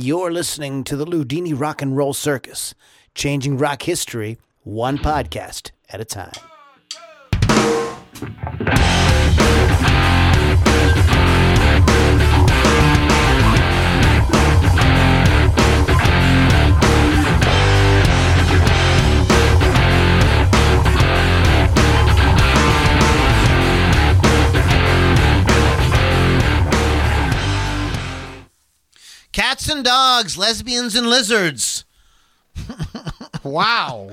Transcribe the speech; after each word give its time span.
You're 0.00 0.30
listening 0.30 0.84
to 0.84 0.94
the 0.94 1.04
Loudini 1.04 1.58
Rock 1.58 1.82
and 1.82 1.96
Roll 1.96 2.14
Circus, 2.14 2.72
changing 3.16 3.58
rock 3.58 3.82
history 3.82 4.38
one 4.62 4.96
podcast 4.96 5.72
at 5.90 6.00
a 6.00 6.04
time. 6.04 6.30
Cats 29.58 29.70
and 29.70 29.84
dogs, 29.84 30.38
lesbians 30.38 30.94
and 30.94 31.08
lizards. 31.08 31.84
Wow. 33.44 34.10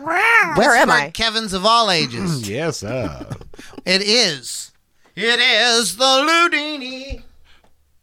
Where 0.00 0.76
am 0.76 0.90
I? 0.90 1.10
Kevin's 1.10 1.54
of 1.54 1.64
all 1.64 1.90
ages. 1.90 2.48
yes, 2.48 2.84
uh. 2.84 3.34
it 3.86 4.02
is. 4.02 4.70
It 5.16 5.40
is 5.40 5.96
the 5.96 6.04
Loudini 6.04 7.22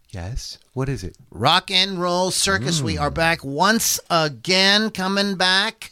Yes. 0.10 0.58
What 0.74 0.90
is 0.90 1.04
it? 1.04 1.16
Rock 1.30 1.70
and 1.72 2.02
Roll 2.02 2.32
Circus. 2.32 2.82
We 2.82 2.98
are 2.98 3.12
back 3.12 3.46
once 3.46 4.00
again, 4.10 4.90
coming 4.90 5.36
back 5.36 5.92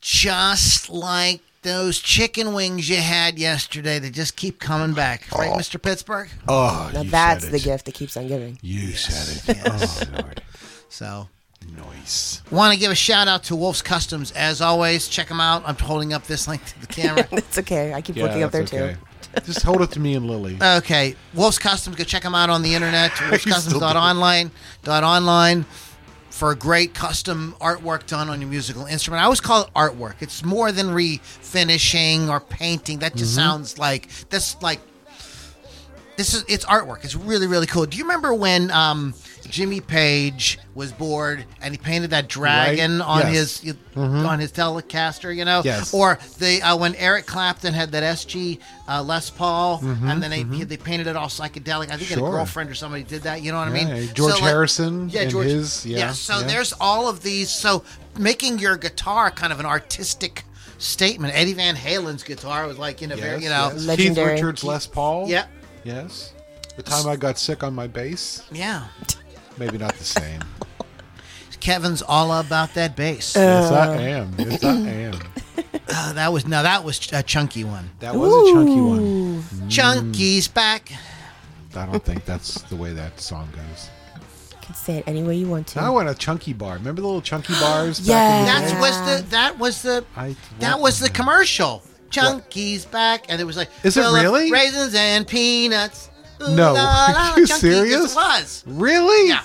just 0.00 0.88
like 0.88 1.42
those 1.62 1.98
chicken 1.98 2.52
wings 2.54 2.88
you 2.88 2.96
had 2.96 3.38
yesterday. 3.38 3.98
They 3.98 4.10
just 4.10 4.36
keep 4.36 4.58
coming 4.58 4.94
back. 4.94 5.30
Right, 5.32 5.50
oh. 5.52 5.56
Mr. 5.56 5.80
Pittsburgh? 5.80 6.28
Oh, 6.48 6.90
Now 6.92 7.02
you 7.02 7.10
that's 7.10 7.44
said 7.44 7.52
the 7.52 7.58
gift 7.60 7.86
that 7.86 7.94
keeps 7.94 8.16
on 8.16 8.28
giving. 8.28 8.58
You 8.62 8.92
said 8.92 9.56
it. 9.56 9.62
Oh, 9.66 10.02
Lord. 10.20 10.42
So. 10.88 11.28
Nice. 11.76 12.42
Want 12.50 12.74
to 12.74 12.78
give 12.80 12.90
a 12.90 12.94
shout 12.96 13.28
out 13.28 13.44
to 13.44 13.56
Wolf's 13.56 13.82
Customs 13.82 14.32
as 14.32 14.60
always. 14.60 15.08
Check 15.08 15.28
them 15.28 15.40
out. 15.40 15.62
I'm 15.64 15.76
holding 15.76 16.12
up 16.12 16.24
this 16.24 16.48
link 16.48 16.64
to 16.64 16.80
the 16.80 16.86
camera. 16.88 17.26
It's 17.32 17.56
okay. 17.58 17.94
I 17.94 18.00
keep 18.00 18.16
Yeah, 18.16 18.24
looking 18.24 18.42
up 18.42 18.50
there 18.50 18.64
that's 18.64 18.70
too. 18.70 18.96
Just 19.44 19.62
hold 19.62 19.80
it 19.80 19.90
to 19.92 20.00
me 20.00 20.14
and 20.14 20.26
Lily. 20.28 20.58
Okay, 20.60 21.14
Wolf's 21.34 21.58
Customs. 21.58 21.96
Go 21.96 22.04
check 22.04 22.22
them 22.22 22.34
out 22.34 22.50
on 22.50 22.62
the 22.62 22.74
internet. 22.74 23.12
still 23.16 23.30
do. 23.30 23.36
Wolf'sCustoms.online. 23.38 24.50
Dot 24.82 25.04
online 25.04 25.64
for 26.42 26.56
great 26.56 26.92
custom 26.92 27.54
artwork 27.60 28.04
done 28.08 28.28
on 28.28 28.40
your 28.40 28.50
musical 28.50 28.84
instrument. 28.86 29.20
I 29.20 29.24
always 29.26 29.40
call 29.40 29.62
it 29.62 29.70
artwork. 29.76 30.14
It's 30.18 30.42
more 30.44 30.72
than 30.72 30.88
refinishing 30.88 32.28
or 32.28 32.40
painting. 32.40 32.98
That 32.98 33.14
just 33.14 33.32
sounds 33.32 33.78
like 33.78 34.08
that's 34.28 34.60
like 34.60 34.80
this 36.16 36.34
is 36.34 36.44
it's 36.48 36.64
artwork. 36.64 37.04
It's 37.04 37.14
really 37.14 37.46
really 37.46 37.68
cool. 37.68 37.86
Do 37.86 37.96
you 37.96 38.02
remember 38.02 38.34
when 38.34 38.72
um, 38.72 39.14
Jimmy 39.52 39.82
Page 39.82 40.58
was 40.74 40.92
bored 40.92 41.44
and 41.60 41.74
he 41.74 41.78
painted 41.78 42.08
that 42.10 42.26
dragon 42.26 42.98
Right. 43.00 43.04
on 43.26 43.32
Yes. 43.32 43.60
his 43.60 43.74
on 43.94 44.38
his 44.40 44.50
Telecaster? 44.50 45.34
You 45.36 45.44
know, 45.44 45.60
Yes. 45.62 45.92
Or 45.92 46.18
the 46.38 46.62
uh, 46.62 46.74
when 46.78 46.94
Eric 46.94 47.26
Clapton 47.26 47.74
had 47.74 47.92
that 47.92 48.02
SG 48.02 48.58
uh, 48.88 49.02
Les 49.02 49.28
Paul, 49.28 49.80
and 49.82 50.22
then 50.22 50.30
they 50.30 50.42
they 50.64 50.78
painted 50.78 51.06
it 51.06 51.16
all 51.16 51.28
psychedelic. 51.28 51.84
I 51.90 51.96
think 51.98 52.00
he 52.08 52.14
had 52.14 52.18
a 52.18 52.22
girlfriend 52.22 52.70
or 52.70 52.74
somebody 52.74 53.02
did 53.02 53.22
that. 53.24 53.42
You 53.42 53.52
know 53.52 53.58
what 53.58 53.68
I 53.68 53.72
mean? 53.72 54.08
George 54.14 54.32
like- 54.32 54.42
Harrison 54.42 55.10
Yeah, 55.10 55.26
George. 55.26 55.46
his- 55.48 55.84
yeah, 55.84 56.12
So 56.12 56.38
yeah. 56.38 56.46
there's 56.46 56.72
all 56.80 57.06
of 57.08 57.22
these. 57.22 57.50
So 57.50 57.84
making 58.18 58.58
your 58.58 58.78
guitar 58.78 59.30
kind 59.30 59.52
of 59.52 59.60
an 59.60 59.66
artistic 59.66 60.44
statement. 60.78 61.34
Eddie 61.36 61.52
Van 61.52 61.76
Halen's 61.76 62.22
guitar 62.24 62.66
was 62.66 62.78
like, 62.78 63.00
you 63.02 63.06
know, 63.06 63.16
very, 63.16 63.42
you 63.44 63.50
know, 63.50 63.66
yes. 63.68 63.74
Keith 63.74 63.86
Legendary. 63.86 64.32
Richards, 64.32 64.64
Les 64.64 64.86
Paul. 64.86 65.28
yeah, 65.28 65.44
Yes. 65.84 66.32
The 66.74 66.82
time 66.82 67.06
I 67.06 67.16
got 67.16 67.38
sick 67.38 67.62
on 67.62 67.74
my 67.74 67.86
bass. 67.86 68.42
yeah. 68.50 68.84
Maybe 69.58 69.78
not 69.78 69.94
the 69.94 70.04
same. 70.04 70.40
Kevin's 71.60 72.02
all 72.02 72.32
about 72.40 72.74
that 72.74 72.96
bass. 72.96 73.36
yes, 73.36 73.70
I 73.70 73.96
am. 73.96 74.34
Yes, 74.38 74.64
I 74.64 74.68
am. 74.70 75.18
Uh, 75.94 76.12
that 76.14 76.32
was 76.32 76.46
now 76.46 76.62
that 76.62 76.84
was 76.84 77.12
a 77.12 77.22
chunky 77.22 77.64
one. 77.64 77.90
That 78.00 78.14
was 78.14 78.32
a 78.32 78.52
chunky 78.52 78.80
one. 78.80 79.68
Chunky's 79.68 80.48
back. 80.48 80.90
I 81.74 81.84
don't 81.86 82.02
think 82.02 82.24
that's 82.24 82.62
the 82.62 82.76
way 82.76 82.92
that 82.94 83.20
song 83.20 83.48
goes. 83.54 83.90
You 84.52 84.56
can 84.62 84.74
say 84.74 84.98
it 84.98 85.04
any 85.06 85.22
way 85.22 85.34
you 85.36 85.48
want 85.48 85.66
to. 85.68 85.80
I 85.80 85.90
want 85.90 86.08
a 86.08 86.14
chunky 86.14 86.54
bar. 86.54 86.74
Remember 86.74 87.02
the 87.02 87.06
little 87.06 87.20
chunky 87.20 87.52
bars? 87.60 88.00
Yeah. 88.00 88.44
Back 88.44 88.62
in 88.62 88.68
the 88.68 88.72
That 88.72 88.74
day? 88.74 88.80
was 88.80 89.00
the 89.22 89.30
that 89.30 89.58
was 89.58 89.82
the 89.82 90.04
I 90.16 90.36
that 90.60 90.80
was 90.80 90.98
the 90.98 91.10
commercial. 91.10 91.82
Chunky's 92.10 92.86
back, 92.86 93.26
and 93.28 93.38
it 93.40 93.44
was 93.44 93.56
like 93.58 93.68
Is 93.82 93.96
it 93.96 94.02
full 94.02 94.14
of 94.16 94.22
really? 94.22 94.50
raisins 94.50 94.94
and 94.94 95.26
peanuts. 95.26 96.08
Ooh, 96.42 96.54
No. 96.54 96.72
la, 96.72 96.82
la, 96.82 97.30
Are 97.34 97.40
you 97.40 97.46
Chunky. 97.46 97.60
serious? 97.60 98.12
It 98.12 98.16
was. 98.16 98.64
Really? 98.66 99.28
Yeah. 99.28 99.42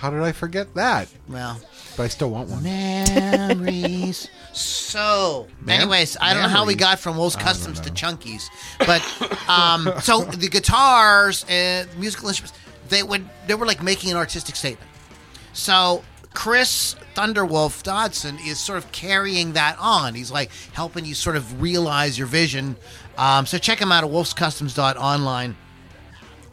How 0.00 0.08
did 0.10 0.20
I 0.22 0.32
forget 0.32 0.72
that? 0.74 1.08
Well, 1.28 1.60
But 1.96 2.04
I 2.04 2.08
still 2.08 2.30
want 2.30 2.48
one. 2.48 2.62
memories. 2.62 4.28
so, 4.54 5.46
Mem- 5.60 5.80
anyways, 5.82 6.16
I 6.20 6.32
don't 6.32 6.42
know 6.42 6.48
how 6.48 6.60
we 6.62 6.72
memories? 6.74 6.76
got 6.76 7.00
from 7.00 7.16
Wolf's 7.18 7.36
Customs 7.36 7.80
to 7.80 7.90
Chunkies, 7.90 8.44
but 8.78 9.02
um, 9.48 9.92
so 10.02 10.22
the 10.22 10.48
guitars 10.48 11.44
and 11.50 11.86
musical 11.98 12.28
instruments, 12.28 12.58
they 12.88 13.02
would 13.02 13.28
they 13.46 13.54
were 13.54 13.66
like 13.66 13.82
making 13.82 14.10
an 14.10 14.16
artistic 14.16 14.56
statement. 14.56 14.90
So 15.52 16.02
Chris 16.32 16.96
Thunderwolf 17.14 17.82
Dodson 17.82 18.38
is 18.46 18.58
sort 18.58 18.78
of 18.78 18.90
carrying 18.92 19.52
that 19.52 19.76
on. 19.78 20.14
He's 20.14 20.30
like 20.30 20.50
helping 20.72 21.04
you 21.04 21.14
sort 21.14 21.36
of 21.36 21.60
realize 21.60 22.16
your 22.16 22.26
vision. 22.26 22.76
Um, 23.18 23.44
so 23.44 23.58
check 23.58 23.78
him 23.80 23.92
out 23.92 24.02
at 24.04 24.08
wolfscustoms.online, 24.10 25.56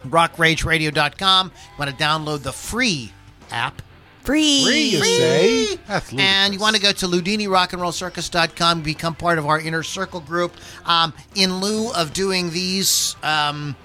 rockrageradio.com. 0.05 1.47
You 1.47 1.79
want 1.79 1.97
to 1.97 2.03
download 2.03 2.43
the 2.43 2.51
free 2.51 3.13
app. 3.51 3.81
Free. 4.23 4.65
Free, 4.65 4.81
you 4.89 5.03
say? 5.03 5.75
That's 5.87 6.13
And 6.13 6.53
you 6.53 6.59
want 6.59 6.75
to 6.75 6.81
go 6.81 6.91
to 6.91 7.05
LoudiniRockandRollCircus.com, 7.07 8.81
become 8.81 9.15
part 9.15 9.37
of 9.39 9.45
our 9.45 9.57
inner 9.59 9.83
circle 9.83 10.19
group. 10.19 10.53
Um, 10.85 11.13
in 11.35 11.61
lieu 11.61 11.93
of 11.93 12.11
doing 12.11 12.49
these, 12.51 13.15
um, 13.23 13.75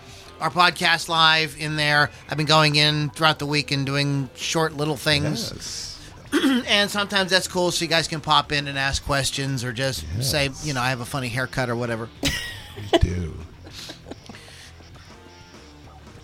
our 0.41 0.51
podcast 0.51 1.09
live 1.09 1.57
in 1.61 1.77
there, 1.77 2.11
I've 2.29 2.37
been 2.37 2.47
going 2.47 2.75
in 2.75 3.11
throughout 3.11 3.39
the 3.39 3.47
week 3.47 3.71
and 3.71 3.87
doing 3.87 4.29
short 4.35 4.77
little 4.77 4.97
things. 4.97 5.53
Yes. 5.55 5.89
And 6.67 6.91
sometimes 6.91 7.31
that's 7.31 7.47
cool, 7.47 7.71
so 7.71 7.85
you 7.85 7.91
guys 7.91 8.09
can 8.09 8.23
pop 8.23 8.53
in 8.53 8.67
and 8.67 8.79
ask 8.79 9.05
questions 9.05 9.63
or 9.65 9.73
just 9.73 10.05
say, 10.23 10.49
you 10.65 10.73
know, 10.73 10.81
I 10.81 10.89
have 10.89 11.01
a 11.01 11.05
funny 11.05 11.29
haircut 11.29 11.69
or 11.69 11.77
whatever. 11.77 12.09
You 12.91 12.99
do. 13.01 13.35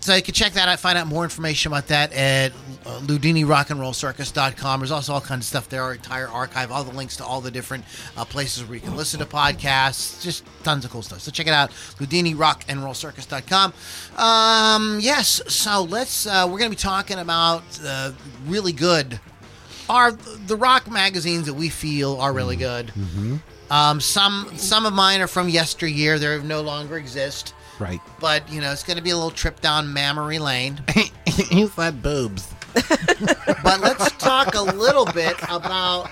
So 0.09 0.15
you 0.15 0.23
can 0.23 0.33
check 0.33 0.53
that 0.53 0.67
out, 0.67 0.69
I 0.69 0.75
find 0.75 0.97
out 0.97 1.05
more 1.05 1.23
information 1.23 1.71
about 1.71 1.85
that 1.89 2.11
at 2.13 2.51
uh, 2.83 2.99
LoudiniRockandRollCircus.com. 3.01 4.79
There's 4.79 4.89
also 4.89 5.13
all 5.13 5.21
kinds 5.21 5.41
of 5.41 5.49
stuff 5.49 5.69
there, 5.69 5.83
our 5.83 5.93
entire 5.93 6.27
archive, 6.27 6.71
all 6.71 6.83
the 6.83 6.95
links 6.97 7.15
to 7.17 7.23
all 7.23 7.41
the 7.41 7.51
different 7.51 7.85
uh, 8.17 8.25
places 8.25 8.65
where 8.65 8.73
you 8.73 8.81
can 8.81 8.97
listen 8.97 9.19
to 9.19 9.27
podcasts, 9.27 10.23
just 10.23 10.43
tons 10.63 10.83
of 10.83 10.89
cool 10.89 11.03
stuff. 11.03 11.19
So 11.19 11.29
check 11.29 11.45
it 11.45 11.53
out, 11.53 11.69
LoudiniRockandRollCircus.com. 11.99 13.73
Um, 14.17 14.97
yes, 14.99 15.43
so 15.45 15.83
let's, 15.83 16.25
uh, 16.25 16.47
we're 16.49 16.57
going 16.57 16.71
to 16.71 16.75
be 16.75 16.81
talking 16.81 17.19
about 17.19 17.61
uh, 17.85 18.11
really 18.47 18.73
good, 18.73 19.19
are 19.91 20.13
the 20.13 20.55
rock 20.55 20.89
magazines 20.89 21.45
that 21.45 21.53
we 21.53 21.69
feel 21.69 22.19
are 22.19 22.33
really 22.33 22.55
good. 22.55 22.91
Um, 23.69 24.01
some 24.01 24.49
some 24.55 24.87
of 24.87 24.93
mine 24.93 25.21
are 25.21 25.27
from 25.27 25.47
yesteryear; 25.47 26.17
they 26.17 26.41
no 26.41 26.61
longer 26.61 26.97
exist. 26.97 27.53
Right. 27.79 28.01
But 28.19 28.49
you 28.51 28.61
know, 28.61 28.71
it's 28.71 28.83
going 28.83 28.97
to 28.97 29.03
be 29.03 29.11
a 29.11 29.15
little 29.15 29.31
trip 29.31 29.61
down 29.61 29.91
memory 29.93 30.39
lane. 30.39 30.81
you 31.51 31.67
said 31.67 32.01
boobs. 32.01 32.53
but 33.63 33.79
let's 33.81 34.11
talk 34.17 34.53
a 34.53 34.61
little 34.61 35.05
bit 35.05 35.35
about 35.49 36.09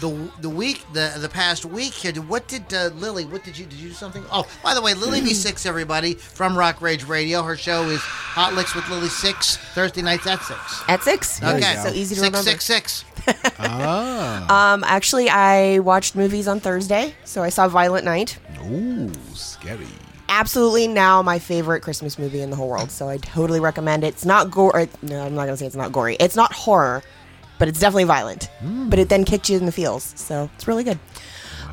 the 0.00 0.30
the 0.40 0.48
week 0.48 0.84
the 0.92 1.12
the 1.18 1.28
past 1.28 1.64
week 1.64 1.92
here. 1.92 2.12
What 2.14 2.48
did 2.48 2.72
uh, 2.72 2.90
Lily? 2.94 3.24
What 3.24 3.44
did 3.44 3.56
you 3.56 3.66
did 3.66 3.78
you 3.78 3.88
do 3.88 3.94
something? 3.94 4.24
Oh, 4.32 4.46
by 4.62 4.74
the 4.74 4.82
way, 4.82 4.94
Lily 4.94 5.20
V 5.20 5.32
Six, 5.34 5.66
everybody 5.72 6.14
from 6.14 6.56
Rock 6.56 6.80
Rage 6.80 7.04
Radio. 7.04 7.42
Her 7.42 7.56
show 7.56 7.84
is 7.84 8.00
Hot 8.00 8.54
Licks 8.54 8.74
with 8.74 8.88
Lily 8.88 9.08
Six 9.08 9.56
Thursday 9.74 10.02
nights 10.02 10.26
at 10.26 10.42
six. 10.42 10.82
At 10.88 11.02
six. 11.02 11.42
Okay, 11.42 11.74
So 11.82 11.88
easy 11.90 12.14
to 12.16 12.20
six, 12.20 12.26
remember. 12.26 12.38
Six 12.38 12.64
six 12.64 13.04
Ah. 13.58 14.74
Um, 14.74 14.84
actually, 14.84 15.28
I 15.28 15.78
watched 15.78 16.14
movies 16.16 16.48
on 16.48 16.60
Thursday, 16.60 17.14
so 17.24 17.42
I 17.42 17.48
saw 17.48 17.68
Violent 17.68 18.04
Night. 18.04 18.38
Ooh, 18.70 19.10
scary. 19.34 19.86
Absolutely, 20.28 20.88
now 20.88 21.22
my 21.22 21.38
favorite 21.38 21.82
Christmas 21.82 22.18
movie 22.18 22.40
in 22.40 22.50
the 22.50 22.56
whole 22.56 22.68
world. 22.68 22.90
So 22.90 23.08
I 23.08 23.18
totally 23.18 23.60
recommend 23.60 24.04
it. 24.04 24.08
It's 24.08 24.24
not 24.24 24.50
gore. 24.50 24.88
No, 25.02 25.24
I'm 25.24 25.34
not 25.34 25.44
gonna 25.44 25.56
say 25.56 25.66
it's 25.66 25.76
not 25.76 25.92
gory. 25.92 26.16
It's 26.18 26.36
not 26.36 26.52
horror, 26.52 27.02
but 27.58 27.68
it's 27.68 27.78
definitely 27.78 28.04
violent. 28.04 28.44
Hmm. 28.60 28.88
But 28.88 28.98
it 28.98 29.08
then 29.08 29.24
kicked 29.24 29.48
you 29.48 29.56
in 29.58 29.66
the 29.66 29.72
feels, 29.72 30.12
so 30.16 30.50
it's 30.54 30.66
really 30.66 30.84
good. 30.84 30.98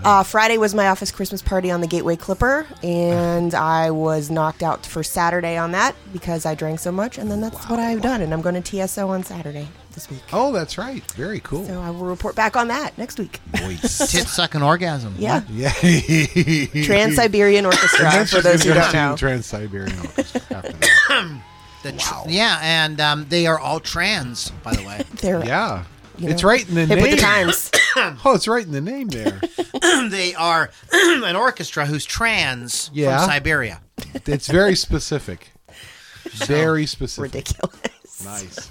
Uh, 0.04 0.24
Friday 0.24 0.58
was 0.58 0.74
my 0.74 0.88
office 0.88 1.12
Christmas 1.12 1.42
party 1.42 1.70
on 1.70 1.80
the 1.82 1.88
Gateway 1.88 2.16
Clipper, 2.16 2.66
and 2.82 3.54
I 3.54 3.92
was 3.92 4.32
knocked 4.32 4.64
out 4.64 4.86
for 4.86 5.04
Saturday 5.04 5.58
on 5.58 5.72
that 5.74 5.96
because 6.12 6.46
I 6.46 6.56
drank 6.56 6.80
so 6.80 6.92
much. 6.92 7.18
And 7.20 7.30
then 7.30 7.40
that's 7.42 7.70
what 7.70 7.78
I've 7.80 8.02
done, 8.02 8.22
and 8.22 8.34
I'm 8.34 8.42
going 8.42 8.62
to 8.62 8.88
TSO 8.88 9.08
on 9.10 9.24
Saturday 9.24 9.68
this 9.94 10.10
week. 10.10 10.22
Oh, 10.34 10.52
that's 10.52 10.78
right. 10.78 11.04
Very 11.12 11.40
cool. 11.42 11.66
So 11.66 11.80
I 11.80 11.92
will 11.92 12.06
report 12.06 12.36
back 12.36 12.56
on 12.56 12.68
that 12.70 12.98
next 12.98 13.20
week. 13.20 13.40
Voice. 13.58 13.98
tit 14.12 14.28
sucking 14.28 14.64
orgasm. 14.64 15.14
Yeah, 15.20 15.44
yeah. 15.52 15.72
Trans 16.84 17.16
Siberian 17.16 17.66
Orchestra 17.68 18.26
for 18.26 18.42
those 18.42 18.64
who 18.64 18.74
don't 18.74 18.94
know. 18.94 19.16
Trans 19.18 19.46
Siberian 19.46 19.98
Orchestra 20.00 20.42
after 20.52 20.72
that. 20.74 21.42
The 21.84 21.92
tr- 21.94 22.14
Wow. 22.14 22.26
Yeah, 22.28 22.60
and 22.62 23.00
um, 23.00 23.26
they 23.30 23.46
are 23.48 23.60
all 23.60 23.80
trans, 23.80 24.50
by 24.64 24.74
the 24.76 24.84
way. 24.84 25.04
They're 25.16 25.44
Yeah. 25.46 25.84
You 26.18 26.30
it's 26.30 26.44
right 26.44 26.68
in 26.68 26.76
the 26.76 26.82
hip 26.86 26.90
name. 26.90 27.02
with 27.02 27.12
the 27.12 27.18
times. 27.18 27.72
Oh, 28.24 28.36
it's 28.36 28.48
right 28.48 28.66
in 28.66 28.72
the 28.72 28.80
name 28.80 29.10
there. 29.10 29.42
they 30.10 30.34
are 30.36 30.70
an 30.94 31.36
orchestra 31.36 31.86
who's 31.86 32.06
trans 32.06 32.90
Yeah. 32.94 33.18
from 33.20 33.30
Siberia. 33.30 33.82
it's 34.26 34.48
very 34.48 34.76
specific. 34.76 35.50
Very 36.46 36.86
specific. 36.86 37.34
Ridiculous. 37.34 38.24
Nice. 38.24 38.70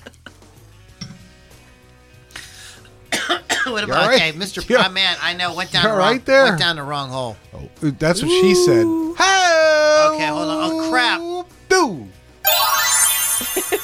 what 3.66 3.84
about 3.84 4.02
all 4.02 4.08
right? 4.08 4.16
okay, 4.16 4.32
Mr. 4.32 4.66
Yeah. 4.70 4.84
Oh, 4.86 4.90
man, 4.90 5.16
I 5.20 5.34
know 5.34 5.54
went 5.54 5.70
down 5.72 5.82
You 5.82 5.88
the 5.88 5.92
all 5.94 5.98
wrong, 5.98 6.12
right 6.12 6.24
there? 6.24 6.44
went 6.44 6.58
down 6.58 6.76
the 6.76 6.82
wrong 6.82 7.10
hole. 7.10 7.36
Oh, 7.54 7.68
that's 7.98 8.22
what 8.22 8.30
she 8.30 8.54
said. 8.54 8.86
Hey! 9.18 10.06
Okay, 10.14 10.26
hold 10.26 10.48
on. 10.48 10.70
Oh, 10.72 10.88
crap. 10.90 11.20
Dude. 11.68 12.08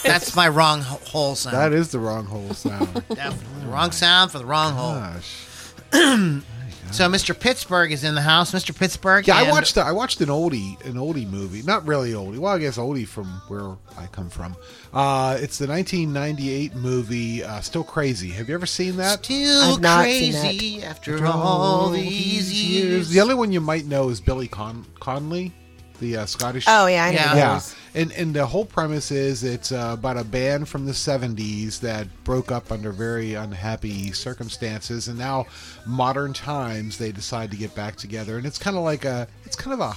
That's 0.03 0.35
my 0.37 0.49
wrong 0.49 0.81
hole 0.82 1.35
sound. 1.35 1.56
That 1.56 1.73
is 1.73 1.91
the 1.91 1.99
wrong 1.99 2.26
hole 2.26 2.53
sound. 2.55 2.93
Definitely 3.08 3.61
the 3.64 3.67
wrong 3.73 3.91
sound 3.93 4.31
for 4.31 4.38
the 4.38 4.47
wrong 4.47 4.73
hole. 4.75 4.94
Gosh. 4.94 6.43
So 6.93 7.08
Mr. 7.08 7.38
Pittsburgh 7.38 7.91
is 7.91 8.05
in 8.05 8.14
the 8.14 8.23
house. 8.23 8.53
Mr. 8.53 8.73
Pittsburgh. 8.75 9.26
Yeah, 9.26 9.37
I 9.38 9.43
and- 9.43 9.50
watched 9.50 9.75
the, 9.75 9.82
I 9.82 9.91
watched 9.91 10.20
an 10.20 10.29
oldie 10.29 10.81
an 10.85 10.94
oldie 10.94 11.29
movie. 11.29 11.62
Not 11.62 11.85
really 11.85 12.12
oldie. 12.12 12.38
Well, 12.38 12.55
I 12.55 12.58
guess 12.58 12.79
oldie 12.79 13.06
from 13.06 13.26
where 13.49 13.76
I 13.99 14.06
come 14.06 14.31
from. 14.31 14.56
Uh, 14.94 15.37
it's 15.41 15.59
the 15.59 15.67
1998 15.67 16.76
movie 16.76 17.43
uh, 17.43 17.61
Still 17.61 17.82
Crazy. 17.82 18.31
Have 18.31 18.49
you 18.49 18.55
ever 18.55 18.67
seen 18.67 18.97
that? 18.99 19.25
Still 19.25 19.75
I've 19.75 19.81
not 19.81 20.05
seen 20.05 20.32
crazy 20.32 20.82
after 20.85 21.26
all 21.26 21.91
these 21.91 22.52
years. 22.52 23.09
The 23.11 23.20
only 23.20 23.35
one 23.35 23.50
you 23.50 23.61
might 23.61 23.87
know 23.87 24.09
is 24.11 24.20
Billy 24.20 24.47
Con- 24.47 24.87
Connolly, 25.00 25.52
the 26.00 26.19
uh, 26.19 26.26
Scottish. 26.26 26.64
Oh 26.69 26.87
yeah, 26.87 27.04
I 27.04 27.10
know 27.10 27.16
Yeah. 27.16 27.34
yeah, 27.37 27.60
and 27.94 28.12
and 28.12 28.34
the 28.34 28.46
whole 28.46 28.64
premise 28.64 29.10
is 29.10 29.43
it's 29.44 29.72
uh, 29.72 29.90
about 29.98 30.16
a 30.16 30.25
band 30.25 30.69
from 30.69 30.87
the 30.87 30.93
'70s 30.93 31.81
that 31.81 32.06
broke 32.25 32.50
up 32.50 32.70
under 32.72 32.93
very 32.93 33.34
unhappy 33.34 34.12
circumstances, 34.12 35.08
and 35.08 35.19
now 35.19 35.46
modern 35.87 36.32
times 36.32 36.98
they 36.98 37.12
decide 37.12 37.50
to 37.50 37.56
get 37.56 37.75
back 37.75 37.96
together, 37.96 38.37
and 38.38 38.46
it's 38.46 38.58
kind 38.58 38.76
of 38.76 38.82
like 38.82 39.04
a 39.04 39.26
it's 39.44 39.56
kind 39.56 39.75
of 39.75 39.81
a 39.81 39.94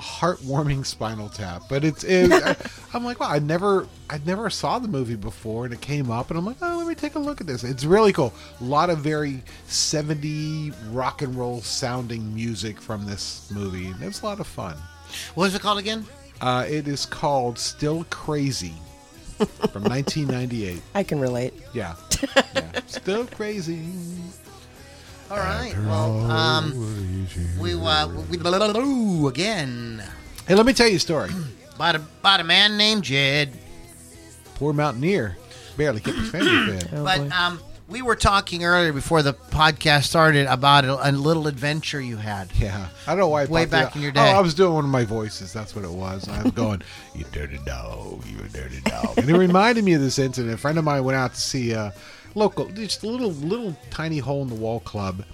heartwarming 0.00 0.86
Spinal 0.86 1.28
Tap, 1.28 1.62
but 1.68 1.84
it's 1.84 2.04
it, 2.04 2.30
I, 2.44 2.54
I'm 2.94 3.04
like 3.04 3.18
wow 3.18 3.30
I 3.30 3.40
never 3.40 3.88
I 4.08 4.20
never 4.24 4.48
saw 4.48 4.78
the 4.78 4.86
movie 4.88 5.16
before, 5.16 5.64
and 5.64 5.74
it 5.74 5.80
came 5.80 6.10
up, 6.10 6.30
and 6.30 6.38
I'm 6.38 6.44
like 6.44 6.58
oh 6.62 6.76
let 6.78 6.86
me 6.86 6.94
take 6.94 7.16
a 7.16 7.18
look 7.18 7.40
at 7.40 7.46
this. 7.48 7.64
It's 7.64 7.84
really 7.84 8.12
cool. 8.12 8.32
A 8.60 8.64
lot 8.64 8.90
of 8.90 8.98
very 8.98 9.42
'70 9.66 10.72
rock 10.90 11.22
and 11.22 11.34
roll 11.34 11.60
sounding 11.62 12.32
music 12.34 12.80
from 12.80 13.06
this 13.06 13.50
movie, 13.50 13.86
and 13.88 14.00
it 14.02 14.06
was 14.06 14.22
a 14.22 14.24
lot 14.26 14.38
of 14.40 14.46
fun. 14.46 14.76
What 15.34 15.44
was 15.44 15.54
it 15.54 15.62
called 15.62 15.78
again? 15.78 16.06
Uh, 16.40 16.64
it 16.68 16.86
is 16.86 17.06
called 17.06 17.58
Still 17.58 18.04
Crazy 18.10 18.74
from 19.72 19.82
1998. 19.84 20.80
I 20.94 21.02
can 21.02 21.18
relate. 21.20 21.54
Yeah. 21.74 21.94
yeah. 22.54 22.80
Still 22.86 23.26
Crazy. 23.26 23.80
All 25.30 25.38
right. 25.38 25.74
Well, 25.84 26.30
um, 26.30 27.26
we 27.60 27.74
uh, 27.74 28.08
we 28.30 28.38
ooh, 28.38 29.28
again 29.28 30.02
Hey, 30.46 30.54
let 30.54 30.64
me 30.64 30.72
tell 30.72 30.88
you 30.88 30.96
a 30.96 31.00
story. 31.00 31.30
about 31.74 31.96
a 31.96 31.98
about 32.20 32.40
a 32.40 32.44
man 32.44 32.78
named 32.78 33.04
Jed. 33.04 33.52
Poor 34.54 34.72
Mountaineer 34.72 35.36
barely 35.76 36.00
kept 36.00 36.16
his 36.16 36.30
family 36.30 36.72
fed. 36.78 36.90
Oh, 36.94 37.04
But 37.04 37.18
boy. 37.28 37.34
um, 37.36 37.60
we 37.88 38.02
were 38.02 38.14
talking 38.16 38.64
earlier 38.64 38.92
before 38.92 39.22
the 39.22 39.32
podcast 39.32 40.04
started 40.04 40.46
about 40.46 40.84
a, 40.84 41.08
a 41.08 41.12
little 41.12 41.46
adventure 41.46 42.00
you 42.00 42.18
had. 42.18 42.50
Yeah. 42.54 42.88
I 43.06 43.10
don't 43.12 43.20
know 43.20 43.28
why. 43.28 43.44
it 43.44 43.50
Way 43.50 43.64
back 43.64 43.96
in 43.96 44.02
your 44.02 44.12
day, 44.12 44.30
Oh. 44.30 44.36
I 44.36 44.40
was 44.40 44.52
doing 44.54 44.74
one 44.74 44.84
of 44.84 44.90
my 44.90 45.04
voices. 45.04 45.52
That's 45.52 45.74
what 45.74 45.84
it 45.84 45.90
was. 45.90 46.28
I 46.28 46.42
was 46.42 46.52
going, 46.52 46.82
"You 47.14 47.24
dirty 47.32 47.58
dog, 47.64 48.24
you 48.26 48.36
dirty 48.52 48.80
dog," 48.82 49.16
and 49.18 49.28
it 49.28 49.36
reminded 49.36 49.84
me 49.84 49.94
of 49.94 50.02
this 50.02 50.18
incident. 50.18 50.54
A 50.54 50.58
friend 50.58 50.76
of 50.78 50.84
mine 50.84 51.02
went 51.04 51.16
out 51.16 51.32
to 51.34 51.40
see 51.40 51.72
a 51.72 51.94
local, 52.34 52.66
just 52.68 53.02
a 53.02 53.06
little, 53.08 53.30
little 53.30 53.74
tiny 53.90 54.18
hole 54.18 54.42
in 54.42 54.48
the 54.48 54.54
wall 54.54 54.80
club, 54.80 55.24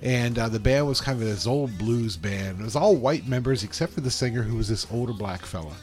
and 0.00 0.38
uh, 0.38 0.48
the 0.48 0.58
band 0.58 0.86
was 0.88 1.00
kind 1.02 1.20
of 1.20 1.26
this 1.28 1.46
old 1.46 1.76
blues 1.76 2.16
band. 2.16 2.60
It 2.60 2.64
was 2.64 2.76
all 2.76 2.96
white 2.96 3.26
members 3.28 3.62
except 3.62 3.92
for 3.92 4.00
the 4.00 4.10
singer, 4.10 4.42
who 4.42 4.56
was 4.56 4.68
this 4.68 4.86
older 4.90 5.12
black 5.12 5.44
fella. 5.44 5.74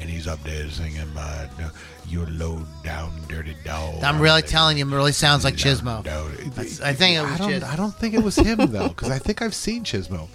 And 0.00 0.08
he's 0.08 0.26
up 0.26 0.42
there 0.42 0.68
singing, 0.70 1.06
uh, 1.16 1.48
"You 2.08 2.24
low 2.26 2.62
down 2.82 3.12
dirty 3.28 3.54
dog." 3.64 4.02
I'm 4.02 4.18
really 4.18 4.42
telling 4.42 4.78
you, 4.78 4.86
it 4.88 4.94
really 4.94 5.12
sounds 5.12 5.44
like 5.44 5.54
Chismo. 5.54 6.02
I 6.80 6.94
think 6.94 7.16
it 7.18 7.22
was 7.22 7.32
I 7.32 7.36
don't, 7.36 7.50
Chis- 7.50 7.62
I 7.64 7.76
don't 7.76 7.94
think 7.94 8.14
it 8.14 8.22
was 8.22 8.36
him 8.36 8.58
though, 8.72 8.88
because 8.88 9.10
I 9.10 9.18
think 9.18 9.42
I've 9.42 9.54
seen 9.54 9.84
Chismo. 9.84 10.28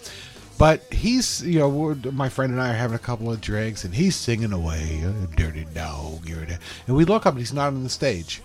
But 0.57 0.83
he's, 0.94 1.44
you 1.44 1.59
know, 1.59 1.95
my 2.13 2.29
friend 2.29 2.53
and 2.53 2.62
I 2.62 2.69
are 2.69 2.77
having 2.77 2.95
a 2.95 3.00
couple 3.00 3.29
of 3.29 3.41
drinks, 3.41 3.83
and 3.83 3.94
he's 3.94 4.15
singing 4.15 4.53
away, 4.53 5.03
"Uh, 5.06 5.25
"Dirty 5.35 5.65
dog," 5.73 6.29
and 6.29 6.95
we 6.95 7.03
look 7.03 7.25
up, 7.25 7.33
and 7.33 7.39
he's 7.39 7.51
not 7.53 7.67
on 7.67 7.83
the 7.83 7.89
stage. 7.89 8.41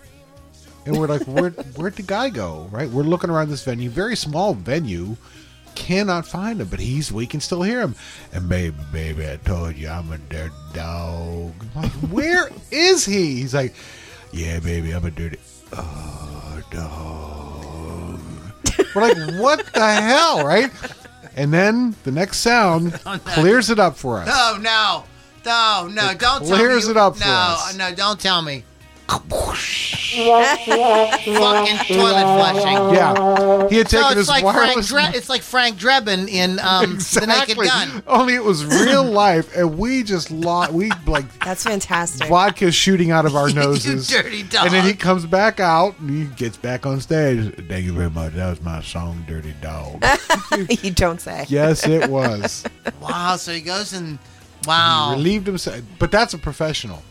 And 0.87 0.99
we're 0.99 1.09
like, 1.09 1.23
where, 1.25 1.51
where'd 1.77 1.97
the 1.97 2.03
guy 2.03 2.31
go? 2.31 2.67
Right? 2.71 2.89
We're 2.89 3.03
looking 3.03 3.31
around 3.31 3.51
this 3.51 3.63
venue, 3.63 3.91
very 3.91 4.17
small 4.17 4.55
venue, 4.55 5.17
cannot 5.75 6.27
find 6.27 6.61
him, 6.61 6.69
but 6.69 6.81
he's 6.81 7.13
we 7.13 7.27
can 7.27 7.41
still 7.41 7.63
hear 7.63 7.81
him. 7.81 7.95
And 8.33 8.49
baby, 8.49 8.77
baby, 8.93 9.29
I 9.29 9.37
told 9.37 9.77
you 9.77 9.89
I'm 9.89 10.11
a 10.13 10.19
dirty 10.19 10.55
dog. 10.73 11.53
I'm 11.75 11.83
like, 11.83 11.93
where 12.11 12.51
is 12.71 13.05
he? 13.05 13.37
He's 13.37 13.55
like, 13.55 13.75
yeah, 14.33 14.61
baby, 14.61 14.93
I'm 14.93 15.05
a 15.05 15.11
dirty 15.11 15.39
oh, 15.73 16.63
uh, 16.73 16.75
dog. 16.75 18.21
We're 18.95 19.03
like, 19.03 19.17
what 19.41 19.73
the 19.73 19.95
hell, 19.95 20.45
right? 20.45 20.71
And 21.37 21.53
then 21.53 21.95
the 22.05 22.13
next 22.13 22.39
sound 22.39 23.01
oh, 23.07 23.19
clears 23.25 23.71
it 23.71 23.79
up 23.79 23.97
for 23.97 24.19
us. 24.19 24.29
Oh 24.31 24.59
no, 24.61 25.05
no, 25.45 25.89
no! 25.89 26.11
It 26.11 26.19
don't 26.19 26.47
tell 26.47 26.59
me. 26.59 26.91
it 26.91 26.97
up 26.97 27.17
for 27.17 27.25
no, 27.25 27.31
us. 27.31 27.77
no, 27.77 27.95
don't 27.95 28.21
tell 28.21 28.43
me. 28.43 28.65
Fucking 30.41 31.79
toilet 31.97 32.23
flushing. 32.23 32.95
Yeah, 32.95 33.69
he 33.69 33.77
had 33.77 33.89
So 33.89 33.99
taken 33.99 34.11
it's 34.13 34.15
his 34.21 34.29
like 34.29 34.43
Frank. 34.43 34.57
wireless. 34.57 34.89
Dre- 34.89 35.11
it's 35.15 35.29
like 35.29 35.43
Frank 35.43 35.79
Drebin 35.79 36.29
in 36.29 36.59
um, 36.61 36.97
The 36.99 37.25
Naked 37.27 37.59
Exactly. 37.59 37.67
Gun. 37.67 38.03
Only 38.07 38.35
it 38.35 38.45
was 38.45 38.65
real 38.65 39.05
life, 39.11 39.55
and 39.57 39.79
we 39.79 40.03
just 40.03 40.31
lost. 40.31 40.73
We 40.73 40.91
like 41.07 41.27
That's 41.45 41.65
fantastic. 41.65 42.29
vodka 42.29 42.71
shooting 42.73 43.11
out 43.11 43.27
of 43.27 43.37
our 43.37 43.49
You 43.51 43.55
noses. 43.57 44.09
dirty 44.09 44.43
dog. 44.43 44.67
And 44.67 44.75
then 44.75 44.85
he 44.85 44.95
comes 44.95 45.27
back 45.27 45.61
out 45.61 45.99
and 46.01 46.11
he 46.11 46.25
gets 46.37 46.57
back 46.57 46.87
on 46.87 47.01
stage. 47.01 47.55
Thank 47.69 47.85
you 47.85 47.93
very 47.93 48.11
much. 48.11 48.35
That 48.35 48.51
was 48.51 48.61
my 48.63 48.83
song, 48.83 49.25
Dirty 49.27 49.55
Dog. 49.61 50.05
you 50.83 50.91
don't 50.91 51.21
say. 51.21 51.45
yes, 51.49 51.87
it 51.87 52.09
was. 52.11 52.65
Wow. 53.01 53.37
So 53.37 53.53
he 53.53 53.61
goes 53.61 53.93
and 53.93 54.19
He 54.63 54.69
wow. 54.69 55.13
relieved 55.13 55.47
himself, 55.47 55.81
but 55.99 56.11
that's 56.11 56.35
a 56.35 56.39
professional. 56.39 57.03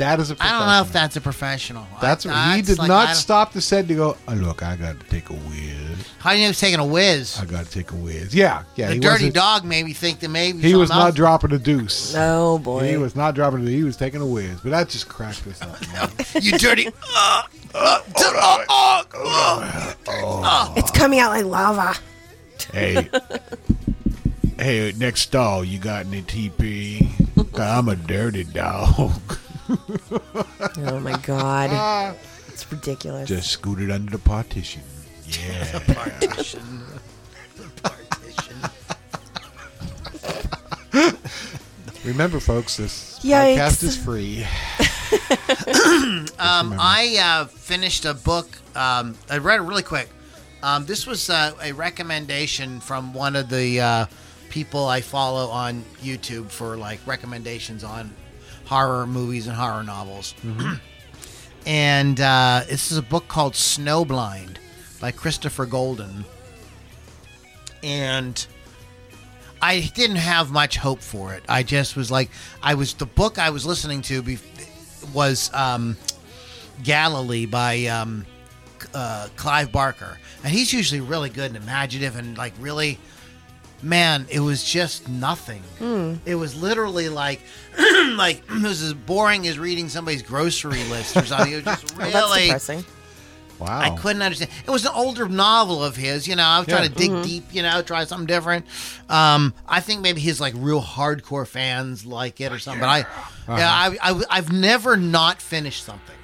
That 0.00 0.18
is 0.18 0.30
a 0.30 0.34
I 0.34 0.36
professional. 0.36 0.62
I 0.62 0.64
don't 0.64 0.68
know 0.82 0.86
if 0.88 0.92
that's 0.94 1.16
a 1.16 1.20
professional. 1.20 1.86
That's 2.00 2.24
I, 2.24 2.56
he 2.56 2.62
did 2.62 2.78
like, 2.78 2.86
I 2.86 2.88
not 2.88 3.06
don't- 3.08 3.16
stop 3.16 3.52
the 3.52 3.60
set 3.60 3.86
to 3.88 3.94
go. 3.94 4.16
Oh, 4.26 4.32
look, 4.32 4.62
I 4.62 4.76
got 4.76 4.98
to 4.98 5.06
take 5.08 5.28
a 5.28 5.34
whiz. 5.34 6.08
How 6.18 6.30
do 6.30 6.36
you 6.36 6.42
know 6.42 6.46
he 6.46 6.48
was 6.48 6.58
taking 6.60 6.80
a 6.80 6.86
whiz? 6.86 7.38
I 7.38 7.44
got 7.44 7.66
to 7.66 7.70
take 7.70 7.90
a 7.92 7.96
whiz. 7.96 8.34
Yeah, 8.34 8.62
yeah. 8.76 8.88
the 8.88 8.94
he 8.94 8.98
dirty 9.00 9.12
wasn't- 9.26 9.34
dog 9.34 9.64
made 9.64 9.84
me 9.84 9.92
think 9.92 10.20
that 10.20 10.30
maybe 10.30 10.60
He 10.62 10.74
was 10.74 10.88
something 10.88 11.00
not 11.00 11.06
else- 11.08 11.14
dropping 11.16 11.52
a 11.52 11.58
deuce. 11.58 12.14
Oh 12.16 12.58
boy. 12.58 12.88
He 12.88 12.96
was 12.96 13.14
not 13.14 13.34
dropping 13.34 13.66
it. 13.66 13.70
He 13.70 13.84
was 13.84 13.98
taking 13.98 14.22
a 14.22 14.26
whiz. 14.26 14.58
But 14.62 14.70
that 14.70 14.88
just 14.88 15.06
cracked 15.08 15.46
us 15.46 15.60
up. 15.60 15.78
man. 15.92 16.10
You 16.42 16.56
dirty. 16.56 16.88
Uh, 16.88 17.42
uh, 17.74 18.00
uh, 18.16 19.04
uh, 19.14 19.94
uh. 20.08 20.74
it's 20.76 20.90
coming 20.90 21.18
out 21.20 21.30
like 21.32 21.44
lava. 21.44 21.94
hey, 22.72 23.08
hey, 24.58 24.92
next 24.96 25.20
stall, 25.22 25.62
you 25.62 25.78
got 25.78 26.06
any 26.06 26.22
TP? 26.22 27.06
I'm 27.58 27.88
a 27.90 27.96
dirty 27.96 28.44
dog. 28.44 29.20
Oh 30.78 31.00
my 31.00 31.16
god. 31.18 32.16
It's 32.48 32.70
ridiculous. 32.70 33.28
Just 33.28 33.50
scooted 33.50 33.90
under 33.90 34.10
the 34.10 34.18
partition. 34.18 34.82
Yeah. 35.26 35.78
Partition. 35.86 36.82
Partition. 37.82 38.56
Remember, 42.04 42.38
folks, 42.40 42.76
this 42.76 43.18
Yikes. 43.22 43.56
podcast 43.56 43.82
is 43.84 43.96
free. 43.96 44.46
Um, 46.38 46.74
I 46.78 47.18
uh, 47.20 47.44
finished 47.46 48.04
a 48.04 48.14
book. 48.14 48.46
Um, 48.76 49.16
I 49.28 49.38
read 49.38 49.58
it 49.58 49.62
really 49.62 49.82
quick. 49.82 50.08
Um, 50.62 50.86
this 50.86 51.06
was 51.06 51.28
uh, 51.28 51.52
a 51.62 51.72
recommendation 51.72 52.80
from 52.80 53.12
one 53.12 53.36
of 53.36 53.48
the 53.48 53.80
uh, 53.80 54.06
people 54.50 54.86
I 54.86 55.00
follow 55.00 55.48
on 55.50 55.84
YouTube 56.00 56.50
for 56.50 56.76
like 56.76 57.00
recommendations 57.06 57.84
on 57.84 58.14
horror 58.70 59.04
movies 59.04 59.48
and 59.48 59.56
horror 59.56 59.82
novels. 59.82 60.32
and 61.66 62.20
uh, 62.20 62.62
this 62.68 62.92
is 62.92 62.98
a 62.98 63.02
book 63.02 63.26
called 63.26 63.54
Snowblind 63.54 64.58
by 65.00 65.10
Christopher 65.10 65.66
Golden. 65.66 66.24
And 67.82 68.46
I 69.60 69.80
didn't 69.80 70.16
have 70.16 70.52
much 70.52 70.76
hope 70.76 71.00
for 71.00 71.34
it. 71.34 71.42
I 71.48 71.64
just 71.64 71.96
was 71.96 72.12
like, 72.12 72.30
I 72.62 72.74
was 72.74 72.94
the 72.94 73.06
book 73.06 73.40
I 73.40 73.50
was 73.50 73.66
listening 73.66 74.02
to 74.02 74.22
be, 74.22 74.38
was 75.12 75.52
um, 75.52 75.96
Galilee 76.84 77.46
by 77.46 77.86
um, 77.86 78.24
uh, 78.94 79.26
Clive 79.34 79.72
Barker, 79.72 80.16
and 80.44 80.52
he's 80.52 80.72
usually 80.72 81.00
really 81.00 81.28
good 81.28 81.46
and 81.46 81.56
imaginative 81.56 82.14
and 82.14 82.38
like 82.38 82.52
really 82.60 83.00
man, 83.82 84.26
it 84.30 84.40
was 84.40 84.64
just 84.64 85.08
nothing. 85.08 85.62
Hmm. 85.78 86.14
It 86.26 86.34
was 86.34 86.60
literally 86.60 87.08
like, 87.08 87.40
like 88.14 88.42
it 88.50 88.62
was 88.62 88.82
as 88.82 88.92
boring 88.94 89.46
as 89.46 89.58
reading 89.58 89.88
somebody's 89.88 90.22
grocery 90.22 90.84
list 90.84 91.16
or 91.16 91.24
something. 91.24 91.52
It 91.52 91.56
was 91.56 91.80
just 91.80 91.96
Well, 91.98 92.06
really. 92.28 92.48
that's 92.48 92.66
depressing. 92.66 92.84
Wow. 93.58 93.78
I 93.78 93.90
couldn't 93.90 94.22
understand. 94.22 94.50
It 94.66 94.70
was 94.70 94.86
an 94.86 94.92
older 94.94 95.28
novel 95.28 95.84
of 95.84 95.94
his, 95.94 96.26
you 96.26 96.34
know. 96.34 96.42
I 96.44 96.60
was 96.60 96.68
trying 96.68 96.84
Yeah. 96.84 96.88
to 96.88 96.94
dig 96.94 97.22
deep, 97.24 97.44
you 97.52 97.62
know, 97.62 97.82
try 97.82 98.04
something 98.04 98.26
different. 98.26 98.64
Um, 99.10 99.52
I 99.68 99.80
think 99.80 100.00
maybe 100.00 100.22
his 100.22 100.40
like 100.40 100.54
real 100.56 100.80
hardcore 100.80 101.46
fans 101.46 102.06
like 102.06 102.40
it 102.40 102.52
or 102.52 102.58
something. 102.58 102.80
But 102.80 102.88
I, 102.88 103.58
yeah, 103.58 103.70
I, 103.70 103.98
I, 104.12 104.22
I've 104.30 104.50
never 104.50 104.96
not 104.96 105.42
finished 105.42 105.84
something. 105.84 106.16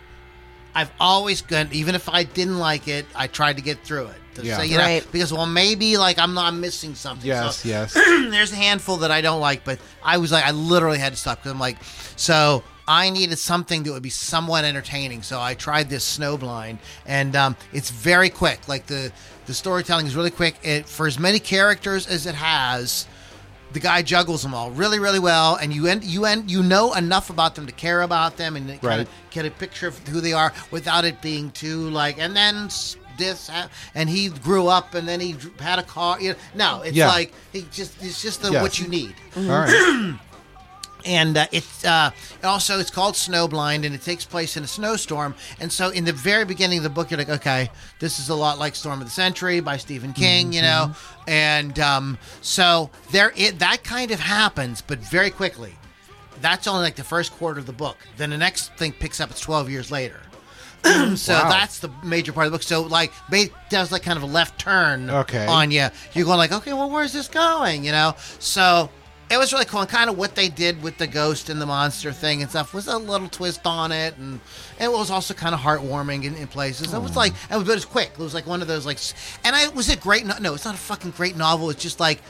I've 0.75 0.91
always 0.99 1.43
gone, 1.43 1.69
even 1.73 1.95
if 1.95 2.09
I 2.09 2.25
didn't 2.25 2.59
like 2.59 2.89
it, 2.89 3.05
I 3.15 3.27
tried 3.27 3.57
to 3.59 3.63
get 3.63 3.85
through 3.85 4.07
it. 4.07 4.17
To 4.37 4.45
Yeah. 4.45 4.57
say, 4.59 4.67
you 4.67 4.77
know, 4.79 4.85
Right. 4.85 5.13
because 5.13 5.33
well, 5.33 5.47
maybe 5.47 5.97
like 5.97 6.19
I'm 6.19 6.33
not 6.35 6.47
I'm 6.47 6.61
missing 6.61 6.95
something. 6.95 7.27
Yes, 7.27 7.59
So- 7.59 7.69
yes. 7.69 7.93
there's 8.31 8.53
a 8.53 8.57
handful 8.57 8.99
that 8.99 9.11
I 9.11 9.21
don't 9.21 9.41
like, 9.41 9.65
but 9.65 9.79
I 10.05 10.19
was 10.19 10.31
like, 10.33 10.45
I 10.47 10.51
literally 10.53 10.99
had 10.99 11.13
to 11.13 11.19
stop 11.19 11.39
because 11.39 11.53
I'm 11.53 11.61
like, 11.61 11.77
so 12.17 12.63
I 12.89 13.11
needed 13.11 13.39
something 13.39 13.83
that 13.83 13.93
would 13.93 14.03
be 14.03 14.11
somewhat 14.11 14.65
entertaining. 14.65 15.23
So 15.23 15.41
I 15.41 15.55
tried 15.55 15.91
this 15.91 16.19
Snowblind, 16.19 16.79
and 17.05 17.35
um, 17.35 17.57
it's 17.73 17.91
very 17.91 18.31
quick. 18.31 18.69
Like 18.69 18.87
the 18.87 19.11
the 19.47 19.55
storytelling 19.55 20.07
is 20.07 20.15
really 20.15 20.31
quick. 20.31 20.57
It 20.63 20.89
for 20.89 21.07
as 21.07 21.19
many 21.19 21.39
characters 21.39 22.07
as 22.07 22.27
it 22.27 22.35
has. 22.37 23.07
The 23.73 23.81
guy 23.81 24.01
juggles 24.03 24.43
them 24.43 24.55
all 24.55 24.71
really, 24.71 24.99
really 25.01 25.19
well, 25.19 25.57
and 25.57 25.75
you 25.75 25.87
end, 25.89 26.05
you 26.05 26.25
end, 26.25 26.51
you 26.51 26.63
know 26.63 26.95
enough 26.95 27.29
about 27.31 27.57
them 27.57 27.67
to 27.67 27.73
care 27.73 28.03
about 28.03 28.37
them 28.37 28.55
and 28.57 28.69
kind 28.69 28.83
Right. 28.85 29.01
of 29.01 29.09
get 29.31 29.45
a 29.45 29.51
picture 29.51 29.89
of 29.89 29.99
who 30.09 30.21
they 30.21 30.33
are 30.33 30.53
without 30.71 31.05
it 31.05 31.21
being 31.21 31.51
too 31.51 31.91
like. 31.91 32.17
And 32.19 32.35
then 32.35 32.67
s- 32.67 32.97
this, 33.19 33.51
and 33.95 34.09
he 34.09 34.29
grew 34.29 34.69
up, 34.69 34.95
and 34.95 35.07
then 35.09 35.21
he 35.21 35.37
had 35.59 35.79
a 35.79 35.83
car. 35.83 36.21
You 36.21 36.31
know, 36.33 36.37
no, 36.55 36.83
it's 36.83 36.97
Yeah. 36.97 37.09
like 37.09 37.33
he 37.53 37.67
just 37.73 38.03
it's 38.03 38.23
just 38.23 38.43
the, 38.43 38.51
Yes. 38.53 38.63
what 38.63 38.79
you 38.79 38.89
need 38.89 39.15
All 39.37 39.43
right. 39.45 40.19
and 41.05 41.37
uh, 41.37 41.47
it's 41.53 41.85
uh, 41.85 42.11
also 42.43 42.79
it's 42.81 42.91
called 42.91 43.15
Snowblind, 43.15 43.85
and 43.87 43.95
it 43.95 44.03
takes 44.03 44.25
place 44.25 44.57
in 44.57 44.65
a 44.65 44.67
snowstorm. 44.67 45.35
And 45.61 45.71
so, 45.73 45.91
in 45.91 46.05
the 46.05 46.13
very 46.13 46.45
beginning 46.45 46.79
of 46.79 46.85
the 46.85 46.91
book, 46.91 47.11
you're 47.11 47.19
like, 47.19 47.29
okay, 47.29 47.71
this 48.01 48.19
is 48.19 48.29
a 48.29 48.35
lot 48.35 48.59
like 48.59 48.75
Storm 48.75 49.01
of 49.01 49.07
the 49.07 49.13
Century 49.13 49.61
by 49.61 49.77
Stephen 49.77 50.13
King, 50.13 50.53
you 50.53 50.63
know. 50.63 50.95
And 51.29 51.79
um, 51.79 52.19
so 52.41 52.91
there, 53.13 53.33
it 53.37 53.59
that 53.61 53.85
kind 53.85 54.11
of 54.11 54.21
happens, 54.21 54.83
but 54.83 54.99
very 54.99 55.31
quickly. 55.31 55.75
That's 56.43 56.67
only 56.67 56.83
like 56.83 56.97
the 56.97 57.05
first 57.05 57.33
quarter 57.33 57.59
of 57.61 57.67
the 57.67 57.73
book. 57.73 57.97
Then 58.19 58.29
the 58.31 58.37
next 58.37 58.75
thing 58.75 58.93
picks 58.93 59.21
up. 59.21 59.31
It's 59.31 59.41
12 59.41 59.71
years 59.71 59.91
later. 59.91 60.21
so 61.17 61.33
Wow. 61.35 61.49
that's 61.51 61.79
the 61.81 61.91
major 62.03 62.33
part 62.33 62.47
of 62.47 62.53
the 62.53 62.59
book. 62.59 62.63
So 62.63 62.83
like, 62.83 63.13
ba- 63.31 63.49
does 63.71 63.93
like 63.93 64.03
kind 64.03 64.17
of 64.17 64.23
a 64.23 64.27
left 64.27 64.59
turn 64.59 65.11
Okay. 65.11 65.47
on 65.47 65.71
you. 65.71 65.89
You're 66.15 66.25
going 66.25 66.39
like, 66.39 66.53
okay, 66.53 66.73
well, 66.73 66.91
where's 66.91 67.13
this 67.13 67.29
going? 67.29 67.85
You 67.85 67.93
know. 67.93 68.15
So 68.39 68.91
it 69.29 69.39
was 69.39 69.53
really 69.53 69.65
cool. 69.65 69.81
And 69.81 69.89
kind 69.89 70.09
of 70.09 70.17
what 70.17 70.37
they 70.37 70.49
did 70.49 70.81
with 70.83 70.99
the 70.99 71.07
ghost 71.07 71.49
and 71.51 71.61
the 71.61 71.67
monster 71.67 72.13
thing 72.13 72.43
and 72.43 72.51
stuff 72.51 72.73
was 72.73 72.87
a 72.87 72.97
little 72.97 73.29
twist 73.29 73.61
on 73.67 73.91
it, 73.91 74.17
and 74.19 74.39
it 74.81 74.91
was 74.91 75.11
also 75.11 75.35
kind 75.35 75.53
of 75.55 75.61
heartwarming 75.61 76.23
in, 76.25 76.35
in 76.37 76.47
places. 76.47 76.95
It 76.95 77.01
was 77.03 77.17
like, 77.17 77.33
it 77.51 77.55
was, 77.57 77.65
but 77.65 77.73
it 77.73 77.75
was 77.75 77.85
quick. 77.85 78.11
It 78.13 78.19
was 78.19 78.35
like 78.35 78.47
one 78.47 78.63
of 78.63 78.69
those 78.69 78.87
like, 78.87 78.99
and 79.45 79.57
I 79.57 79.67
was 79.69 79.89
a 79.89 79.97
great. 79.97 80.25
No, 80.27 80.35
no, 80.41 80.55
it's 80.55 80.65
not 80.65 80.75
a 80.75 80.79
fucking 80.79 81.11
great 81.13 81.37
novel. 81.37 81.71
It's 81.71 81.83
just 81.83 81.99
like 81.99 82.23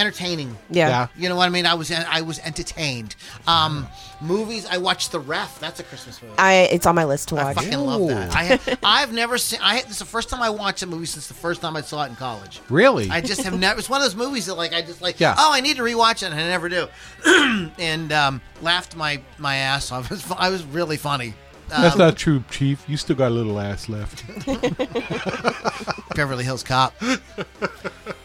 entertaining. 0.00 0.56
Yeah. 0.70 0.88
Yeah. 0.88 1.06
You 1.16 1.28
know 1.28 1.36
what 1.36 1.46
I 1.46 1.50
mean? 1.50 1.66
I 1.66 1.74
was 1.74 1.92
I 1.92 2.22
was 2.22 2.38
entertained. 2.40 3.14
Um, 3.46 3.86
movies. 4.20 4.66
I 4.66 4.78
watched 4.78 5.12
The 5.12 5.20
Ref. 5.20 5.60
That's 5.60 5.78
a 5.80 5.84
Christmas 5.84 6.20
movie. 6.22 6.34
I 6.38 6.68
it's 6.72 6.86
on 6.86 6.94
my 6.94 7.04
list 7.04 7.28
to 7.28 7.34
watch. 7.36 7.44
I 7.44 7.46
watch. 7.48 7.56
fucking 7.64 7.78
love 7.78 8.08
that. 8.08 8.34
I 8.34 8.78
I've 8.82 9.12
never 9.12 9.38
seen. 9.38 9.60
I 9.62 9.82
this 9.82 9.92
is 9.92 9.98
the 9.98 10.04
first 10.04 10.28
time 10.28 10.42
I 10.42 10.50
watched 10.50 10.82
a 10.82 10.86
movie 10.86 11.06
since 11.06 11.26
the 11.28 11.34
first 11.34 11.60
time 11.60 11.76
I 11.76 11.82
saw 11.82 12.04
it 12.04 12.08
in 12.08 12.16
college. 12.16 12.60
Really? 12.68 13.08
I 13.10 13.20
just 13.20 13.42
have 13.42 13.58
never. 13.58 13.78
It's 13.78 13.88
one 13.90 14.00
of 14.00 14.04
those 14.06 14.16
movies 14.16 14.46
that 14.46 14.54
like 14.54 14.72
I 14.72 14.82
just 14.82 15.00
like. 15.02 15.20
Yeah. 15.20 15.34
Oh, 15.38 15.52
I 15.52 15.60
need 15.60 15.76
to 15.76 15.82
rewatch 15.82 16.22
it, 16.22 16.32
and 16.32 16.34
I 16.34 16.48
never 16.48 16.68
do. 16.68 16.88
and 17.78 18.12
um, 18.12 18.40
laughed 18.62 18.96
my 18.96 19.20
my 19.38 19.56
ass 19.56 19.92
off. 19.92 20.06
It 20.10 20.14
was, 20.14 20.30
I 20.32 20.48
was 20.50 20.64
really 20.64 20.96
funny. 20.96 21.34
That's 21.68 21.94
Um, 21.94 21.98
not 22.00 22.16
true, 22.16 22.42
Chief. 22.50 22.82
You 22.88 22.96
still 22.96 23.14
got 23.14 23.28
a 23.28 23.34
little 23.34 23.60
ass 23.60 23.88
left. 23.88 24.24
Beverly 26.16 26.42
Hills 26.42 26.64
Cop. 26.64 26.92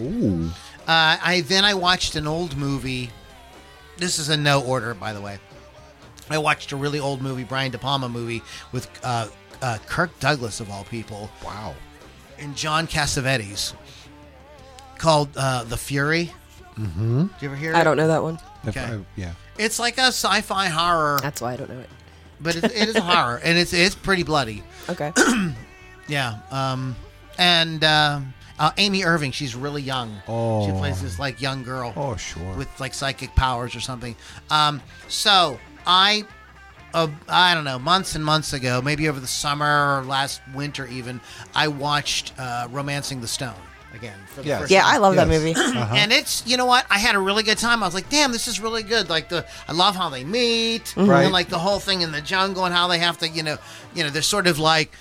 oh. 0.00 0.56
Uh, 0.88 1.18
I 1.22 1.42
then 1.46 1.64
I 1.64 1.74
watched 1.74 2.16
an 2.16 2.26
old 2.26 2.56
movie. 2.56 3.10
This 3.98 4.18
is 4.18 4.28
in 4.30 4.42
no 4.42 4.62
order, 4.62 4.94
by 4.94 5.12
the 5.12 5.20
way. 5.20 5.38
I 6.30 6.38
watched 6.38 6.72
a 6.72 6.76
really 6.76 6.98
old 7.00 7.20
movie, 7.22 7.44
Brian 7.44 7.70
De 7.70 7.78
Palma 7.78 8.08
movie 8.08 8.42
with 8.72 8.88
uh, 9.04 9.28
uh, 9.62 9.78
Kirk 9.86 10.18
Douglas 10.20 10.60
of 10.60 10.70
all 10.70 10.84
people, 10.84 11.28
Wow. 11.44 11.74
and 12.38 12.56
John 12.56 12.86
Cassavetes, 12.86 13.74
called 14.98 15.28
uh, 15.36 15.64
The 15.64 15.76
Fury. 15.76 16.32
Mm-hmm. 16.78 17.22
Did 17.22 17.30
you 17.40 17.48
ever 17.48 17.56
hear? 17.56 17.74
I 17.74 17.80
it? 17.80 17.84
don't 17.84 17.96
know 17.96 18.08
that 18.08 18.22
one. 18.22 18.38
Okay. 18.68 18.80
I- 18.80 19.00
yeah. 19.16 19.32
It's 19.58 19.78
like 19.78 19.98
a 19.98 20.06
sci-fi 20.12 20.68
horror, 20.68 21.18
That's 21.20 21.40
why 21.42 21.52
I 21.52 21.56
don't 21.56 21.68
know 21.68 21.80
it. 21.80 21.90
but 22.40 22.56
it, 22.56 22.64
it 22.64 22.88
is 22.88 22.96
a 22.96 23.02
horror, 23.02 23.38
and 23.44 23.58
it's 23.58 23.72
it's 23.74 23.94
pretty 23.94 24.22
bloody. 24.22 24.62
Okay. 24.88 25.12
Yeah. 26.08 26.38
Um, 26.50 26.96
and 27.38 27.84
um 27.84 28.34
uh, 28.60 28.70
Amy 28.76 29.02
Irving, 29.04 29.32
she's 29.32 29.56
really 29.56 29.82
young. 29.82 30.14
Oh. 30.28 30.64
She 30.66 30.72
plays 30.72 31.02
this 31.02 31.18
like 31.18 31.40
young 31.40 31.64
girl. 31.64 31.92
Oh, 31.96 32.14
sure. 32.16 32.54
with 32.56 32.68
like 32.78 32.94
psychic 32.94 33.34
powers 33.34 33.74
or 33.74 33.80
something. 33.80 34.14
Um, 34.50 34.80
so 35.08 35.58
I, 35.86 36.24
uh, 36.94 37.08
I 37.28 37.54
don't 37.54 37.64
know, 37.64 37.78
months 37.78 38.14
and 38.14 38.24
months 38.24 38.52
ago, 38.52 38.80
maybe 38.82 39.08
over 39.08 39.18
the 39.18 39.26
summer 39.26 39.98
or 39.98 40.04
last 40.04 40.40
winter 40.54 40.86
even, 40.86 41.20
I 41.54 41.68
watched 41.68 42.32
uh, 42.38 42.68
*Romancing 42.70 43.20
the 43.20 43.28
Stone* 43.28 43.54
again 43.94 44.18
for 44.28 44.42
the 44.42 44.48
Yes. 44.48 44.60
first 44.60 44.70
Yeah, 44.72 44.82
time. 44.82 44.94
I 44.94 44.98
love 44.98 45.16
that 45.16 45.26
movie. 45.28 45.54
Uh-huh. 45.54 45.94
And 45.96 46.12
it's 46.12 46.46
you 46.46 46.56
know 46.56 46.66
what 46.66 46.84
I 46.90 46.98
had 46.98 47.14
a 47.14 47.18
really 47.18 47.42
good 47.42 47.58
time. 47.58 47.82
I 47.82 47.86
was 47.86 47.94
like, 47.94 48.08
damn, 48.10 48.30
this 48.32 48.46
is 48.46 48.60
really 48.60 48.82
good. 48.82 49.08
Like 49.08 49.28
the 49.30 49.46
I 49.66 49.72
love 49.72 49.96
how 49.96 50.10
they 50.10 50.22
meet 50.22 50.94
Right. 50.96 51.22
and 51.24 51.32
like 51.32 51.48
the 51.48 51.58
whole 51.58 51.78
thing 51.80 52.02
in 52.02 52.12
the 52.12 52.20
jungle 52.20 52.64
and 52.66 52.74
how 52.74 52.86
they 52.88 52.98
have 52.98 53.18
to 53.18 53.28
you 53.28 53.42
know 53.42 53.56
you 53.94 54.04
know 54.04 54.10
they're 54.10 54.22
sort 54.22 54.46
of 54.46 54.58
like 54.58 54.92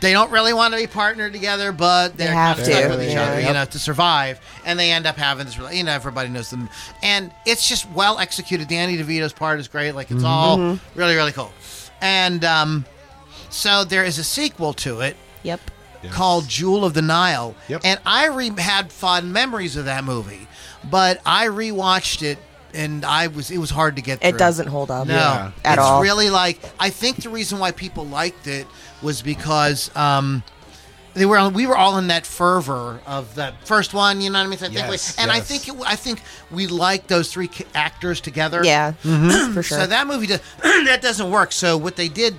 they 0.00 0.12
don't 0.12 0.30
really 0.30 0.52
want 0.52 0.74
to 0.74 0.80
be 0.80 0.86
partnered 0.86 1.32
together, 1.32 1.72
but 1.72 2.16
they're 2.16 2.32
have 2.32 2.56
kind 2.58 2.68
of 2.68 2.74
stuck 2.74 2.82
to, 2.84 2.96
with 2.96 3.02
each 3.08 3.14
yeah. 3.14 3.22
other, 3.22 3.40
you 3.40 3.52
know, 3.52 3.64
to 3.64 3.78
survive. 3.78 4.40
And 4.64 4.78
they 4.78 4.90
end 4.92 5.06
up 5.06 5.16
having 5.16 5.46
this, 5.46 5.54
rela- 5.56 5.74
you 5.74 5.84
know, 5.84 5.92
everybody 5.92 6.28
knows 6.28 6.50
them, 6.50 6.68
and 7.02 7.32
it's 7.46 7.68
just 7.68 7.90
well 7.92 8.18
executed. 8.18 8.68
Danny 8.68 8.96
DeVito's 8.98 9.32
part 9.32 9.58
is 9.60 9.68
great. 9.68 9.92
Like 9.92 10.10
it's 10.10 10.24
all 10.24 10.78
really 10.94 11.14
really 11.14 11.32
cool. 11.32 11.52
And 12.00 12.44
um, 12.44 12.84
so 13.48 13.84
there 13.84 14.04
is 14.04 14.18
a 14.18 14.24
sequel 14.24 14.72
to 14.74 15.00
it 15.00 15.16
Yep. 15.44 15.60
Yes. 16.02 16.12
called 16.12 16.46
Jewel 16.46 16.84
of 16.84 16.92
the 16.92 17.00
Nile. 17.02 17.54
Yep. 17.68 17.80
And 17.84 17.98
I 18.04 18.26
re- 18.26 18.50
had 18.58 18.92
fond 18.92 19.32
memories 19.32 19.76
of 19.76 19.86
that 19.86 20.04
movie, 20.04 20.46
but 20.90 21.20
I 21.24 21.46
rewatched 21.46 22.22
it 22.22 22.38
and 22.74 23.04
I 23.04 23.28
was 23.28 23.50
it 23.50 23.56
was 23.58 23.70
hard 23.70 23.96
to 23.96 24.02
get 24.02 24.20
through. 24.20 24.28
It 24.30 24.38
doesn't 24.38 24.66
hold 24.66 24.90
up 24.90 25.06
No, 25.06 25.14
Yeah. 25.14 25.52
at 25.64 25.78
it's 25.78 25.82
all. 25.82 26.02
really 26.02 26.28
like 26.28 26.60
I 26.78 26.90
think 26.90 27.22
the 27.22 27.30
reason 27.30 27.58
why 27.58 27.70
people 27.70 28.04
liked 28.04 28.46
it 28.46 28.66
was 29.02 29.22
because 29.22 29.94
um, 29.96 30.42
they 31.14 31.26
were 31.26 31.48
we 31.48 31.66
were 31.66 31.76
all 31.76 31.98
in 31.98 32.08
that 32.08 32.26
fervor 32.26 33.00
of 33.06 33.34
that 33.36 33.54
first 33.66 33.94
one. 33.94 34.20
You 34.20 34.30
know 34.30 34.38
what 34.38 34.46
I 34.46 34.48
mean? 34.48 34.58
So 34.58 34.66
I 34.66 34.68
think 34.70 34.86
we- 34.86 34.92
Yes, 34.92 35.16
and 35.18 35.30
I 35.30 35.40
think 35.40 35.68
it, 35.68 35.74
I 35.86 35.96
think 35.96 36.20
we 36.50 36.66
liked 36.66 37.08
those 37.08 37.32
three 37.32 37.50
actors 37.74 38.20
together. 38.20 38.62
yeah, 38.64 38.92
Mm-hmm. 39.02 39.52
for 39.54 39.62
sure. 39.62 39.78
So 39.80 39.86
that 39.86 40.06
movie 40.06 40.26
does, 40.26 40.40
that 40.62 41.00
doesn't 41.02 41.30
work. 41.30 41.52
So 41.52 41.76
what 41.76 41.96
they 41.96 42.08
did, 42.08 42.34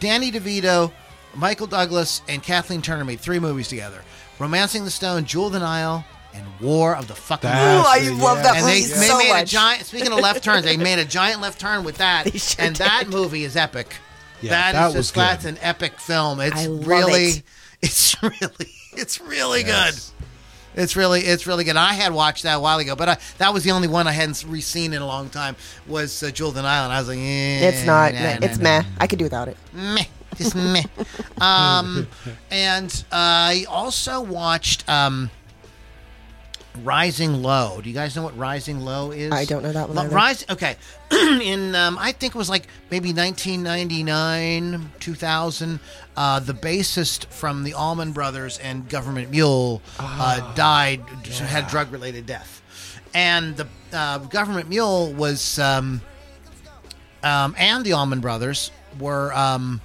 Danny 0.00 0.30
DeVito, 0.32 0.92
Michael 1.34 1.66
Douglas, 1.66 2.22
and 2.28 2.42
Kathleen 2.42 2.82
Turner 2.82 3.04
made 3.04 3.20
three 3.20 3.38
movies 3.38 3.68
together: 3.68 4.02
*Romancing 4.38 4.84
the 4.84 4.90
Stone*, 4.90 5.24
*Jewel 5.24 5.46
of 5.48 5.52
the 5.52 5.60
Nile*, 5.60 6.04
and 6.34 6.44
*War 6.60 6.96
of 6.96 7.06
the 7.08 7.14
Fucking 7.14 7.48
That's 7.50 7.74
World*. 7.74 7.86
I 7.88 7.98
it, 7.98 8.20
love 8.20 8.42
that 8.42 8.56
And 8.56 8.66
they, 8.66 8.80
movie 8.80 8.94
they 8.94 9.06
so 9.08 9.18
made 9.18 9.42
a 9.42 9.44
giant. 9.44 9.84
Speaking 9.86 10.12
of 10.12 10.18
left 10.20 10.42
turns, 10.42 10.64
they 10.64 10.76
made 10.76 10.98
a 10.98 11.04
giant 11.04 11.40
left 11.40 11.60
turn 11.60 11.84
with 11.84 11.98
that, 11.98 12.24
They 12.32 12.38
sure 12.38 12.64
and 12.64 12.76
that 12.76 13.04
did. 13.04 13.12
movie 13.12 13.44
is 13.44 13.56
epic. 13.56 13.94
Yeah, 14.40 14.50
that 14.50 14.72
that 14.72 14.88
is 14.90 14.94
was 14.94 15.06
just 15.06 15.14
that's 15.14 15.44
an 15.44 15.58
epic 15.60 15.98
film. 15.98 16.40
It's 16.40 16.56
I 16.56 16.66
love 16.66 16.86
really, 16.86 17.24
it. 17.24 17.42
it's 17.82 18.22
really, 18.22 18.70
it's 18.92 19.20
really 19.20 19.64
Yes. 19.64 20.10
good. 20.10 20.14
It's 20.82 20.94
really, 20.94 21.22
it's 21.22 21.44
really 21.46 21.64
good. 21.64 21.74
I 21.76 21.92
had 21.94 22.12
watched 22.12 22.44
that 22.44 22.54
a 22.54 22.60
while 22.60 22.78
ago, 22.78 22.94
but 22.94 23.08
I, 23.08 23.16
that 23.38 23.52
was 23.52 23.64
the 23.64 23.72
only 23.72 23.88
one 23.88 24.06
I 24.06 24.12
hadn't 24.12 24.44
re-seen 24.46 24.92
in 24.92 25.02
a 25.02 25.06
long 25.06 25.28
time. 25.28 25.56
Was 25.88 26.22
uh, 26.22 26.30
Jewel 26.30 26.50
of 26.50 26.54
the 26.54 26.62
Nile, 26.62 26.84
and 26.84 26.92
I 26.92 27.00
was 27.00 27.08
like, 27.08 27.18
eh, 27.18 27.68
it's 27.68 27.84
not. 27.84 28.14
nah, 28.14 28.20
nah, 28.20 28.38
it's 28.42 28.58
nah, 28.58 28.62
meh. 28.64 28.82
I 29.00 29.06
could 29.08 29.18
do 29.18 29.24
without 29.24 29.48
it. 29.48 29.56
meh, 29.72 30.04
just 30.36 30.54
meh. 30.54 30.84
Um, 31.40 32.06
and 32.50 33.04
I 33.10 33.64
also 33.68 34.20
watched 34.20 34.88
um, 34.88 35.30
Rising 36.84 37.42
Low. 37.42 37.80
Do 37.80 37.88
you 37.88 37.94
guys 37.94 38.14
know 38.16 38.22
what 38.22 38.36
Rising 38.36 38.80
Low 38.80 39.10
is? 39.10 39.32
I 39.32 39.44
don't 39.44 39.62
know 39.62 39.72
that 39.72 39.88
one 39.88 39.96
Lo- 39.96 40.04
either. 40.04 40.14
Rise. 40.14 40.44
Okay, 40.48 40.76
in 41.12 41.74
um, 41.74 41.98
I 41.98 42.12
think 42.12 42.34
it 42.34 42.38
was 42.38 42.48
like 42.48 42.66
maybe 42.90 43.12
1999, 43.12 44.92
2000. 45.00 45.80
Uh, 46.16 46.40
the 46.40 46.52
bassist 46.52 47.26
from 47.26 47.64
the 47.64 47.74
Allman 47.74 48.12
Brothers 48.12 48.58
and 48.58 48.88
Government 48.88 49.30
Mule 49.30 49.80
uh, 49.98 50.54
died, 50.54 51.00
had 51.26 51.64
a 51.64 51.68
drug-related 51.68 52.26
death, 52.26 52.62
and 53.14 53.56
the 53.56 53.68
uh, 53.92 54.18
Government 54.18 54.68
Mule 54.68 55.12
was. 55.12 55.58
Um, 55.58 56.00
um, 57.22 57.54
and 57.58 57.84
the 57.84 57.92
Allman 57.94 58.20
Brothers 58.20 58.70
were 59.00 59.32
um, 59.34 59.80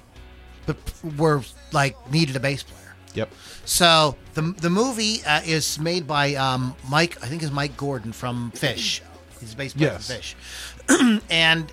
but 0.66 0.76
were 1.18 1.42
like 1.72 1.96
needed 2.10 2.36
a 2.36 2.40
bass 2.40 2.62
player. 2.62 2.94
Yep. 3.14 3.32
So 3.64 4.16
the 4.34 4.42
the 4.60 4.70
movie 4.70 5.22
uh, 5.26 5.40
is 5.44 5.78
made 5.78 6.06
by 6.06 6.34
um, 6.34 6.74
Mike. 6.88 7.22
I 7.22 7.26
think 7.26 7.42
is 7.42 7.50
Mike 7.50 7.76
Gordon 7.76 8.12
from 8.12 8.52
Phish. 8.54 9.00
He's 9.40 9.54
player 9.54 9.70
Yes. 9.76 10.06
from 10.06 10.16
Phish. 10.96 11.22
and 11.30 11.70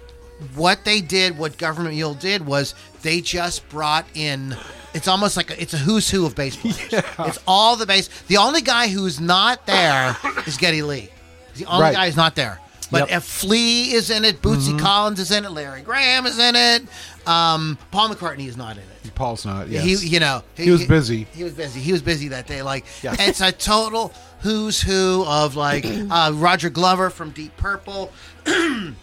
what 0.55 0.83
they 0.85 1.01
did, 1.01 1.37
what 1.37 1.57
Government 1.57 1.95
Mule 1.95 2.13
did, 2.15 2.45
was 2.45 2.73
they 3.01 3.21
just 3.21 3.67
brought 3.69 4.05
in. 4.15 4.55
It's 4.93 5.07
almost 5.07 5.37
like 5.37 5.51
a, 5.51 5.61
it's 5.61 5.73
a 5.73 5.77
who's 5.77 6.09
who 6.09 6.25
of 6.25 6.35
bass 6.35 6.55
players. 6.55 6.77
It's 7.19 7.39
all 7.47 7.75
the 7.75 7.85
bass. 7.85 8.09
The 8.27 8.37
only 8.37 8.61
guy 8.61 8.87
who's 8.89 9.19
not 9.21 9.65
there 9.65 10.17
is 10.45 10.57
Geddy 10.57 10.81
Lee. 10.81 11.09
The 11.55 11.65
only 11.65 11.81
Right. 11.83 11.93
guy 11.93 12.05
who's 12.07 12.17
not 12.17 12.35
there. 12.35 12.59
But 12.91 13.09
Yep. 13.09 13.17
if 13.17 13.23
Flea 13.23 13.93
is 13.93 14.09
in 14.09 14.25
it, 14.25 14.41
Bootsy 14.41 14.77
Collins 14.77 15.19
is 15.19 15.31
in 15.31 15.45
it, 15.45 15.51
Larry 15.51 15.81
Graham 15.81 16.25
is 16.25 16.37
in 16.37 16.55
it, 16.57 16.83
um, 17.25 17.77
Paul 17.89 18.09
McCartney 18.09 18.47
is 18.47 18.57
not 18.57 18.73
in 18.75 18.83
it. 18.83 19.15
Paul's 19.15 19.45
not. 19.45 19.69
Yes. 19.69 19.83
He, 20.01 20.07
you 20.09 20.19
know, 20.19 20.43
He 20.55 20.69
was 20.71 20.85
busy. 20.85 21.25
He 21.33 21.43
was 21.43 21.53
busy. 21.53 21.79
He 21.79 21.91
was 21.93 22.01
busy 22.01 22.27
that 22.29 22.47
day. 22.47 22.61
Like, 22.61 22.85
Yeah. 23.01 23.15
it's 23.17 23.39
a 23.41 23.51
total 23.51 24.13
who's 24.41 24.81
who 24.81 25.23
of 25.25 25.55
like 25.55 25.85
uh, 26.09 26.31
Roger 26.35 26.69
Glover 26.69 27.09
from 27.09 27.29
Deep 27.31 27.55
Purple, 27.57 28.11
and 28.45 28.95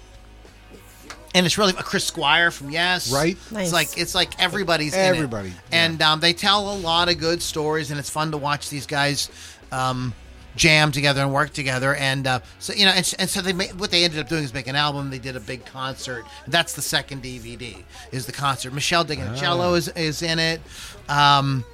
it's 1.34 1.56
really 1.58 1.72
Chris 1.72 2.04
Squire 2.04 2.50
from 2.50 2.70
Yes. 2.70 3.12
Right. 3.12 3.36
It's 3.52 3.72
like 3.72 3.96
it's 3.96 4.14
like 4.14 4.38
everybody's 4.42 4.94
in 4.94 5.00
it. 5.00 5.04
Everybody, 5.16 5.52
and 5.72 6.00
um, 6.02 6.20
they 6.20 6.32
tell 6.32 6.72
a 6.72 6.76
lot 6.78 7.08
of 7.08 7.18
good 7.18 7.40
stories, 7.42 7.90
and 7.90 7.98
it's 7.98 8.10
fun 8.10 8.30
to 8.32 8.36
watch 8.38 8.70
these 8.70 8.86
guys. 8.86 9.30
Um, 9.72 10.14
jam 10.58 10.92
together 10.92 11.22
and 11.22 11.32
work 11.32 11.52
together. 11.52 11.94
And 11.94 12.26
uh, 12.26 12.40
so 12.58 12.74
you 12.74 12.84
know 12.84 12.90
and, 12.90 13.14
and 13.18 13.30
so 13.30 13.40
they 13.40 13.54
made, 13.54 13.78
what 13.80 13.90
they 13.90 14.04
ended 14.04 14.20
up 14.20 14.28
doing 14.28 14.44
is 14.44 14.52
make 14.52 14.66
an 14.66 14.76
album. 14.76 15.08
They 15.08 15.18
did 15.18 15.36
a 15.36 15.40
big 15.40 15.64
concert. 15.64 16.24
That's 16.46 16.74
the 16.74 16.82
second 16.82 17.22
dvd 17.22 17.82
is 18.12 18.26
the 18.26 18.32
concert. 18.32 18.72
Meshell 18.72 19.06
Ndegeocello 19.06 19.76
is, 19.76 19.88
is 19.88 20.22
in 20.22 20.38
it. 20.38 20.60
Um, 21.08 21.64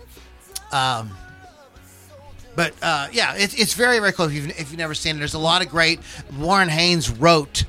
um, 0.70 1.10
but 2.54 2.72
uh, 2.82 3.08
yeah, 3.10 3.34
it's, 3.36 3.54
it's 3.54 3.74
very 3.74 3.98
very 3.98 4.12
cool 4.12 4.26
if 4.26 4.32
you've, 4.32 4.50
if 4.50 4.70
you've 4.70 4.78
never 4.78 4.94
seen 4.94 5.16
it. 5.16 5.18
There's 5.18 5.34
a 5.34 5.38
lot 5.38 5.64
of 5.64 5.68
great. 5.68 6.00
Warren 6.38 6.68
Haynes 6.68 7.10
wrote 7.10 7.64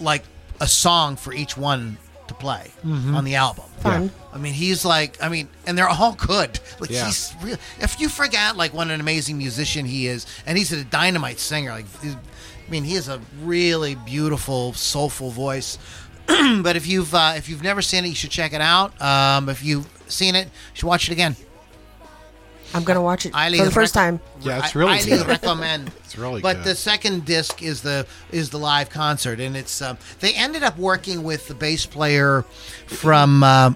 like 0.00 0.24
a 0.60 0.66
song 0.66 1.16
for 1.16 1.32
each 1.32 1.56
one 1.56 1.98
play 2.40 2.70
on 2.84 3.24
the 3.24 3.36
album. 3.36 3.64
Fun. 3.80 4.10
I 4.32 4.38
mean, 4.38 4.52
he's 4.54 4.84
like, 4.84 5.22
I 5.22 5.28
mean, 5.28 5.48
and 5.66 5.76
they're 5.78 5.88
all 5.88 6.14
good. 6.14 6.58
Like 6.80 6.90
Yeah. 6.90 7.06
he's 7.06 7.34
real. 7.42 7.58
If 7.78 8.00
you 8.00 8.08
forget 8.08 8.56
like 8.56 8.72
what 8.72 8.88
an 8.88 9.00
amazing 9.00 9.36
musician 9.38 9.84
he 9.84 10.06
is, 10.06 10.26
and 10.46 10.56
he's 10.56 10.72
a 10.72 10.82
dynamite 10.84 11.38
singer. 11.38 11.70
Like, 11.72 11.84
I 12.02 12.16
mean, 12.70 12.84
he 12.84 12.94
has 12.94 13.08
a 13.08 13.20
really 13.42 13.94
beautiful, 13.96 14.72
soulful 14.72 15.30
voice. 15.30 15.78
but 16.26 16.76
if 16.76 16.86
you've 16.86 17.14
uh, 17.14 17.34
if 17.36 17.48
you've 17.48 17.62
never 17.62 17.82
seen 17.82 18.04
it, 18.04 18.08
you 18.08 18.14
should 18.14 18.30
check 18.30 18.52
it 18.54 18.60
out. 18.62 18.98
Um, 19.00 19.48
if 19.50 19.62
you've 19.62 19.86
seen 20.08 20.34
it, 20.34 20.46
you 20.46 20.50
should 20.74 20.86
watch 20.86 21.08
it 21.08 21.12
again. 21.12 21.36
I'm 22.74 22.84
gonna 22.84 23.02
watch 23.02 23.26
it 23.26 23.32
Highly 23.32 23.58
for 23.58 23.64
the 23.64 23.70
first 23.70 23.94
rec- 23.96 24.04
time. 24.04 24.20
Yeah, 24.40 24.58
it's 24.64 24.74
really 24.74 24.92
I- 24.92 24.96
really 24.98 25.10
highly 25.10 25.18
good. 25.24 25.26
recommend. 25.28 25.90
It's 26.04 26.18
really 26.18 26.34
good. 26.36 26.42
But 26.42 26.56
good. 26.58 26.64
the 26.64 26.74
second 26.74 27.24
disc 27.24 27.62
is 27.62 27.82
the 27.82 28.06
is 28.32 28.50
the 28.50 28.58
live 28.58 28.90
concert, 28.90 29.38
and 29.40 29.56
it's 29.56 29.80
um, 29.80 29.96
they 30.20 30.34
ended 30.34 30.62
up 30.62 30.76
working 30.76 31.22
with 31.22 31.46
the 31.48 31.54
bass 31.54 31.86
player 31.86 32.42
from 32.86 33.42
uh, 33.44 33.72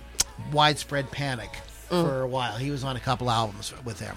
Widespread 0.52 1.10
Panic 1.10 1.50
Mm. 1.90 2.02
for 2.08 2.22
a 2.22 2.26
while. 2.26 2.56
He 2.56 2.70
was 2.70 2.82
on 2.82 2.96
a 2.96 3.00
couple 3.00 3.30
albums 3.30 3.72
with 3.84 3.98
them. 3.98 4.16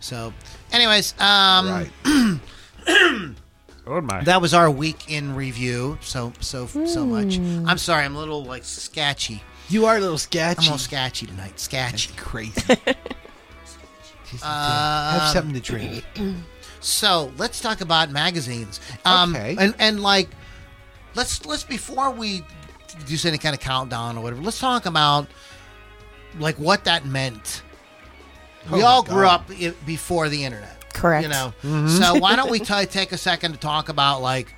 So, 0.00 0.32
anyways, 0.72 1.14
um, 1.20 1.68
right. 1.68 1.90
oh 3.86 4.00
my. 4.00 4.22
that 4.24 4.40
was 4.40 4.52
our 4.54 4.70
week 4.70 5.10
in 5.10 5.34
review. 5.34 5.98
So 6.00 6.32
so 6.40 6.66
so 6.66 7.06
much. 7.06 7.36
Hmm. 7.36 7.66
I'm 7.68 7.78
sorry, 7.78 8.04
I'm 8.04 8.16
a 8.16 8.18
little 8.18 8.44
like 8.44 8.64
sketchy. 8.64 9.42
You 9.68 9.86
are 9.86 9.96
a 9.96 10.00
little 10.00 10.18
sketchy. 10.18 10.58
I'm 10.58 10.64
a 10.64 10.66
little 10.72 10.78
sketchy 10.78 11.26
tonight. 11.26 11.58
Sketchy. 11.58 12.12
crazy. 12.16 12.60
Just, 14.30 14.44
have 14.44 15.32
something 15.32 15.54
to 15.54 15.60
drink. 15.60 16.04
So 16.78 17.32
let's 17.36 17.60
talk 17.60 17.80
about 17.80 18.10
magazines. 18.10 18.78
Um, 19.04 19.34
Okay. 19.34 19.56
And 19.58 19.74
and 19.78 20.00
like, 20.00 20.28
let's 21.16 21.44
let's 21.44 21.64
before 21.64 22.10
we 22.10 22.44
do 23.06 23.16
any 23.26 23.38
kind 23.38 23.54
of 23.54 23.60
countdown 23.60 24.16
or 24.16 24.22
whatever. 24.22 24.42
Let's 24.42 24.60
talk 24.60 24.86
about 24.86 25.26
like 26.38 26.56
what 26.60 26.84
that 26.84 27.04
meant. 27.04 27.62
We 28.70 28.78
Oh 28.78 28.82
my 28.82 28.82
all 28.86 29.02
grew 29.02 29.26
up 29.26 29.50
i- 29.50 29.74
before 29.84 30.28
the 30.28 30.44
internet. 30.44 30.92
Correct. 30.92 31.24
You 31.24 31.28
know. 31.30 31.88
So 31.88 32.14
why 32.20 32.36
don't 32.36 32.50
we 32.50 32.58
t- 32.60 32.86
take 32.86 33.10
a 33.10 33.18
second 33.18 33.52
to 33.52 33.58
talk 33.58 33.88
about 33.88 34.20
like 34.22 34.54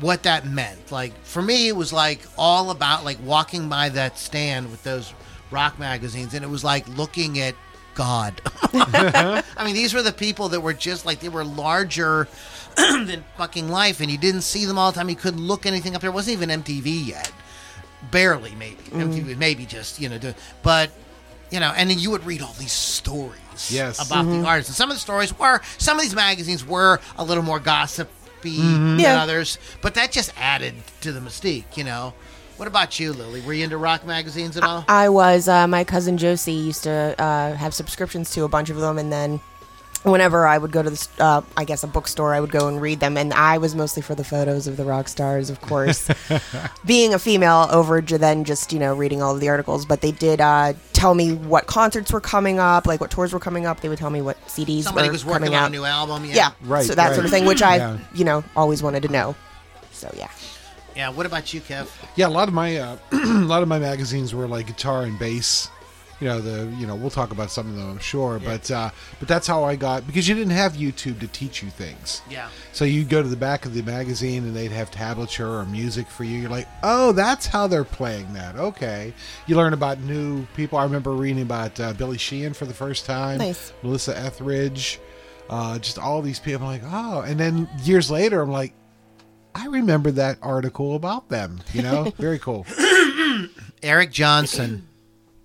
what 0.00 0.24
that 0.24 0.46
meant? 0.46 0.90
Like 0.92 1.12
for 1.24 1.40
me, 1.40 1.68
it 1.68 1.76
was 1.76 1.90
like 1.92 2.20
all 2.36 2.70
about 2.70 3.02
like 3.04 3.18
walking 3.24 3.68
by 3.70 3.88
that 3.90 4.18
stand 4.18 4.70
with 4.70 4.82
those 4.82 5.14
rock 5.50 5.78
magazines, 5.78 6.34
and 6.34 6.44
it 6.44 6.48
was 6.48 6.64
like 6.64 6.86
looking 6.88 7.38
at 7.38 7.54
God. 7.94 8.40
Uh-huh. 8.74 9.42
I 9.54 9.66
mean, 9.66 9.74
these 9.74 9.92
were 9.92 10.00
the 10.00 10.12
people 10.12 10.48
that 10.48 10.60
were 10.60 10.72
just 10.72 11.04
like 11.04 11.20
they 11.20 11.28
were 11.28 11.44
larger 11.44 12.26
than 12.76 13.22
fucking 13.36 13.68
life, 13.68 14.00
and 14.00 14.10
you 14.10 14.16
didn't 14.16 14.40
see 14.40 14.64
them 14.64 14.78
all 14.78 14.90
the 14.90 14.96
time. 14.96 15.10
You 15.10 15.14
couldn't 15.14 15.46
look 15.46 15.66
anything 15.66 15.94
up 15.94 16.00
there. 16.00 16.08
It 16.08 16.14
wasn't 16.14 16.38
even 16.42 16.62
MTV 16.62 17.06
yet, 17.06 17.30
barely 18.10 18.54
maybe. 18.54 18.76
Mm-hmm. 18.84 19.12
MTV 19.12 19.36
maybe 19.36 19.66
just 19.66 20.00
you 20.00 20.08
know, 20.08 20.16
do, 20.16 20.32
but 20.62 20.90
you 21.50 21.60
know, 21.60 21.72
and 21.76 21.90
then 21.90 21.98
you 21.98 22.10
would 22.10 22.24
read 22.24 22.40
all 22.40 22.54
these 22.54 22.72
stories 22.72 23.70
Yes. 23.70 24.04
about 24.04 24.24
the 24.24 24.30
mm-hmm. 24.30 24.46
artists, 24.46 24.70
and 24.70 24.76
some 24.76 24.90
of 24.90 24.96
the 24.96 25.00
stories 25.00 25.38
were 25.38 25.60
some 25.76 25.98
of 25.98 26.02
these 26.02 26.14
magazines 26.14 26.66
were 26.66 26.98
a 27.18 27.24
little 27.24 27.44
more 27.44 27.60
gossipy 27.60 28.10
mm-hmm. 28.56 28.96
than 28.96 29.00
Yeah. 29.00 29.22
others, 29.22 29.58
but 29.82 29.94
that 29.94 30.12
just 30.12 30.32
added 30.38 30.74
to 31.02 31.12
the 31.12 31.20
mystique, 31.20 31.76
you 31.76 31.84
know. 31.84 32.14
What 32.56 32.68
about 32.68 33.00
you, 33.00 33.12
Lily? 33.12 33.40
Were 33.40 33.52
you 33.54 33.64
into 33.64 33.76
rock 33.76 34.04
magazines 34.06 34.56
at 34.56 34.62
all? 34.62 34.84
I 34.88 35.08
was. 35.08 35.48
Uh, 35.48 35.66
my 35.66 35.84
cousin 35.84 36.16
Josie 36.18 36.52
used 36.52 36.84
to 36.84 37.14
uh, 37.18 37.54
have 37.54 37.74
subscriptions 37.74 38.30
to 38.32 38.44
a 38.44 38.48
bunch 38.48 38.70
of 38.70 38.76
them, 38.76 38.98
and 38.98 39.12
then 39.12 39.40
whenever 40.04 40.46
I 40.46 40.58
would 40.58 40.70
go 40.70 40.82
to 40.82 40.90
the, 40.90 41.08
uh, 41.18 41.42
I 41.56 41.64
guess 41.64 41.82
a 41.82 41.86
bookstore, 41.88 42.34
I 42.34 42.40
would 42.40 42.50
go 42.52 42.68
and 42.68 42.80
read 42.80 43.00
them. 43.00 43.16
And 43.16 43.32
I 43.34 43.58
was 43.58 43.74
mostly 43.74 44.02
for 44.02 44.14
the 44.14 44.22
photos 44.24 44.66
of 44.66 44.76
the 44.76 44.84
rock 44.84 45.08
stars, 45.08 45.50
of 45.50 45.60
course. 45.60 46.08
Being 46.86 47.14
a 47.14 47.18
female, 47.18 47.68
over 47.70 48.00
j- 48.00 48.16
than 48.16 48.44
just 48.44 48.72
you 48.72 48.78
know 48.78 48.94
reading 48.94 49.22
all 49.22 49.34
of 49.34 49.40
the 49.40 49.48
articles. 49.48 49.84
But 49.84 50.00
they 50.00 50.12
did 50.12 50.40
uh, 50.40 50.74
tell 50.92 51.14
me 51.14 51.32
what 51.32 51.66
concerts 51.66 52.12
were 52.12 52.20
coming 52.20 52.60
up, 52.60 52.86
like 52.86 53.00
what 53.00 53.10
tours 53.10 53.32
were 53.32 53.40
coming 53.40 53.66
up. 53.66 53.80
They 53.80 53.88
would 53.88 53.98
tell 53.98 54.10
me 54.10 54.22
what 54.22 54.40
CDs 54.46 54.82
Somebody 54.84 55.08
were 55.08 55.12
was 55.12 55.24
working 55.24 55.46
coming 55.46 55.54
on 55.56 55.64
out. 55.64 55.68
a 55.68 55.72
new 55.72 55.84
album. 55.84 56.24
Yeah. 56.26 56.34
yeah, 56.34 56.50
Right, 56.62 56.84
So 56.84 56.94
that 56.94 57.14
sort 57.14 57.24
of 57.24 57.30
thing, 57.32 57.44
which 57.46 57.62
I 57.62 57.76
Yeah. 57.76 57.98
you 58.14 58.24
know 58.24 58.44
always 58.54 58.82
wanted 58.84 59.02
to 59.02 59.08
know. 59.08 59.34
So 59.90 60.12
yeah. 60.16 60.28
Yeah. 60.96 61.10
What 61.10 61.26
about 61.26 61.52
you, 61.52 61.60
Kev? 61.60 61.88
Yeah, 62.16 62.28
a 62.28 62.30
lot 62.30 62.48
of 62.48 62.54
my 62.54 62.76
uh, 62.76 62.96
a 63.12 63.26
lot 63.44 63.62
of 63.62 63.68
my 63.68 63.78
magazines 63.78 64.34
were 64.34 64.46
like 64.46 64.66
guitar 64.66 65.02
and 65.02 65.18
bass. 65.18 65.68
You 66.20 66.28
know 66.28 66.40
the 66.40 66.72
you 66.76 66.86
know 66.86 66.94
we'll 66.94 67.10
talk 67.10 67.32
about 67.32 67.50
some 67.50 67.68
of 67.68 67.74
them 67.74 67.90
I'm 67.90 67.98
sure, 67.98 68.38
but 68.38 68.70
uh, 68.70 68.90
but 69.18 69.26
that's 69.26 69.44
how 69.44 69.64
I 69.64 69.74
got 69.74 70.06
because 70.06 70.28
you 70.28 70.36
didn't 70.36 70.52
have 70.52 70.74
YouTube 70.74 71.18
to 71.18 71.26
teach 71.26 71.64
you 71.64 71.70
things. 71.70 72.22
Yeah. 72.30 72.48
So 72.72 72.84
you'd 72.84 73.08
go 73.08 73.22
to 73.22 73.28
the 73.28 73.36
back 73.36 73.66
of 73.66 73.74
the 73.74 73.82
magazine 73.82 74.44
and 74.44 74.54
they'd 74.54 74.70
have 74.70 74.92
tablature 74.92 75.60
or 75.60 75.64
music 75.66 76.06
for 76.06 76.22
you. 76.22 76.38
You're 76.38 76.50
like, 76.50 76.68
oh, 76.84 77.10
that's 77.10 77.46
how 77.46 77.66
they're 77.66 77.82
playing 77.82 78.34
that. 78.34 78.54
Okay. 78.54 79.12
You 79.48 79.56
learn 79.56 79.72
about 79.72 79.98
new 79.98 80.46
people. 80.54 80.78
I 80.78 80.84
remember 80.84 81.10
reading 81.10 81.42
about 81.42 81.80
uh, 81.80 81.92
Billy 81.94 82.18
Sheehan 82.18 82.52
for 82.52 82.66
the 82.66 82.74
first 82.74 83.04
time. 83.04 83.38
Nice. 83.38 83.72
Melissa 83.82 84.16
Etheridge. 84.16 85.00
Uh, 85.50 85.78
just 85.80 85.98
all 85.98 86.22
these 86.22 86.38
people. 86.38 86.68
I'm 86.68 86.80
like, 86.80 86.82
oh. 86.86 87.22
And 87.22 87.38
then 87.40 87.68
years 87.82 88.12
later, 88.12 88.40
I'm 88.40 88.50
like, 88.52 88.74
I 89.54 89.66
remember 89.66 90.10
that 90.12 90.38
article 90.42 90.94
about 90.96 91.28
them. 91.28 91.60
You 91.72 91.82
know, 91.82 92.04
very 92.18 92.38
cool. 92.38 92.66
Eric 93.82 94.10
Johnson. 94.12 94.86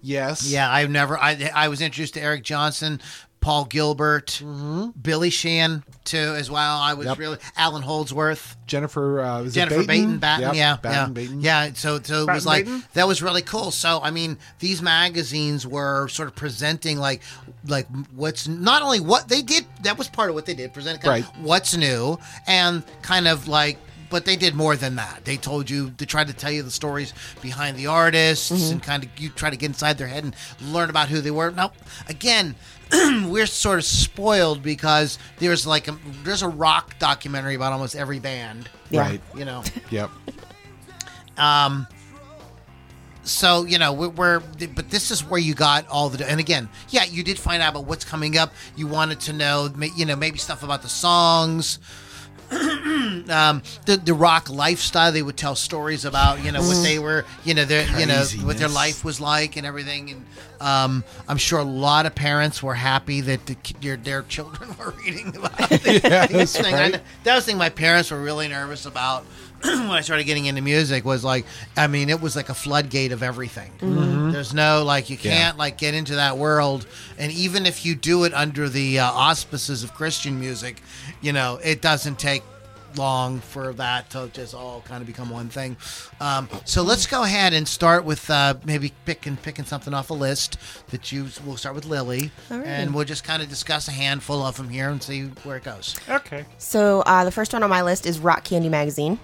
Yes. 0.02 0.50
Yeah, 0.50 0.72
I've 0.72 0.90
never. 0.90 1.18
I 1.18 1.50
I 1.54 1.68
was 1.68 1.82
introduced 1.82 2.14
to 2.14 2.22
Eric 2.22 2.44
Johnson, 2.44 3.02
Paul 3.42 3.66
Gilbert, 3.66 4.42
Billy 5.02 5.30
Sheehan 5.30 5.84
too 6.06 6.18
as 6.38 6.50
well. 6.50 6.78
I 6.80 6.94
was 6.94 7.08
Yep. 7.08 7.18
really 7.18 7.38
Allan 7.58 7.82
Holdsworth. 7.82 8.56
Jennifer. 8.68 9.20
Uh, 9.22 9.42
is 9.42 9.58
it 9.58 9.60
Jennifer 9.60 9.84
Baton, 9.86 10.20
Batten, 10.20 10.44
Yep, 10.46 10.56
yeah, 10.56 10.78
Batten, 10.78 11.16
yeah, 11.16 11.22
Baton. 11.22 11.42
yeah. 11.42 11.74
So, 11.74 12.00
so 12.02 12.22
it 12.24 12.32
was 12.34 12.46
like 12.46 12.66
Baton? 12.66 12.84
that 12.94 13.08
was 13.08 13.22
really 13.22 13.42
cool. 13.42 13.72
So, 13.72 14.00
I 14.02 14.12
mean, 14.12 14.38
these 14.60 14.82
magazines 14.82 15.66
were 15.68 16.08
sort 16.08 16.30
of 16.30 16.36
presenting 16.36 16.98
like, 17.00 17.22
like 17.66 17.88
what's 18.16 18.48
not 18.48 18.82
only 18.84 19.00
what 19.02 19.28
they 19.28 19.42
did. 19.42 19.66
That 19.82 19.98
was 19.98 20.08
part 20.08 20.30
of 20.30 20.36
what 20.36 20.46
they 20.46 20.54
did, 20.54 20.74
present 20.74 21.02
kind 21.02 21.24
of 21.26 21.30
Right. 21.30 21.40
what's 21.44 21.76
new 21.76 22.18
and 22.46 22.84
kind 23.02 23.28
of 23.28 23.48
like. 23.48 23.78
But 24.10 24.26
they 24.26 24.36
did 24.36 24.56
more 24.56 24.76
than 24.76 24.96
that. 24.96 25.26
They 25.26 25.38
told 25.38 25.70
you 25.70 25.92
they 25.98 26.06
tried 26.06 26.28
to 26.28 26.34
tell 26.34 26.52
you 26.52 26.64
the 26.64 26.72
stories 26.72 27.14
behind 27.42 27.78
the 27.78 27.88
artists 27.88 28.52
mm-hmm. 28.52 28.74
and 28.74 28.84
kind 28.84 29.04
of 29.04 29.10
you 29.20 29.30
try 29.30 29.50
to 29.50 29.58
get 29.58 29.68
inside 29.68 29.98
their 29.98 30.08
head 30.08 30.24
and 30.24 30.36
learn 30.62 30.90
about 30.90 31.10
who 31.10 31.20
they 31.20 31.32
were. 31.32 31.52
Now, 31.52 31.74
again, 32.08 32.56
we're 32.92 33.46
sort 33.46 33.80
of 33.80 33.86
spoiled 33.86 34.64
because 34.64 35.20
there's 35.40 35.68
like 35.68 35.88
a, 35.88 35.98
there's 36.24 36.42
a 36.42 36.48
rock 36.48 36.98
documentary 37.00 37.56
about 37.56 37.74
almost 37.74 37.96
every 37.96 38.20
band. 38.20 38.70
Yeah. 38.90 39.02
Right. 39.02 39.22
You 39.36 39.46
know. 39.46 39.64
Yep. 39.90 40.10
Um, 41.38 41.88
so 43.28 43.66
you 43.66 43.78
know 43.78 43.94
we're, 43.94 44.10
we're 44.10 44.40
but 44.40 44.90
this 44.90 45.12
is 45.12 45.24
where 45.24 45.40
you 45.40 45.54
got 45.54 45.88
all 45.90 46.10
the 46.10 46.30
and 46.30 46.40
again 46.40 46.70
yeah 46.90 47.04
you 47.04 47.24
did 47.24 47.38
find 47.38 47.62
out 47.62 47.72
about 47.72 47.86
what's 47.86 48.06
coming 48.06 48.38
up 48.38 48.54
you 48.76 48.88
wanted 48.88 49.20
to 49.20 49.34
know 49.34 49.70
you 49.96 50.06
know 50.06 50.16
maybe 50.16 50.38
stuff 50.38 50.64
about 50.64 50.82
the 50.82 50.90
songs 50.90 51.80
um, 53.30 53.62
the 53.86 53.98
the 54.04 54.14
rock 54.14 54.50
lifestyle. 54.50 55.12
They 55.12 55.22
would 55.22 55.38
tell 55.38 55.56
stories 55.56 56.06
about 56.06 56.44
you 56.44 56.52
know 56.52 56.62
what 56.62 56.82
they 56.84 57.00
were 57.00 57.26
you 57.44 57.54
know 57.54 57.66
their 57.66 57.86
you 58.00 58.06
know 58.06 58.24
what 58.44 58.58
their 58.58 58.70
life 58.70 59.04
was 59.04 59.20
like 59.20 59.56
and 59.58 59.66
everything. 59.66 60.12
And 60.12 60.26
um, 60.62 61.04
I'm 61.28 61.38
sure 61.38 61.60
a 61.60 61.64
lot 61.64 62.06
of 62.06 62.16
parents 62.16 62.64
were 62.64 62.74
happy 62.74 63.22
that 63.22 63.46
the, 63.46 63.58
their 63.82 63.98
their 63.98 64.22
children 64.24 64.76
were 64.80 64.94
reading 65.06 65.36
about 65.36 65.70
this 65.70 66.04
Yes, 66.04 66.56
thing. 66.58 66.74
I 66.74 66.80
right. 66.80 66.92
know- 66.94 67.00
that 67.24 67.36
was 67.36 67.46
the 67.46 67.52
thing 67.52 67.58
my 67.58 67.70
parents 67.70 68.12
were 68.12 68.22
really 68.22 68.48
nervous 68.48 68.86
about. 68.86 69.26
when 69.64 69.90
I 69.92 70.02
started 70.02 70.26
getting 70.26 70.46
into 70.46 70.62
music 70.62 71.06
was 71.06 71.24
like, 71.24 71.46
I 71.76 71.88
mean, 71.88 72.10
it 72.10 72.22
was 72.22 72.36
like 72.36 72.50
a 72.50 72.54
floodgate 72.54 73.12
of 73.12 73.24
everything. 73.24 73.72
There's 74.32 74.54
no 74.54 74.84
like 74.84 75.10
you 75.10 75.18
can't 75.18 75.58
like 75.58 75.78
get 75.78 75.94
into 75.94 76.16
that 76.16 76.38
world, 76.38 76.86
and 77.18 77.32
even 77.32 77.66
if 77.66 77.86
you 77.86 77.96
do 77.96 78.24
it 78.24 78.34
under 78.34 78.70
the 78.70 79.00
uh, 79.00 79.12
auspices 79.12 79.84
of 79.84 79.94
Christian 79.94 80.40
music, 80.40 80.82
you 81.22 81.34
know, 81.34 81.60
it 81.64 81.82
doesn't 81.82 82.20
take 82.20 82.44
long 82.98 83.40
for 83.40 83.74
that 83.74 84.10
to 84.10 84.30
just 84.34 84.54
all 84.54 84.82
kind 84.82 85.02
of 85.02 85.08
become 85.08 85.30
one 85.30 85.50
thing. 85.50 85.78
Um, 86.20 86.50
so 86.66 86.82
let's 86.84 87.06
go 87.06 87.24
ahead 87.24 87.54
and 87.54 87.68
start 87.68 88.06
with 88.06 88.30
uh, 88.30 88.56
maybe 88.66 88.92
picking 89.06 89.38
picking 89.38 89.66
something 89.66 89.94
off 89.94 90.10
a 90.10 90.14
list 90.14 90.58
that 90.90 91.12
you. 91.12 91.28
We'll 91.46 91.58
start 91.58 91.76
with 91.76 91.86
Lily, 91.86 92.32
All 92.52 92.58
right. 92.58 92.68
and 92.68 92.94
we'll 92.94 93.06
just 93.06 93.24
kind 93.24 93.42
of 93.42 93.50
discuss 93.50 93.88
a 93.88 93.92
handful 93.92 94.42
of 94.44 94.58
them 94.58 94.70
here 94.70 94.90
and 94.90 95.02
see 95.02 95.24
where 95.44 95.58
it 95.58 95.64
goes. 95.64 95.96
Okay. 96.10 96.46
So 96.58 97.02
uh, 97.06 97.24
the 97.24 97.32
first 97.32 97.54
one 97.54 97.64
on 97.64 97.70
my 97.70 97.82
list 97.82 98.06
is 98.06 98.20
Rock 98.20 98.44
Candy 98.44 98.70
Magazine. 98.70 99.20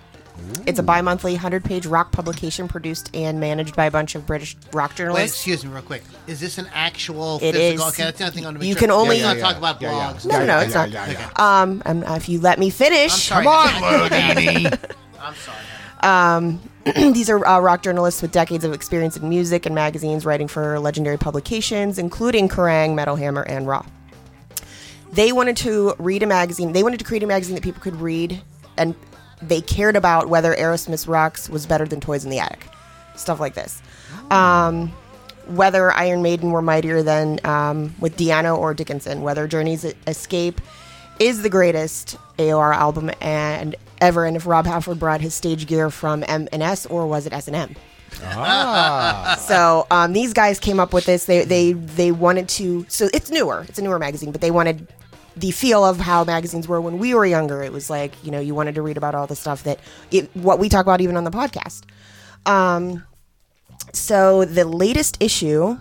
It's 0.66 0.80
a 0.80 0.84
bi-monthly 0.84 1.36
100-page 1.38 1.86
rock 1.86 2.12
publication 2.12 2.68
produced 2.68 3.14
and 3.16 3.40
managed 3.40 3.76
by 3.76 3.86
a 3.86 3.92
bunch 3.92 4.16
of 4.16 4.26
British 4.26 4.56
rock 4.74 4.92
Wait, 4.92 4.98
journalists. 4.98 5.38
excuse 5.38 5.64
me, 5.66 5.72
real 5.72 5.82
quick. 5.82 6.04
Is 6.28 6.40
this 6.40 6.58
an 6.58 6.68
actual 6.74 7.38
It 7.42 7.54
physical? 7.54 7.88
is. 7.88 7.94
Okay, 7.94 8.04
that's 8.04 8.18
the 8.18 8.26
other 8.26 8.34
thing 8.36 8.44
I 8.46 8.48
want 8.48 8.56
to 8.56 8.60
make 8.60 8.68
You 8.68 8.74
sure. 8.74 8.80
can 8.80 8.92
only- 8.92 9.22
Let's 9.22 9.24
not 9.24 9.38
Yeah, 9.38 9.44
talk 9.44 9.58
about 9.58 9.80
blogs. 9.82 10.26
No, 10.26 10.40
no, 10.40 10.46
no, 10.46 10.60
it's 10.60 10.74
not. 10.74 11.40
Um, 11.40 11.82
and 11.86 12.04
if 12.06 12.30
you 12.30 12.40
let 12.40 12.60
me 12.60 12.70
finish, 12.70 13.32
I'm 13.32 13.44
sorry. 13.44 13.46
Come 13.46 13.54
on, 13.54 14.14
I- 14.14 14.36
Loudini. 14.36 14.92
I'm 15.22 15.36
sorry. 15.36 15.58
these 17.14 17.30
are 17.30 17.46
uh, 17.46 17.60
rock 17.60 17.82
journalists 17.82 18.22
with 18.22 18.32
decades 18.34 18.66
of 18.66 18.74
experience 18.74 19.16
in 19.16 19.28
music 19.30 19.66
and 19.66 19.74
magazines, 19.74 20.26
writing 20.26 20.50
for 20.50 20.78
legendary 20.80 21.18
publications, 21.18 21.98
including 21.98 22.50
Kerrang, 22.50 22.94
Metal 22.94 23.16
Hammer, 23.16 23.44
and 23.44 23.68
Raw. 23.68 23.86
They 25.14 25.32
wanted 25.32 25.56
to 25.58 25.96
read 26.00 26.24
a 26.24 26.26
magazine. 26.26 26.74
They 26.74 26.84
wanted 26.84 27.00
to 27.00 27.06
create 27.06 27.24
a 27.24 27.28
magazine 27.28 27.56
that 27.56 27.64
people 27.64 27.82
could 27.82 27.96
read, 28.02 28.42
and 28.78 28.96
they 29.48 29.62
cared 29.62 29.96
about 29.96 30.30
whether 30.30 30.54
Aerosmith's 30.56 31.08
Rocks 31.08 31.50
was 31.50 31.66
better 31.66 31.86
than 31.86 32.00
Toys 32.00 32.24
in 32.24 32.30
the 32.32 32.40
Attic, 32.40 32.66
stuff 33.16 33.40
like 33.40 33.54
this. 33.54 33.82
Um, 34.32 34.92
whether 35.48 35.92
Iron 35.92 36.22
Maiden 36.22 36.52
were 36.52 36.62
mightier 36.62 37.04
than 37.04 37.40
um, 37.46 37.94
with 38.00 38.16
Di'Anno 38.18 38.58
or 38.58 38.74
Dickinson, 38.74 39.22
whether 39.22 39.48
Journey's 39.48 39.86
Escape 40.08 40.62
is 41.20 41.42
the 41.42 41.50
greatest 41.50 42.18
AOR 42.38 42.74
album 42.74 43.12
and 43.22 43.76
ever, 44.02 44.26
and 44.26 44.36
if 44.36 44.46
Rob 44.48 44.66
Halford 44.66 45.00
brought 45.00 45.22
his 45.22 45.34
stage 45.34 45.68
gear 45.68 45.90
from 45.90 46.24
M 46.28 46.48
and 46.52 46.64
S 46.64 46.86
or 46.86 47.06
was 47.08 47.26
it 47.26 47.34
S 47.34 47.48
and 47.48 47.56
M? 47.56 47.76
Ah, 48.24 49.36
So 49.40 49.86
um, 49.92 50.14
these 50.14 50.34
guys 50.34 50.60
came 50.60 50.80
up 50.80 50.94
with 50.94 51.06
this. 51.06 51.26
They 51.26 51.44
they 51.46 51.74
they 51.74 52.12
wanted 52.12 52.48
to. 52.50 52.86
So 52.88 53.10
it's 53.14 53.30
newer. 53.32 53.66
It's 53.68 53.80
a 53.80 53.82
newer 53.82 54.00
magazine, 54.00 54.32
but 54.32 54.42
they 54.42 54.52
wanted 54.52 54.88
the 55.36 55.52
feel 55.52 55.84
of 55.84 56.00
how 56.00 56.24
magazines 56.24 56.68
were 56.68 56.80
when 56.82 57.00
we 57.00 57.14
were 57.16 57.26
younger. 57.26 57.64
It 57.64 57.72
was 57.72 57.90
like 57.90 58.14
you 58.24 58.32
know 58.32 58.40
you 58.40 58.54
wanted 58.56 58.76
to 58.76 58.82
read 58.82 58.98
about 58.98 59.16
all 59.16 59.28
the 59.28 59.36
stuff 59.36 59.64
that 59.64 59.80
it, 60.12 60.30
what 60.36 60.60
we 60.60 60.70
talk 60.70 60.86
about 60.86 61.02
even 61.02 61.18
on 61.18 61.24
the 61.24 61.32
podcast. 61.32 61.84
Um, 62.46 63.04
so 63.94 64.46
the 64.46 64.66
latest 64.66 65.18
issue. 65.22 65.78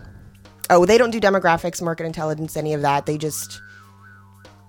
Oh, 0.71 0.87
they 0.87 0.97
don't 0.97 1.11
do 1.11 1.21
demographics, 1.21 1.83
market 1.83 2.07
intelligence, 2.07 2.57
any 2.57 2.73
of 2.73 2.83
that. 2.83 3.05
They 3.05 3.19
just 3.19 3.61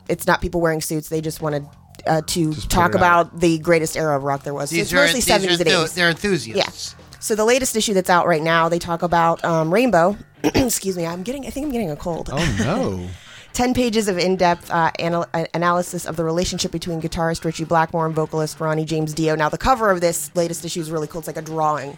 it's 0.10 0.28
not 0.28 0.42
people 0.42 0.60
wearing 0.60 0.82
suits. 0.82 1.08
They 1.08 1.22
just 1.22 1.42
wanted 1.42 1.66
uh, 2.06 2.22
to 2.28 2.54
Just 2.54 2.70
talk 2.70 2.90
it 2.92 2.96
out. 3.02 3.28
about 3.28 3.40
the 3.40 3.58
greatest 3.60 3.96
era 3.96 4.18
of 4.18 4.24
rock 4.24 4.44
there 4.44 4.54
was. 4.54 4.70
So 4.70 4.76
These 4.76 4.86
it's 4.86 4.94
are, 4.94 4.98
mostly 4.98 5.22
seventies 5.22 5.60
and 5.62 5.70
enthu- 5.70 5.80
eighties. 5.80 5.94
they're 5.96 6.10
enthusiasts. 6.10 6.96
Yeah. 7.00 7.18
So 7.20 7.36
the 7.36 7.46
latest 7.46 7.78
issue 7.78 7.94
that's 7.94 8.10
out 8.10 8.28
right 8.28 8.42
now, 8.42 8.68
they 8.68 8.80
talk 8.80 9.02
about 9.02 9.44
um, 9.46 9.74
Rainbow. 9.74 10.18
Excuse 10.44 10.98
me, 10.98 11.06
I'm 11.06 11.24
getting. 11.24 11.46
I 11.46 11.52
think 11.52 11.68
I'm 11.68 11.72
getting 11.72 11.92
a 11.92 11.96
cold. 11.96 12.30
oh 12.34 12.56
no. 12.60 13.08
Ten 13.54 13.76
pages 13.76 14.08
of 14.08 14.18
in-depth 14.18 14.72
uh, 14.72 14.92
anal- 14.98 15.28
uh, 15.34 15.46
analysis 15.54 16.06
of 16.06 16.16
the 16.16 16.24
relationship 16.24 16.72
between 16.72 17.00
guitarist 17.00 17.46
Ritchie 17.46 17.66
Blackmore 17.66 18.08
and 18.08 18.16
vocalist 18.16 18.60
Ronnie 18.60 18.84
James 18.84 19.14
Dio. 19.14 19.36
Now 19.36 19.48
the 19.50 19.60
cover 19.60 19.92
of 19.92 20.02
this 20.02 20.36
latest 20.36 20.66
issue 20.66 20.82
is 20.82 20.90
really 20.90 21.08
cool. 21.08 21.20
It's 21.20 21.28
like 21.28 21.38
a 21.38 21.42
drawing 21.42 21.98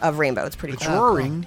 of 0.00 0.18
Rainbow. 0.18 0.46
It's 0.46 0.56
pretty 0.56 0.78
cool. 0.78 0.94
Drawing. 0.94 1.46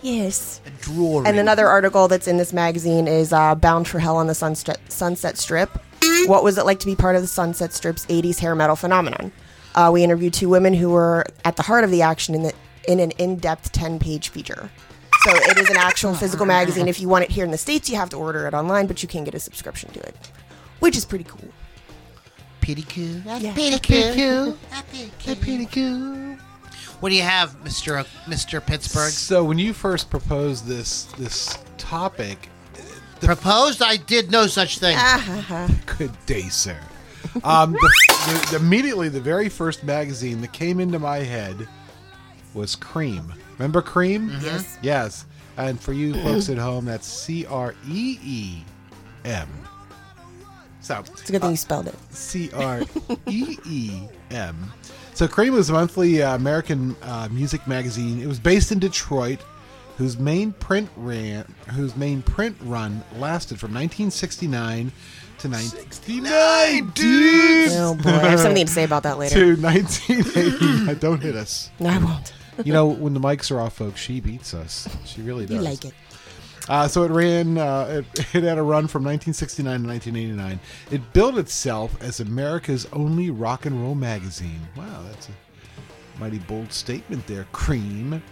Yes. 0.00 0.62
A 0.64 0.70
drawing. 0.82 1.26
And 1.26 1.38
another 1.38 1.66
article 1.68 2.08
that's 2.08 2.26
in 2.26 2.38
this 2.38 2.54
magazine 2.54 3.06
is 3.06 3.34
uh, 3.34 3.54
Bound 3.54 3.86
for 3.86 3.98
Hell 3.98 4.16
on 4.16 4.28
the 4.28 4.34
Sunset, 4.34 4.80
Sunset 4.88 5.36
Strip. 5.36 5.70
What 6.26 6.42
was 6.42 6.56
it 6.56 6.64
like 6.64 6.80
to 6.80 6.86
be 6.86 6.96
part 6.96 7.16
of 7.16 7.22
the 7.22 7.28
Sunset 7.28 7.74
Strip's 7.74 8.06
80s 8.06 8.38
hair 8.38 8.54
metal 8.54 8.76
phenomenon? 8.76 9.30
Uh, 9.74 9.90
we 9.92 10.02
interviewed 10.02 10.32
two 10.32 10.48
women 10.48 10.72
who 10.72 10.88
were 10.88 11.26
at 11.44 11.56
the 11.56 11.62
heart 11.62 11.84
of 11.84 11.90
the 11.90 12.00
action 12.00 12.34
in, 12.34 12.42
the, 12.44 12.54
in 12.88 12.98
an 12.98 13.10
in 13.12 13.36
depth 13.36 13.72
10 13.72 13.98
page 13.98 14.30
feature. 14.30 14.70
So 15.24 15.32
it 15.34 15.58
is 15.58 15.68
an 15.68 15.76
actual 15.76 16.14
physical 16.14 16.46
magazine. 16.46 16.88
If 16.88 17.00
you 17.00 17.08
want 17.08 17.24
it 17.24 17.30
here 17.30 17.44
in 17.44 17.50
the 17.50 17.58
States, 17.58 17.90
you 17.90 17.96
have 17.96 18.08
to 18.10 18.16
order 18.16 18.46
it 18.46 18.54
online, 18.54 18.86
but 18.86 19.02
you 19.02 19.08
can 19.08 19.24
get 19.24 19.34
a 19.34 19.40
subscription 19.40 19.90
to 19.92 20.00
it, 20.00 20.16
which 20.78 20.96
is 20.96 21.04
pretty 21.04 21.24
cool. 21.24 21.48
Pretty 22.62 22.82
cool. 22.82 23.20
Yeah. 23.40 23.52
Pretty 23.52 23.78
cool. 23.80 24.56
Pretty 25.40 25.66
cool. 25.66 26.36
What 27.00 27.08
do 27.08 27.14
you 27.14 27.22
have, 27.22 27.62
Mister 27.64 28.04
Mister 28.28 28.60
Pittsburgh? 28.60 29.10
So 29.10 29.42
when 29.44 29.58
you 29.58 29.72
first 29.72 30.10
proposed 30.10 30.66
this 30.66 31.04
this 31.18 31.58
topic, 31.78 32.48
Proposed? 33.20 33.82
I 33.82 33.96
did 33.98 34.30
no 34.30 34.46
such 34.46 34.78
thing. 34.78 34.96
good 35.98 36.12
day, 36.26 36.48
sir. 36.48 36.78
Um, 37.44 37.72
the, 37.72 37.92
the, 38.08 38.48
the- 38.52 38.56
immediately 38.64 39.08
the 39.10 39.20
very 39.20 39.48
first 39.50 39.84
magazine 39.84 40.40
that 40.40 40.52
came 40.54 40.80
into 40.80 40.98
my 40.98 41.18
head 41.18 41.68
was 42.54 42.74
Creem. 42.76 43.32
Remember 43.60 43.82
Creem? 43.82 44.42
Yes. 44.42 44.78
Yes. 44.80 45.26
And 45.58 45.78
for 45.78 45.92
you 45.92 46.14
folks 46.14 46.48
at 46.48 46.56
home, 46.56 46.86
that's 46.86 47.06
C 47.06 47.44
R 47.44 47.74
E 47.86 48.18
E 48.24 48.62
M. 49.26 49.46
So 50.80 51.00
It's 51.00 51.28
a 51.28 51.32
good 51.32 51.42
thing 51.42 51.50
you 51.50 51.56
spelled 51.58 51.86
it. 51.86 51.94
C 52.08 52.50
R 52.54 52.80
E 53.28 53.58
E 53.66 54.00
M. 54.30 54.72
So 55.12 55.28
Creem 55.28 55.50
was 55.52 55.68
a 55.68 55.74
monthly 55.74 56.22
uh, 56.22 56.36
American 56.36 56.96
uh, 57.02 57.28
music 57.30 57.66
magazine. 57.66 58.22
It 58.22 58.26
was 58.26 58.40
based 58.40 58.72
in 58.72 58.78
Detroit, 58.78 59.40
whose 59.98 60.18
main 60.18 60.52
print 60.54 60.88
ran, 60.96 61.44
whose 61.74 61.94
main 61.96 62.22
print 62.22 62.56
run 62.62 63.04
lasted 63.18 63.60
from 63.60 63.74
1969 63.74 64.90
to 65.40 65.48
1969, 65.48 66.90
dude. 66.94 67.72
Oh 67.72 67.94
boy, 67.94 68.08
I 68.08 68.30
have 68.30 68.40
something 68.40 68.64
to 68.64 68.72
say 68.72 68.84
about 68.84 69.02
that 69.02 69.18
later. 69.18 69.34
To 69.56 69.60
1980. 69.60 70.94
Don't 70.98 71.20
hit 71.20 71.36
us. 71.36 71.68
No, 71.78 71.90
I 71.90 71.98
won't. 71.98 72.32
You 72.64 72.72
know, 72.72 72.86
when 72.86 73.14
the 73.14 73.20
mics 73.20 73.50
are 73.50 73.60
off, 73.60 73.74
folks, 73.74 74.00
she 74.00 74.20
beats 74.20 74.54
us. 74.54 74.88
She 75.04 75.22
really 75.22 75.46
does. 75.46 75.56
You 75.56 75.62
like 75.62 75.84
it. 75.84 75.94
Uh, 76.68 76.86
so 76.86 77.02
it 77.02 77.10
ran. 77.10 77.58
Uh, 77.58 78.02
it, 78.14 78.20
it 78.34 78.44
had 78.44 78.58
a 78.58 78.62
run 78.62 78.86
from 78.86 79.02
1969 79.04 79.82
to 79.82 79.88
1989. 79.88 80.60
It 80.90 81.12
billed 81.12 81.38
itself 81.38 82.00
as 82.02 82.20
America's 82.20 82.86
only 82.92 83.30
rock 83.30 83.66
and 83.66 83.82
roll 83.82 83.94
magazine. 83.94 84.60
Wow, 84.76 85.02
that's 85.08 85.28
a 85.28 85.32
mighty 86.20 86.38
bold 86.38 86.72
statement 86.72 87.26
there. 87.26 87.46
Creem. 87.52 88.22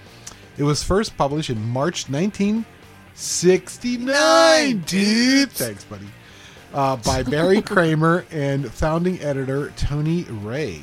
It 0.56 0.62
was 0.62 0.82
first 0.82 1.14
published 1.16 1.50
in 1.50 1.62
March 1.68 2.08
1969, 2.08 4.78
dude. 4.80 5.52
Thanks, 5.52 5.84
buddy. 5.84 6.06
Uh, 6.74 6.96
by 6.96 7.22
Barry 7.22 7.62
Kramer 7.62 8.26
and 8.30 8.70
founding 8.70 9.18
editor 9.20 9.72
Tony 9.76 10.24
Reay. 10.24 10.82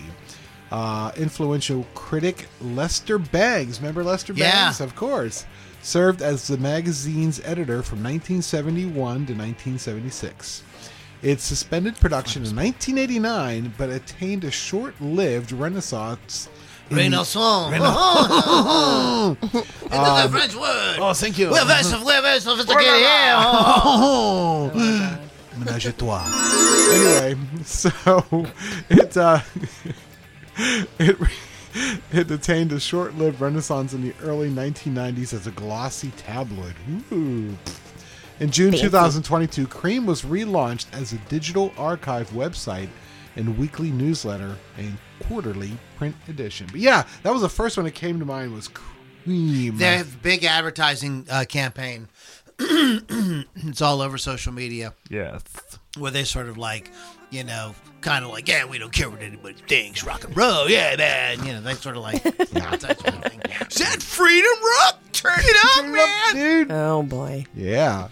Uh, 0.75 1.09
influential 1.15 1.85
critic 1.95 2.47
Lester 2.59 3.17
Bangs. 3.17 3.79
Remember 3.79 4.03
Lester 4.03 4.33
Yeah. 4.33 4.65
Bangs? 4.65 4.81
Of 4.81 4.93
course. 4.93 5.45
Served 5.81 6.21
as 6.21 6.47
the 6.47 6.57
magazine's 6.57 7.39
editor 7.45 7.81
from 7.81 8.03
1971 8.03 8.91
to 9.27 9.33
1976. 9.33 10.63
It 11.21 11.39
suspended 11.39 11.95
production 11.95 12.43
in 12.43 12.53
1989, 12.55 13.73
but 13.77 13.89
attained 13.89 14.43
a 14.43 14.51
short 14.51 14.99
lived 14.99 15.53
renaissance. 15.53 16.49
in- 16.89 16.97
Renaissance. 16.97 17.73
It's 17.73 17.83
a 19.95 20.29
French 20.35 20.55
word. 20.55 20.97
Oh, 20.99 21.13
thank 21.13 21.37
you. 21.39 21.51
We're 21.51 21.63
very, 21.63 21.83
we're 22.03 22.21
very 22.21 22.39
sophisticated 22.41 22.95
here. 22.95 23.35
Oh, 23.37 24.71
Menage 25.57 25.85
a 25.85 25.93
trois. 25.93 26.25
Anyway, 26.91 27.37
so 27.63 27.89
it 28.89 29.15
uh, 29.15 29.39
it 30.99 31.17
it 32.11 32.31
attained 32.31 32.71
a 32.71 32.79
short-lived 32.79 33.41
renaissance 33.41 33.93
in 33.93 34.01
the 34.01 34.13
early 34.23 34.49
1990s 34.49 35.33
as 35.33 35.47
a 35.47 35.51
glossy 35.51 36.11
tabloid. 36.17 36.75
Ooh. 37.11 37.57
In 38.39 38.51
June 38.51 38.73
2022, 38.73 39.67
Creem 39.67 40.05
was 40.05 40.23
relaunched 40.23 40.87
as 40.93 41.13
a 41.13 41.17
digital 41.29 41.73
archive 41.77 42.29
website 42.31 42.89
and 43.35 43.57
weekly 43.57 43.91
newsletter 43.91 44.55
and 44.77 44.97
quarterly 45.21 45.71
print 45.97 46.15
edition. 46.27 46.67
But 46.71 46.81
yeah, 46.81 47.05
that 47.23 47.31
was 47.31 47.41
the 47.41 47.49
first 47.49 47.77
one 47.77 47.85
that 47.85 47.95
came 47.95 48.19
to 48.19 48.25
mind 48.25 48.53
was 48.53 48.69
Creem. 48.69 49.77
They 49.77 49.97
have 49.97 50.13
a 50.13 50.17
big 50.17 50.43
advertising 50.43 51.27
uh, 51.29 51.45
campaign. 51.47 52.07
it's 52.59 53.81
all 53.81 54.01
over 54.01 54.17
social 54.17 54.53
media. 54.53 54.93
Yes. 55.09 55.43
where 55.97 56.11
they 56.11 56.23
sort 56.23 56.47
of 56.47 56.57
like, 56.57 56.91
you 57.31 57.43
know, 57.43 57.73
kind 58.01 58.23
of 58.23 58.31
like, 58.31 58.47
yeah, 58.47 58.65
we 58.65 58.77
don't 58.77 58.91
care 58.93 59.09
what 59.09 59.21
anybody 59.21 59.55
thinks, 59.67 60.03
rock 60.03 60.23
and 60.23 60.35
roll, 60.37 60.69
yeah, 60.69 60.95
man. 60.95 61.43
You 61.45 61.53
know, 61.53 61.61
they 61.61 61.73
sort 61.73 61.97
of 61.97 62.03
like, 62.03 62.21
that 62.23 62.81
sort 62.81 63.07
of 63.07 63.23
thing. 63.23 63.41
Is 63.69 63.75
that 63.77 64.01
freedom 64.01 64.51
rock? 64.79 64.99
Turn 65.11 65.39
it 65.39 65.77
up, 65.77 65.85
man. 65.91 66.35
dude. 66.35 66.71
Oh 66.71 67.03
boy. 67.03 67.45
Yeah. 67.55 68.09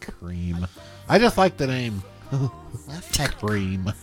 Creem. 0.00 0.68
I 1.08 1.18
just 1.18 1.38
like 1.38 1.56
the 1.56 1.66
name. 1.66 2.02
Creem. 2.30 3.94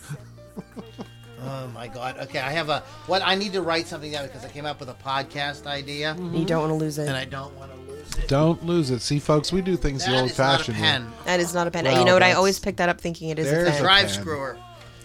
Oh 1.42 1.68
my 1.68 1.86
god. 1.88 2.18
Okay, 2.18 2.38
I 2.40 2.50
have 2.50 2.68
a 2.70 2.80
what 3.06 3.22
I 3.24 3.34
need 3.34 3.52
to 3.52 3.62
write 3.62 3.86
something 3.86 4.10
down 4.10 4.26
because 4.26 4.44
I 4.44 4.48
came 4.48 4.66
up 4.66 4.80
with 4.80 4.88
a 4.88 4.94
podcast 4.94 5.66
idea 5.66 6.16
You 6.32 6.44
don't 6.44 6.60
want 6.60 6.70
to 6.70 6.74
lose 6.84 6.98
it. 6.98 7.06
and 7.08 7.16
I 7.16 7.24
don't 7.24 7.54
want 7.56 7.70
to 7.72 7.85
lose 8.14 8.24
it. 8.24 8.28
Don't 8.28 8.64
lose 8.64 8.90
it. 8.90 9.00
See, 9.02 9.18
folks, 9.18 9.52
we 9.52 9.60
do 9.62 9.76
things 9.76 10.04
the 10.04 10.12
That 10.12 10.20
old 10.22 10.30
is 10.30 10.38
not 10.38 10.54
a 10.54 10.58
fashioned 10.58 10.76
way. 10.78 10.82
pen. 10.82 11.12
that 11.24 11.40
is 11.40 11.54
not 11.54 11.66
a 11.66 11.70
pen. 11.70 11.84
Well, 11.84 11.98
you 11.98 12.04
know 12.04 12.14
what? 12.14 12.22
I 12.22 12.26
that's- 12.26 12.36
always 12.38 12.58
pick 12.58 12.76
that 12.76 12.88
up 12.88 13.00
thinking 13.00 13.28
it 13.30 13.38
is 13.38 13.46
a 13.46 13.50
There's 13.50 13.68
pen. 13.70 13.78
a- 13.78 13.82
Drive 13.82 14.06
pen. 14.06 14.14
screwer. 14.14 14.58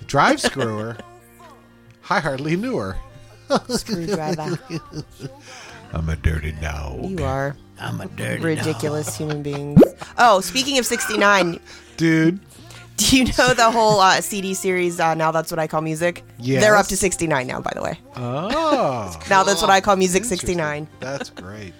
Drive 0.07 0.41
screwer. 0.41 0.97
I 2.09 2.19
hardly 2.19 2.55
knew 2.57 2.77
her. 2.77 2.97
Screwdriver. 3.69 4.59
I'm 5.93 6.07
a 6.09 6.15
dirty 6.15 6.53
dog. 6.53 7.03
you 7.09 7.23
are 7.23 7.55
I'm 7.79 7.99
a 7.99 8.07
dirty 8.07 8.41
ridiculous 8.43 9.17
human 9.17 9.43
beings. 9.43 9.81
Oh, 10.17 10.39
speaking 10.41 10.77
of 10.77 10.85
69, 10.85 11.59
Dude. 11.97 12.39
do 12.97 13.17
you 13.17 13.25
know 13.25 13.53
the 13.53 13.69
whole 13.71 13.99
uh, 13.99 14.21
CD 14.21 14.53
series, 14.53 14.99
uh, 14.99 15.15
Now 15.15 15.31
That's 15.31 15.51
What 15.51 15.59
I 15.59 15.67
Call 15.67 15.81
Music? 15.81 16.23
Yes. 16.39 16.61
They're 16.63 16.75
up 16.75 16.85
to 16.87 16.97
69 16.97 17.47
now, 17.47 17.59
by 17.59 17.71
the 17.75 17.81
way. 17.81 17.99
Oh. 18.15 19.19
Now 19.29 19.43
That's 19.43 19.61
What 19.61 19.69
I 19.71 19.81
Call 19.81 19.95
Music 19.95 20.23
69. 20.25 20.87
That's 20.99 21.29
great. 21.31 21.73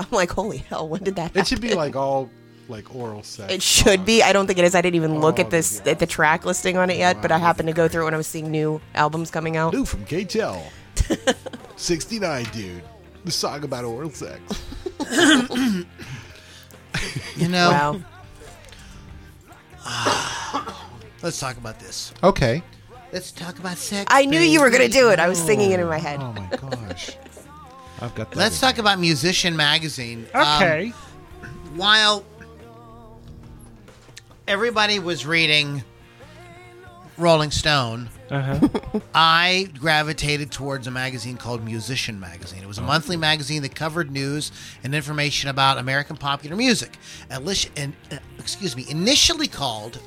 I'm 0.00 0.06
like, 0.10 0.30
holy 0.30 0.58
hell, 0.58 0.88
when 0.88 1.02
did 1.02 1.16
that 1.16 1.22
happen? 1.22 1.40
It 1.40 1.46
should 1.46 1.60
be 1.60 1.74
like 1.74 1.94
all 1.96 2.30
like 2.68 2.94
oral 2.94 3.22
sex. 3.22 3.52
It 3.52 3.62
should 3.62 4.04
be. 4.04 4.22
I 4.22 4.32
don't 4.32 4.46
think 4.46 4.58
it 4.58 4.64
is. 4.64 4.74
I 4.74 4.80
didn't 4.80 4.94
even 4.96 5.20
look 5.20 5.38
Oh, 5.38 5.42
at 5.42 5.50
this 5.50 5.82
yeah. 5.84 5.92
at 5.92 5.98
the 5.98 6.06
track 6.06 6.44
listing 6.44 6.76
on 6.76 6.88
it 6.90 6.96
yet, 6.98 7.20
but 7.20 7.32
I 7.32 7.38
happened 7.38 7.66
to 7.68 7.72
go 7.74 7.88
through 7.88 8.02
it 8.02 8.04
when 8.06 8.14
I 8.14 8.16
was 8.16 8.26
seeing 8.28 8.50
new 8.50 8.80
albums 8.94 9.30
coming 9.30 9.56
out. 9.56 9.72
New 9.72 9.84
from 9.84 10.04
KTL. 10.04 10.62
69, 11.76 12.44
dude. 12.52 12.82
The 13.24 13.30
song 13.30 13.64
about 13.64 13.84
oral 13.84 14.10
sex. 14.10 14.40
You 17.36 17.48
know, 17.48 17.70
Wow. 17.70 18.00
let's 21.22 21.38
talk 21.40 21.56
about 21.56 21.78
this. 21.78 22.12
Okay. 22.22 22.62
Let's 23.12 23.32
talk 23.32 23.58
about 23.58 23.76
sex. 23.78 24.06
I 24.12 24.24
knew 24.26 24.38
you 24.40 24.60
were 24.60 24.70
gonna 24.70 24.88
do 24.88 25.10
it. 25.10 25.18
I 25.18 25.28
was 25.28 25.38
singing 25.42 25.70
it 25.72 25.80
in 25.80 25.86
my 25.86 25.98
head. 25.98 26.20
Oh 26.20 26.32
my 26.32 26.46
gosh. 26.86 27.16
I've 28.02 28.14
got 28.14 28.30
that. 28.30 28.36
Let's 28.38 28.56
in- 28.62 28.68
talk 28.68 28.78
about 28.78 28.98
Musician 28.98 29.56
Magazine. 29.56 30.26
Um, 30.34 30.42
Okay. 30.62 30.88
while 31.74 32.24
everybody 34.48 34.98
was 34.98 35.26
reading 35.26 35.84
Rolling 37.16 37.50
Stone, 37.50 38.08
I 39.14 39.68
gravitated 39.78 40.50
towards 40.50 40.86
a 40.86 40.90
magazine 40.90 41.36
called 41.36 41.64
Musician 41.64 42.18
Magazine. 42.20 42.62
It 42.62 42.66
was 42.68 42.78
a 42.78 42.82
monthly 42.82 43.16
magazine 43.16 43.62
that 43.62 43.74
covered 43.74 44.10
news 44.10 44.52
and 44.82 44.94
information 44.94 45.50
about 45.50 45.76
American 45.78 46.16
popular 46.16 46.56
music. 46.56 46.96
Alish- 47.30 47.68
and, 47.76 47.94
uh, 48.10 48.16
excuse 48.38 48.76
me, 48.76 48.86
initially 48.88 49.48
called 49.48 50.00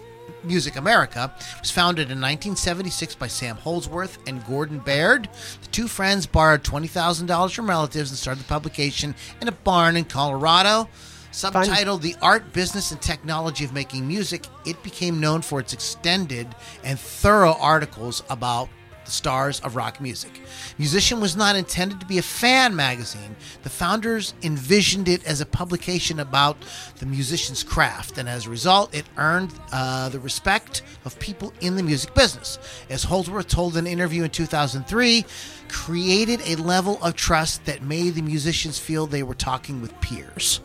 Music 0.43 0.75
America, 0.75 1.33
was 1.59 1.71
founded 1.71 2.11
in 2.11 2.19
1976 2.19 3.15
by 3.15 3.27
Sam 3.27 3.55
Holdsworth 3.55 4.17
and 4.27 4.45
Gordon 4.45 4.79
Baird. 4.79 5.29
The 5.61 5.67
two 5.67 5.87
friends 5.87 6.25
borrowed 6.25 6.63
$20,000 6.63 7.53
from 7.53 7.69
relatives 7.69 8.09
and 8.09 8.17
started 8.17 8.43
the 8.43 8.47
publication 8.47 9.15
in 9.41 9.47
a 9.47 9.53
barn 9.53 9.95
in 9.97 10.05
Colorado. 10.05 10.89
Subtitled 11.31 12.01
The 12.01 12.15
Art, 12.21 12.53
Business, 12.53 12.91
and 12.91 13.01
Technology 13.01 13.65
of 13.65 13.73
Making 13.73 14.07
Music, 14.07 14.45
it 14.65 14.81
became 14.83 15.19
known 15.19 15.41
for 15.41 15.59
its 15.59 15.73
extended 15.73 16.47
and 16.83 16.99
thorough 16.99 17.57
articles 17.59 18.21
about 18.29 18.69
the 19.05 19.11
stars 19.11 19.59
of 19.61 19.75
rock 19.75 19.99
music. 20.01 20.41
Musician 20.77 21.19
was 21.19 21.35
not 21.35 21.55
intended 21.55 21.99
to 21.99 22.05
be 22.05 22.17
a 22.17 22.21
fan 22.21 22.75
magazine. 22.75 23.35
The 23.63 23.69
founders 23.69 24.33
envisioned 24.41 25.07
it 25.07 25.23
as 25.25 25.41
a 25.41 25.45
publication 25.45 26.19
about 26.19 26.57
the 26.99 27.05
musician's 27.05 27.63
craft, 27.63 28.17
and 28.17 28.27
as 28.27 28.45
a 28.45 28.49
result, 28.49 28.93
it 28.93 29.05
earned 29.17 29.53
uh, 29.71 30.09
the 30.09 30.19
respect 30.19 30.83
of 31.05 31.17
people 31.19 31.53
in 31.61 31.75
the 31.75 31.83
music 31.83 32.13
business. 32.13 32.59
As 32.89 33.03
Holdsworth 33.03 33.47
told 33.47 33.77
in 33.77 33.85
an 33.85 33.91
interview 33.91 34.23
in 34.23 34.29
2003, 34.29 35.25
created 35.67 36.41
a 36.45 36.55
level 36.61 36.99
of 37.01 37.15
trust 37.15 37.65
that 37.65 37.81
made 37.81 38.15
the 38.15 38.21
musicians 38.21 38.77
feel 38.77 39.07
they 39.07 39.23
were 39.23 39.33
talking 39.33 39.81
with 39.81 39.99
peers. 40.01 40.59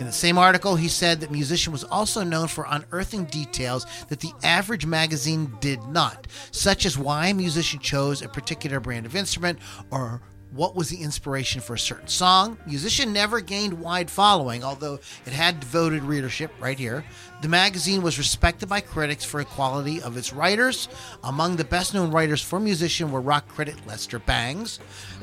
In 0.00 0.06
the 0.06 0.12
same 0.12 0.38
article, 0.38 0.74
he 0.74 0.88
said 0.88 1.20
that 1.20 1.30
musician 1.30 1.72
was 1.72 1.84
also 1.84 2.24
known 2.24 2.48
for 2.48 2.66
unearthing 2.68 3.24
details 3.26 3.86
that 4.08 4.20
the 4.20 4.32
average 4.42 4.86
magazine 4.86 5.52
did 5.60 5.82
not, 5.84 6.26
such 6.50 6.84
as 6.84 6.98
why 6.98 7.28
a 7.28 7.34
musician 7.34 7.78
chose 7.78 8.20
a 8.20 8.28
particular 8.28 8.80
brand 8.80 9.06
of 9.06 9.14
instrument 9.14 9.58
or 9.90 10.20
what 10.54 10.76
was 10.76 10.88
the 10.88 11.02
inspiration 11.02 11.60
for 11.60 11.74
a 11.74 11.78
certain 11.78 12.06
song. 12.06 12.56
Musician 12.66 13.12
never 13.12 13.40
gained 13.40 13.72
wide 13.72 14.08
following, 14.08 14.62
although 14.62 15.00
it 15.26 15.32
had 15.32 15.58
devoted 15.58 16.02
readership 16.04 16.52
right 16.60 16.78
here. 16.78 17.04
The 17.42 17.48
magazine 17.48 18.02
was 18.02 18.18
respected 18.18 18.68
by 18.68 18.80
critics 18.80 19.24
for 19.24 19.38
the 19.38 19.44
quality 19.44 20.00
of 20.00 20.16
its 20.16 20.32
writers. 20.32 20.88
Among 21.24 21.56
the 21.56 21.64
best-known 21.64 22.12
writers 22.12 22.40
for 22.40 22.60
musician 22.60 23.10
were 23.10 23.20
rock 23.20 23.48
critic 23.48 23.74
Lester 23.86 24.20
Bangs, 24.20 24.78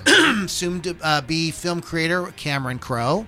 soon 0.48 0.82
to 0.82 0.98
uh, 1.02 1.22
be 1.22 1.52
film 1.52 1.82
creator 1.82 2.34
Cameron 2.36 2.80
Crowe. 2.80 3.26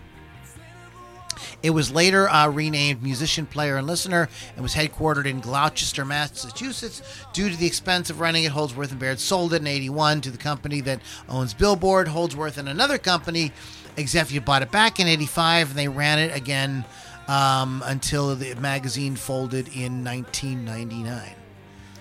It 1.62 1.72
was 1.72 1.92
later 1.92 2.30
uh, 2.30 2.48
renamed 2.50 3.02
Musician, 3.04 3.46
Player, 3.46 3.78
and 3.78 3.88
Listener 3.88 4.30
and 4.56 4.64
was 4.64 4.76
headquartered 4.76 5.26
in 5.26 5.40
Gloucester, 5.40 6.06
Massachusetts. 6.06 7.02
Due 7.34 7.50
to 7.50 7.56
the 7.56 7.66
expense 7.66 8.10
of 8.10 8.20
running 8.20 8.44
it, 8.44 8.52
Holdsworth 8.52 8.92
and 8.92 9.00
Baird 9.00 9.20
sold 9.20 9.54
it 9.54 9.62
in 9.62 9.68
81 9.68 10.22
to 10.22 10.32
the 10.32 10.38
company 10.38 10.82
that 10.82 11.02
owns 11.30 11.54
Billboard. 11.54 12.08
Holdsworth 12.08 12.58
and 12.58 12.70
another 12.70 12.98
company 12.98 13.52
executive 13.98 14.46
bought 14.46 14.62
it 14.62 14.72
back 14.72 15.00
in 15.00 15.08
85 15.08 15.70
and 15.70 15.80
they 15.80 15.88
ran 15.88 16.20
it 16.20 16.36
again 16.36 16.84
um, 17.28 17.84
until 17.86 18.36
the 18.36 18.56
magazine 18.56 19.16
folded 19.16 19.68
in 19.70 20.04
1999. 20.04 21.36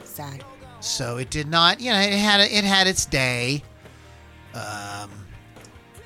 Sad. 0.04 0.44
So 0.80 1.16
it 1.16 1.30
did 1.30 1.48
not, 1.48 1.80
you 1.80 1.92
know, 1.92 2.00
it 2.00 2.12
had 2.12 2.40
it 2.40 2.64
had 2.64 2.86
its 2.86 3.06
day. 3.06 3.62
Um, 4.54 5.10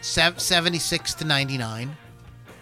76 0.06 1.14
to 1.14 1.24
99. 1.24 1.96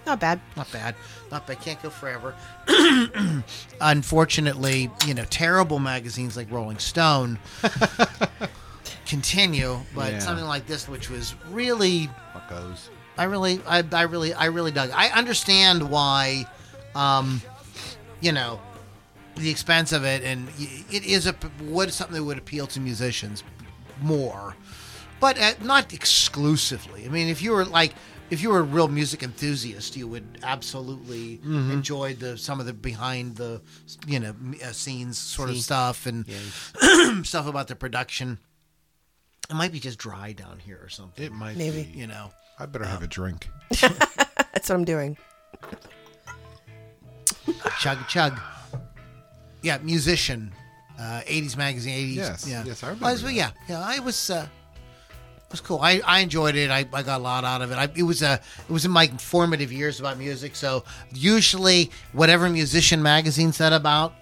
Not 0.06 0.20
bad. 0.20 0.40
Not 0.56 0.70
bad. 0.70 0.94
Not 1.30 1.46
bad. 1.46 1.60
Can't 1.60 1.82
go 1.82 1.88
forever. 1.90 2.34
Unfortunately, 3.80 4.90
you 5.06 5.14
know, 5.14 5.24
terrible 5.30 5.78
magazines 5.78 6.36
like 6.36 6.50
Rolling 6.50 6.78
Stone 6.78 7.38
continue, 9.06 9.78
but 9.94 10.12
Yeah. 10.12 10.18
something 10.20 10.44
like 10.44 10.66
this, 10.66 10.88
which 10.88 11.10
was 11.10 11.34
really, 11.50 12.08
Fuckos. 12.34 12.88
I 13.16 13.24
really, 13.24 13.60
I, 13.66 13.84
I 13.92 14.02
really, 14.02 14.34
I 14.34 14.46
really 14.46 14.72
dug. 14.72 14.90
I 14.94 15.08
understand 15.10 15.88
why, 15.90 16.46
um, 16.94 17.40
you 18.20 18.32
know, 18.32 18.60
the 19.36 19.50
expense 19.50 19.92
of 19.92 20.04
it, 20.04 20.22
and 20.22 20.48
it 20.58 21.04
is 21.04 21.26
a 21.26 21.32
what 21.60 21.88
is 21.88 21.94
something 21.94 22.14
that 22.16 22.24
would 22.24 22.38
appeal 22.38 22.66
to 22.68 22.80
musicians 22.80 23.42
more, 24.00 24.54
but 25.20 25.38
uh, 25.40 25.52
not 25.62 25.92
exclusively. 25.92 27.04
I 27.04 27.08
mean, 27.08 27.28
if 27.28 27.40
you 27.42 27.52
were 27.52 27.64
like. 27.64 27.92
If 28.30 28.40
you 28.42 28.50
were 28.50 28.60
a 28.60 28.62
real 28.62 28.88
music 28.88 29.22
enthusiast, 29.22 29.96
you 29.96 30.08
would 30.08 30.38
absolutely 30.42 31.40
enjoy 31.44 32.14
the 32.14 32.36
some 32.38 32.58
of 32.58 32.66
the 32.66 32.72
behind 32.72 33.36
the 33.36 33.60
you 34.06 34.18
know 34.18 34.34
uh, 34.64 34.72
scenes 34.72 35.18
sort 35.18 35.50
of 35.50 35.56
stuff 35.58 36.06
and 36.06 36.26
stuff 37.26 37.46
about 37.46 37.68
the 37.68 37.76
production. 37.76 38.38
It 39.50 39.54
might 39.54 39.72
be 39.72 39.78
just 39.78 39.98
dry 39.98 40.32
down 40.32 40.58
here 40.58 40.80
or 40.82 40.88
something. 40.88 41.22
It 41.24 41.32
might 41.32 41.56
Maybe. 41.56 41.84
be. 41.84 41.98
You 41.98 42.06
know, 42.06 42.30
I 42.58 42.64
better 42.66 42.86
have 42.86 43.02
a 43.02 43.06
drink. 43.06 43.48
That's 43.80 44.68
what 44.68 44.74
I'm 44.76 44.84
doing. 44.84 45.16
chug 47.78 47.98
chug. 48.08 48.40
Yeah, 49.62 49.78
musician, 49.82 50.52
uh, 50.98 51.20
'80s 51.26 51.56
magazine, 51.58 52.10
'80s. 52.10 52.14
Yes, 52.16 52.48
yeah, 52.48 52.64
yes, 52.66 52.82
I 52.82 52.88
remember 52.88 53.04
Well, 53.04 53.12
was- 53.14 53.22
that. 53.22 53.32
yeah, 53.34 53.50
yeah. 53.68 53.82
I 53.84 53.98
was. 53.98 54.30
Uh, 54.30 54.46
it 55.46 55.52
was 55.52 55.60
cool. 55.60 55.78
I, 55.80 56.00
I 56.04 56.20
enjoyed 56.20 56.56
it. 56.56 56.70
I, 56.70 56.86
I 56.92 57.02
got 57.02 57.20
a 57.20 57.22
lot 57.22 57.44
out 57.44 57.62
of 57.62 57.70
it. 57.70 57.76
I, 57.76 57.88
it 57.94 58.02
was 58.02 58.22
a 58.22 58.40
it 58.68 58.72
was 58.72 58.84
in 58.84 58.90
my 58.90 59.06
formative 59.06 59.72
years 59.72 60.00
about 60.00 60.18
music. 60.18 60.56
So 60.56 60.84
usually, 61.12 61.90
whatever 62.12 62.48
musician 62.50 63.02
magazine 63.02 63.52
said 63.52 63.72
about 63.72 64.12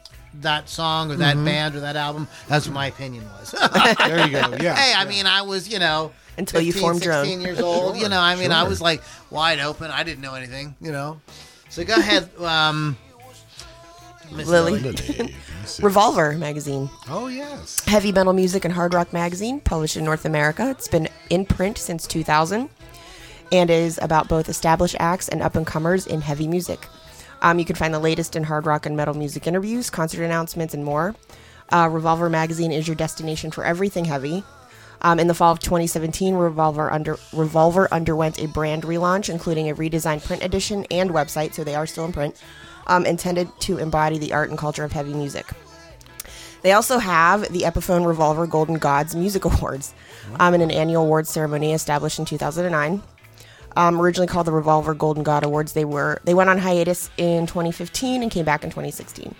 that 0.40 0.68
song 0.68 1.10
or 1.10 1.14
Mm-hmm. 1.14 1.22
that 1.22 1.44
band 1.44 1.76
or 1.76 1.80
that 1.80 1.96
album, 1.96 2.26
that's 2.48 2.66
what 2.66 2.74
my 2.74 2.86
opinion 2.86 3.24
was. 3.38 3.54
There 3.98 4.26
you 4.26 4.32
go. 4.32 4.56
Yeah. 4.60 4.74
hey, 4.74 4.92
I 4.96 5.04
mean, 5.06 5.26
I 5.26 5.42
was 5.42 5.68
you 5.68 5.78
know 5.78 6.12
Until 6.38 6.60
you 6.60 6.72
formed 6.72 7.04
your 7.04 7.14
own. 7.14 7.24
16 7.24 7.40
years 7.42 7.60
old. 7.60 7.96
you 7.96 8.08
know, 8.08 8.20
I 8.20 8.36
mean, 8.36 8.50
I 8.52 8.62
was 8.64 8.80
like 8.80 9.02
wide 9.30 9.58
open. 9.60 9.90
I 9.90 10.02
didn't 10.02 10.20
know 10.22 10.34
anything. 10.34 10.74
You 10.80 10.92
know. 10.92 11.20
So 11.68 11.84
go 11.84 11.94
ahead, 11.94 12.28
um, 12.38 12.98
Miss 14.32 14.48
Lily. 14.48 14.78
Lily. 14.80 15.34
Revolver 15.80 16.32
magazine. 16.32 16.90
Oh 17.08 17.28
yes. 17.28 17.84
Heavy 17.86 18.12
metal 18.12 18.32
music 18.32 18.64
and 18.64 18.74
hard 18.74 18.94
rock 18.94 19.12
magazine, 19.12 19.60
published 19.60 19.96
in 19.96 20.04
North 20.04 20.24
America. 20.24 20.70
It's 20.70 20.88
been 20.88 21.08
in 21.30 21.46
print 21.46 21.78
since 21.78 22.06
2000 22.06 22.68
and 23.52 23.70
is 23.70 23.98
about 24.02 24.28
both 24.28 24.48
established 24.48 24.96
acts 24.98 25.28
and 25.28 25.42
up 25.42 25.54
and 25.54 25.66
comers 25.66 26.06
in 26.06 26.22
heavy 26.22 26.48
music. 26.48 26.88
Um, 27.42 27.58
you 27.58 27.64
can 27.64 27.76
find 27.76 27.92
the 27.92 27.98
latest 27.98 28.34
in 28.36 28.44
hard 28.44 28.66
rock 28.66 28.86
and 28.86 28.96
metal 28.96 29.14
music 29.14 29.46
interviews, 29.46 29.90
concert 29.90 30.24
announcements, 30.24 30.74
and 30.74 30.84
more. 30.84 31.14
Uh, 31.70 31.88
Revolver 31.90 32.30
Magazine 32.30 32.72
is 32.72 32.86
your 32.86 32.94
destination 32.96 33.50
for 33.50 33.64
everything 33.64 34.04
heavy. 34.04 34.44
Um, 35.02 35.18
in 35.18 35.26
the 35.26 35.34
fall 35.34 35.52
of 35.52 35.58
2017, 35.58 36.34
Revolver 36.34 36.92
under 36.92 37.18
Revolver 37.32 37.88
underwent 37.92 38.40
a 38.40 38.46
brand 38.46 38.84
relaunch, 38.84 39.28
including 39.28 39.68
a 39.68 39.74
redesigned 39.74 40.24
print 40.24 40.44
edition 40.44 40.86
and 40.90 41.10
website, 41.10 41.54
so 41.54 41.64
they 41.64 41.74
are 41.74 41.86
still 41.86 42.04
in 42.04 42.12
print, 42.12 42.40
um, 42.86 43.06
intended 43.06 43.48
to 43.60 43.78
embody 43.78 44.18
the 44.18 44.32
art 44.32 44.50
and 44.50 44.58
culture 44.58 44.84
of 44.84 44.92
heavy 44.92 45.14
music. 45.14 45.46
They 46.62 46.72
also 46.72 46.98
have 46.98 47.52
the 47.52 47.62
Epiphone 47.62 48.06
Revolver 48.06 48.46
Golden 48.46 48.76
Gods 48.76 49.14
Music 49.14 49.44
Awards, 49.46 49.94
um, 50.38 50.54
in 50.54 50.60
an 50.60 50.70
annual 50.70 51.04
awards 51.04 51.28
ceremony 51.28 51.72
established 51.72 52.18
in 52.18 52.24
2009. 52.24 53.02
Um, 53.74 54.00
originally 54.00 54.26
called 54.26 54.46
the 54.46 54.52
Revolver 54.52 54.94
Golden 54.94 55.22
God 55.22 55.44
Awards, 55.44 55.72
they 55.72 55.84
were 55.84 56.20
they 56.24 56.34
went 56.34 56.50
on 56.50 56.58
hiatus 56.58 57.10
in 57.16 57.46
2015 57.46 58.22
and 58.22 58.30
came 58.30 58.44
back 58.44 58.64
in 58.64 58.70
2016. 58.70 59.34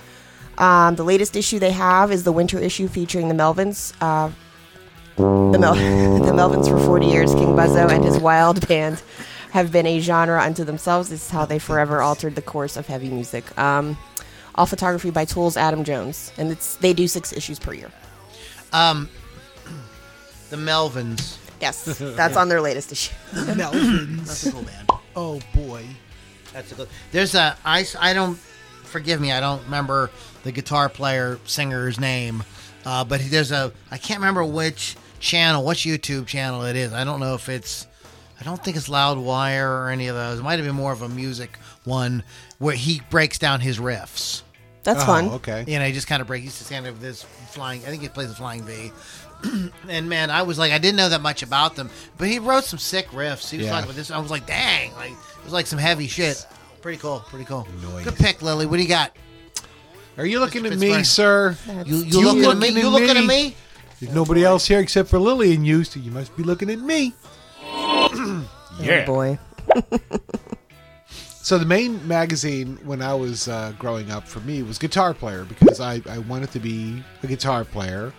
Um, 0.59 0.97
the 0.97 1.05
latest 1.05 1.37
issue 1.37 1.59
they 1.59 1.73
have 1.73 2.11
is 2.11 2.25
the 2.25 2.33
winter 2.33 2.59
issue 2.59 2.89
featuring 2.89 3.29
the 3.29 3.35
Melvins. 3.35 3.95
Uh, 4.01 4.31
the, 5.17 5.59
Mel- 5.59 5.75
the 6.25 6.33
Melvins 6.33 6.69
for 6.69 6.79
40 6.79 7.07
years, 7.07 7.35
King 7.35 7.49
Buzzo 7.49 7.91
and 7.91 8.05
his 8.05 8.19
wild 8.19 8.67
band 8.67 9.03
have 9.53 9.71
been 9.71 9.87
a 9.87 10.01
genre 10.01 10.43
unto 10.43 10.65
themselves. 10.65 11.11
This 11.11 11.27
is 11.27 11.31
how 11.31 11.45
they 11.45 11.59
forever 11.59 12.01
altered 12.01 12.35
the 12.35 12.43
course 12.43 12.77
of 12.79 12.87
heavy 12.87 13.11
music. 13.11 13.57
Um, 13.59 13.99
all 14.55 14.67
photography 14.67 15.11
by 15.11 15.27
Tools 15.27 15.57
Adam 15.59 15.85
Jones, 15.85 16.33
and 16.39 16.51
it's 16.51 16.77
they 16.77 16.93
do 16.93 17.07
six 17.07 17.33
issues 17.33 17.59
per 17.59 17.75
year. 17.75 17.91
Um, 18.73 19.09
the 20.51 20.57
Melvins. 20.57 21.37
Yes, 21.61 21.85
that's 22.01 22.37
on 22.37 22.49
their 22.49 22.61
latest 22.63 22.93
issue. 22.93 23.15
Melvins. 23.33 24.27
That's 24.27 24.47
a 24.47 24.53
cool 24.53 24.63
band. 24.63 24.91
Oh 25.15 25.39
boy. 25.55 25.85
That's 26.55 26.73
a 26.73 26.75
good. 26.75 26.89
There's 27.13 27.35
a 27.35 27.57
I 27.65 27.87
I 28.01 28.15
don't 28.15 28.39
forgive 28.85 29.21
me. 29.21 29.33
I 29.33 29.41
don't 29.41 29.63
remember 29.65 30.11
the 30.45 30.53
guitar 30.53 30.89
player 30.89 31.39
singer's 31.45 32.01
name, 32.01 32.43
uh, 32.87 33.05
but 33.05 33.21
there's 33.25 33.53
a 33.53 33.73
I 33.91 33.99
can't 33.99 34.21
remember 34.21 34.45
which 34.45 34.97
channel, 35.21 35.63
which 35.65 35.81
YouTube 35.81 36.27
channel 36.27 36.63
it 36.65 36.77
is. 36.77 36.95
I 36.95 37.05
don't 37.05 37.21
know 37.21 37.35
if 37.35 37.51
it's. 37.51 37.87
I 38.43 38.45
don't 38.45 38.63
think 38.63 38.77
it's 38.77 38.89
Loudwire 38.89 39.69
or 39.85 39.91
any 39.91 40.09
of 40.09 40.17
those. 40.17 40.41
It 40.41 40.43
might 40.43 40.59
have 40.59 40.67
been 40.67 40.75
more 40.75 40.91
of 40.91 41.03
a 41.03 41.09
music 41.09 41.59
one 41.85 42.25
where 42.59 42.75
he 42.75 43.01
breaks 43.09 43.39
down 43.39 43.61
his 43.61 43.79
riffs. 43.79 44.43
That's 44.83 45.03
Oh, 45.05 45.07
fun. 45.07 45.29
Okay. 45.29 45.65
You 45.69 45.79
know, 45.79 45.85
he 45.85 45.93
just 45.93 46.09
kind 46.09 46.21
of 46.21 46.27
breaks. 46.27 46.43
He's 46.45 46.59
just 46.59 46.69
kind 46.71 46.89
of 46.89 47.01
this 47.01 47.23
flying. 47.51 47.83
I 47.83 47.85
think 47.85 48.03
he 48.03 48.09
plays 48.09 48.31
the 48.31 48.35
flying 48.35 48.65
V. 48.65 48.91
and 49.89 50.09
man, 50.09 50.29
I 50.31 50.43
was 50.43 50.59
like, 50.59 50.73
I 50.73 50.79
didn't 50.79 50.97
know 50.97 51.09
that 51.09 51.21
much 51.21 51.45
about 51.45 51.77
them, 51.77 51.89
but 52.19 52.27
he 52.27 52.41
wrote 52.41 52.65
some 52.65 52.81
sick 52.81 53.07
riffs. 53.11 53.49
He 53.49 53.59
was 53.59 53.67
Yeah. 53.67 53.71
talking 53.73 53.85
about 53.85 53.95
this. 53.97 54.11
I 54.11 54.19
was 54.19 54.31
like, 54.33 54.45
dang, 54.45 54.93
like 54.95 55.13
it 55.13 55.45
was 55.45 55.53
like 55.53 55.69
some 55.69 55.79
heavy 55.79 56.09
shit. 56.09 56.45
Pretty 56.81 56.99
cool. 56.99 57.21
Pretty 57.29 57.45
cool. 57.45 57.69
Noise. 57.81 58.05
Good 58.05 58.17
pick, 58.17 58.43
Lily. 58.43 58.67
What 58.67 58.79
do 58.79 58.83
you 58.83 58.89
got? 58.89 59.15
Are 60.19 60.27
you 60.27 60.41
looking 60.41 60.65
Mr. 60.65 60.73
at 60.73 60.79
me, 60.79 61.03
sir? 61.05 61.57
You 61.87 61.97
you 61.99 62.05
You 62.05 62.25
looking 62.25 62.45
at 62.51 62.59
me? 62.59 62.71
looking 62.71 62.77
You 62.83 62.87
at 62.89 62.93
looking 62.93 63.17
at 63.17 63.21
me? 63.21 63.27
me? 63.27 63.57
There's 64.01 64.13
nobody 64.15 64.45
else 64.45 64.67
here 64.67 64.81
except 64.81 65.09
for 65.09 65.21
Lily 65.21 65.55
and 65.55 65.65
you, 65.65 65.85
so 65.85 66.01
you 66.01 66.11
must 66.11 66.37
be 66.37 66.43
looking 66.43 66.71
at 66.71 66.81
me. 66.81 67.15
Oh 68.81 69.05
boy. 69.05 69.39
So 71.43 71.59
the 71.59 71.67
main 71.67 72.07
magazine 72.07 72.79
when 72.85 73.03
I 73.03 73.15
was 73.15 73.49
uh, 73.49 73.73
growing 73.77 74.13
up 74.13 74.29
for 74.29 74.39
me 74.41 74.63
was 74.63 74.79
Guitar 74.79 75.13
Player 75.13 75.45
because 75.45 75.81
I, 75.81 76.01
I 76.09 76.19
wanted 76.19 76.53
to 76.53 76.61
be 76.61 77.03
a 77.25 77.27
guitar 77.27 77.65
player. 77.65 78.13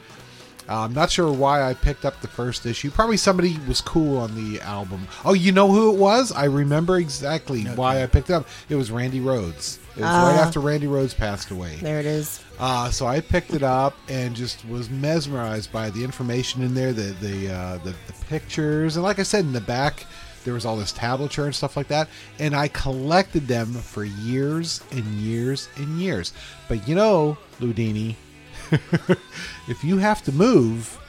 Uh, 0.69 0.79
I'm 0.81 0.93
not 0.93 1.11
sure 1.11 1.31
why 1.31 1.61
I 1.63 1.73
picked 1.73 2.05
up 2.05 2.21
the 2.21 2.27
first 2.27 2.65
issue. 2.65 2.89
Probably 2.91 3.17
somebody 3.17 3.57
was 3.67 3.81
cool 3.81 4.17
on 4.17 4.33
the 4.35 4.61
album. 4.61 5.07
Oh, 5.25 5.33
you 5.33 5.51
know 5.51 5.69
who 5.71 5.93
it 5.93 5.97
was? 5.99 6.31
I 6.31 6.45
remember 6.45 6.97
exactly 6.97 7.63
why 7.63 8.01
I 8.03 8.07
picked 8.07 8.29
it 8.29 8.33
up. 8.33 8.47
It 8.69 8.75
was 8.75 8.89
Randy 8.91 9.19
Rhoads. 9.19 9.79
It 9.95 10.01
was 10.01 10.05
right 10.05 10.37
Ah. 10.39 10.43
after 10.45 10.59
Randy 10.59 10.87
Rhoads 10.87 11.15
passed 11.15 11.51
away. 11.51 11.77
There 11.81 11.99
it 11.99 12.05
is. 12.05 12.39
Uh, 12.59 12.89
so 12.89 13.05
I 13.05 13.19
picked 13.19 13.53
it 13.53 13.61
up 13.63 13.95
and 14.09 14.35
just 14.35 14.67
was 14.67 14.89
mesmerized 14.89 15.71
by 15.71 15.89
the 15.89 16.03
information 16.03 16.63
in 16.63 16.73
there, 16.73 16.93
the 16.93 17.13
the, 17.21 17.53
uh, 17.53 17.77
the 17.83 17.91
the 18.07 18.13
pictures, 18.29 18.95
and 18.95 19.03
like 19.03 19.19
I 19.19 19.23
said, 19.23 19.45
in 19.45 19.53
the 19.53 19.61
back 19.61 20.05
there 20.45 20.53
was 20.53 20.65
all 20.65 20.75
this 20.75 20.91
tablature 20.91 21.45
and 21.45 21.55
stuff 21.55 21.77
like 21.77 21.87
that. 21.87 22.09
And 22.37 22.53
I 22.53 22.67
collected 22.67 23.47
them 23.47 23.71
for 23.73 24.03
years 24.03 24.81
and 24.91 25.05
years 25.21 25.69
and 25.77 25.97
years. 25.99 26.33
But 26.67 26.85
you 26.87 26.95
know, 26.95 27.37
Loudini, 27.61 28.15
if 29.67 29.83
you 29.83 29.97
have 29.97 30.21
to 30.23 30.31
move, 30.31 30.99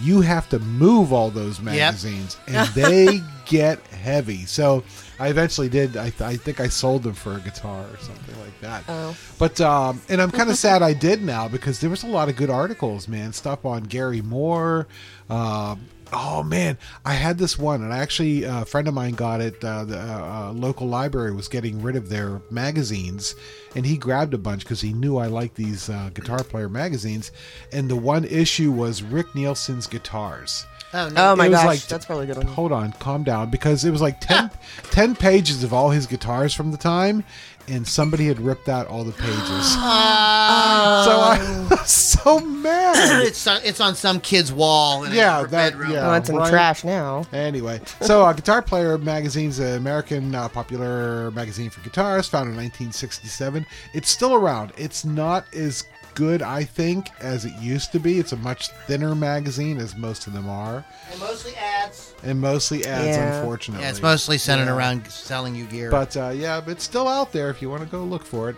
you 0.00 0.20
have 0.20 0.48
to 0.50 0.58
move 0.58 1.12
all 1.12 1.30
those 1.30 1.60
magazines, 1.60 2.36
and 2.46 2.68
they 2.70 3.20
get 3.46 3.78
heavy. 3.88 4.46
So 4.46 4.82
I 5.18 5.28
eventually 5.28 5.68
did. 5.68 5.96
I, 5.96 6.12
I 6.20 6.36
think 6.36 6.60
I 6.60 6.68
sold 6.68 7.02
them 7.02 7.14
for 7.14 7.34
a 7.34 7.40
guitar 7.40 7.82
or 7.82 7.96
something 7.98 8.40
like 8.40 8.60
that. 8.60 8.84
Oh. 8.88 9.16
But 9.38 9.60
um, 9.60 10.00
and 10.08 10.20
I'm 10.20 10.30
kind 10.30 10.50
of 10.50 10.56
sad 10.58 10.82
I 10.82 10.94
did 10.94 11.22
now 11.22 11.48
because 11.48 11.80
there 11.80 11.90
was 11.90 12.02
a 12.02 12.08
lot 12.08 12.28
of 12.28 12.36
good 12.36 12.50
articles, 12.50 13.08
man. 13.08 13.32
Stuff 13.32 13.64
on 13.64 13.84
Gary 13.84 14.22
Moore. 14.22 14.86
Um, 15.28 15.80
oh 16.12 16.42
man, 16.42 16.78
I 17.04 17.14
had 17.14 17.38
this 17.38 17.58
one, 17.58 17.82
and 17.82 17.92
I 17.92 17.98
actually 17.98 18.44
uh, 18.44 18.62
a 18.62 18.64
friend 18.64 18.86
of 18.88 18.94
mine 18.94 19.14
got 19.14 19.40
it. 19.40 19.62
Uh, 19.64 19.84
the 19.84 19.98
uh, 19.98 20.48
uh, 20.48 20.52
local 20.52 20.86
library 20.88 21.32
was 21.32 21.48
getting 21.48 21.82
rid 21.82 21.96
of 21.96 22.08
their 22.08 22.40
magazines, 22.50 23.34
and 23.74 23.84
he 23.86 23.96
grabbed 23.96 24.34
a 24.34 24.38
bunch 24.38 24.62
because 24.64 24.80
he 24.80 24.92
knew 24.92 25.16
I 25.16 25.26
liked 25.26 25.56
these 25.56 25.88
uh, 25.88 26.10
guitar 26.14 26.42
player 26.44 26.68
magazines. 26.68 27.32
And 27.72 27.88
the 27.90 27.96
one 27.96 28.24
issue 28.24 28.70
was 28.70 29.02
Rick 29.02 29.34
Nielsen's 29.34 29.86
guitars. 29.86 30.66
Oh, 30.94 31.08
no. 31.08 31.32
Oh 31.32 31.36
my 31.36 31.48
gosh, 31.48 31.64
like- 31.64 31.86
that's 31.86 32.04
probably 32.04 32.24
a 32.24 32.34
good 32.34 32.36
one. 32.36 32.46
Hold 32.48 32.70
on, 32.70 32.92
calm 32.92 33.24
down, 33.24 33.50
because 33.50 33.84
it 33.84 33.90
was 33.90 34.02
like 34.02 34.20
10, 34.20 34.50
10 34.90 35.16
pages 35.16 35.64
of 35.64 35.72
all 35.72 35.88
his 35.88 36.06
guitars 36.06 36.52
from 36.52 36.70
the 36.70 36.76
time, 36.76 37.24
and 37.68 37.86
somebody 37.86 38.26
had 38.26 38.40
ripped 38.40 38.68
out 38.68 38.86
all 38.86 39.04
the 39.04 39.12
pages. 39.12 39.76
Uh, 39.78 41.04
so 41.04 41.10
I 41.20 41.66
was 41.70 41.90
so 41.90 42.40
mad. 42.40 43.22
it's 43.26 43.46
on, 43.46 43.60
it's 43.64 43.80
on 43.80 43.94
some 43.94 44.20
kid's 44.20 44.52
wall 44.52 45.04
in 45.04 45.12
Yeah, 45.12 45.40
a 45.40 45.42
that- 45.46 45.50
bedroom. 45.72 45.92
yeah. 45.92 46.10
Oh, 46.10 46.14
it's 46.14 46.28
in 46.28 46.36
right. 46.36 46.50
trash 46.50 46.84
now. 46.84 47.24
Anyway, 47.32 47.80
so 48.00 48.22
uh, 48.24 48.32
Guitar 48.32 48.62
Player 48.62 48.98
magazine's 48.98 49.58
an 49.58 49.76
American 49.76 50.34
uh, 50.34 50.48
popular 50.48 51.30
magazine 51.32 51.70
for 51.70 51.80
guitarists, 51.80 52.28
founded 52.30 52.52
in 52.54 52.56
1967. 52.62 53.66
It's 53.94 54.08
still 54.10 54.34
around. 54.34 54.72
It's 54.76 55.04
not 55.04 55.52
as 55.54 55.84
good, 56.14 56.42
I 56.42 56.64
think, 56.64 57.08
as 57.20 57.44
it 57.44 57.52
used 57.60 57.92
to 57.92 57.98
be. 58.00 58.18
It's 58.18 58.32
a 58.32 58.36
much 58.36 58.68
thinner 58.86 59.14
magazine, 59.14 59.78
as 59.78 59.96
most 59.96 60.26
of 60.26 60.32
them 60.32 60.48
are, 60.48 60.84
And 61.10 61.20
mostly 61.20 61.54
ads. 61.56 62.14
and 62.22 62.40
mostly 62.40 62.84
ads, 62.86 63.16
Yeah. 63.16 63.36
unfortunately. 63.38 63.84
Yeah, 63.84 63.90
it's 63.90 64.02
mostly 64.02 64.38
centered 64.38 64.66
Yeah. 64.66 64.76
around 64.76 65.06
selling 65.10 65.54
you 65.54 65.64
gear. 65.66 65.90
But 65.90 66.16
uh, 66.16 66.30
yeah, 66.30 66.60
but 66.60 66.72
it's 66.72 66.84
still 66.84 67.08
out 67.08 67.32
there 67.32 67.50
if 67.50 67.60
you 67.62 67.70
want 67.70 67.82
to 67.82 67.88
go 67.88 68.02
look 68.04 68.24
for 68.24 68.50
it. 68.50 68.56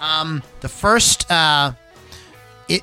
Um, 0.00 0.42
the 0.60 0.68
first 0.68 1.30
uh, 1.30 1.72
it 2.68 2.82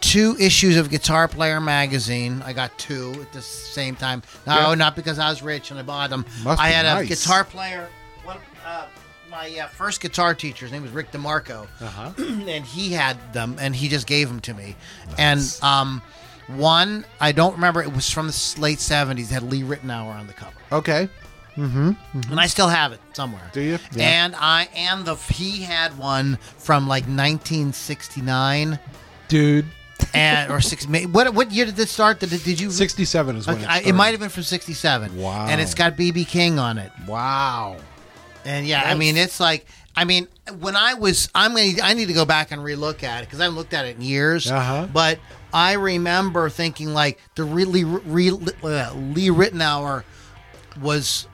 two 0.00 0.36
issues 0.38 0.76
of 0.76 0.90
Guitar 0.90 1.28
Player 1.28 1.60
magazine. 1.60 2.42
I 2.44 2.52
got 2.52 2.76
two 2.78 3.14
at 3.20 3.32
the 3.32 3.42
same 3.42 3.96
time. 3.96 4.22
No, 4.46 4.70
Yeah. 4.70 4.74
not 4.74 4.96
because 4.96 5.18
I 5.18 5.28
was 5.30 5.42
rich 5.42 5.70
and 5.70 5.78
I 5.80 5.82
bought 5.82 6.10
them. 6.10 6.24
Must 6.42 6.60
I 6.60 6.68
be 6.70 6.74
had 6.74 6.86
a. 6.86 7.04
Guitar 7.06 7.44
Player. 7.44 7.88
One, 8.24 8.38
uh, 8.66 8.84
my 9.30 9.58
uh, 9.60 9.66
first 9.68 10.00
guitar 10.00 10.34
teacher, 10.34 10.66
his 10.66 10.72
name 10.72 10.82
was 10.82 10.90
Rick 10.90 11.12
DeMarco, 11.12 11.66
Uh-huh. 11.80 12.10
and 12.18 12.64
he 12.64 12.92
had 12.92 13.16
them, 13.32 13.56
and 13.60 13.74
he 13.74 13.88
just 13.88 14.06
gave 14.06 14.28
them 14.28 14.40
to 14.40 14.54
me. 14.54 14.76
And 15.18 15.40
um, 15.62 16.02
one 16.48 17.04
I 17.20 17.32
don't 17.32 17.54
remember. 17.54 17.82
It 17.82 17.92
was 17.94 18.10
from 18.10 18.26
the 18.26 18.56
late 18.58 18.80
seventies. 18.80 19.30
Had 19.30 19.42
Lee 19.44 19.62
Ritenour 19.62 20.14
on 20.18 20.26
the 20.26 20.32
cover 20.32 20.52
Okay. 20.72 21.08
and 21.56 21.96
I 22.40 22.46
still 22.46 22.68
have 22.68 22.92
it 22.92 23.00
somewhere. 23.12 23.48
Do 23.52 23.60
you? 23.60 23.78
Yeah. 23.92 24.24
And 24.24 24.34
I 24.36 24.68
and 24.74 25.04
the 25.04 25.14
he 25.16 25.62
had 25.62 25.96
one 25.98 26.36
from 26.58 26.88
like 26.88 27.04
1969 27.04 28.78
Dude, 29.28 29.66
and 30.14 30.50
or 30.50 30.60
six. 30.60 30.86
What 30.86 31.34
what 31.34 31.52
year 31.52 31.66
did 31.66 31.76
this 31.76 31.90
start? 31.92 32.18
Did, 32.20 32.30
did 32.30 32.58
you? 32.58 32.70
67 32.70 33.36
is 33.36 33.46
when 33.46 33.56
Okay, 33.56 33.64
it 33.64 33.68
I- 33.70 33.80
it 33.90 33.94
might 33.94 34.10
have 34.10 34.20
been 34.20 34.28
from 34.30 34.42
67. 34.42 35.16
Wow. 35.20 35.46
And 35.48 35.60
it's 35.60 35.74
got 35.74 35.96
BB 35.96 36.26
King 36.26 36.58
on 36.58 36.78
it. 36.78 36.90
Wow. 37.06 37.76
And 38.50 38.66
yeah, 38.66 38.82
I 38.84 38.94
mean, 38.94 39.16
it's 39.16 39.38
like, 39.38 39.66
I 39.94 40.04
mean, 40.04 40.26
when 40.58 40.74
I 40.76 40.94
was, 40.94 41.28
I'm 41.34 41.54
gonna, 41.54 41.72
I 41.82 41.94
need 41.94 42.06
to 42.06 42.12
go 42.12 42.24
back 42.24 42.50
and 42.50 42.60
relook 42.62 43.02
at 43.02 43.22
it 43.22 43.26
because 43.26 43.40
I 43.40 43.44
haven't 43.44 43.56
looked 43.56 43.74
at 43.74 43.86
it 43.86 43.96
in 43.96 44.02
years. 44.02 44.50
Uh-huh. 44.50 44.88
But 44.92 45.18
I 45.52 45.74
remember 45.74 46.50
thinking 46.50 46.92
like 46.92 47.20
the 47.36 47.44
really, 47.44 47.84
re, 47.84 48.30
uh, 48.30 48.34
Lee 48.34 49.28
Ritenour 49.28 50.04
was 50.80 51.26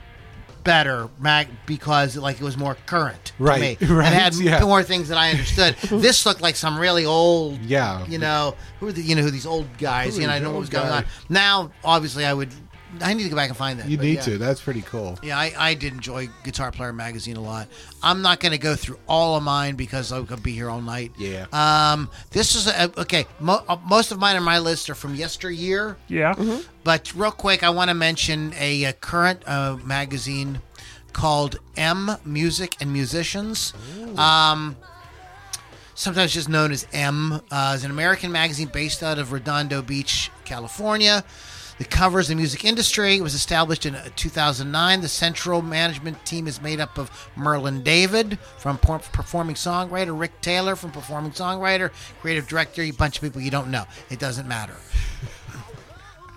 better 0.64 1.08
mag 1.20 1.46
because 1.64 2.16
like 2.16 2.40
it 2.40 2.42
was 2.42 2.56
more 2.56 2.76
current 2.86 3.32
Right, 3.38 3.78
to 3.78 3.86
me. 3.86 3.94
right, 3.94 4.12
It 4.12 4.16
had 4.16 4.34
yeah. 4.34 4.60
more 4.64 4.82
things 4.82 5.08
that 5.08 5.16
I 5.16 5.30
understood. 5.30 5.76
this 6.02 6.26
looked 6.26 6.40
like 6.42 6.56
some 6.56 6.76
really 6.78 7.04
old, 7.06 7.60
Yeah. 7.60 8.04
you 8.06 8.18
know, 8.18 8.56
who 8.80 8.88
are 8.88 8.92
the, 8.92 9.00
you 9.00 9.14
know, 9.14 9.22
who 9.22 9.30
these 9.30 9.46
old 9.46 9.68
guys, 9.78 10.16
Who 10.16 10.22
you 10.22 10.26
know, 10.26 10.32
I 10.32 10.38
know 10.40 10.50
what 10.50 10.58
was 10.60 10.68
going 10.68 10.88
on. 10.90 11.04
Now, 11.28 11.70
obviously, 11.84 12.24
I 12.24 12.34
would, 12.34 12.50
I 13.02 13.14
need 13.14 13.24
to 13.24 13.28
go 13.28 13.36
back 13.36 13.48
and 13.48 13.56
find 13.56 13.78
that. 13.78 13.88
You 13.88 13.96
but 13.96 14.06
need 14.06 14.14
yeah. 14.14 14.22
to. 14.22 14.38
That's 14.38 14.60
pretty 14.60 14.82
cool. 14.82 15.18
Yeah, 15.22 15.38
I, 15.38 15.52
I 15.56 15.74
did 15.74 15.92
enjoy 15.92 16.28
Guitar 16.44 16.70
Player 16.72 16.92
magazine 16.92 17.36
a 17.36 17.40
lot. 17.40 17.68
I'm 18.02 18.22
not 18.22 18.40
going 18.40 18.52
to 18.52 18.58
go 18.58 18.74
through 18.74 18.98
all 19.08 19.36
of 19.36 19.42
mine 19.42 19.76
because 19.76 20.12
I 20.12 20.22
could 20.22 20.42
be 20.42 20.52
here 20.52 20.68
all 20.68 20.80
night. 20.80 21.12
Yeah. 21.18 21.46
Um, 21.52 22.10
this 22.30 22.54
is 22.54 22.66
a, 22.66 22.90
okay. 23.00 23.26
Mo, 23.40 23.62
uh, 23.68 23.76
most 23.86 24.12
of 24.12 24.18
mine 24.18 24.36
on 24.36 24.42
my 24.42 24.58
list 24.58 24.90
are 24.90 24.94
from 24.94 25.14
yesteryear. 25.14 25.96
Yeah. 26.08 26.34
But 26.84 27.14
real 27.14 27.30
quick, 27.30 27.62
I 27.62 27.70
want 27.70 27.88
to 27.88 27.94
mention 27.94 28.52
a, 28.58 28.84
uh 28.86 28.92
current 28.92 29.42
uh, 29.46 29.76
magazine 29.84 30.60
called 31.12 31.56
M 31.76 32.10
Music 32.24 32.76
and 32.80 32.92
Musicians. 32.92 33.72
Um, 34.16 34.76
sometimes 35.94 36.32
just 36.34 36.48
known 36.48 36.72
as 36.72 36.86
M, 36.92 37.40
uh, 37.50 37.72
is 37.74 37.84
an 37.84 37.90
American 37.90 38.30
magazine 38.30 38.68
based 38.72 39.02
out 39.02 39.18
of 39.18 39.32
Redondo 39.32 39.82
Beach, 39.82 40.30
California. 40.44 41.24
It 41.78 41.90
covers 41.90 42.28
the 42.28 42.34
music 42.34 42.64
industry. 42.64 43.16
It 43.16 43.22
was 43.22 43.34
established 43.34 43.84
in 43.84 43.94
uh, 43.94 44.08
2009. 44.16 45.00
The 45.02 45.08
central 45.08 45.60
management 45.60 46.24
team 46.24 46.46
is 46.46 46.60
made 46.60 46.80
up 46.80 46.96
of 46.96 47.10
Merlin 47.36 47.82
David 47.82 48.38
from 48.56 48.78
performing 48.78 49.56
songwriter, 49.56 50.18
Rick 50.18 50.40
Taylor 50.40 50.74
from 50.74 50.90
performing 50.90 51.32
songwriter, 51.32 51.90
creative 52.20 52.48
director, 52.48 52.82
a 52.82 52.90
bunch 52.92 53.16
of 53.16 53.22
people 53.22 53.42
you 53.42 53.50
don't 53.50 53.70
know. 53.70 53.84
It 54.08 54.18
doesn't 54.18 54.48
matter. 54.48 54.76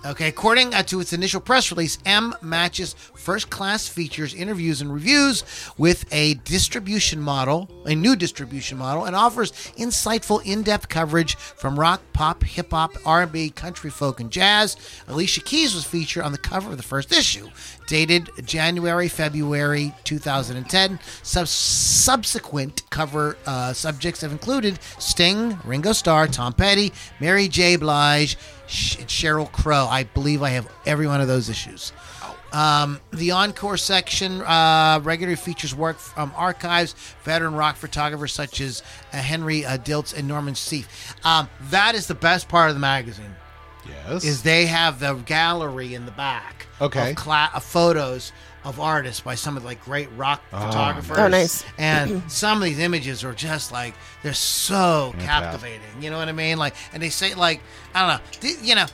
Okay, 0.06 0.30
according 0.30 0.74
uh, 0.74 0.82
to 0.84 1.02
its 1.02 1.12
initial 1.12 1.42
press 1.42 1.72
release, 1.72 1.98
M 2.06 2.34
matches 2.42 2.94
first 2.94 3.50
class 3.50 3.86
features, 3.86 4.34
interviews, 4.34 4.80
and 4.80 4.94
reviews 4.94 5.44
with 5.78 6.06
a 6.14 6.36
distribution 6.46 7.20
model, 7.20 7.70
a 7.86 7.94
new 7.94 8.16
distribution 8.16 8.78
model, 8.78 9.04
and 9.04 9.14
offers 9.14 9.52
insightful, 9.78 10.42
in 10.46 10.64
depth 10.64 10.88
coverage 10.88 11.36
from 11.36 11.78
rock, 11.78 12.02
pop, 12.14 12.44
hip 12.44 12.72
hop, 12.72 12.94
R&B, 13.06 13.50
country, 13.50 13.90
folk, 13.90 14.22
and 14.22 14.32
jazz. 14.32 14.78
Alicia 15.10 15.42
Keys 15.42 15.76
was 15.76 15.84
featured 15.84 16.24
on 16.24 16.32
the 16.32 16.38
cover 16.38 16.72
of 16.72 16.78
the 16.78 16.84
first 16.84 17.12
issue, 17.12 17.50
dated 17.88 18.30
January, 18.46 19.10
February 19.10 19.94
2010. 20.06 20.98
Sub- 21.24 21.48
subsequent 21.48 22.90
cover 22.90 23.36
uh, 23.46 23.74
subjects 23.74 24.22
have 24.22 24.32
included 24.32 24.80
Sting, 24.98 25.60
Ringo 25.66 25.92
Starr, 25.92 26.28
Tom 26.28 26.54
Petty, 26.54 26.94
Mary 27.20 27.50
J. 27.50 27.76
Blige, 27.76 28.38
Sheryl 28.70 29.52
Crow. 29.52 29.88
I 29.90 30.04
believe 30.04 30.42
I 30.44 30.50
have 30.52 30.72
every 30.86 31.08
one 31.08 31.22
of 31.22 31.28
those 31.28 31.50
issues. 31.50 31.92
Um, 32.52 33.00
the 33.12 33.32
encore 33.32 33.78
section 33.78 34.42
uh, 34.42 35.00
regularly 35.04 35.36
features 35.36 35.76
work 35.76 36.00
from 36.00 36.32
archives, 36.36 36.96
veteran 37.24 37.54
rock 37.54 37.76
photographers 37.76 38.34
such 38.34 38.60
as 38.60 38.82
uh, 39.14 39.18
Henry 39.18 39.66
uh, 39.66 39.78
Diltz 39.78 40.18
and 40.18 40.28
Norman 40.28 40.56
Seeff. 40.56 40.88
Um, 41.26 41.48
that 41.70 41.94
is 41.94 42.08
the 42.08 42.16
best 42.16 42.48
part 42.50 42.70
of 42.70 42.76
the 42.76 42.80
magazine. 42.80 43.36
Yes. 43.88 44.24
Is 44.24 44.42
they 44.44 44.66
have 44.66 45.00
the 45.00 45.14
gallery 45.14 45.94
in 45.94 46.06
the 46.06 46.12
back 46.12 46.68
Okay. 46.82 47.12
of, 47.12 47.16
cla- 47.16 47.50
of 47.54 47.64
photos 47.64 48.32
of 48.66 48.80
artists 48.80 49.22
by 49.22 49.36
some 49.36 49.56
of 49.56 49.64
the 49.64 49.68
like 49.68 49.84
great 49.86 50.10
rock 50.18 50.42
photographers. 50.52 51.18
Oh, 51.18 51.28
nice. 51.28 51.64
And 51.78 52.24
some 52.32 52.58
of 52.58 52.64
these 52.64 52.80
images 52.80 53.24
are 53.24 53.34
just 53.34 53.72
like 53.72 53.94
they're 54.24 54.34
so 54.34 55.12
Fantastic. 55.16 55.28
captivating. 55.30 56.04
You 56.04 56.10
know 56.10 56.18
what 56.18 56.28
I 56.30 56.34
mean? 56.34 56.58
Like, 56.58 56.76
and 56.94 57.02
they 57.02 57.10
say 57.10 57.34
like 57.36 57.62
I 57.96 58.00
don't 58.08 58.18
know. 58.18 58.30
th- 58.42 58.58
You 58.62 58.76
know, 58.76 58.86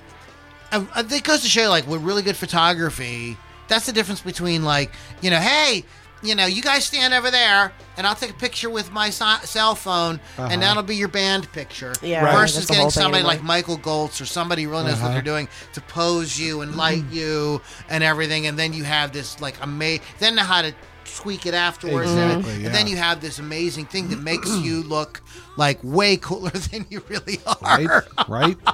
uh, 0.71 0.85
uh, 0.95 1.03
it 1.09 1.23
goes 1.23 1.41
to 1.41 1.47
show 1.47 1.67
like 1.69 1.87
with 1.87 2.01
really 2.03 2.21
good 2.21 2.37
photography, 2.37 3.37
that's 3.67 3.85
the 3.87 3.93
difference 3.93 4.21
between 4.21 4.63
like 4.63 4.91
you 5.21 5.29
know, 5.31 5.39
hey. 5.39 5.83
You 6.23 6.33
know, 6.33 6.45
you 6.45 6.61
guys 6.61 6.85
stand 6.85 7.13
over 7.13 7.29
there, 7.29 7.71
and 7.97 8.07
I'll 8.07 8.15
take 8.15 8.31
a 8.31 8.35
picture 8.35 8.69
with 8.69 8.91
my 8.91 9.09
si- 9.09 9.45
cell 9.45 9.75
phone, 9.75 10.19
and 10.37 10.45
uh-huh. 10.45 10.59
that'll 10.59 10.83
be 10.83 10.95
your 10.95 11.07
band 11.07 11.51
picture. 11.51 11.93
Yeah, 12.01 12.23
Right. 12.23 12.35
Versus 12.35 12.67
that's 12.67 12.77
getting 12.77 12.89
somebody 12.89 13.19
anymore. 13.19 13.33
like 13.33 13.43
Michael 13.43 13.77
Goltz 13.77 14.19
or 14.21 14.25
somebody 14.25 14.63
who 14.63 14.69
really 14.69 14.85
knows 14.85 14.93
what 14.95 15.05
uh-huh. 15.05 15.13
they're 15.13 15.21
doing 15.21 15.47
to 15.73 15.81
pose 15.81 16.39
you 16.39 16.61
and 16.61 16.71
mm-hmm. 16.71 16.79
light 16.79 17.03
you 17.11 17.61
and 17.89 18.03
everything, 18.03 18.47
and 18.47 18.57
then 18.57 18.73
you 18.73 18.83
have 18.83 19.11
this 19.11 19.39
like 19.39 19.61
amazing. 19.61 20.03
Then 20.19 20.35
know 20.35 20.43
how 20.43 20.61
to 20.61 20.73
tweak 21.15 21.45
it 21.45 21.53
afterwards, 21.53 22.11
and- 22.11 22.39
Exactly, 22.39 22.53
and, 22.53 22.63
yeah. 22.63 22.69
then 22.69 22.87
you 22.87 22.97
have 22.97 23.21
this 23.21 23.37
amazing 23.39 23.85
thing 23.85 24.09
that 24.09 24.19
makes 24.19 24.49
you 24.49 24.83
look 24.87 25.21
like 25.57 25.79
way 25.83 26.17
cooler 26.17 26.49
than 26.71 26.85
you 26.89 27.03
really 27.07 27.39
are. 27.45 27.57
right? 27.61 28.03
right? 28.27 28.57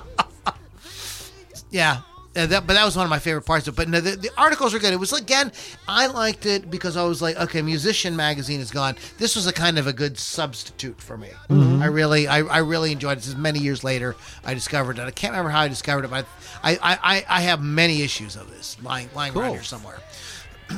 Yeah. 1.71 2.01
Uh, 2.33 2.45
that, 2.45 2.65
but 2.65 2.75
that 2.75 2.85
was 2.85 2.95
one 2.95 3.05
of 3.05 3.09
my 3.09 3.19
favorite 3.19 3.41
parts. 3.41 3.67
Of, 3.67 3.73
it. 3.73 3.77
but 3.77 3.89
no, 3.89 3.99
the, 3.99 4.15
the 4.15 4.29
articles 4.37 4.73
are 4.73 4.79
good. 4.79 4.93
It 4.93 4.99
was 4.99 5.11
again, 5.11 5.51
I 5.85 6.07
liked 6.07 6.45
it 6.45 6.71
because 6.71 6.95
I 6.95 7.03
was 7.03 7.21
like, 7.21 7.35
okay, 7.37 7.61
Musician 7.61 8.15
magazine 8.15 8.61
is 8.61 8.71
gone. 8.71 8.95
This 9.17 9.35
was 9.35 9.47
a 9.47 9.53
kind 9.53 9.77
of 9.77 9.85
a 9.85 9.91
good 9.91 10.17
substitute 10.17 11.01
for 11.01 11.17
me. 11.17 11.29
I 11.49 11.87
really, 11.87 12.27
I, 12.27 12.39
I 12.39 12.59
really 12.59 12.93
enjoyed 12.93 13.13
it. 13.13 13.15
This 13.17 13.27
is 13.27 13.35
many 13.35 13.59
years 13.59 13.83
later. 13.83 14.15
I 14.45 14.53
discovered 14.53 14.97
it. 14.97 15.01
I 15.01 15.11
can't 15.11 15.31
remember 15.31 15.49
how 15.51 15.59
I 15.61 15.67
discovered 15.67 16.05
it, 16.05 16.11
but 16.11 16.25
I, 16.63 16.75
I, 16.75 16.99
I, 17.03 17.25
I 17.27 17.41
have 17.41 17.61
many 17.61 18.01
issues 18.01 18.37
of 18.37 18.49
this 18.49 18.77
lying, 18.81 19.09
lying 19.13 19.33
around 19.35 19.43
Cool. 19.47 19.53
here 19.55 19.63
somewhere. 19.63 19.99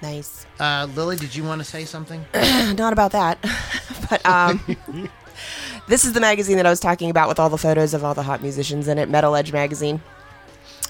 Nice. 0.00 0.46
Uh, 0.60 0.86
Lily, 0.94 1.16
did 1.16 1.34
you 1.34 1.42
want 1.42 1.60
to 1.60 1.64
say 1.64 1.84
something? 1.84 2.24
Not 2.34 2.92
about 2.92 3.10
that, 3.12 3.38
but 4.08 4.24
um, 4.24 4.60
this 5.88 6.04
is 6.04 6.12
the 6.12 6.20
magazine 6.20 6.56
that 6.56 6.66
I 6.66 6.70
was 6.70 6.78
talking 6.78 7.10
about 7.10 7.28
with 7.28 7.40
all 7.40 7.48
the 7.50 7.58
photos 7.58 7.94
of 7.94 8.04
all 8.04 8.14
the 8.14 8.22
hot 8.22 8.40
musicians 8.40 8.86
in 8.86 8.98
it. 8.98 9.08
Metal 9.08 9.34
Edge 9.34 9.52
magazine 9.52 10.00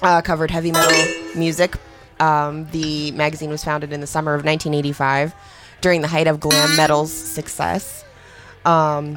uh, 0.01 0.21
covered 0.21 0.51
heavy 0.51 0.71
metal 0.71 0.97
music. 1.35 1.75
Um, 2.19 2.69
the 2.71 3.11
magazine 3.11 3.49
was 3.49 3.63
founded 3.63 3.93
in 3.93 4.01
the 4.01 4.07
summer 4.07 4.33
of 4.33 4.43
1985 4.43 5.33
during 5.81 6.01
the 6.01 6.07
height 6.07 6.27
of 6.27 6.39
glam 6.39 6.75
metal's 6.75 7.13
success. 7.13 8.03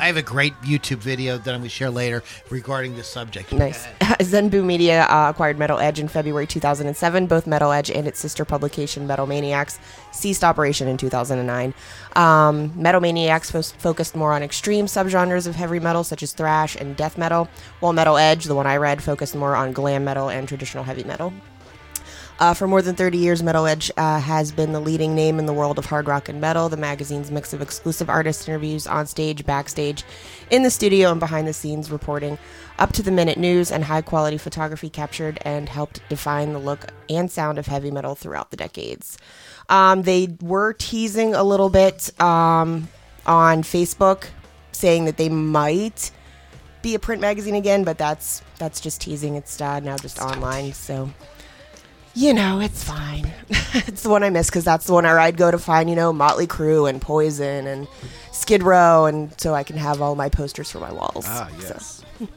I 0.01 0.07
have 0.07 0.17
a 0.17 0.23
great 0.23 0.55
YouTube 0.63 0.99
video 0.99 1.39
that 1.39 1.53
I'm 1.55 1.61
going 1.61 1.63
to 1.65 1.69
share 1.69 1.91
later 1.91 2.23
regarding 2.51 2.97
this 2.97 3.09
subject. 3.09 3.53
Nice. 3.53 3.87
Zenbu 4.01 4.65
Media 4.65 5.05
uh, 5.05 5.31
acquired 5.31 5.59
Metal 5.59 5.79
Edge 5.79 5.99
in 6.01 6.09
February 6.09 6.47
2007. 6.47 7.27
Both 7.27 7.47
Metal 7.47 7.73
Edge 7.73 7.91
and 7.91 8.07
its 8.07 8.19
sister 8.19 8.45
publication, 8.45 9.07
Metal 9.07 9.27
Maniacs, 9.27 9.79
ceased 10.13 10.45
operation 10.45 10.89
in 10.89 10.97
2009. 10.97 11.75
Um, 12.15 12.73
metal 12.81 13.01
Maniacs 13.01 13.51
fo- 13.51 13.63
focused 13.63 14.15
more 14.15 14.33
on 14.33 14.43
extreme 14.43 14.87
subgenres 14.87 15.47
of 15.47 15.55
heavy 15.55 15.81
metal, 15.81 16.05
such 16.05 16.23
as 16.23 16.33
thrash 16.33 16.77
and 16.77 16.97
death 16.97 17.19
metal, 17.19 17.49
while 17.81 17.93
Metal 17.93 18.17
Edge, 18.17 18.45
the 18.45 18.55
one 18.55 18.67
I 18.67 18.77
read, 18.77 19.03
focused 19.03 19.35
more 19.35 19.57
on 19.57 19.73
glam 19.73 20.05
metal 20.05 20.29
and 20.29 20.47
traditional 20.47 20.85
heavy 20.85 21.05
metal. 21.05 21.33
Uh, 22.43 22.53
for 22.53 22.67
more 22.67 22.83
than 22.83 22.97
30 22.97 23.19
years, 23.19 23.41
Metal 23.41 23.69
Edge 23.69 23.89
uh, 23.97 24.19
has 24.19 24.51
been 24.51 24.73
the 24.73 24.81
leading 24.81 25.15
name 25.15 25.39
in 25.39 25.47
the 25.47 25.53
world 25.53 25.79
of 25.79 25.87
hard 25.87 26.09
rock 26.09 26.29
and 26.29 26.41
metal. 26.41 26.69
The 26.69 26.77
magazine's 26.77 27.31
mix 27.31 27.53
of 27.53 27.63
exclusive 27.63 28.11
artist 28.11 28.49
interviews 28.49 28.85
on 28.85 29.07
stage, 29.07 29.47
backstage, 29.47 30.03
in 30.51 30.65
the 30.65 30.71
studio, 30.71 31.13
and 31.13 31.21
behind 31.21 31.47
the 31.47 31.53
scenes 31.53 31.89
reporting, 31.89 32.37
up 32.81 32.91
to 32.95 33.03
the 33.05 33.13
minute 33.13 33.39
news, 33.39 33.71
and 33.71 33.85
high 33.85 34.03
quality 34.03 34.39
photography 34.39 34.91
captured 34.91 35.39
and 35.43 35.69
helped 35.69 36.01
define 36.09 36.53
the 36.53 36.59
look 36.59 36.93
and 37.09 37.31
sound 37.31 37.61
of 37.61 37.67
heavy 37.67 37.93
metal 37.93 38.17
throughout 38.17 38.51
the 38.51 38.57
decades. 38.57 39.19
Um, 39.69 40.03
they 40.03 40.37
were 40.41 40.73
teasing 40.73 41.37
a 41.37 41.45
little 41.45 41.71
bit 41.71 42.11
um, 42.21 42.89
on 43.25 43.63
Facebook, 43.63 44.25
saying 44.73 45.05
that 45.05 45.17
they 45.17 45.29
might 45.29 46.11
be 46.83 46.97
a 46.97 46.99
print 46.99 47.21
magazine 47.21 47.55
again, 47.55 47.85
but 47.85 47.99
that's 47.99 48.43
that's 48.59 48.81
just 48.81 49.01
teasing. 49.01 49.37
It's 49.37 49.61
uh, 49.61 49.79
now 49.79 49.97
just 49.97 50.19
online, 50.21 50.73
so 50.73 51.09
you 52.15 52.33
know, 52.35 52.61
it's 52.61 52.85
fine. 52.85 53.33
it's 53.75 54.03
the 54.03 54.09
one 54.11 54.23
I 54.23 54.31
miss 54.31 54.49
because 54.49 54.65
that's 54.65 54.87
the 54.87 54.93
one 54.93 55.05
where 55.05 55.19
I'd 55.19 55.37
go 55.37 55.51
to 55.51 55.59
find, 55.59 55.89
you 55.91 55.97
know, 55.97 56.13
Motley 56.13 56.47
Crue 56.47 56.89
and 56.89 57.01
Poison 57.01 57.67
and 57.67 57.89
Skid 58.33 58.63
Row, 58.63 59.07
and 59.07 59.39
so 59.41 59.55
I 59.55 59.63
can 59.63 59.77
have 59.77 60.01
all 60.03 60.15
my 60.15 60.29
posters 60.29 60.71
for 60.71 60.79
my 60.81 60.93
walls. 60.93 61.25
Ah, 61.29 61.49
So, 61.59 61.67
yes. 61.69 62.03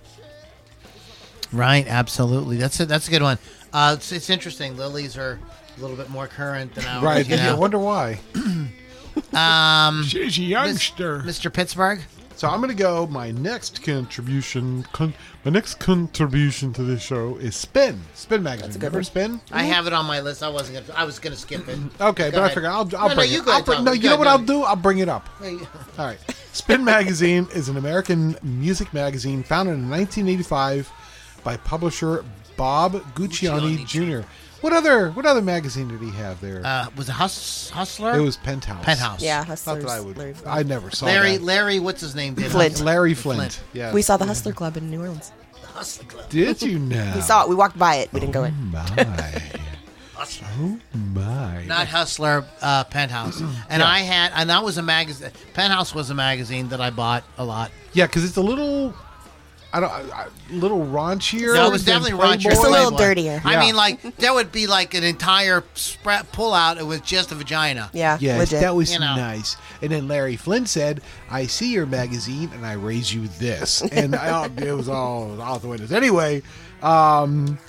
Right, 1.52 1.86
absolutely. 1.88 2.58
That's 2.58 2.80
a, 2.82 2.86
that's 2.86 3.08
a 3.08 3.12
good 3.12 3.22
one. 3.22 3.38
Uh, 3.72 3.96
it's, 3.98 4.12
it's 4.12 4.30
interesting. 4.30 4.76
Lily's 4.76 5.16
are 5.18 5.40
a 5.78 5.82
little 5.82 5.96
bit 5.96 6.10
more 6.10 6.28
current 6.28 6.74
than 6.76 6.86
ours. 6.86 7.04
Right. 7.04 7.28
You 7.28 7.36
I 7.36 7.44
know? 7.46 7.58
wonder 7.58 7.78
why. 7.80 8.20
um, 9.34 10.04
She's 10.04 10.38
a 10.38 10.42
youngster. 10.42 11.20
Mr. 11.20 11.54
Pittsburgh. 11.54 12.02
So 12.36 12.50
I'm 12.50 12.60
going 12.60 12.70
to 12.70 12.76
go. 12.76 13.08
My 13.08 13.32
next 13.32 13.82
contribution, 13.84 14.84
con- 14.92 15.14
my 15.46 15.52
next 15.52 15.76
contribution 15.80 16.74
to 16.74 16.84
this 16.84 17.02
show 17.02 17.38
is 17.38 17.56
Spin. 17.56 18.02
Spin 18.14 18.44
magazine. 18.44 18.68
That's 18.68 18.76
a 18.76 18.80
good 18.80 18.86
Remember 18.94 18.98
one. 18.98 19.04
Spin? 19.06 19.42
I 19.52 19.64
have 19.64 19.88
it 19.88 19.94
on 19.94 20.06
my 20.06 20.20
list. 20.20 20.44
I 20.44 20.50
wasn't 20.50 20.86
gonna. 20.86 21.00
I 21.00 21.06
was 21.06 21.18
gonna 21.20 21.36
skip 21.38 21.68
it. 21.70 21.80
Okay, 22.02 22.32
Go 22.32 22.38
but 22.38 22.40
I 22.42 22.46
ahead. 22.46 22.54
figure 22.54 22.70
I'll, 22.70 22.78
I'll 22.80 22.86
No, 22.86 23.08
no, 23.08 23.16
bring 23.16 23.32
you 23.32 23.40
it. 23.40 23.46
go 23.46 23.52
I'll 23.52 23.56
ahead, 23.58 23.66
bring, 23.66 23.76
Tom. 23.78 23.86
no, 23.86 23.92
You 23.94 24.02
you 24.02 24.10
know 24.10 24.16
go 24.16 24.20
what 24.20 24.28
I'll 24.28 24.40
no. 24.40 24.46
do? 24.46 24.64
I'll 24.64 24.76
bring 24.76 24.98
it 25.00 25.08
up. 25.10 25.30
All 25.42 26.06
right. 26.06 26.20
Spin 26.52 26.84
Magazine 26.84 27.48
is 27.54 27.70
an 27.70 27.78
American 27.78 28.38
music 28.44 28.94
magazine 28.94 29.42
founded 29.44 29.76
in 29.76 29.90
1985 29.90 30.92
by 31.44 31.58
publisher 31.58 32.24
Bob 32.58 32.94
Guccione, 33.16 33.78
Guccione 33.78 34.22
Jr. 34.22 34.28
What 34.62 34.74
other 34.74 35.12
what 35.12 35.26
other 35.26 35.42
magazine 35.42 35.88
did 35.90 36.02
he 36.02 36.10
have 36.12 36.40
there? 36.42 36.62
Uh, 36.66 36.88
was 36.96 37.08
it 37.10 37.14
Hus- 37.14 37.70
Hustler? 37.70 38.18
it 38.18 38.22
was 38.22 38.38
Penthouse. 38.38 38.84
Penthouse. 38.84 39.22
yeah, 39.22 39.44
Not 39.48 39.58
that 39.58 39.86
I 39.88 40.00
would. 40.00 40.18
Larry 40.18 40.34
Flynt. 40.34 40.56
I 40.58 40.64
never 40.64 40.90
saw 40.92 41.06
it. 41.06 41.10
Larry. 41.10 41.32
that. 41.38 41.44
Larry. 41.44 41.80
What's 41.80 42.02
his 42.02 42.16
name? 42.16 42.34
Did 42.34 42.52
Flynt. 42.52 42.72
Hustler? 42.74 42.86
Larry 42.86 43.14
Flynt. 43.14 43.38
Flynt. 43.54 43.62
Yeah. 43.74 43.94
we 43.94 44.02
saw 44.02 44.18
the 44.18 44.26
Hustler 44.26 44.54
Club 44.54 44.78
in 44.78 44.90
New 44.90 45.02
Orleans. 45.02 45.32
Hustler 45.74 46.06
Club. 46.08 46.30
Did 46.30 46.62
you 46.62 46.80
know? 46.92 47.12
We 47.16 47.22
saw 47.22 47.44
it. 47.44 47.50
We 47.50 47.56
walked 47.56 47.78
by 47.78 47.96
it. 47.96 48.12
We 48.14 48.20
didn't 48.20 48.34
go 48.34 48.44
in. 48.46 48.54
My. 48.72 49.42
Hustler. 50.14 50.48
Oh 50.60 50.80
my. 50.94 51.66
Not 51.66 51.88
Hustler. 51.88 52.46
Uh, 52.62 52.84
Penthouse. 52.86 53.42
And 53.70 53.84
I 53.84 54.00
had, 54.00 54.32
and 54.36 54.50
that 54.50 54.64
was 54.64 54.78
a 54.78 54.82
magazine. 54.82 55.32
Penthouse 55.54 55.94
was 55.94 56.10
a 56.10 56.16
magazine 56.16 56.70
that 56.70 56.80
I 56.80 56.90
bought 56.90 57.24
a 57.38 57.44
lot. 57.44 57.72
Yeah, 57.94 58.08
because 58.08 58.24
it's 58.24 58.38
a 58.38 58.42
little. 58.42 58.94
I 59.76 59.80
don't. 59.82 59.92
I, 59.92 60.24
I- 60.24 60.28
little 60.52 60.80
raunchier. 60.86 61.56
No, 61.56 61.68
it 61.68 61.72
was 61.72 61.84
definitely 61.84 62.12
Playboy. 62.12 62.34
raunchier. 62.36 62.52
It's 62.52 62.60
a 62.64 62.70
little 62.70 62.92
Playboy. 62.92 62.98
dirtier. 63.16 63.42
I 63.44 63.60
mean, 63.60 63.76
like 63.76 64.02
there 64.18 64.34
would 64.34 64.52
be 64.52 64.68
like 64.68 64.94
an 64.94 65.04
entire 65.04 65.64
spread 65.74 66.32
pull 66.32 66.54
out 66.54 66.82
with 66.86 67.04
just 67.04 67.32
a 67.32 67.36
vagina. 67.36 67.90
Yeah, 67.94 68.18
Yes, 68.22 68.38
legit. 68.40 68.62
that 68.62 68.76
was 68.76 68.94
You 68.94 69.00
know. 69.00 69.16
nice. 69.16 69.58
And 69.82 69.92
then 69.92 70.08
Larry 70.08 70.36
Flynn 70.38 70.66
said, 70.66 71.02
"I 71.30 71.48
see 71.48 71.74
your 71.74 71.86
magazine, 71.88 72.52
and 72.54 72.66
I 72.66 72.74
raise 72.74 73.14
you 73.14 73.28
this." 73.40 73.82
And 73.92 74.16
I, 74.16 74.46
it 74.58 74.72
was 74.74 74.88
all 74.88 75.42
out 75.42 75.62
the 75.62 75.68
windows. 75.68 75.92
Anyway, 75.92 76.42
um, 76.82 77.58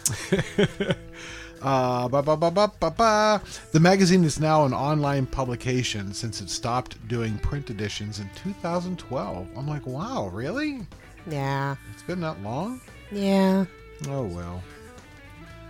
Uh, 1.62 2.06
ba, 2.06 2.22
ba, 2.22 2.36
ba, 2.36 2.50
ba, 2.50 2.70
ba, 2.78 2.90
ba. 2.90 3.42
The 3.72 3.80
magazine 3.80 4.22
is 4.24 4.38
now 4.38 4.66
an 4.66 4.74
online 4.74 5.26
publication 5.26 6.12
since 6.12 6.40
it 6.40 6.50
stopped 6.50 7.08
doing 7.08 7.38
print 7.38 7.70
editions 7.70 8.20
in 8.20 8.28
2012. 8.36 9.48
I'm 9.56 9.66
like, 9.66 9.84
wow, 9.86 10.28
really? 10.32 10.86
Yeah. 11.26 11.76
It's 11.92 12.02
been 12.02 12.20
that 12.20 12.42
long? 12.42 12.80
Yeah. 13.10 13.64
Oh 14.08 14.22
well. 14.24 14.62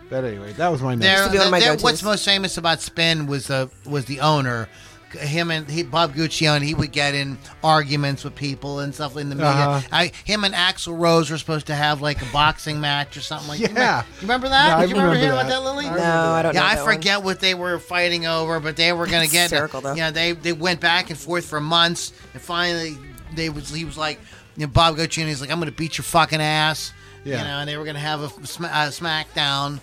But 0.09 0.25
anyway, 0.25 0.53
that 0.55 0.69
was 0.69 0.81
my 0.83 0.95
next. 0.95 1.05
There, 1.07 1.27
to 1.27 1.33
be 1.33 1.39
one 1.39 1.47
of 1.49 1.51
my 1.51 1.61
there- 1.61 1.77
what's 1.79 2.03
most 2.03 2.25
famous 2.25 2.57
about 2.59 2.81
Spin 2.81 3.27
was 3.27 3.49
the 3.49 3.71
was 3.85 4.05
the 4.07 4.21
owner. 4.21 4.69
Him 5.13 5.51
and 5.53 5.71
he, 5.71 5.83
Bob 5.85 6.15
Guccione, 6.15 6.63
he 6.63 6.75
would 6.75 6.91
get 6.93 7.15
in 7.15 7.39
arguments 7.63 8.25
with 8.25 8.35
people 8.35 8.81
and 8.81 8.93
stuff 8.95 9.17
in 9.17 9.29
the 9.31 9.37
media. 9.37 9.51
Uh-huh. 9.51 9.89
I, 9.93 10.13
him 10.25 10.43
and 10.45 10.53
Axl 10.53 10.99
Rose 10.99 11.31
were 11.31 11.39
supposed 11.39 11.69
to 11.69 11.75
have 11.77 12.03
like 12.03 12.21
a 12.21 12.33
boxing 12.33 12.81
match 12.81 13.17
or 13.17 13.21
something 13.21 13.49
like. 13.49 13.61
Yeah. 13.61 13.67
you 13.67 13.73
remember, 13.73 14.05
you 14.21 14.23
remember 14.23 14.49
that? 14.51 14.67
Yeah, 14.69 14.77
I 14.77 14.81
Did 14.83 14.91
you 14.91 14.97
remember, 14.97 15.15
remember 15.15 15.37
hearing 15.37 15.49
that. 15.49 15.59
about 15.59 15.65
that, 15.65 15.71
Lily? 15.71 15.87
I 15.87 15.97
No, 15.97 16.33
I 16.33 16.43
don't 16.43 16.55
know. 16.55 16.61
yeah, 16.61 16.67
I 16.67 16.75
that 16.75 16.85
one. 16.85 16.95
forget 16.97 17.23
what 17.23 17.41
they 17.41 17.55
were 17.55 17.79
fighting 17.79 18.27
over, 18.27 18.59
but 18.61 18.77
they 18.77 18.93
were 18.93 19.07
going 19.07 19.25
to 19.25 19.33
get. 19.33 19.43
Hysterical, 19.51 19.81
though. 19.81 19.95
Yeah, 19.95 20.11
they 20.11 20.33
they 20.33 20.53
went 20.53 20.81
back 20.81 21.09
and 21.09 21.19
forth 21.19 21.47
for 21.47 21.61
months, 21.61 22.13
and 22.35 22.43
finally 22.43 22.99
they 23.35 23.49
was 23.49 23.71
he 23.73 23.85
was 23.85 23.97
like, 23.97 24.19
you 24.57 24.67
know, 24.67 24.73
Bob 24.73 24.99
he's 24.99 25.41
like, 25.41 25.51
I'm 25.51 25.59
going 25.59 25.71
to 25.71 25.77
beat 25.77 25.99
your 25.99 26.05
fucking 26.05 26.41
ass. 26.41 26.93
Yeah. 27.25 27.39
You 27.39 27.45
know, 27.45 27.59
and 27.61 27.69
they 27.69 27.77
were 27.77 27.85
going 27.85 27.95
to 27.95 28.01
have 28.01 28.23
a, 28.23 28.47
sm- 28.47 28.65
a 28.65 28.89
SmackDown. 28.91 29.81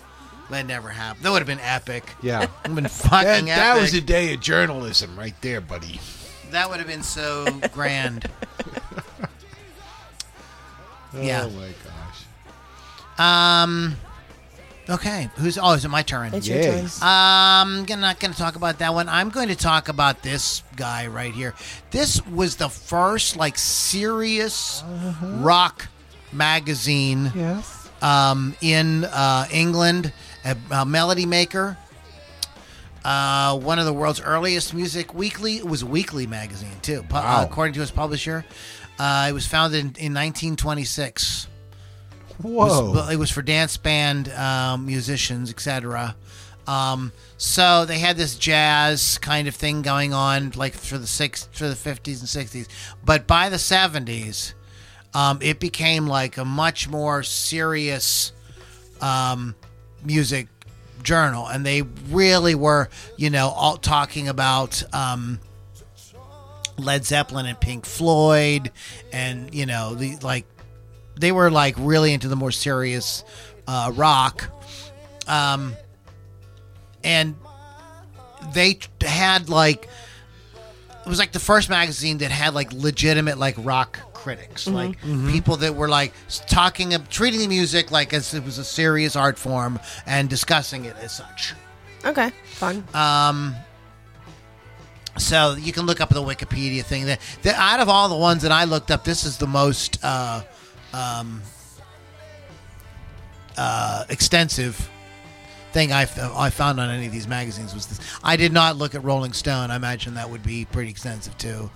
But 0.50 0.62
it 0.62 0.68
never 0.68 0.90
happened. 0.90 1.26
That 1.26 1.32
would 1.32 1.40
have 1.40 1.48
been 1.48 1.60
epic. 1.60 2.04
yeah. 2.22 2.40
Would 2.42 2.50
have 2.66 2.76
been 2.76 2.88
fucking 2.88 3.46
That, 3.46 3.74
that 3.76 3.82
was 3.82 3.94
a 3.94 4.02
day 4.02 4.34
of 4.34 4.42
journalism 4.42 5.18
right 5.18 5.36
there, 5.42 5.62
buddy. 5.62 6.00
That 6.52 6.70
would 6.70 6.80
have 6.80 6.88
been 6.88 7.04
so 7.04 7.46
grand. 7.72 8.30
Yeah. 11.16 11.44
Oh 11.46 11.50
my 11.52 11.70
gosh. 13.18 13.64
Um. 13.64 13.96
Okay. 14.90 15.30
Who's? 15.36 15.58
Oh, 15.58 15.72
is 15.74 15.86
it 15.86 15.90
my 15.90 16.02
turn? 16.02 16.34
It's 16.34 16.48
your 16.48 16.58
Yes. 16.60 17.00
turn. 17.00 17.08
Um, 17.08 17.86
I'm 17.90 18.00
not 18.02 18.20
going 18.20 18.32
to 18.34 18.38
talk 18.38 18.56
about 18.58 18.80
that 18.80 18.94
one. 18.94 19.08
I'm 19.08 19.30
going 19.30 19.48
to 19.48 19.56
talk 19.56 19.88
about 19.88 20.22
this 20.24 20.62
guy 20.76 21.08
right 21.08 21.34
here. 21.34 21.54
This 21.92 22.26
was 22.28 22.58
the 22.58 22.68
first 22.70 23.38
like 23.38 23.58
serious 23.58 24.84
rock 25.22 25.88
magazine 26.34 27.32
Yes. 27.34 27.90
um, 28.02 28.56
in 28.62 29.06
uh, 29.06 29.48
England, 29.52 30.12
a, 30.44 30.58
a 30.72 30.86
Melody 30.86 31.26
Maker. 31.26 31.78
Uh, 33.06 33.58
one 33.60 33.80
of 33.80 33.86
the 33.86 33.94
world's 33.94 34.22
earliest 34.22 34.74
music 34.74 35.14
weekly. 35.14 35.58
It 35.58 35.66
was 35.68 35.82
a 35.82 35.86
weekly 35.86 36.26
magazine 36.28 36.80
too, 36.82 37.04
pu- 37.04 37.16
uh, 37.18 37.22
Wow. 37.22 37.44
according 37.44 37.74
to 37.76 37.82
its 37.82 37.92
publisher. 37.92 38.46
Uh, 39.00 39.28
it 39.30 39.34
was 39.34 39.46
founded 39.48 39.80
in, 39.80 39.86
in 39.88 40.14
1926. 40.14 41.48
It 42.40 42.46
was- 42.46 42.72
Whoa. 42.96 43.10
it 43.10 43.18
was 43.18 43.30
for 43.32 43.42
dance 43.42 43.78
band 43.78 44.30
um, 44.30 44.86
musicians, 44.86 45.50
etc. 45.50 46.16
Um, 46.68 47.12
so 47.38 47.86
they 47.86 48.00
had 48.00 48.16
this 48.18 48.36
jazz 48.36 49.18
kind 49.18 49.48
of 49.48 49.56
thing 49.56 49.82
going 49.82 50.14
on, 50.14 50.52
like 50.56 50.74
for 50.74 50.98
the 50.98 51.08
six, 51.08 51.48
for 51.52 51.68
the 51.68 51.76
fifties 51.76 52.22
and 52.22 52.30
sixties. 52.30 52.68
But 53.04 53.28
by 53.28 53.50
the 53.50 53.60
seventies, 53.60 54.54
um, 55.14 55.40
it 55.42 55.60
became 55.60 56.08
like 56.08 56.38
a 56.38 56.46
much 56.46 56.88
more 56.90 57.22
serious 57.24 58.32
um, 59.02 59.56
music 60.04 60.48
journal, 61.04 61.46
and 61.48 61.66
they 61.66 61.82
really 62.10 62.56
were, 62.56 62.90
you 63.18 63.30
know, 63.30 63.50
all 63.50 63.76
talking 63.78 64.28
about. 64.30 64.82
Um, 64.94 65.40
Led 66.76 67.06
Zeppelin 67.06 67.46
and 67.46 67.60
Pink 67.60 67.86
Floyd, 67.86 68.72
and 69.12 69.54
you 69.54 69.68
know 69.68 69.94
the 69.94 70.16
like 70.24 70.46
they 71.16 71.32
were 71.32 71.52
like 71.52 71.76
really 71.78 72.14
into 72.14 72.28
the 72.28 72.36
more 72.36 72.52
serious 72.52 73.24
uh, 73.68 73.92
rock, 73.96 74.50
um, 75.28 75.76
and 77.04 77.36
they 78.54 78.80
had 79.02 79.50
like 79.50 79.88
it 81.06 81.10
was 81.10 81.20
like 81.20 81.32
the 81.32 81.40
first 81.40 81.70
magazine 81.70 82.20
that 82.20 82.32
had 82.32 82.54
like 82.54 82.72
legitimate 82.72 83.38
like 83.38 83.56
rock 83.58 84.00
critics, 84.14 84.68
like 84.68 85.02
people 85.30 85.58
that 85.58 85.76
were 85.76 85.90
like 85.90 86.14
talking, 86.48 86.94
of, 86.94 87.10
treating 87.10 87.42
the 87.42 87.48
music 87.48 87.92
like 87.92 88.14
as 88.14 88.34
it 88.34 88.46
was 88.46 88.58
a 88.58 88.64
serious 88.64 89.18
art 89.18 89.38
form 89.38 89.80
and 90.06 90.30
discussing 90.30 90.86
it 90.86 90.96
as 91.02 91.12
such. 91.12 91.54
Okay. 92.06 92.32
Fun. 92.46 92.86
Um, 92.94 93.54
so 95.18 95.56
you 95.60 95.74
can 95.74 95.86
look 95.86 96.00
up 96.00 96.10
the 96.10 96.22
Wikipedia 96.22 96.84
thing. 96.84 97.06
That, 97.06 97.20
that 97.42 97.56
out 97.56 97.82
of 97.82 97.90
all 97.90 98.08
the 98.08 98.16
ones 98.16 98.44
that 98.44 98.52
I 98.52 98.64
looked 98.64 98.92
up, 98.92 99.04
this 99.04 99.26
is 99.26 99.38
the 99.38 99.48
most 99.48 100.00
uh, 100.04 100.42
um, 100.94 101.42
uh, 103.58 104.06
extensive 104.10 104.90
thing 105.72 105.92
I, 105.92 106.02
I 106.04 106.50
found 106.50 106.80
on 106.80 106.90
any 106.90 107.06
of 107.08 107.12
these 107.12 107.28
magazines 107.28 107.74
was 107.74 107.88
this. 107.88 108.00
I 108.24 108.36
did 108.36 108.52
not 108.54 108.78
look 108.78 108.96
at 108.96 109.04
Rolling 109.04 109.34
Stone. 109.34 109.72
I 109.72 109.76
imagine 109.76 110.16
that 110.16 110.30
would 110.30 110.44
be 110.44 110.66
pretty 110.66 110.90
extensive 110.90 111.38
too. 111.38 111.70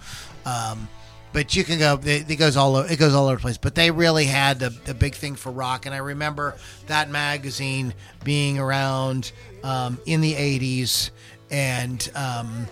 Um, 0.46 0.88
but 1.34 1.56
you 1.56 1.64
can 1.64 1.78
go. 1.78 2.00
It, 2.04 2.30
it 2.30 2.36
goes 2.38 2.56
all. 2.58 2.76
o- 2.78 2.82
It 2.82 2.98
goes 2.98 3.14
all 3.14 3.26
over 3.28 3.36
the 3.36 3.42
place. 3.42 3.58
But 3.58 3.76
they 3.76 3.92
really 3.92 4.26
had 4.26 4.62
a 4.64 4.70
big 4.94 5.14
thing 5.14 5.36
for 5.36 5.52
rock, 5.52 5.86
and 5.86 5.94
I 5.94 6.00
remember 6.00 6.56
that 6.88 7.10
magazine 7.10 7.94
being 8.24 8.58
around 8.58 9.32
um, 9.64 10.00
in 10.06 10.22
the 10.22 10.34
'80s, 10.34 11.12
and 11.52 12.10
um, 12.16 12.68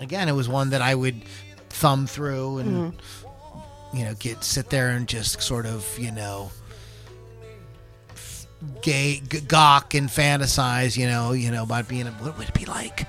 again, 0.00 0.28
it 0.28 0.32
was 0.32 0.48
one 0.48 0.70
that 0.70 0.80
I 0.82 0.94
would 0.94 1.22
thumb 1.68 2.06
through 2.06 2.58
and 2.58 2.92
you 3.94 4.04
know 4.04 4.14
get 4.14 4.42
sit 4.44 4.70
there 4.70 4.90
and 4.90 5.06
just 5.08 5.40
sort 5.42 5.66
of 5.66 5.98
you 5.98 6.10
know 6.10 6.50
gay 8.82 9.20
g- 9.28 9.40
gawk 9.40 9.94
and 9.94 10.08
fantasize 10.08 10.96
you 10.96 11.06
know 11.06 11.32
you 11.32 11.50
know 11.50 11.62
about 11.62 11.86
being 11.88 12.06
a, 12.06 12.10
what 12.12 12.36
would 12.38 12.48
it 12.48 12.54
be 12.54 12.64
like 12.64 13.06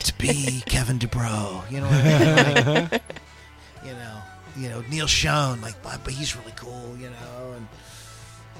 to 0.00 0.16
be 0.18 0.62
Kevin 0.66 0.98
DuBrow 0.98 1.70
you 1.70 1.80
know 1.80 1.86
what 1.86 2.04
I 2.04 2.64
mean? 2.74 2.88
Like, 2.92 3.02
you 3.84 3.92
know 3.92 4.16
you 4.56 4.68
know 4.68 4.82
Neal 4.90 5.06
Schon 5.06 5.62
like 5.62 5.80
but 5.82 6.00
but 6.04 6.12
he's 6.12 6.36
really 6.36 6.52
cool 6.56 6.94
you 6.98 7.08
know 7.10 7.52
and 7.56 7.68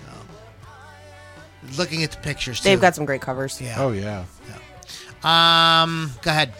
um, 0.08 1.76
looking 1.76 2.02
at 2.02 2.12
the 2.12 2.18
pictures 2.18 2.62
They've 2.62 2.80
got 2.80 2.94
some 2.94 3.04
great 3.04 3.20
covers. 3.20 3.60
yeah 3.60 3.74
Oh 3.78 3.92
yeah. 3.92 4.24
um 5.24 6.10
go 6.22 6.30
ahead 6.30 6.54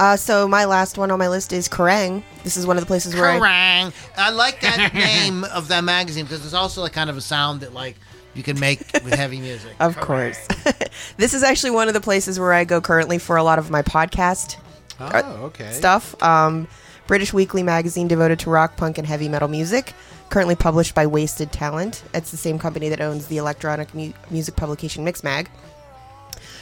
Uh, 0.00 0.16
so 0.16 0.48
my 0.48 0.64
last 0.64 0.96
one 0.96 1.10
on 1.10 1.18
my 1.18 1.28
list 1.28 1.52
is 1.52 1.68
Kerrang. 1.68 2.22
This 2.42 2.56
is 2.56 2.66
one 2.66 2.78
of 2.78 2.80
the 2.82 2.86
places 2.86 3.14
where 3.14 3.26
I, 3.26 3.38
Kerrang! 3.38 3.92
I 4.16 4.30
like 4.30 4.62
that 4.62 4.94
name 4.94 5.44
of 5.44 5.68
that 5.68 5.84
magazine 5.84 6.24
because 6.24 6.42
it's 6.42 6.54
also 6.54 6.80
like 6.80 6.94
kind 6.94 7.10
of 7.10 7.18
a 7.18 7.20
sound 7.20 7.60
that 7.60 7.74
like 7.74 7.96
you 8.32 8.42
can 8.42 8.58
make 8.58 8.78
with 9.04 9.12
heavy 9.12 9.38
music. 9.40 9.72
Of 9.78 9.96
course. 9.98 10.38
this 11.18 11.34
is 11.34 11.42
actually 11.42 11.72
one 11.72 11.88
of 11.88 11.92
the 11.92 12.00
places 12.00 12.40
where 12.40 12.54
I 12.54 12.64
go 12.64 12.80
currently 12.80 13.18
for 13.18 13.36
a 13.36 13.42
lot 13.42 13.58
of 13.58 13.70
my 13.70 13.82
podcast 13.82 14.56
Oh, 15.00 15.12
okay. 15.44 15.70
stuff. 15.72 16.20
Um, 16.22 16.66
British 17.06 17.34
weekly 17.34 17.62
magazine 17.62 18.08
devoted 18.08 18.38
to 18.40 18.50
rock, 18.50 18.76
punk, 18.78 18.96
and 18.96 19.06
heavy 19.06 19.28
metal 19.28 19.48
music. 19.48 19.92
Currently 20.30 20.54
published 20.54 20.94
by 20.94 21.06
Wasted 21.06 21.52
Talent. 21.52 22.04
It's 22.14 22.30
the 22.30 22.36
same 22.38 22.58
company 22.58 22.88
that 22.88 23.00
owns 23.02 23.26
the 23.26 23.36
electronic 23.36 23.94
mu- 23.94 24.12
music 24.30 24.56
publication 24.56 25.04
Mixmag. 25.04 25.48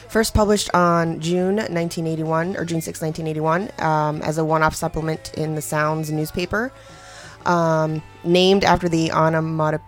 First 0.08 0.32
published 0.32 0.70
on 0.74 1.20
June 1.20 1.56
1981, 1.56 2.56
or 2.56 2.64
June 2.64 2.80
6, 2.80 3.00
1981, 3.00 3.70
um, 3.78 4.22
as 4.22 4.38
a 4.38 4.44
one 4.44 4.62
off 4.62 4.74
supplement 4.74 5.34
in 5.34 5.54
the 5.54 5.62
Sounds 5.62 6.10
newspaper. 6.10 6.72
Um, 7.44 8.02
named 8.24 8.64
after 8.64 8.88
the 8.88 9.12
onomatopoeic 9.12 9.80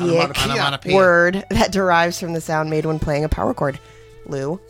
Onomatopoeia. 0.00 0.94
word 0.94 1.44
that 1.50 1.72
derives 1.72 2.20
from 2.20 2.34
the 2.34 2.40
sound 2.40 2.70
made 2.70 2.84
when 2.84 2.98
playing 2.98 3.24
a 3.24 3.28
power 3.28 3.54
chord. 3.54 3.80
Lou. 4.26 4.60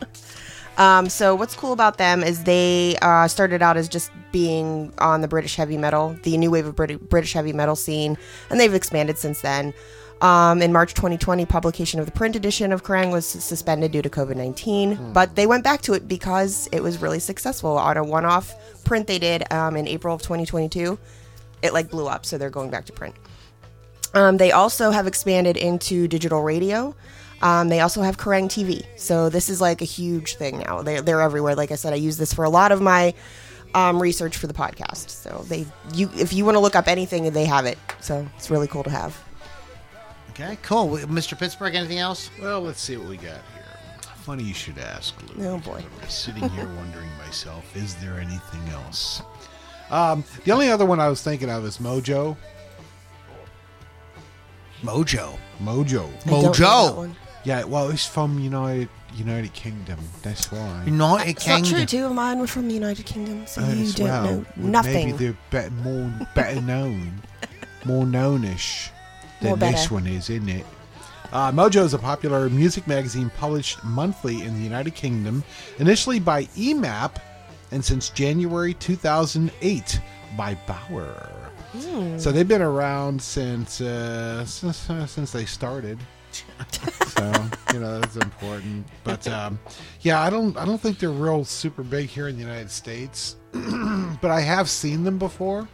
um, 0.76 1.08
so 1.08 1.34
what's 1.34 1.54
cool 1.54 1.72
about 1.72 1.98
them 1.98 2.22
is 2.22 2.44
they 2.44 2.96
uh, 3.00 3.28
started 3.28 3.62
out 3.62 3.76
as 3.76 3.88
just 3.88 4.10
being 4.32 4.92
on 4.98 5.20
the 5.20 5.28
British 5.28 5.56
heavy 5.56 5.76
metal, 5.78 6.16
the 6.22 6.36
new 6.36 6.50
wave 6.50 6.66
of 6.66 6.74
Brit- 6.74 7.08
British 7.08 7.32
heavy 7.32 7.52
metal 7.52 7.76
scene, 7.76 8.18
and 8.50 8.58
they've 8.58 8.74
expanded 8.74 9.18
since 9.18 9.40
then. 9.42 9.72
Um, 10.22 10.62
in 10.62 10.72
March 10.72 10.94
2020, 10.94 11.44
publication 11.46 11.98
of 11.98 12.06
the 12.06 12.12
print 12.12 12.36
edition 12.36 12.70
of 12.70 12.84
Kerrang 12.84 13.10
was 13.10 13.26
suspended 13.26 13.90
due 13.90 14.02
to 14.02 14.08
COVID 14.08 14.36
19, 14.36 15.12
but 15.12 15.34
they 15.34 15.48
went 15.48 15.64
back 15.64 15.82
to 15.82 15.94
it 15.94 16.06
because 16.06 16.68
it 16.70 16.80
was 16.80 17.02
really 17.02 17.18
successful 17.18 17.76
on 17.76 17.96
a 17.96 18.04
one 18.04 18.24
off 18.24 18.54
print 18.84 19.08
they 19.08 19.18
did 19.18 19.52
um, 19.52 19.76
in 19.76 19.88
April 19.88 20.14
of 20.14 20.22
2022. 20.22 20.96
It 21.62 21.72
like 21.72 21.90
blew 21.90 22.06
up, 22.06 22.24
so 22.24 22.38
they're 22.38 22.50
going 22.50 22.70
back 22.70 22.84
to 22.86 22.92
print. 22.92 23.16
Um, 24.14 24.36
they 24.36 24.52
also 24.52 24.92
have 24.92 25.08
expanded 25.08 25.56
into 25.56 26.06
digital 26.06 26.42
radio. 26.42 26.94
Um, 27.40 27.68
they 27.68 27.80
also 27.80 28.02
have 28.02 28.16
Kerrang 28.16 28.44
TV. 28.44 28.86
So 28.96 29.28
this 29.28 29.48
is 29.48 29.60
like 29.60 29.82
a 29.82 29.86
huge 29.86 30.36
thing 30.36 30.58
now. 30.58 30.82
They're, 30.82 31.02
they're 31.02 31.20
everywhere. 31.20 31.56
Like 31.56 31.72
I 31.72 31.74
said, 31.74 31.92
I 31.92 31.96
use 31.96 32.16
this 32.16 32.32
for 32.32 32.44
a 32.44 32.50
lot 32.50 32.70
of 32.70 32.80
my 32.80 33.12
um, 33.74 34.00
research 34.00 34.36
for 34.36 34.46
the 34.46 34.54
podcast. 34.54 35.10
So 35.10 35.44
they, 35.48 35.66
you, 35.94 36.10
if 36.14 36.32
you 36.32 36.44
want 36.44 36.54
to 36.54 36.60
look 36.60 36.76
up 36.76 36.86
anything, 36.86 37.32
they 37.32 37.46
have 37.46 37.66
it. 37.66 37.78
So 38.00 38.24
it's 38.36 38.50
really 38.50 38.68
cool 38.68 38.84
to 38.84 38.90
have. 38.90 39.20
Okay, 40.32 40.56
cool. 40.62 40.88
Mr. 40.88 41.38
Pittsburgh, 41.38 41.74
anything 41.74 41.98
else? 41.98 42.30
Well, 42.40 42.60
let's 42.62 42.80
see 42.80 42.96
what 42.96 43.08
we 43.08 43.16
got 43.16 43.24
here. 43.24 43.40
Funny 44.16 44.44
you 44.44 44.54
should 44.54 44.78
ask, 44.78 45.14
Lou. 45.36 45.46
Oh, 45.46 45.58
boy. 45.58 45.76
I'm 45.84 46.00
just 46.06 46.24
sitting 46.24 46.48
here 46.50 46.66
wondering 46.76 47.08
myself, 47.18 47.76
is 47.76 47.94
there 47.96 48.14
anything 48.18 48.66
else? 48.72 49.20
Um, 49.90 50.24
the 50.44 50.52
only 50.52 50.70
other 50.70 50.86
one 50.86 51.00
I 51.00 51.08
was 51.08 51.22
thinking 51.22 51.50
of 51.50 51.64
is 51.66 51.78
Mojo. 51.78 52.36
Mojo. 54.82 55.36
Mojo. 55.62 56.08
I 56.26 56.30
don't 56.30 56.42
know 56.42 56.42
that 56.42 56.54
Mojo. 56.56 57.14
Yeah, 57.44 57.64
well, 57.64 57.90
it's 57.90 58.06
from 58.06 58.38
United 58.38 58.88
United 59.14 59.52
Kingdom. 59.52 59.98
That's 60.22 60.50
why. 60.50 60.84
United 60.86 61.30
It's 61.30 61.46
not 61.46 61.54
Kingdom. 61.56 61.72
true. 61.78 61.86
Two 61.86 62.06
of 62.06 62.12
mine 62.12 62.38
were 62.38 62.46
from 62.46 62.68
the 62.68 62.74
United 62.74 63.04
Kingdom, 63.04 63.46
so 63.46 63.62
Uh, 63.62 63.68
you 63.72 63.92
don't 63.92 64.06
well. 64.08 64.24
know 64.24 64.46
Well, 64.56 64.66
nothing. 64.68 65.10
Maybe 65.10 65.12
they're 65.26 65.36
better, 65.50 65.70
more 65.70 66.10
better 66.34 66.60
known, 66.62 67.22
more 67.84 68.04
knownish 68.06 68.88
than 69.42 69.58
this 69.58 69.90
one 69.90 70.06
is, 70.06 70.30
isn't 70.30 70.48
it? 70.48 70.66
Uh, 71.32 71.50
Mojo 71.50 71.82
is 71.82 71.94
a 71.94 71.98
popular 71.98 72.50
music 72.50 72.86
magazine 72.86 73.30
published 73.38 73.82
monthly 73.84 74.42
in 74.42 74.54
the 74.54 74.60
United 74.60 74.94
Kingdom, 74.94 75.42
initially 75.78 76.20
by 76.20 76.44
EMAP, 76.56 77.16
and 77.70 77.82
since 77.82 78.10
January 78.10 78.74
2008 78.74 80.00
by 80.36 80.54
Bauer. 80.66 81.52
Hmm. 81.72 82.18
So 82.18 82.32
they've 82.32 82.46
been 82.46 82.62
around 82.62 83.20
since 83.20 83.80
uh, 83.80 84.44
since, 84.44 84.90
uh, 84.90 85.06
since 85.06 85.32
they 85.32 85.46
started. 85.46 85.98
so 87.08 87.32
you 87.72 87.80
know 87.80 87.98
that's 87.98 88.16
important. 88.16 88.86
But 89.04 89.26
um, 89.28 89.58
yeah, 90.02 90.20
I 90.20 90.28
don't 90.28 90.56
I 90.58 90.66
don't 90.66 90.80
think 90.80 90.98
they're 90.98 91.10
real 91.10 91.44
super 91.44 91.82
big 91.82 92.08
here 92.08 92.28
in 92.28 92.36
the 92.36 92.42
United 92.42 92.70
States, 92.70 93.36
but 93.52 94.30
I 94.30 94.40
have 94.40 94.68
seen 94.68 95.02
them 95.02 95.18
before. 95.18 95.66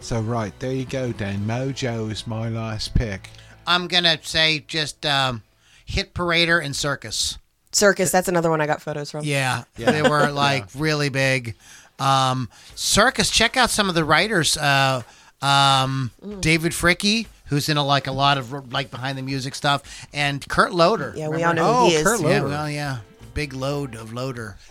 So 0.00 0.20
right 0.20 0.52
there 0.60 0.72
you 0.72 0.84
go, 0.84 1.12
Dan. 1.12 1.40
Mojo 1.46 2.10
is 2.10 2.26
my 2.26 2.48
last 2.48 2.94
pick. 2.94 3.28
I'm 3.66 3.88
gonna 3.88 4.18
say 4.22 4.60
just 4.66 5.04
um, 5.04 5.42
Hit 5.84 6.14
Parader 6.14 6.64
and 6.64 6.74
Circus. 6.76 7.38
Circus. 7.72 8.10
That's 8.10 8.28
another 8.28 8.48
one 8.50 8.60
I 8.60 8.66
got 8.66 8.80
photos 8.80 9.10
from. 9.10 9.24
Yeah, 9.24 9.64
Yeah. 9.76 9.90
they 9.90 10.02
were 10.02 10.30
like 10.32 10.66
really 10.76 11.08
big. 11.08 11.56
Um, 11.98 12.48
Circus. 12.74 13.30
Check 13.30 13.56
out 13.56 13.70
some 13.70 13.88
of 13.88 13.94
the 13.94 14.04
writers. 14.04 14.56
Uh, 14.56 15.02
um, 15.42 16.10
David 16.40 16.72
Fricke, 16.72 17.26
who's 17.46 17.68
in 17.68 17.76
a, 17.76 17.84
like 17.84 18.06
a 18.06 18.12
lot 18.12 18.38
of 18.38 18.72
like 18.72 18.90
behind 18.90 19.18
the 19.18 19.22
music 19.22 19.54
stuff, 19.54 20.06
and 20.12 20.46
Kurt 20.48 20.72
Loder. 20.72 21.12
Yeah, 21.16 21.28
we 21.28 21.42
all 21.42 21.54
know 21.54 21.68
Oh, 21.68 21.84
who 21.84 21.90
he 21.90 21.94
is. 21.96 22.02
Kurt 22.04 22.20
Yeah, 22.20 22.42
well, 22.42 22.70
yeah, 22.70 22.98
big 23.34 23.52
load 23.52 23.96
of 23.96 24.12
Loader. 24.12 24.56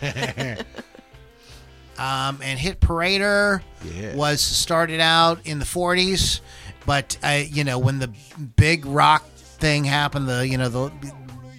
um, 1.98 2.38
and 2.42 2.58
Hit 2.58 2.80
Parader 2.80 3.62
Yeah. 3.84 4.14
was 4.14 4.40
started 4.40 5.00
out 5.00 5.40
in 5.44 5.58
the 5.58 5.64
40s, 5.64 6.40
but 6.84 7.16
uh, 7.22 7.42
you 7.48 7.64
know 7.64 7.78
when 7.78 7.98
the 7.98 8.10
big 8.56 8.84
rock 8.86 9.24
thing 9.34 9.84
happened, 9.84 10.28
the 10.28 10.46
you 10.46 10.58
know 10.58 10.68
the 10.68 10.92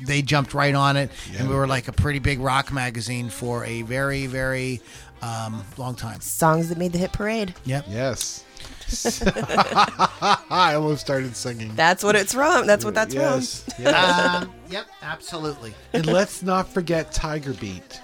they 0.05 0.21
jumped 0.21 0.53
right 0.53 0.73
on 0.75 0.95
it, 0.97 1.11
and 1.37 1.49
we 1.49 1.55
were 1.55 1.67
like 1.67 1.87
a 1.87 1.91
pretty 1.91 2.19
big 2.19 2.39
rock 2.39 2.71
magazine 2.71 3.29
for 3.29 3.65
a 3.65 3.81
very 3.83 4.27
very 4.27 4.81
um, 5.21 5.63
long 5.77 5.95
time. 5.95 6.21
Songs 6.21 6.69
that 6.69 6.77
made 6.77 6.91
the 6.93 6.97
hit 6.99 7.11
parade. 7.11 7.53
Yep. 7.65 7.85
Yes. 7.89 8.43
I 10.49 10.73
almost 10.75 11.01
started 11.01 11.35
singing. 11.35 11.75
That's 11.75 12.03
what 12.03 12.15
it's 12.15 12.33
from. 12.33 12.65
That's 12.65 12.85
what 12.85 12.93
that's 12.93 13.13
yes. 13.13 13.63
from. 13.63 13.83
yes. 13.83 14.35
Um, 14.43 14.53
yep, 14.69 14.85
absolutely. 15.01 15.73
and 15.93 16.05
let's 16.05 16.41
not 16.41 16.69
forget 16.69 17.11
Tiger 17.11 17.53
Beat. 17.53 17.99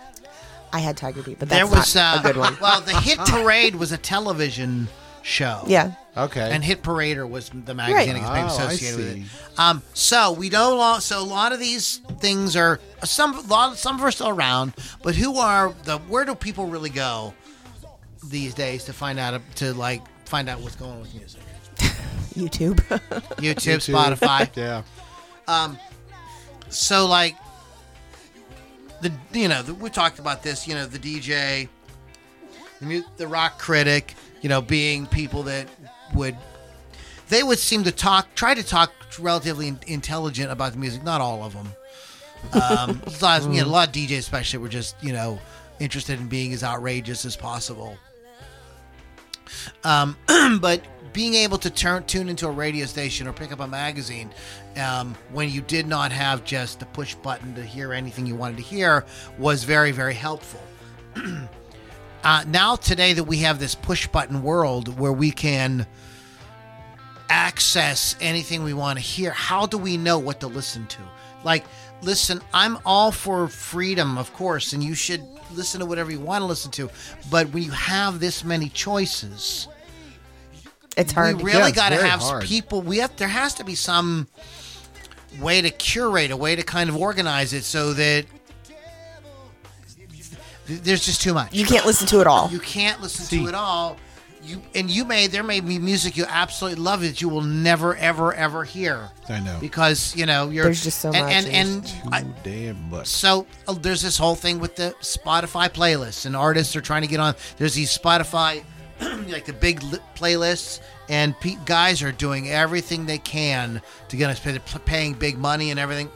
I 0.74 0.80
had 0.80 0.98
Tiger 0.98 1.22
Beat, 1.22 1.40
but 1.40 1.48
There 1.50 1.66
that's 1.66 1.72
was 1.76 1.96
not 1.96 2.18
uh, 2.18 2.20
a 2.20 2.24
good 2.24 2.38
one. 2.38 2.58
Well, 2.60 2.82
the 2.82 3.00
Hit 3.00 3.18
Parade 3.28 3.76
was 3.76 3.92
a 3.92 3.98
television 3.98 4.88
show. 5.22 5.64
Yeah. 5.68 5.94
Okay. 6.18 6.50
And 6.52 6.64
Hit 6.64 6.82
Parader 6.84 7.30
was 7.30 7.50
the 7.50 7.74
magazine 7.74 8.16
Right. 8.16 8.24
that 8.24 8.44
was 8.46 8.60
Oh, 8.60 8.64
I 8.64 8.66
associated 8.68 8.98
with 9.00 9.14
see. 9.14 9.22
it. 9.22 9.60
Um, 9.60 9.82
so 9.94 10.32
we 10.34 10.50
don't. 10.50 10.78
lo- 10.78 11.00
So 11.00 11.22
a 11.22 11.24
lot 11.24 11.54
of 11.54 11.60
these 11.60 11.98
things 12.20 12.56
are 12.56 12.80
some. 13.04 13.38
A 13.38 13.42
lot. 13.42 13.78
Some 13.78 14.02
are 14.02 14.12
still 14.12 14.30
around, 14.30 14.74
but 15.04 15.16
who 15.16 15.38
are 15.38 15.74
the? 15.86 15.98
Where 16.00 16.26
do 16.26 16.36
people 16.36 16.66
really 16.68 16.90
go 16.90 17.34
these 18.30 18.54
days 18.54 18.84
to 18.86 18.94
find 18.94 19.18
out 19.20 19.40
to 19.56 19.74
like 19.74 20.02
find 20.26 20.50
out 20.50 20.60
what's 20.62 20.76
going 20.76 20.92
on 20.92 21.02
with 21.02 21.14
music? 21.16 21.42
YouTube. 22.36 22.76
YouTube, 23.38 23.78
YouTube. 23.80 23.94
Spotify. 24.18 24.50
yeah. 24.56 24.82
Um, 25.48 25.78
so 26.70 27.06
like 27.08 27.36
the 29.04 29.12
you 29.40 29.48
know 29.48 29.62
the, 29.62 29.74
we 29.74 29.90
talked 29.90 30.20
about 30.20 30.42
this. 30.44 30.68
You 30.68 30.76
know 30.76 30.86
the 30.86 31.00
DJ, 31.00 31.68
the, 32.80 32.86
mu- 32.86 33.04
the 33.18 33.28
rock 33.28 33.60
critic. 33.60 34.16
You 34.42 34.50
know 34.50 34.62
being 34.62 35.06
people 35.08 35.44
that 35.44 35.68
would 36.16 36.36
they 37.30 37.44
would 37.44 37.60
seem 37.60 37.84
to 37.84 37.92
talk 37.92 38.34
try 38.36 38.54
to 38.54 38.64
talk 38.64 38.92
relatively 39.20 39.68
in- 39.68 39.80
intelligent 39.88 40.52
about 40.52 40.74
the 40.74 40.80
music. 40.80 41.04
Not 41.04 41.22
all 41.22 41.44
of 41.44 41.54
them. 41.54 41.68
Um, 42.54 43.02
a 43.08 43.24
lot, 43.24 43.42
of- 43.46 43.54
you 43.54 43.62
know, 43.62 43.68
a 43.68 43.70
lot 43.70 43.88
of 43.90 43.94
DJs 43.94 44.18
especially 44.20 44.60
were 44.60 44.70
just 44.70 44.96
you 45.04 45.14
know 45.14 45.40
interested 45.80 46.20
in 46.20 46.28
being 46.28 46.54
as 46.54 46.64
outrageous 46.64 47.26
as 47.26 47.36
possible. 47.36 47.98
Um, 49.84 50.18
but 50.60 50.82
being 51.14 51.36
able 51.36 51.58
to 51.60 51.70
turn 51.70 52.04
tune 52.04 52.28
into 52.28 52.48
a 52.48 52.52
radio 52.52 52.86
station 52.86 53.28
or 53.28 53.34
pick 53.34 53.52
up 53.52 53.60
a 53.60 53.68
magazine 53.68 54.32
um, 54.78 55.16
when 55.32 55.50
you 55.50 55.62
did 55.62 55.88
not 55.88 56.12
have 56.12 56.44
just 56.44 56.80
the 56.80 56.86
push 56.88 57.16
button 57.16 57.54
to 57.56 57.64
hear 57.64 57.94
anything 57.94 58.26
you 58.26 58.36
wanted 58.36 58.58
to 58.58 58.64
hear 58.64 59.06
was 59.38 59.64
very 59.64 59.92
very 59.92 60.14
helpful. 60.16 60.62
uh, 62.24 62.44
now 62.48 62.76
today 62.76 63.14
that 63.14 63.24
we 63.24 63.38
have 63.38 63.60
this 63.60 63.76
push 63.76 64.08
button 64.08 64.44
world 64.44 65.00
where 65.00 65.14
we 65.14 65.32
can 65.32 65.86
access 67.30 68.16
anything 68.22 68.64
we 68.64 68.74
want 68.74 69.00
to 69.00 69.04
hear, 69.04 69.32
how 69.32 69.66
do 69.66 69.78
we 69.78 69.98
know 69.98 70.20
what 70.20 70.40
to 70.40 70.48
listen 70.48 70.86
to? 70.88 71.00
Like, 71.44 71.66
listen, 72.02 72.42
I'm 72.54 72.78
all 72.86 73.12
for 73.12 73.48
freedom, 73.48 74.18
of 74.18 74.32
course, 74.34 74.74
and 74.74 74.84
you 74.84 74.94
should 74.94 75.24
listen 75.52 75.80
to 75.80 75.86
whatever 75.86 76.12
you 76.12 76.20
want 76.20 76.42
to 76.42 76.46
listen 76.46 76.72
to. 76.72 76.90
But 77.30 77.50
when 77.50 77.64
you 77.64 77.72
have 77.72 78.20
this 78.20 78.44
many 78.44 78.70
choices, 78.70 79.68
it's 80.98 81.12
hard. 81.12 81.38
we 81.38 81.44
really 81.44 81.58
Yeah, 81.70 81.72
got 81.72 81.90
to 81.90 81.98
have 82.06 82.20
hard. 82.22 82.44
people. 82.44 82.82
We 82.82 82.98
have 82.98 83.16
there 83.18 83.28
has 83.28 83.54
to 83.56 83.64
be 83.64 83.76
some 83.76 84.28
way 85.40 85.62
to 85.62 85.70
curate, 85.70 86.32
a 86.32 86.38
way 86.38 86.56
to 86.56 86.64
kind 86.64 86.90
of 86.90 86.96
organize 86.98 87.54
it 87.54 87.64
so 87.64 87.94
that 87.94 88.26
there's 90.66 91.06
just 91.06 91.22
too 91.22 91.34
much. 91.34 91.54
you 91.54 91.66
can't 91.66 91.86
listen 91.86 92.08
to 92.08 92.22
it 92.22 92.28
all. 92.28 92.50
You 92.50 92.60
can't 92.60 93.02
listen 93.02 93.26
See. 93.26 93.40
to 93.44 93.48
it 93.50 93.56
all. 93.56 93.98
You 94.46 94.62
and 94.76 94.90
you 94.90 95.06
may 95.06 95.28
there 95.28 95.42
may 95.44 95.62
be 95.62 95.80
music 95.80 96.18
you 96.18 96.26
absolutely 96.28 96.82
love 96.84 97.00
that 97.00 97.22
you 97.22 97.30
will 97.30 97.40
never 97.44 97.96
ever 97.96 98.34
ever 98.34 98.66
hear 98.66 99.10
I 99.30 99.40
know. 99.40 99.58
because 99.62 100.14
you 100.18 100.26
know 100.26 100.50
you're 100.50 100.66
There's 100.66 100.84
just 100.84 101.00
so 101.00 101.14
and, 101.14 101.24
much. 101.26 101.34
and 101.34 101.48
and 101.48 101.86
Too 101.86 102.10
I, 102.12 102.22
damn 102.44 102.90
much. 102.90 103.08
so 103.08 103.48
uh, 103.70 103.74
there's 103.74 104.02
this 104.02 104.18
whole 104.18 104.36
thing 104.36 104.60
with 104.60 104.76
the 104.76 104.94
Spotify 105.00 105.70
playlists 105.70 106.26
and 106.26 106.36
artists 106.36 106.76
are 106.76 106.82
trying 106.82 107.04
to 107.04 107.08
get 107.08 107.22
on. 107.22 107.36
There's 107.56 107.74
these 107.74 107.98
Spotify 107.98 108.66
like 109.30 109.46
the 109.46 109.54
big 109.54 109.82
li- 109.84 110.00
playlists 110.16 110.80
and 111.10 111.38
pe- 111.40 111.58
guys 111.66 112.02
are 112.02 112.12
doing 112.12 112.50
everything 112.50 113.06
they 113.06 113.18
can 113.18 113.82
to 114.10 114.16
get 114.18 114.30
us 114.30 114.40
pay, 114.40 114.58
paying 114.86 115.14
big 115.14 115.38
money 115.38 115.72
and 115.72 115.80
everything. 115.80 116.10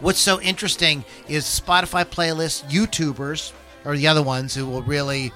What's 0.00 0.18
so 0.20 0.40
interesting 0.40 1.04
is 1.28 1.44
Spotify 1.44 2.04
playlists, 2.04 2.64
YouTubers 2.70 3.52
or 3.84 3.96
the 3.96 4.08
other 4.08 4.22
ones 4.22 4.54
who 4.54 4.66
will 4.66 4.82
really. 4.82 5.32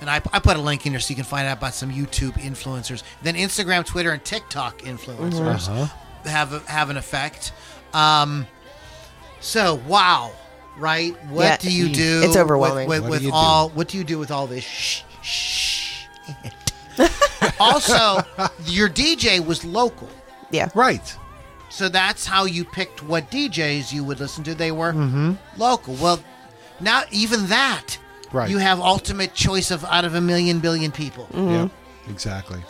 And 0.00 0.10
I, 0.10 0.16
I 0.32 0.38
put 0.40 0.56
a 0.56 0.60
link 0.60 0.84
in 0.86 0.92
here 0.92 1.00
so 1.00 1.08
you 1.10 1.14
can 1.16 1.24
find 1.24 1.48
out 1.48 1.56
about 1.58 1.74
some 1.74 1.90
YouTube 1.90 2.34
influencers. 2.34 3.02
Then 3.22 3.34
Instagram, 3.34 3.84
Twitter, 3.84 4.12
and 4.12 4.22
TikTok 4.22 4.80
influencers 4.82 5.68
Uh-huh. 5.68 5.86
have 6.28 6.52
a, 6.52 6.58
have 6.70 6.90
an 6.90 6.98
effect. 6.98 7.52
Um, 7.94 8.46
so 9.40 9.76
wow, 9.88 10.32
right? 10.76 11.12
What 11.30 11.44
Yeah, 11.44 11.56
do 11.56 11.72
you 11.72 11.88
do? 11.88 12.20
it's 12.24 12.36
overwhelming. 12.36 12.86
with, 12.88 13.00
with, 13.02 13.02
What 13.02 13.06
do 13.08 13.10
with 13.10 13.22
you 13.22 13.30
do? 13.30 13.34
all. 13.34 13.68
What 13.70 13.88
do 13.88 13.96
you 13.98 14.04
do 14.04 14.18
with 14.18 14.30
all 14.30 14.46
this? 14.46 14.64
Shh, 14.64 15.00
shh. 15.26 16.06
also, 17.60 18.22
your 18.64 18.88
DJ 18.88 19.44
was 19.44 19.64
local. 19.64 20.08
yeah. 20.50 20.68
Right. 20.74 21.14
So 21.68 21.88
that's 21.90 22.24
how 22.24 22.44
you 22.46 22.64
picked 22.64 23.02
what 23.02 23.30
DJs 23.30 23.92
you 23.92 24.02
would 24.04 24.18
listen 24.20 24.44
to. 24.44 24.54
They 24.54 24.72
were 24.72 24.92
Mm-hmm. 24.92 25.32
local. 25.60 25.94
Well, 25.94 26.20
now 26.80 27.02
even 27.10 27.48
that, 27.48 27.98
Right. 28.32 28.48
you 28.48 28.58
have 28.58 28.80
ultimate 28.80 29.34
choice 29.34 29.70
of 29.70 29.84
out 29.84 30.04
of 30.04 30.14
a 30.14 30.20
million 30.20 30.60
billion 30.60 30.90
people. 30.90 31.28
Yep. 31.34 31.70
Exactly. 32.08 32.60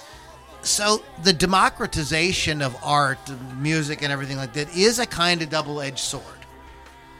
So 0.62 1.02
the 1.22 1.32
democratization 1.32 2.62
of 2.62 2.76
art, 2.82 3.18
music, 3.58 4.02
and 4.02 4.10
everything 4.12 4.38
like 4.38 4.52
that 4.54 4.74
is 4.76 4.98
a 4.98 5.06
kind 5.06 5.40
of 5.42 5.50
double-edged 5.50 5.98
sword. 5.98 6.24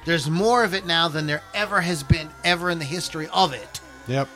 There's 0.05 0.29
more 0.29 0.65
of 0.65 0.75
it 0.75 0.87
now 0.87 1.07
than 1.09 1.27
there 1.27 1.43
ever 1.55 1.81
has 1.81 2.03
been 2.03 2.29
ever 2.43 2.71
in 2.71 2.79
the 2.81 2.85
history 2.85 3.29
of 3.33 3.53
it. 3.53 3.81
Yep. 4.09 4.29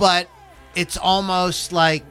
But 0.00 0.28
it's 0.74 0.96
almost 0.96 1.72
like 1.72 2.04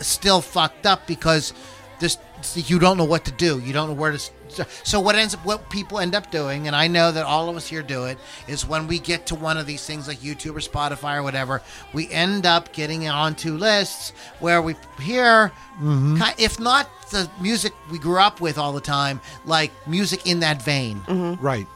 still 0.00 0.42
fucked 0.42 0.84
up 0.84 1.06
because 1.06 1.54
this 2.00 2.18
you 2.54 2.78
don't 2.78 2.98
know 2.98 3.04
what 3.04 3.24
to 3.24 3.32
do. 3.32 3.60
You 3.60 3.72
don't 3.72 3.88
know 3.88 3.94
where 3.94 4.12
to. 4.12 4.66
So 4.82 5.00
what 5.00 5.14
ends 5.14 5.34
up 5.34 5.44
what 5.46 5.70
people 5.70 5.98
end 6.00 6.14
up 6.14 6.30
doing, 6.30 6.66
and 6.66 6.74
I 6.76 6.88
know 6.88 7.12
that 7.12 7.24
all 7.24 7.48
of 7.48 7.56
us 7.56 7.66
here 7.66 7.82
do 7.82 8.04
it, 8.04 8.18
is 8.48 8.66
when 8.66 8.86
we 8.86 8.98
get 8.98 9.26
to 9.26 9.34
one 9.34 9.56
of 9.56 9.66
these 9.66 9.86
things 9.86 10.08
like 10.08 10.18
YouTube 10.18 10.56
or 10.56 10.60
Spotify 10.60 11.16
or 11.16 11.22
whatever, 11.22 11.62
we 11.92 12.10
end 12.10 12.44
up 12.44 12.72
getting 12.72 13.08
onto 13.08 13.54
lists 13.54 14.12
where 14.40 14.60
we 14.60 14.74
hear, 15.00 15.52
mm-hmm. 15.76 16.20
ki- 16.20 16.44
if 16.44 16.58
not 16.58 16.88
the 17.10 17.30
music 17.40 17.72
we 17.90 17.98
grew 17.98 18.18
up 18.18 18.40
with 18.40 18.58
all 18.58 18.72
the 18.72 18.80
time, 18.80 19.20
like 19.44 19.70
music 19.86 20.26
in 20.26 20.40
that 20.40 20.60
vein 20.62 21.00
mm-hmm. 21.00 21.42
Right. 21.42 21.66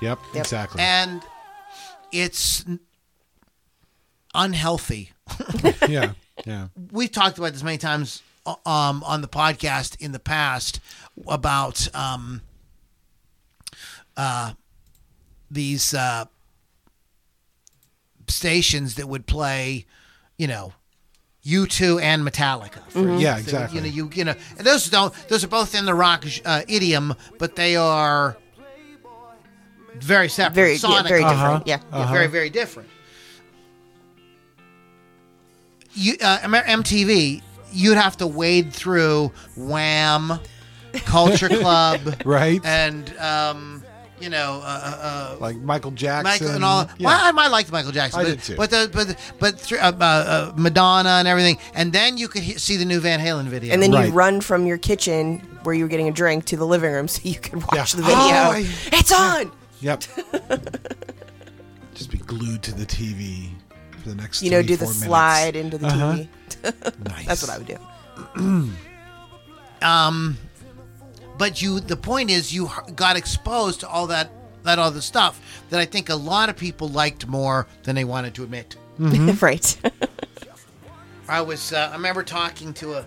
Yep. 0.00 0.18
Yep. 0.34 0.40
Exactly. 0.40 0.80
and 0.80 1.22
it's 2.12 2.66
n- 2.66 2.80
unhealthy. 4.34 5.12
yeah. 5.88 6.12
Yeah. 6.46 6.68
we've 6.90 7.12
talked 7.12 7.36
about 7.36 7.52
this 7.52 7.62
many 7.62 7.76
times 7.76 8.22
uh, 8.46 8.54
um, 8.64 9.02
on 9.04 9.20
the 9.20 9.28
podcast 9.28 10.00
in 10.00 10.12
the 10.12 10.18
past 10.18 10.80
about 11.28 11.94
um, 11.94 12.40
uh, 14.16 14.52
these 15.50 15.92
uh, 15.92 16.24
stations 18.26 18.94
that 18.94 19.06
would 19.06 19.26
play, 19.26 19.84
you 20.38 20.46
know, 20.46 20.72
U 21.42 21.66
two 21.66 21.98
and 21.98 22.26
Metallica. 22.26 22.82
for 22.88 23.00
Mm-hmm. 23.00 23.18
Yeah, 23.18 23.38
exactly. 23.38 23.78
You 23.78 23.84
know, 23.84 23.90
you 23.90 24.10
you 24.14 24.24
know, 24.24 24.34
and 24.58 24.66
those 24.66 24.88
don't 24.90 25.12
those 25.28 25.42
are 25.44 25.48
both 25.48 25.74
in 25.74 25.84
the 25.84 25.94
rock 25.94 26.24
uh, 26.44 26.62
idiom, 26.68 27.14
but 27.38 27.56
they 27.56 27.76
are 27.76 28.36
very 29.96 30.28
separate. 30.28 30.54
Very, 30.54 30.72
yeah, 30.72 30.78
Sonic- 30.78 31.08
very 31.08 31.22
different. 31.22 31.40
Uh-huh. 31.40 31.62
Yeah. 31.66 31.80
yeah, 31.92 32.12
very 32.12 32.26
very 32.26 32.50
different. 32.50 32.88
You 35.94 36.14
uh, 36.20 36.38
MTV, 36.40 37.42
you'd 37.72 37.96
have 37.96 38.16
to 38.18 38.26
wade 38.26 38.72
through 38.72 39.32
Wham, 39.56 40.38
Culture 41.04 41.48
Club, 41.60 42.00
Right? 42.24 42.64
and 42.64 43.16
um, 43.18 43.82
you 44.20 44.28
know, 44.28 44.60
uh, 44.62 44.98
uh, 45.34 45.36
like 45.40 45.56
Michael 45.56 45.90
Jackson. 45.92 46.24
Michael 46.24 46.50
and 46.54 46.64
all. 46.64 46.84
Yeah. 46.98 47.06
Well, 47.06 47.38
I, 47.38 47.44
I 47.46 47.48
liked 47.48 47.72
Michael 47.72 47.90
Jackson, 47.92 48.20
I 48.20 48.24
but, 48.24 48.28
did 48.30 48.42
too. 48.42 48.56
but 48.56 48.70
the, 48.70 48.90
but 48.92 49.32
but 49.38 49.58
through, 49.58 49.78
uh, 49.78 49.92
uh, 49.98 50.04
uh, 50.04 50.52
Madonna 50.56 51.08
and 51.10 51.26
everything, 51.26 51.58
and 51.74 51.92
then 51.92 52.16
you 52.18 52.28
could 52.28 52.42
he- 52.42 52.58
see 52.58 52.76
the 52.76 52.84
new 52.84 53.00
Van 53.00 53.18
Halen 53.18 53.46
video. 53.46 53.72
And 53.72 53.82
then 53.82 53.92
Right. 53.92 54.08
you 54.08 54.12
run 54.12 54.40
from 54.42 54.66
your 54.66 54.78
kitchen 54.78 55.38
where 55.64 55.74
you 55.74 55.84
were 55.84 55.88
getting 55.88 56.08
a 56.08 56.12
drink 56.12 56.44
to 56.46 56.56
the 56.56 56.66
living 56.66 56.92
room 56.92 57.08
so 57.08 57.20
you 57.24 57.36
could 57.40 57.62
watch 57.62 57.94
Yeah. 57.94 58.00
the 58.00 58.02
video. 58.02 58.16
Oh, 58.16 58.52
I- 58.52 58.66
it's 58.92 59.12
on. 59.12 59.52
Yep. 59.80 60.02
Just 61.94 62.10
be 62.10 62.18
glued 62.18 62.62
to 62.62 62.74
the 62.74 62.84
TV 62.86 63.48
for 64.00 64.08
the 64.10 64.14
next. 64.14 64.42
You 64.42 64.50
know, 64.50 64.62
do 64.62 64.76
the 64.76 64.84
minutes. 64.84 65.04
slide 65.04 65.56
into 65.56 65.78
the 65.78 65.86
Uh-huh. 65.86 66.12
TV. 66.14 66.28
Nice. 67.08 67.26
That's 67.26 67.42
what 67.42 67.50
I 67.50 67.58
would 67.58 67.66
do. 67.66 68.70
um, 69.82 70.36
but 71.38 71.62
you, 71.62 71.80
the 71.80 71.96
point 71.96 72.30
is, 72.30 72.52
you 72.52 72.70
got 72.94 73.16
exposed 73.16 73.80
to 73.80 73.88
all 73.88 74.06
that 74.08 74.30
that 74.62 74.78
other 74.78 75.00
stuff 75.00 75.40
that 75.70 75.80
I 75.80 75.86
think 75.86 76.10
a 76.10 76.14
lot 76.14 76.50
of 76.50 76.56
people 76.56 76.88
liked 76.88 77.26
more 77.26 77.66
than 77.84 77.96
they 77.96 78.04
wanted 78.04 78.34
to 78.34 78.42
admit. 78.44 78.76
right. 79.40 79.76
I 81.28 81.40
was, 81.40 81.72
uh, 81.72 81.88
I 81.90 81.94
remember 81.94 82.22
talking 82.22 82.74
to 82.74 82.94
a, 82.94 83.04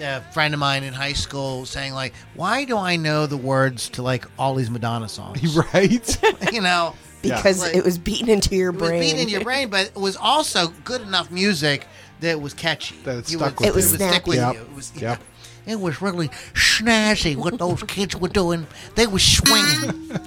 a 0.00 0.20
friend 0.32 0.52
of 0.52 0.58
mine 0.58 0.82
in 0.82 0.92
high 0.94 1.12
school 1.12 1.64
saying 1.66 1.92
like, 1.92 2.14
"Why 2.34 2.64
do 2.64 2.76
I 2.76 2.96
know 2.96 3.26
the 3.26 3.36
words 3.36 3.88
to 3.90 4.02
like 4.02 4.24
all 4.38 4.54
these 4.56 4.70
Madonna 4.70 5.08
songs?" 5.08 5.56
Right. 5.74 6.18
you 6.52 6.62
know. 6.62 6.94
Because 7.22 7.60
Like- 7.60 7.74
it 7.74 7.84
was 7.84 7.98
beaten 7.98 8.28
into 8.28 8.54
your 8.56 8.70
It 8.70 8.76
was 8.80 8.88
brain. 8.90 9.00
beating 9.00 9.18
in 9.20 9.28
your 9.28 9.42
brain, 9.42 9.68
but 9.68 9.86
it 9.86 9.96
was 9.96 10.16
also 10.16 10.68
good 10.84 11.00
enough 11.02 11.30
music 11.30 11.86
that 12.20 12.40
was 12.40 12.54
catchy. 12.54 12.96
That 13.04 13.18
it 13.18 13.30
You 13.30 13.38
stuck 13.38 13.60
would- 13.60 13.66
with 13.66 13.68
It 13.68 13.74
was 13.74 13.94
it 13.94 14.00
would 14.00 14.10
stick 14.10 14.26
with 14.26 14.36
Yep. 14.38 14.54
you. 14.54 14.60
It 14.60 14.74
was, 14.74 14.92
Yep. 14.96 15.22
It 15.66 15.78
was 15.80 16.00
really 16.02 16.28
snazzy 16.54 17.36
what 17.36 17.58
those 17.58 17.82
kids 17.86 18.16
were 18.16 18.28
doing. 18.28 18.66
They 18.94 19.06
were 19.06 19.18
swinging. 19.18 20.10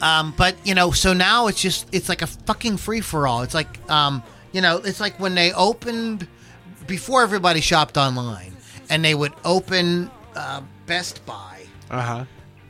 um, 0.00 0.34
but 0.36 0.54
you 0.64 0.74
know, 0.74 0.90
so 0.90 1.12
now 1.12 1.46
it's 1.48 1.60
just 1.60 1.86
it's 1.92 2.08
like 2.08 2.22
a 2.22 2.26
fucking 2.26 2.76
free 2.76 3.00
for 3.00 3.26
all. 3.26 3.42
It's 3.42 3.54
like 3.54 3.78
um, 3.90 4.22
you 4.52 4.60
know, 4.60 4.78
it's 4.78 5.00
like 5.00 5.18
when 5.18 5.34
they 5.34 5.52
opened 5.52 6.26
before 6.86 7.22
everybody 7.22 7.60
shopped 7.60 7.96
online, 7.96 8.54
and 8.90 9.04
they 9.04 9.14
would 9.14 9.32
open 9.44 10.10
uh, 10.36 10.60
Best 10.86 11.24
Buy 11.26 11.62
Uh 11.90 12.00
huh. 12.02 12.24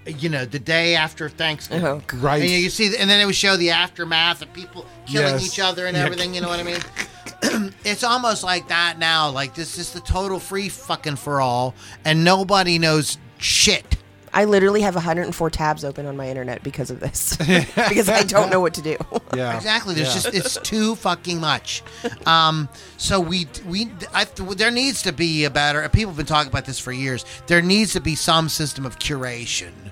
You 0.06 0.28
know, 0.28 0.44
the 0.44 0.58
day 0.58 0.94
after 0.96 1.28
Thanksgiving. 1.28 1.84
Oh, 1.86 2.02
Right. 2.14 2.42
And 2.42 2.50
you, 2.50 2.58
you 2.58 2.70
see, 2.70 2.96
and 2.96 3.08
then 3.08 3.20
it 3.20 3.26
would 3.26 3.34
show 3.34 3.56
the 3.56 3.70
aftermath 3.70 4.42
of 4.42 4.52
people 4.52 4.86
killing 5.06 5.34
Yes. 5.34 5.46
each 5.46 5.60
other 5.60 5.86
and 5.86 5.96
Yeah. 5.96 6.04
everything. 6.04 6.34
You 6.34 6.40
know 6.42 6.48
what 6.48 6.60
I 6.60 6.62
mean? 6.62 7.72
it's 7.84 8.04
almost 8.04 8.42
like 8.42 8.68
that 8.68 8.98
now. 8.98 9.30
Like 9.30 9.54
this 9.54 9.78
is 9.78 9.92
the 9.92 10.00
total 10.00 10.38
free 10.38 10.68
fucking 10.68 11.16
for 11.16 11.40
all, 11.40 11.74
and 12.04 12.24
nobody 12.24 12.78
knows 12.78 13.18
shit. 13.38 13.96
I 14.36 14.46
literally 14.46 14.80
have 14.80 14.96
104 14.96 15.48
tabs 15.50 15.84
open 15.84 16.06
on 16.06 16.16
my 16.16 16.28
internet 16.28 16.64
because 16.64 16.90
of 16.90 16.98
this. 16.98 17.36
because 17.36 18.08
I 18.08 18.24
don't 18.24 18.50
know 18.50 18.58
what 18.58 18.74
to 18.74 18.82
do. 18.82 18.96
Yeah. 19.36 19.54
Exactly. 19.56 19.94
There's 19.94 20.08
Yeah. 20.08 20.14
just 20.32 20.34
it's 20.34 20.68
too 20.68 20.96
fucking 20.96 21.38
much. 21.40 21.82
Um, 22.26 22.68
so 22.96 23.20
we 23.20 23.46
we 23.66 23.90
I, 24.12 24.24
there 24.24 24.72
needs 24.72 25.02
to 25.02 25.12
be 25.12 25.44
a 25.44 25.50
better. 25.50 25.88
People 25.88 26.10
have 26.10 26.16
been 26.16 26.26
talking 26.26 26.50
about 26.50 26.64
this 26.64 26.80
for 26.80 26.90
years. 26.92 27.24
There 27.46 27.62
needs 27.62 27.92
to 27.92 28.00
be 28.00 28.16
some 28.16 28.48
system 28.48 28.84
of 28.84 28.98
curation. 28.98 29.83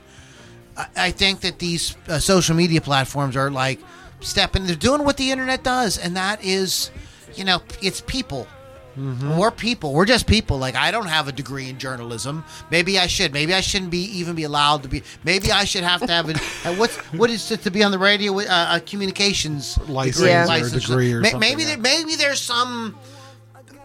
I, 0.76 0.86
I 0.96 1.10
think 1.10 1.40
that 1.40 1.58
these 1.58 1.96
uh, 2.08 2.18
social 2.18 2.54
media 2.56 2.80
platforms 2.80 3.36
are 3.36 3.50
like 3.50 3.80
stepping. 4.20 4.66
They're 4.66 4.76
doing 4.76 5.04
what 5.04 5.16
the 5.16 5.30
internet 5.30 5.62
does, 5.64 5.98
and 5.98 6.16
that 6.16 6.42
is, 6.44 6.90
you 7.34 7.44
know, 7.44 7.62
it's 7.82 8.00
people. 8.00 8.46
We're 8.94 9.50
people. 9.50 9.94
We're 9.94 10.04
just 10.04 10.26
people. 10.26 10.58
Like 10.58 10.74
I 10.74 10.90
don't 10.90 11.06
have 11.06 11.26
a 11.26 11.32
degree 11.32 11.70
in 11.70 11.78
journalism. 11.78 12.44
Maybe 12.70 12.98
I 12.98 13.06
should. 13.06 13.32
Maybe 13.32 13.54
I 13.54 13.62
shouldn't 13.62 13.90
be 13.90 14.02
even 14.18 14.34
be 14.34 14.42
allowed 14.42 14.82
to 14.82 14.88
be. 14.90 15.02
Maybe 15.24 15.50
I 15.50 15.64
should 15.64 15.82
have 15.82 16.02
to 16.02 16.12
have 16.12 16.28
an. 16.28 16.36
uh, 16.66 16.74
what's 16.74 16.94
what 17.14 17.30
is 17.30 17.50
it 17.50 17.62
to 17.62 17.70
be 17.70 17.82
on 17.82 17.90
the 17.90 17.98
radio? 17.98 18.34
with, 18.34 18.48
Uh, 18.50 18.72
a 18.76 18.80
communications 18.80 19.78
License 19.88 20.26
Yeah. 20.26 20.44
or 20.46 20.68
degree 20.68 21.10
or 21.14 21.20
Ma- 21.22 21.30
something. 21.30 21.40
Maybe 21.40 21.64
there, 21.64 21.78
maybe 21.78 22.16
there's 22.16 22.38
some 22.38 22.94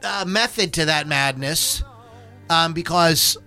uh, 0.03 0.25
method 0.27 0.73
to 0.73 0.85
that 0.85 1.07
madness, 1.07 1.83
um, 2.49 2.73
because 2.73 3.37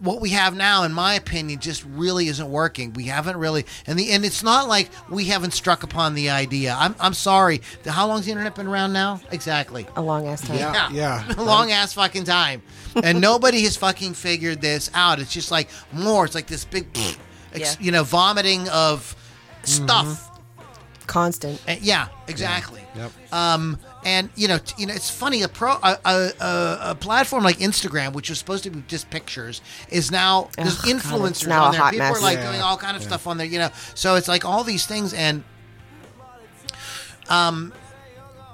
what 0.00 0.20
we 0.20 0.30
have 0.30 0.54
now, 0.56 0.84
in 0.84 0.92
my 0.92 1.14
opinion, 1.14 1.58
just 1.60 1.84
really 1.84 2.28
isn't 2.28 2.50
working. 2.50 2.92
We 2.92 3.04
haven't 3.04 3.36
really, 3.36 3.66
and 3.86 3.98
the 3.98 4.12
and 4.12 4.24
it's 4.24 4.42
not 4.42 4.68
like 4.68 4.90
we 5.10 5.24
haven't 5.24 5.52
struck 5.52 5.82
upon 5.82 6.14
the 6.14 6.30
idea. 6.30 6.76
I'm 6.78 6.94
I'm 7.00 7.14
sorry. 7.14 7.62
How 7.84 8.06
long's 8.06 8.26
the 8.26 8.30
internet 8.32 8.54
been 8.54 8.68
around 8.68 8.92
now? 8.92 9.20
Exactly. 9.32 9.86
A 9.96 10.02
long 10.02 10.28
ass 10.28 10.42
time. 10.46 10.58
Yeah. 10.58 10.90
yeah. 10.90 11.32
a 11.36 11.42
long 11.42 11.72
ass 11.72 11.92
fucking 11.94 12.24
time, 12.24 12.62
and 13.02 13.20
nobody 13.30 13.62
has 13.62 13.76
fucking 13.76 14.14
figured 14.14 14.60
this 14.60 14.90
out. 14.94 15.18
It's 15.18 15.32
just 15.32 15.50
like 15.50 15.68
more. 15.92 16.24
It's 16.24 16.34
like 16.34 16.46
this 16.46 16.64
big, 16.64 16.86
ex, 16.96 17.18
Yeah. 17.54 17.74
you 17.80 17.90
know, 17.90 18.04
vomiting 18.04 18.68
of 18.68 19.16
stuff. 19.64 20.26
Constant. 21.06 21.60
And- 21.66 21.80
yeah, 21.80 22.08
exactly. 22.28 22.82
Yep. 22.94 23.32
Um, 23.32 23.78
and 24.04 24.30
you 24.36 24.48
know, 24.48 24.58
you 24.76 24.86
know, 24.86 24.94
it's 24.94 25.10
funny. 25.10 25.42
A 25.42 25.48
pro, 25.48 25.72
a, 25.72 25.98
a, 26.04 26.30
a, 26.40 26.78
a 26.90 26.94
platform 26.94 27.42
like 27.44 27.58
Instagram, 27.58 28.12
which 28.12 28.28
was 28.30 28.38
supposed 28.38 28.64
to 28.64 28.70
be 28.70 28.82
just 28.88 29.10
pictures, 29.10 29.60
is 29.90 30.10
now 30.10 30.48
there's 30.56 30.78
Ugh, 30.78 30.84
God, 30.84 30.94
influencers 30.96 31.46
now 31.46 31.64
on 31.64 31.72
there. 31.72 31.80
hot 31.80 31.92
People 31.92 32.06
are 32.06 32.20
like 32.20 32.38
Yeah, 32.38 32.50
doing 32.50 32.62
all 32.62 32.76
kind 32.76 32.96
of 32.96 33.02
yeah. 33.02 33.08
stuff 33.08 33.26
on 33.26 33.38
there. 33.38 33.46
You 33.46 33.58
know, 33.58 33.70
so 33.94 34.14
it's 34.14 34.28
like 34.28 34.44
all 34.44 34.64
these 34.64 34.86
things, 34.86 35.12
and 35.12 35.42
um, 37.28 37.72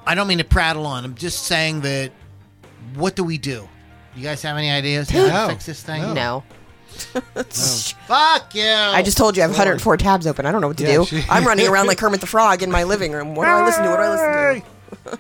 I 0.07 0.15
don't 0.15 0.27
mean 0.27 0.39
to 0.39 0.45
prattle 0.45 0.87
on. 0.87 1.05
I'm 1.05 1.15
just 1.15 1.45
saying 1.45 1.83
that. 1.83 2.11
What 2.97 3.17
do 3.17 3.25
we 3.25 3.39
do? 3.39 3.67
You 4.15 4.23
guys 4.23 4.43
have 4.43 4.57
any 4.57 4.71
ideas 4.71 5.09
how 5.11 5.27
No. 5.27 5.47
to 5.47 5.53
fix 5.55 5.67
this 5.67 5.83
thing? 5.83 6.03
No. 6.03 6.13
No. 6.15 6.45
Fuck 8.07 8.55
you. 8.55 8.63
I 8.63 9.03
just 9.03 9.17
told 9.17 9.37
you 9.37 9.43
I 9.43 9.45
have 9.47 9.51
104 9.53 9.97
tabs 9.97 10.27
open. 10.27 10.47
I 10.47 10.53
don't 10.53 10.61
know 10.61 10.69
what 10.69 10.77
to 10.77 10.85
Yeah, 10.85 10.97
do. 10.99 11.05
she- 11.07 11.25
I'm 11.29 11.45
running 11.45 11.67
around 11.71 11.87
like 11.87 11.99
Kermit 11.99 12.21
the 12.21 12.27
Frog 12.27 12.63
in 12.63 12.71
my 12.71 12.85
living 12.85 13.11
room. 13.13 13.35
What 13.35 13.47
do 13.47 13.51
I 13.51 13.65
listen 13.65 13.83
to? 13.85 13.91
What 13.91 13.97
do 13.97 14.03
I 14.03 14.11
listen 14.11 14.63
to? 14.63 14.74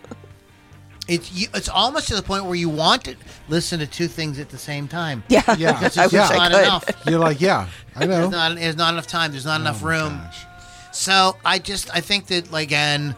It's 1.06 1.30
you, 1.32 1.48
it's 1.52 1.68
almost 1.68 2.08
to 2.08 2.16
the 2.16 2.22
point 2.22 2.46
where 2.46 2.54
you 2.54 2.70
want 2.70 3.04
to 3.04 3.16
listen 3.48 3.78
to 3.80 3.86
two 3.86 4.08
things 4.08 4.38
at 4.38 4.48
the 4.48 4.56
same 4.56 4.88
time. 4.88 5.22
Yeah. 5.28 5.42
Yeah. 5.58 5.84
It's 5.84 5.98
I 5.98 6.04
just 6.08 6.12
wish 6.14 6.38
not 6.38 6.40
I 6.40 6.50
could. 6.50 6.62
enough. 6.64 6.84
You're 7.06 7.18
like, 7.18 7.40
yeah, 7.42 7.68
I 7.94 8.06
know. 8.06 8.20
There's 8.20 8.30
not, 8.30 8.56
there's 8.56 8.76
not 8.76 8.94
enough 8.94 9.06
time. 9.06 9.30
There's 9.30 9.44
not 9.44 9.60
oh 9.60 9.64
enough 9.64 9.82
Oh 9.82 9.84
my 9.86 9.90
room. 9.90 10.16
gosh. 10.24 10.46
So 10.92 11.36
I 11.44 11.58
just 11.58 11.94
I 11.94 12.00
think 12.00 12.28
that 12.28 12.50
like, 12.50 12.68
again 12.68 13.14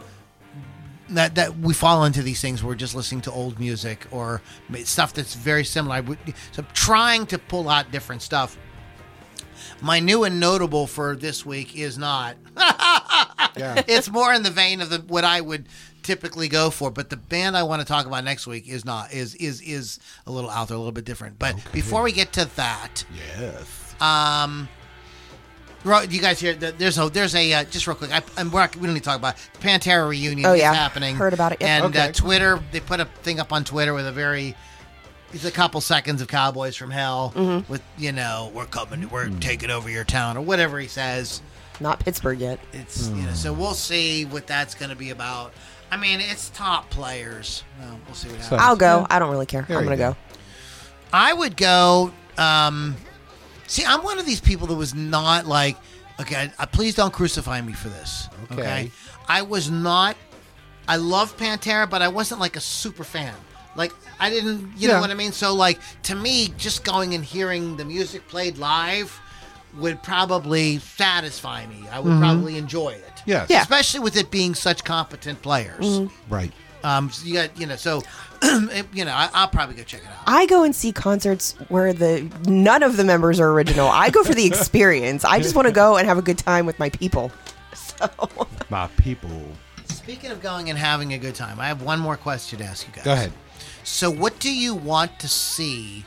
that 1.11 1.35
that 1.35 1.57
we 1.59 1.73
fall 1.73 2.03
into 2.03 2.21
these 2.21 2.41
things. 2.41 2.61
Where 2.61 2.71
we're 2.71 2.75
just 2.75 2.93
listening 2.93 3.21
to 3.21 3.31
old 3.31 3.57
music 3.57 4.05
or 4.11 4.41
stuff 4.83 5.13
that's 5.13 5.35
very 5.35 5.63
similar. 5.63 5.95
I 5.95 5.99
would, 6.01 6.17
so 6.51 6.63
I'm 6.63 6.67
trying 6.73 7.25
to 7.27 7.37
pull 7.39 7.69
out 7.69 7.89
different 7.91 8.21
stuff. 8.21 8.57
My 9.81 9.99
new 10.01 10.25
and 10.25 10.41
notable 10.41 10.87
for 10.87 11.15
this 11.15 11.45
week 11.45 11.77
is 11.77 11.97
not. 11.97 12.35
Yeah. 13.55 13.81
it's 13.87 14.07
more 14.11 14.31
in 14.33 14.43
the 14.43 14.51
vein 14.51 14.81
of 14.81 14.91
the 14.91 14.99
what 14.99 15.23
I 15.23 15.41
would 15.41 15.67
typically 16.07 16.47
go 16.47 16.69
for. 16.71 16.89
But 16.89 17.09
the 17.09 17.17
band 17.17 17.55
I 17.55 17.63
want 17.63 17.81
to 17.81 17.87
talk 17.87 18.05
about 18.07 18.23
next 18.23 18.47
week 18.47 18.67
is 18.67 18.85
not 18.85 19.13
is 19.13 19.35
is 19.35 19.61
is 19.61 19.99
a 20.25 20.31
little 20.31 20.49
out 20.49 20.69
there, 20.69 20.75
a 20.75 20.79
little 20.79 20.91
bit 20.93 21.05
different. 21.05 21.37
But 21.37 21.55
before 21.73 22.01
we 22.01 22.11
get 22.11 22.33
to 22.33 22.45
that, 22.55 23.03
yes. 23.37 23.95
um, 24.01 24.67
Ro- 25.83 26.01
you 26.01 26.19
guys 26.19 26.39
hear? 26.39 26.53
There's 26.55 26.97
a 26.97 27.09
there's 27.09 27.35
a 27.35 27.53
uh, 27.53 27.63
just 27.65 27.85
real 27.85 27.95
quick. 27.95 28.11
I, 28.11 28.21
I'm, 28.37 28.49
we're 28.51 28.61
not, 28.61 28.75
we 28.75 28.87
don't 28.87 28.93
need 28.95 29.01
to 29.01 29.05
talk 29.05 29.17
about 29.19 29.35
it. 29.35 29.49
the 29.53 29.67
Pantera 29.67 30.09
reunion. 30.09 30.45
Oh, 30.45 30.53
is 30.53 30.59
yeah. 30.61 30.73
happening. 30.73 31.15
Heard 31.15 31.33
about 31.33 31.51
it, 31.51 31.61
yep. 31.61 31.83
And 31.83 31.95
uh, 31.95 32.11
Twitter, 32.11 32.59
they 32.71 32.79
put 32.79 32.99
a 32.99 33.05
thing 33.05 33.39
up 33.39 33.53
on 33.53 33.63
Twitter 33.63 33.93
with 33.93 34.07
a 34.07 34.11
very. 34.11 34.55
It's 35.33 35.43
a 35.45 35.51
couple 35.51 35.81
seconds 35.81 36.21
of 36.21 36.29
Cowboys 36.29 36.77
from 36.77 36.89
Hell 36.89 37.33
Mm-hmm. 37.35 37.71
with 37.71 37.83
you 37.97 38.11
know 38.13 38.49
we're 38.55 38.65
coming, 38.65 39.09
we're 39.09 39.29
taking 39.39 39.69
over 39.69 39.89
your 39.89 40.05
town 40.05 40.37
or 40.37 40.41
whatever 40.41 40.79
he 40.79 40.87
says. 40.87 41.41
Not 41.79 41.99
Pittsburgh 41.99 42.39
yet. 42.39 42.59
It's 42.73 43.09
you 43.09 43.21
know, 43.23 43.33
so 43.33 43.53
we'll 43.53 43.75
see 43.75 44.25
what 44.25 44.47
that's 44.47 44.73
going 44.73 44.89
to 44.89 44.95
be 44.95 45.11
about. 45.11 45.53
I 45.91 45.97
mean, 45.97 46.19
it's 46.19 46.49
top 46.49 46.89
players. 46.89 47.63
Well, 47.79 47.99
we'll 48.05 48.15
see 48.15 48.27
what 48.27 48.39
happens. 48.39 48.61
So- 48.61 48.65
I'll 48.65 48.75
go. 48.75 49.07
I 49.09 49.19
don't 49.19 49.31
really 49.31 49.45
care. 49.45 49.63
There 49.67 49.77
I'm 49.77 49.83
you 49.83 49.89
going 49.89 49.97
to 49.97 50.03
go. 50.03 50.11
go. 50.11 50.17
I 51.13 51.33
would 51.33 51.55
go. 51.55 52.11
Um, 52.37 52.95
see, 53.67 53.83
I'm 53.85 54.03
one 54.03 54.19
of 54.19 54.25
these 54.25 54.41
people 54.41 54.67
that 54.67 54.75
was 54.75 54.93
not 54.93 55.45
like, 55.47 55.77
okay, 56.19 56.51
uh, 56.59 56.65
please 56.65 56.95
don't 56.95 57.13
crucify 57.13 57.61
me 57.61 57.73
for 57.73 57.89
this. 57.89 58.27
Okay. 58.51 58.91
I 59.29 59.41
was 59.41 59.69
not 59.69 60.15
I 60.87 60.95
love 60.95 61.35
Pantera, 61.37 61.89
but 61.89 62.01
I 62.01 62.07
wasn't 62.07 62.39
like 62.39 62.55
a 62.55 62.61
super 62.61 63.03
fan. 63.03 63.33
Like 63.75 63.91
I 64.19 64.29
didn't, 64.29 64.71
you 64.77 64.87
know 64.87 65.01
what 65.01 65.09
I 65.11 65.13
mean. 65.15 65.31
So 65.31 65.53
like 65.53 65.79
to 66.03 66.15
me, 66.15 66.49
just 66.57 66.83
going 66.83 67.13
and 67.13 67.23
hearing 67.23 67.77
the 67.77 67.85
music 67.85 68.27
played 68.27 68.57
live 68.57 69.19
would 69.75 70.01
probably 70.01 70.79
satisfy 70.79 71.65
me. 71.67 71.87
I 71.91 71.99
would 71.99 72.17
probably 72.19 72.57
enjoy 72.57 72.89
it. 72.89 73.16
Yes. 73.27 73.49
Yeah. 73.49 73.61
especially 73.61 73.99
with 73.99 74.17
it 74.17 74.31
being 74.31 74.55
such 74.55 74.83
competent 74.83 75.41
players. 75.43 76.09
Right. 76.29 76.51
Um, 76.83 77.11
so 77.11 77.25
you 77.27 77.33
got 77.35 77.59
you 77.59 77.67
know, 77.67 77.75
so 77.75 78.01
you 78.43 79.05
know, 79.05 79.11
I, 79.11 79.29
I'll 79.33 79.47
probably 79.49 79.75
go 79.75 79.83
check 79.83 80.01
it 80.01 80.07
out. 80.07 80.23
I 80.25 80.45
go 80.45 80.63
and 80.63 80.75
see 80.75 80.91
concerts 80.91 81.53
where 81.69 81.91
the 81.91 82.29
none 82.47 82.81
of 82.83 82.97
the 82.97 83.03
members 83.03 83.39
are 83.39 83.51
original. 83.51 83.87
I 83.87 84.09
go 84.09 84.23
for 84.23 84.33
the 84.33 84.45
experience. 84.53 85.25
I 85.25 85.39
just 85.39 85.53
want 85.55 85.67
to 85.67 85.73
go 85.73 85.97
and 85.97 86.07
have 86.07 86.17
a 86.17 86.21
good 86.21 86.37
time 86.39 86.65
with 86.65 86.79
my 86.79 86.89
people. 86.89 87.31
So 87.73 88.07
My 88.69 88.87
people. 88.97 89.29
Speaking 89.85 90.31
of 90.31 90.41
going 90.41 90.69
and 90.69 90.77
having 90.77 91.13
a 91.13 91.17
good 91.17 91.35
time, 91.35 91.59
I 91.59 91.67
have 91.67 91.81
one 91.81 91.99
more 91.99 92.15
question 92.15 92.59
to 92.59 92.65
ask 92.65 92.87
you 92.87 92.93
guys. 92.93 93.05
Go 93.05 93.13
ahead. 93.13 93.31
So, 93.83 94.09
what 94.11 94.39
do 94.39 94.53
you 94.53 94.75
want 94.75 95.19
to 95.19 95.27
see? 95.27 96.05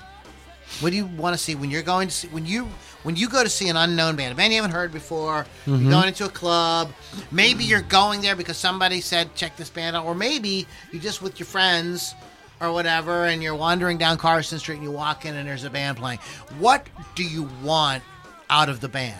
What 0.80 0.90
do 0.90 0.96
you 0.96 1.06
want 1.06 1.34
to 1.34 1.38
see 1.38 1.54
when 1.54 1.70
you're 1.70 1.82
going 1.82 2.08
to 2.08 2.14
see 2.14 2.28
when 2.28 2.46
you 2.46 2.68
when 3.02 3.16
you 3.16 3.28
go 3.28 3.42
to 3.42 3.48
see 3.48 3.68
an 3.68 3.76
unknown 3.76 4.16
band, 4.16 4.32
a 4.32 4.36
band 4.36 4.52
you 4.52 4.60
haven't 4.60 4.74
heard 4.74 4.92
before? 4.92 5.46
Mm-hmm. 5.64 5.82
You're 5.82 5.90
going 5.90 6.08
into 6.08 6.24
a 6.26 6.30
club. 6.30 6.92
Maybe 7.30 7.64
you're 7.64 7.82
going 7.82 8.20
there 8.20 8.36
because 8.36 8.56
somebody 8.56 9.00
said 9.00 9.34
check 9.34 9.56
this 9.56 9.70
band 9.70 9.96
out, 9.96 10.04
or 10.04 10.14
maybe 10.14 10.66
you're 10.92 11.02
just 11.02 11.22
with 11.22 11.38
your 11.38 11.46
friends 11.46 12.14
or 12.60 12.72
whatever, 12.72 13.24
and 13.24 13.42
you're 13.42 13.54
wandering 13.54 13.96
down 13.96 14.18
Carson 14.18 14.58
Street 14.58 14.76
and 14.76 14.84
you 14.84 14.90
walk 14.90 15.24
in 15.24 15.34
and 15.34 15.48
there's 15.48 15.64
a 15.64 15.70
band 15.70 15.96
playing. 15.96 16.18
What 16.58 16.86
do 17.14 17.24
you 17.24 17.48
want 17.62 18.02
out 18.50 18.68
of 18.68 18.80
the 18.80 18.88
band? 18.88 19.16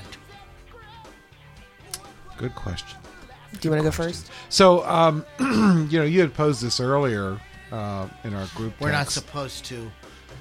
Good 2.37 2.55
question. 2.55 2.99
do 3.53 3.69
you 3.69 3.71
want 3.71 3.81
to 3.81 3.85
go 3.85 3.91
first? 3.91 4.31
So, 4.49 4.85
um, 4.87 5.25
you 5.91 5.99
know, 5.99 6.05
you 6.05 6.21
had 6.21 6.35
posed 6.35 6.63
this 6.63 6.81
earlier 6.81 7.41
uh, 7.73 8.09
in 8.25 8.35
our 8.35 8.47
group. 8.55 8.75
We're 8.81 8.93
not 8.93 9.11
supposed 9.11 9.65
to. 9.67 9.91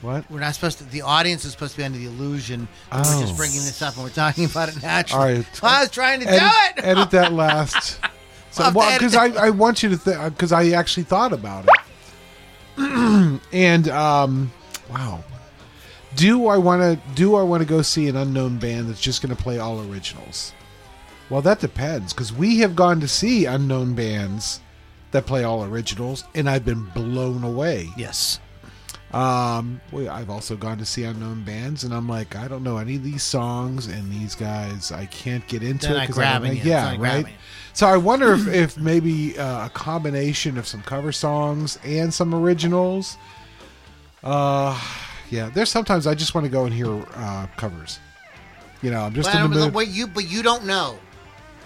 What? 0.02 0.30
We're 0.32 0.39
not 0.39 0.56
supposed 0.56 0.78
to. 0.78 0.86
The 0.86 1.02
audience 1.02 1.43
is 1.43 1.52
supposed 1.52 1.74
to 1.74 1.78
be 1.78 1.84
under 1.84 1.97
the 1.97 2.06
illusion. 2.06 2.68
that 2.91 3.06
Oh. 3.06 3.20
We're 3.20 3.26
just 3.26 3.38
bringing 3.38 3.58
this 3.58 3.82
up 3.82 3.95
and 3.95 4.04
we're 4.04 4.10
talking 4.10 4.45
about 4.45 4.70
it 4.70 4.82
naturally. 4.82 5.22
All 5.22 5.38
right. 5.38 5.56
So 5.56 5.68
I 5.68 5.82
was 5.82 5.91
trying 5.91 6.22
to 6.22 6.28
edit, 6.28 6.39
do 6.39 6.82
it. 6.82 6.86
edit 6.86 7.12
that 7.12 7.34
last. 7.34 8.00
So, 8.52 8.72
We'll 8.74 8.91
because 8.93 9.16
I, 9.16 9.28
I 9.28 9.50
want 9.52 9.84
you 9.84 9.89
to 9.89 9.97
think 9.97 10.24
because 10.34 10.52
I 10.52 10.70
actually 10.70 11.04
thought 11.04 11.34
about 11.34 11.68
it, 11.68 13.41
and 13.54 13.88
um, 13.89 14.52
wow, 14.89 15.24
do 16.16 16.47
I 16.47 16.58
want 16.58 16.82
to 16.82 17.00
do 17.14 17.36
I 17.36 17.43
want 17.43 17.62
to 17.62 17.70
go 17.70 17.84
see 17.84 18.08
an 18.08 18.16
unknown 18.16 18.58
band 18.58 18.89
that's 18.89 19.02
just 19.02 19.22
going 19.22 19.36
to 19.36 19.41
play 19.41 19.60
all 19.60 19.88
originals? 19.88 20.54
Well, 21.30 21.43
that 21.43 21.60
depends 21.60 22.12
because 22.12 22.34
we 22.34 22.58
have 22.60 22.76
gone 22.76 23.00
to 23.02 23.08
see 23.08 23.45
unknown 23.45 23.93
bands 23.93 24.62
that 25.12 25.28
play 25.28 25.43
all 25.43 25.64
originals, 25.64 26.24
and 26.34 26.50
I've 26.50 26.66
been 26.66 26.86
blown 26.86 27.43
away. 27.43 27.89
Yes. 27.95 28.39
Um, 29.14 29.82
we, 29.91 30.07
I've 30.07 30.30
also 30.30 30.55
gone 30.55 30.78
to 30.78 30.86
see 30.86 31.03
unknown 31.03 31.43
bands, 31.43 31.84
and 31.84 31.93
I'm 31.93 32.07
like, 32.07 32.36
I 32.36 32.47
don't 32.47 32.64
know 32.64 32.78
any 32.78 32.95
of 32.95 33.03
these 33.03 33.24
songs, 33.24 33.88
and 33.88 34.12
these 34.12 34.36
guys, 34.36 34.91
I 34.91 35.07
can't 35.07 35.45
get 35.47 35.64
into 35.64 35.88
They're 35.88 35.95
it 35.95 35.99
not 35.99 36.07
'cause 36.07 36.20
I 36.20 36.32
don't 36.34 36.41
grabbing. 36.41 36.57
It's 36.57 36.66
Yeah, 36.66 36.89
right. 36.89 36.99
grabbing. 36.99 37.34
So 37.74 37.88
I 37.88 37.97
wonder 37.97 38.34
if, 38.34 38.47
if 38.53 38.78
maybe 38.78 39.38
uh, 39.38 39.66
a 39.66 39.70
combination 39.70 40.57
of 40.60 40.68
some 40.68 40.84
cover 40.84 41.12
songs 41.12 41.80
and 41.84 42.14
some 42.14 42.36
originals. 42.36 43.18
Uh, 44.24 44.80
yeah. 45.32 45.49
There's 45.53 45.70
sometimes 45.70 46.05
I 46.07 46.14
just 46.14 46.36
want 46.36 46.45
to 46.45 46.51
go 46.51 46.66
and 46.66 46.74
hear 46.74 46.91
uh, 47.16 47.47
covers. 47.57 47.99
You 48.82 48.91
know, 48.91 49.01
I'm 49.01 49.14
just 49.14 49.32
But, 49.32 49.43
in 49.43 49.51
the 49.51 49.57
mood. 49.66 49.74
but 49.74 49.88
you, 49.88 50.07
but 50.07 50.30
you 50.30 50.43
don't 50.43 50.66
know. 50.66 50.99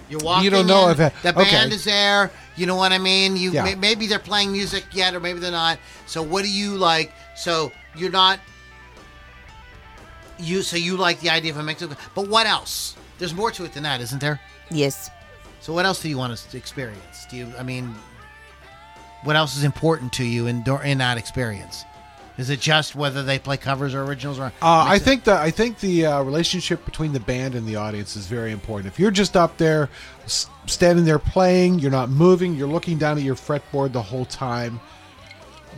You're 0.10 0.20
walking. 0.22 0.46
You 0.46 0.50
don't 0.50 0.68
know 0.68 0.86
in, 0.88 0.92
if 0.92 1.00
it- 1.00 1.14
the 1.24 1.30
okay. 1.30 1.52
band 1.52 1.74
is 1.74 1.84
there. 1.84 2.32
You 2.56 2.68
know 2.68 2.76
what 2.76 2.92
I 2.92 2.98
mean? 3.00 3.36
You 3.36 3.52
Yeah. 3.52 3.64
may, 3.64 3.76
maybe 3.76 4.06
they're 4.08 4.20
playing 4.20 4.52
music 4.52 4.86
yet, 4.92 5.16
or 5.16 5.20
maybe 5.20 5.40
they're 5.40 5.52
not. 5.52 5.80
So 6.06 6.22
what 6.22 6.44
do 6.44 6.52
you 6.52 6.76
like? 6.78 7.12
So 7.36 7.72
you're 7.96 8.12
not. 8.12 8.40
You 10.40 10.62
so 10.62 10.78
you 10.78 10.98
like 10.98 11.20
the 11.20 11.30
idea 11.30 11.52
of 11.52 11.58
a 11.58 11.64
mix 11.64 11.84
but 12.16 12.28
what 12.28 12.48
else? 12.48 12.96
There's 13.20 13.34
more 13.34 13.52
to 13.52 13.66
it 13.66 13.74
than 13.74 13.84
that, 13.84 14.02
isn't 14.02 14.20
there? 14.20 14.40
Yes. 14.72 15.10
So 15.60 15.72
what 15.74 15.86
else 15.86 16.02
do 16.02 16.10
you 16.10 16.18
want 16.18 16.36
to 16.36 16.58
experience? 16.58 17.26
Do 17.30 17.38
you? 17.38 17.54
I 17.58 17.64
mean, 17.64 17.96
what 19.24 19.36
else 19.36 19.56
is 19.56 19.64
important 19.64 20.12
to 20.14 20.26
you 20.26 20.48
in 20.48 20.64
in 20.84 20.98
that 20.98 21.18
experience? 21.18 21.84
Is 22.36 22.50
it 22.50 22.60
just 22.60 22.96
whether 22.96 23.22
they 23.22 23.38
play 23.38 23.58
covers 23.58 23.94
or 23.94 24.04
originals 24.04 24.40
or? 24.40 24.46
Uh, 24.46 24.52
I 24.88 24.98
think 24.98 25.24
the 25.24 25.36
I 25.36 25.52
think 25.52 25.80
the 25.80 26.08
uh, 26.08 26.24
relationship 26.24 26.84
between 26.84 27.14
the 27.14 27.20
band 27.20 27.54
and 27.54 27.68
the 27.68 27.76
audience 27.76 28.16
is 28.16 28.26
very 28.26 28.52
important. 28.52 28.92
If 28.92 29.00
you're 29.00 29.12
just 29.12 29.38
up 29.38 29.58
there, 29.58 29.90
s- 30.24 30.48
standing 30.66 31.06
there 31.06 31.20
playing, 31.20 31.78
you're 31.78 31.92
not 31.92 32.10
moving, 32.10 32.56
you're 32.56 32.68
looking 32.68 32.98
down 32.98 33.18
at 33.18 33.24
your 33.24 33.36
fretboard 33.36 33.92
the 33.94 34.02
whole 34.02 34.26
time. 34.26 34.80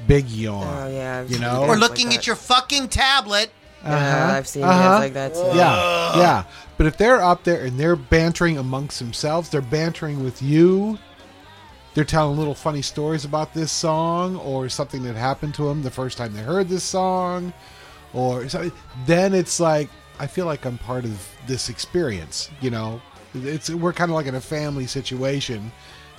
Big 0.07 0.29
yawn. 0.29 0.65
Oh 0.67 0.87
yeah. 0.87 1.19
I've 1.19 1.31
You 1.31 1.39
know? 1.39 1.61
bands 1.61 1.69
or 1.69 1.77
looking 1.77 2.09
that. 2.09 2.19
at 2.19 2.27
your 2.27 2.35
fucking 2.35 2.89
tablet. 2.89 3.51
Yeah, 3.83 4.33
I've 4.35 4.47
seen 4.47 4.63
Uh-huh. 4.63 4.97
like 4.99 5.13
that 5.13 5.33
too. 5.35 5.51
Yeah, 5.53 6.17
yeah. 6.17 6.43
But 6.77 6.87
if 6.87 6.97
they're 6.97 7.21
up 7.21 7.43
there 7.43 7.63
and 7.63 7.79
they're 7.79 7.95
bantering 7.95 8.57
amongst 8.57 8.97
themselves, 8.99 9.49
they're 9.49 9.61
bantering 9.61 10.23
with 10.23 10.41
you. 10.41 10.97
They're 11.93 12.03
telling 12.03 12.37
little 12.37 12.55
funny 12.55 12.81
stories 12.81 13.25
about 13.25 13.53
this 13.53 13.71
song 13.71 14.35
or 14.37 14.69
something 14.69 15.03
that 15.03 15.15
happened 15.15 15.53
to 15.55 15.65
them 15.69 15.83
the 15.83 15.91
first 15.91 16.17
time 16.17 16.33
they 16.33 16.41
heard 16.41 16.67
this 16.67 16.83
song, 16.83 17.53
or 18.13 18.49
so, 18.49 18.69
then 19.05 19.33
it's 19.33 19.59
like 19.59 19.89
I 20.19 20.27
feel 20.27 20.45
like 20.47 20.65
I'm 20.65 20.77
part 20.79 21.05
of 21.05 21.29
this 21.47 21.69
experience. 21.69 22.49
You 22.61 22.71
know, 22.71 23.01
it's 23.35 23.69
we're 23.69 23.93
kind 23.93 24.09
of 24.09 24.15
like 24.15 24.25
in 24.25 24.35
a 24.35 24.41
family 24.41 24.87
situation, 24.87 25.71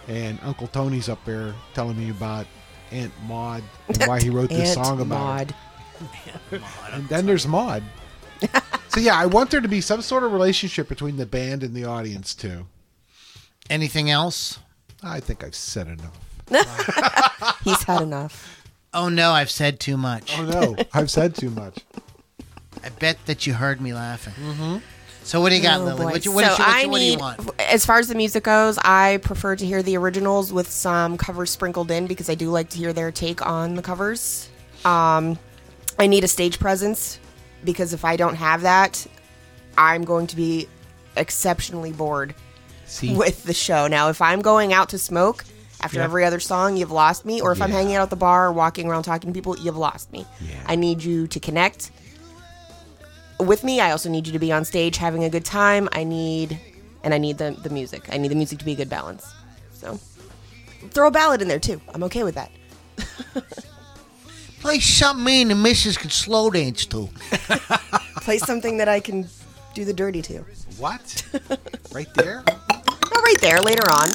and 0.09 0.39
Uncle 0.45 0.69
Tony's 0.69 1.09
up 1.09 1.23
there 1.25 1.53
telling 1.75 1.99
me 1.99 2.11
about 2.11 2.47
Aunt 2.93 3.13
Maud 3.27 3.63
and 3.89 4.03
why 4.05 4.21
he 4.21 4.31
wrote 4.31 4.51
this 4.51 4.77
Aunt 4.77 4.87
song 4.87 5.01
about 5.01 5.43
it. 5.43 5.55
Maud. 6.53 6.63
And 6.93 7.09
then 7.09 7.27
there's 7.27 7.47
Maud. 7.47 7.83
so 8.89 9.01
yeah, 9.01 9.17
I 9.17 9.27
want 9.27 9.51
there 9.51 9.61
to 9.61 9.69
be 9.69 9.81
some 9.81 10.03
sort 10.03 10.23
of 10.23 10.33
relationship 10.33 10.89
between 10.89 11.17
the 11.17 11.27
band 11.27 11.63
and 11.63 11.75
the 11.75 11.85
audience 11.85 12.35
too. 12.35 12.67
Anything 13.69 14.11
else? 14.11 14.59
I 15.03 15.21
think 15.21 15.43
I've 15.43 15.55
said 15.55 15.89
enough. 15.89 17.59
He's 17.65 17.83
had 17.85 18.03
enough. 18.03 18.65
Oh 18.95 19.09
no, 19.09 19.33
I've 19.33 19.51
said 19.51 19.81
too 19.81 19.97
much. 19.97 20.39
Oh 20.39 20.45
no, 20.45 20.77
I've 20.93 21.11
said 21.11 21.35
too 21.35 21.51
much. 21.51 21.85
I 22.85 22.89
bet 22.91 23.19
that 23.27 23.47
you 23.47 23.55
heard 23.55 23.81
me 23.81 23.93
laughing. 23.93 24.35
Mm-hmm. 24.35 24.77
So 25.27 25.41
what 25.41 25.49
do 25.51 25.57
you 25.57 25.63
got, 25.63 25.81
Oh, 25.81 25.85
Lily? 25.85 26.05
What, 26.05 26.25
you, 26.25 26.31
what, 26.31 26.45
so 26.45 26.51
you- 26.53 26.59
what, 26.59 26.69
I 26.69 26.87
what 26.87 26.99
do 26.99 27.05
you 27.05 27.11
need, 27.13 27.21
want? 27.21 27.61
as 27.61 27.85
far 27.85 27.99
as 27.99 28.07
the 28.07 28.15
music 28.15 28.45
goes, 28.45 28.79
I 28.79 29.19
prefer 29.23 29.57
to 29.57 29.67
hear 29.67 29.83
the 29.83 29.97
originals 29.97 30.53
with 30.53 30.71
some 30.71 31.19
covers 31.19 31.51
sprinkled 31.51 31.91
in 31.91 32.07
because 32.07 32.31
I 32.31 32.37
do 32.37 32.49
like 32.51 32.69
to 32.71 32.79
hear 32.79 32.93
their 32.93 33.11
take 33.11 33.45
on 33.45 33.75
the 33.75 33.83
covers. 33.83 34.49
Um, 34.85 35.37
I 35.99 36.07
need 36.07 36.23
a 36.23 36.29
stage 36.29 36.61
presence 36.61 37.19
because 37.65 37.93
if 37.93 38.05
I 38.05 38.15
don't 38.15 38.37
have 38.37 38.63
that, 38.63 39.05
I'm 39.77 40.05
going 40.05 40.29
to 40.29 40.37
be 40.37 40.69
exceptionally 41.17 41.91
bored 41.93 42.33
See, 42.87 43.13
with 43.17 43.43
the 43.43 43.55
show. 43.55 43.89
Now, 43.89 44.11
if 44.11 44.23
I'm 44.23 44.43
going 44.43 44.73
out 44.73 44.91
to 44.91 44.99
smoke 44.99 45.45
after 45.81 45.99
Yeah. 45.99 46.05
every 46.05 46.25
other 46.25 46.39
song, 46.39 46.77
you've 46.77 46.93
lost 46.93 47.25
me. 47.27 47.41
Or 47.41 47.51
if 47.51 47.61
I'm 47.61 47.71
hanging 47.73 47.97
out 47.97 48.03
at 48.05 48.11
the 48.11 48.17
bar 48.17 48.47
or 48.47 48.53
walking 48.53 48.89
around 48.89 49.03
talking 49.03 49.31
to 49.33 49.35
people, 49.35 49.59
you've 49.59 49.77
lost 49.77 50.13
me. 50.13 50.25
Yeah. 50.41 50.55
I 50.67 50.77
need 50.77 51.03
you 51.03 51.27
to 51.27 51.41
connect 51.41 51.91
with 53.41 53.65
me. 53.65 53.81
I 53.81 53.91
also 53.91 54.09
need 54.09 54.27
you 54.27 54.33
to 54.33 54.39
be 54.39 54.53
on 54.53 54.65
stage 54.65 54.97
having 54.97 55.25
a 55.25 55.31
good 55.31 55.45
time. 55.45 55.89
I 55.93 56.05
need, 56.05 56.59
and 57.03 57.13
I 57.15 57.19
need 57.19 57.39
the, 57.39 57.57
the 57.63 57.71
music. 57.71 58.09
I 58.13 58.19
need 58.19 58.29
the 58.29 58.35
music 58.37 58.59
to 58.61 58.65
be 58.65 58.73
a 58.73 58.77
good 58.77 58.89
balance. 58.91 59.27
So 59.73 59.99
throw 60.91 61.09
a 61.09 61.11
ballad 61.11 61.43
in 61.43 61.49
there 61.49 61.59
too. 61.61 61.81
I'm 61.95 62.03
okay 62.05 62.23
with 62.25 62.35
that. 62.37 62.51
Play 64.61 64.81
something 64.81 65.25
me 65.25 65.43
and 65.43 65.51
the 65.51 65.55
missus 65.55 65.97
can 65.97 66.11
slow 66.11 66.51
dance 66.51 66.87
to. 66.87 67.09
Play 68.23 68.39
something 68.39 68.79
that 68.79 68.89
I 68.89 69.01
can 69.01 69.29
do 69.75 69.85
the 69.85 69.93
dirty 69.93 70.23
to. 70.23 70.45
what? 70.79 71.25
right 71.93 72.13
there? 72.15 72.43
Oh, 72.49 73.23
right 73.23 73.41
there 73.41 73.61
later 73.61 73.89
on. 73.91 74.09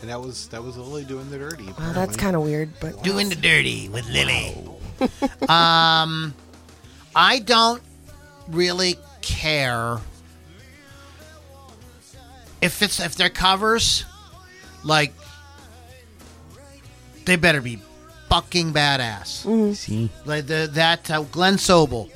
And 0.00 0.08
that 0.10 0.20
was 0.20 0.48
that 0.48 0.62
was 0.62 0.76
Lily 0.76 1.04
doing 1.04 1.30
the 1.30 1.38
dirty. 1.38 1.66
Well, 1.78 1.92
that's 1.92 2.16
kind 2.16 2.34
of 2.34 2.42
weird, 2.42 2.70
but 2.80 3.02
Doing 3.04 3.28
the 3.28 3.36
dirty 3.36 3.88
with 3.88 4.08
Lily. 4.08 4.56
um, 5.48 6.34
I 7.18 7.40
don't 7.40 7.82
really 8.46 8.96
care 9.22 9.98
if 12.62 12.80
it's 12.80 13.00
if 13.00 13.16
they're 13.16 13.28
covers. 13.28 14.04
Like, 14.84 15.12
they 17.24 17.34
better 17.34 17.60
be 17.60 17.80
fucking 18.28 18.72
badass. 18.72 19.74
See, 19.74 20.10
Like 20.24 20.46
the 20.46 20.70
that 20.74 21.10
uh, 21.10 21.22
Glenn 21.22 21.54
Sobel. 21.54 22.08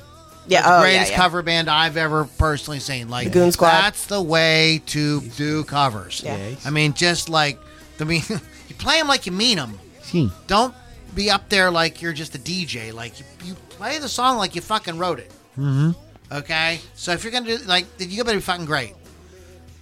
yeah, 0.47 0.61
the 0.61 0.77
oh, 0.77 0.81
greatest 0.81 1.11
yeah. 1.11 1.17
cover 1.17 1.41
band 1.41 1.69
I've 1.69 1.97
ever 1.97 2.23
personally 2.37 2.79
seen. 2.79 3.09
Like 3.09 3.25
The 3.25 3.33
Goon 3.33 3.51
Squad. 3.51 3.71
That's 3.71 4.05
the 4.05 4.21
way 4.21 4.81
to 4.85 5.19
do 5.19 5.65
covers. 5.65 6.21
Yeah. 6.23 6.55
I 6.63 6.69
mean, 6.69 6.93
just 6.93 7.27
like 7.27 7.59
I 7.99 8.05
mean, 8.05 8.21
you 8.29 8.75
play 8.77 8.99
them 8.99 9.09
like 9.09 9.25
you 9.25 9.33
mean 9.33 9.57
them. 9.57 9.77
see. 10.01 10.31
Don't 10.47 10.73
be 11.15 11.29
up 11.29 11.49
there 11.49 11.71
like 11.71 12.01
you're 12.01 12.13
just 12.13 12.35
a 12.35 12.39
DJ. 12.39 12.93
Like 12.93 13.19
you, 13.19 13.25
you 13.43 13.53
play 13.69 13.99
the 13.99 14.09
song 14.09 14.37
like 14.37 14.55
you 14.55 14.61
fucking 14.61 14.97
wrote 14.97 15.19
it. 15.19 15.31
Mm-hmm. 15.57 15.91
Okay. 16.31 16.79
So 16.95 17.11
if 17.11 17.23
you're 17.23 17.31
gonna 17.31 17.57
do 17.57 17.63
like, 17.65 17.85
then 17.97 18.09
you 18.09 18.23
better 18.23 18.37
be 18.37 18.41
fucking 18.41 18.65
great. 18.65 18.93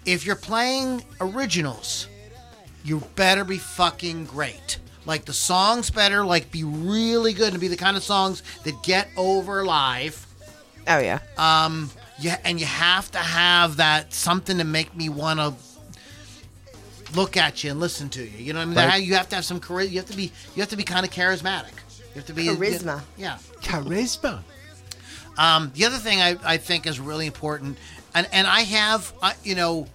If 0.06 0.26
you're 0.26 0.36
playing 0.36 1.04
originals, 1.20 2.08
you 2.84 3.02
better 3.16 3.44
be 3.44 3.58
fucking 3.58 4.26
great. 4.26 4.80
Like 5.06 5.26
the 5.26 5.34
songs 5.34 5.90
better 5.90 6.24
like 6.26 6.52
be 6.52 6.64
really 6.64 7.34
good 7.34 7.54
and 7.54 7.62
be 7.62 7.68
the 7.68 7.78
kind 7.78 7.98
of 7.98 8.04
songs 8.04 8.44
that 8.64 8.82
get 8.84 9.08
over 9.18 9.64
live. 9.66 10.26
Oh 10.88 11.00
yeah. 11.00 11.20
Um, 11.38 11.90
yeah, 12.20 12.38
and 12.44 12.60
you 12.60 12.66
have 12.66 13.10
to 13.12 13.18
have 13.18 13.78
that 13.78 14.14
something 14.14 14.58
to 14.60 14.64
make 14.64 14.96
me 14.96 15.10
want 15.10 15.40
to 15.40 15.54
look 17.16 17.38
at 17.38 17.64
you 17.64 17.72
and 17.72 17.80
listen 17.80 18.10
to 18.10 18.24
you. 18.24 18.38
You 18.38 18.54
know 18.54 18.60
what 18.60 18.64
I 18.64 18.66
mean? 18.66 18.78
Right. 18.78 19.04
You 19.04 19.16
have 19.16 19.30
to 19.30 19.36
have 19.36 19.46
some 19.46 19.60
charisma. 19.60 19.92
You 19.92 20.00
have 20.00 20.10
to 20.10 20.18
be. 20.18 20.32
You 20.56 20.62
have 20.62 20.70
to 20.70 20.78
be 20.78 20.84
kind 20.84 21.06
of 21.06 21.12
charismatic. 21.12 21.74
You 22.14 22.16
have 22.16 22.26
to 22.26 22.34
be 22.34 22.48
Charisma. 22.48 23.02
Yeah. 23.18 23.38
Charisma. 23.62 24.42
Um, 25.38 25.72
the 25.76 25.86
other 25.86 25.98
thing 25.98 26.20
I, 26.20 26.36
I 26.44 26.58
think 26.58 26.86
is 26.86 27.00
really 27.00 27.26
important, 27.26 27.78
and 28.14 28.28
and 28.34 28.48
I 28.48 28.62
have 28.62 29.14
uh, 29.22 29.34
you 29.44 29.56
know 29.56 29.88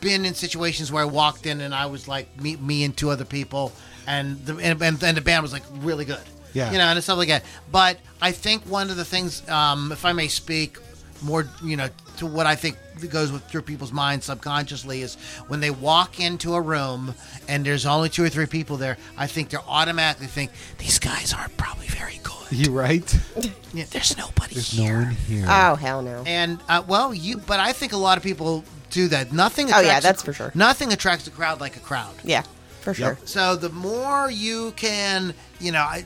been 0.00 0.24
in 0.24 0.34
situations 0.34 0.90
where 0.90 1.02
I 1.02 1.06
walked 1.06 1.46
in 1.46 1.60
and 1.60 1.72
I 1.72 1.86
was 1.86 2.08
like 2.08 2.40
me 2.40 2.56
me 2.56 2.82
and 2.84 2.96
two 2.96 3.10
other 3.10 3.24
people, 3.24 3.72
and 4.06 4.44
the 4.44 4.56
and, 4.56 4.82
and, 4.82 5.02
and 5.02 5.16
the 5.16 5.20
band 5.20 5.42
was 5.42 5.52
like 5.52 5.62
really 5.76 6.04
good. 6.04 6.20
Yeah. 6.52 6.70
You 6.70 6.78
know, 6.78 6.84
and 6.84 7.02
stuff 7.02 7.18
like 7.18 7.28
that. 7.28 7.44
But 7.70 7.98
I 8.22 8.30
think 8.30 8.62
one 8.64 8.88
of 8.88 8.96
the 8.96 9.04
things, 9.04 9.48
um, 9.48 9.90
if 9.90 10.04
I 10.04 10.12
may 10.12 10.28
speak 10.28 10.78
more, 11.24 11.48
you 11.62 11.76
know, 11.76 11.88
to 12.18 12.26
what 12.26 12.46
I 12.46 12.54
think 12.54 12.76
goes 13.10 13.32
with 13.32 13.44
through 13.46 13.62
people's 13.62 13.92
minds 13.92 14.26
subconsciously 14.26 15.02
is 15.02 15.16
when 15.48 15.58
they 15.60 15.70
walk 15.70 16.20
into 16.20 16.54
a 16.54 16.60
room 16.60 17.14
and 17.48 17.66
there's 17.66 17.86
only 17.86 18.08
two 18.08 18.22
or 18.22 18.28
three 18.28 18.46
people 18.46 18.76
there, 18.76 18.96
I 19.18 19.26
think 19.26 19.48
they're 19.50 19.60
automatically 19.66 20.28
think 20.28 20.52
these 20.78 20.98
guys 21.00 21.34
aren't 21.34 21.56
probably 21.56 21.88
very 21.88 22.20
good. 22.22 22.34
You 22.50 22.70
right? 22.72 23.18
Yeah, 23.74 23.86
there's 23.90 24.16
nobody 24.16 24.54
There's 24.54 24.70
here. 24.70 24.98
no 25.00 25.04
one 25.06 25.14
here. 25.26 25.46
Oh 25.48 25.74
hell 25.74 26.00
no. 26.02 26.22
And 26.26 26.60
uh, 26.68 26.84
well, 26.86 27.12
you 27.12 27.38
but 27.38 27.58
I 27.58 27.72
think 27.72 27.92
a 27.92 27.96
lot 27.96 28.16
of 28.16 28.22
people 28.22 28.62
do 28.90 29.08
that. 29.08 29.32
Nothing. 29.32 29.66
Oh, 29.66 29.80
Attracts 29.80 29.86
yeah, 29.88 29.98
a- 29.98 30.02
that's 30.02 30.22
for 30.22 30.32
sure. 30.32 30.52
Nothing 30.54 30.92
attracts 30.92 31.26
a 31.26 31.32
crowd 31.32 31.60
like 31.60 31.74
a 31.76 31.80
crowd. 31.80 32.14
Yeah, 32.22 32.42
for 32.82 32.94
sure. 32.94 33.18
So 33.24 33.56
the 33.56 33.70
more 33.70 34.30
you 34.30 34.72
can, 34.76 35.34
you 35.58 35.72
know, 35.72 35.80
I, 35.80 36.04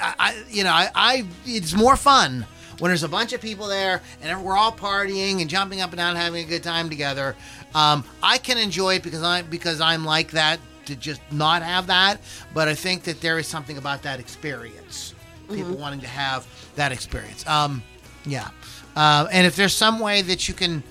I 0.00 0.44
you 0.48 0.62
know, 0.62 0.70
I, 0.70 0.88
I, 0.94 1.26
it's 1.44 1.74
more 1.74 1.96
fun 1.96 2.46
when 2.78 2.90
there's 2.90 3.02
a 3.02 3.08
bunch 3.08 3.32
of 3.32 3.40
people 3.40 3.66
there 3.66 4.02
and 4.22 4.44
we're 4.44 4.56
all 4.56 4.72
partying 4.72 5.40
and 5.40 5.48
jumping 5.48 5.80
up 5.80 5.90
and 5.90 5.98
down, 5.98 6.16
having 6.16 6.44
a 6.44 6.48
good 6.48 6.62
time 6.62 6.88
together. 6.88 7.34
Um, 7.74 8.04
I 8.22 8.38
can 8.38 8.58
enjoy 8.58 8.96
it 8.96 9.02
because 9.02 9.22
I 9.22 9.42
because 9.42 9.80
I'm 9.80 10.04
like 10.04 10.30
that 10.32 10.60
to 10.86 10.96
just 10.96 11.20
not 11.30 11.62
have 11.62 11.86
that. 11.88 12.20
But 12.54 12.68
I 12.68 12.74
think 12.74 13.04
that 13.04 13.20
there 13.20 13.38
is 13.38 13.46
something 13.46 13.78
about 13.78 14.02
that 14.02 14.20
experience. 14.20 15.14
People 15.48 15.76
wanting 15.76 16.00
to 16.00 16.08
have 16.08 16.46
that 16.74 16.90
experience. 16.90 17.46
Um, 17.46 17.82
yeah. 18.24 18.50
Uh, 18.96 19.28
and 19.30 19.46
if 19.46 19.54
there's 19.56 19.74
some 19.74 20.00
way 20.00 20.22
that 20.22 20.48
you 20.48 20.54
can. 20.54 20.82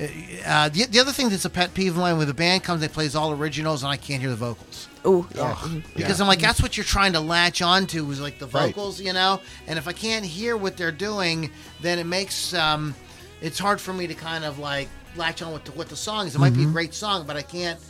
Uh, 0.00 0.68
the, 0.68 0.84
the 0.86 1.00
other 1.00 1.10
thing 1.10 1.28
that's 1.28 1.44
a 1.44 1.50
pet 1.50 1.74
peeve 1.74 1.92
of 1.92 1.98
mine 1.98 2.16
when 2.18 2.28
the 2.28 2.34
band 2.34 2.62
comes, 2.62 2.80
they 2.80 2.86
plays 2.88 3.16
all 3.16 3.32
originals, 3.32 3.82
and 3.82 3.90
I 3.90 3.96
can't 3.96 4.20
hear 4.20 4.30
the 4.30 4.36
vocals 4.36 4.88
Ooh, 5.04 5.26
yeah. 5.34 5.42
Ugh. 5.50 5.56
mhm. 5.56 5.82
because 5.96 6.18
Yeah. 6.18 6.24
I'm 6.24 6.28
like, 6.28 6.38
that's 6.38 6.62
what 6.62 6.76
you're 6.76 6.84
trying 6.84 7.14
to 7.14 7.20
latch 7.20 7.62
onto 7.62 8.08
is 8.10 8.20
like 8.20 8.38
the 8.38 8.46
Right. 8.46 8.68
vocals, 8.74 9.00
you 9.00 9.12
know. 9.12 9.40
And 9.66 9.76
if 9.78 9.88
I 9.88 9.92
can't 9.92 10.24
hear 10.24 10.56
what 10.56 10.76
they're 10.76 10.92
doing, 10.92 11.50
then 11.80 11.98
it 11.98 12.04
makes 12.06 12.54
um, 12.54 12.94
it's 13.40 13.58
hard 13.58 13.80
for 13.80 13.92
me 13.92 14.06
to 14.06 14.14
kind 14.14 14.44
of 14.44 14.58
like 14.60 14.88
latch 15.16 15.42
on 15.42 15.52
with 15.52 15.64
the, 15.64 15.72
what 15.72 15.88
the 15.88 15.96
song 15.96 16.26
is. 16.28 16.34
It 16.34 16.38
might 16.38 16.50
be 16.52 16.60
Mm-hmm. 16.60 16.70
a 16.70 16.72
great 16.72 16.94
song, 16.94 17.24
but 17.26 17.36
I 17.36 17.42
can't. 17.42 17.80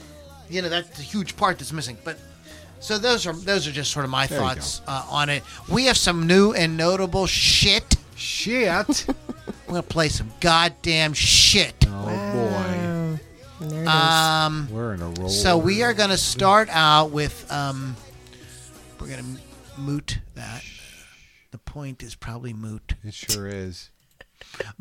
You 0.49 0.63
know, 0.63 0.71
that's 0.71 0.99
a 0.99 1.03
huge 1.03 1.37
part 1.37 1.59
that's 1.59 1.73
missing. 1.75 1.99
But 2.05 2.19
so 2.81 2.97
those 2.97 3.27
are 3.27 3.35
those 3.35 3.69
are 3.69 3.73
just 3.73 3.91
sort 3.91 4.07
of 4.07 4.11
my 4.11 4.27
There 4.27 4.39
you 4.41 4.45
thoughts 4.47 4.81
uh, 4.87 5.05
on 5.11 5.29
it. 5.29 5.43
We 5.69 5.85
have 5.87 5.99
some 5.99 6.27
new 6.27 6.53
and 6.55 6.75
notable 6.77 7.27
shit. 7.27 7.97
Shit. 8.17 9.05
We're 9.67 9.75
gonna 9.75 9.83
play 9.83 10.09
some 10.09 10.33
goddamn 10.41 11.13
shit. 11.13 11.78
Oh 12.07 12.33
boy. 12.33 13.19
And 13.61 13.71
there 13.71 13.81
it 13.81 13.83
is. 13.83 13.89
Um, 13.89 14.69
We're 14.71 14.95
in 14.95 15.03
a 15.03 15.11
roll. 15.11 15.29
So 15.29 15.59
we 15.59 15.83
are 15.83 15.93
going 15.95 16.11
to 16.11 16.17
start 16.19 16.69
out 16.71 17.11
with. 17.11 17.51
Um, 17.51 17.97
we're 19.01 19.09
going 19.09 19.37
to 19.37 19.81
moot 19.81 20.19
that. 20.35 20.63
The 21.51 21.59
point 21.59 22.03
is 22.03 22.15
probably 22.15 22.53
moot. 22.53 22.95
It 23.05 23.15
sure 23.15 23.47
is. 23.47 23.91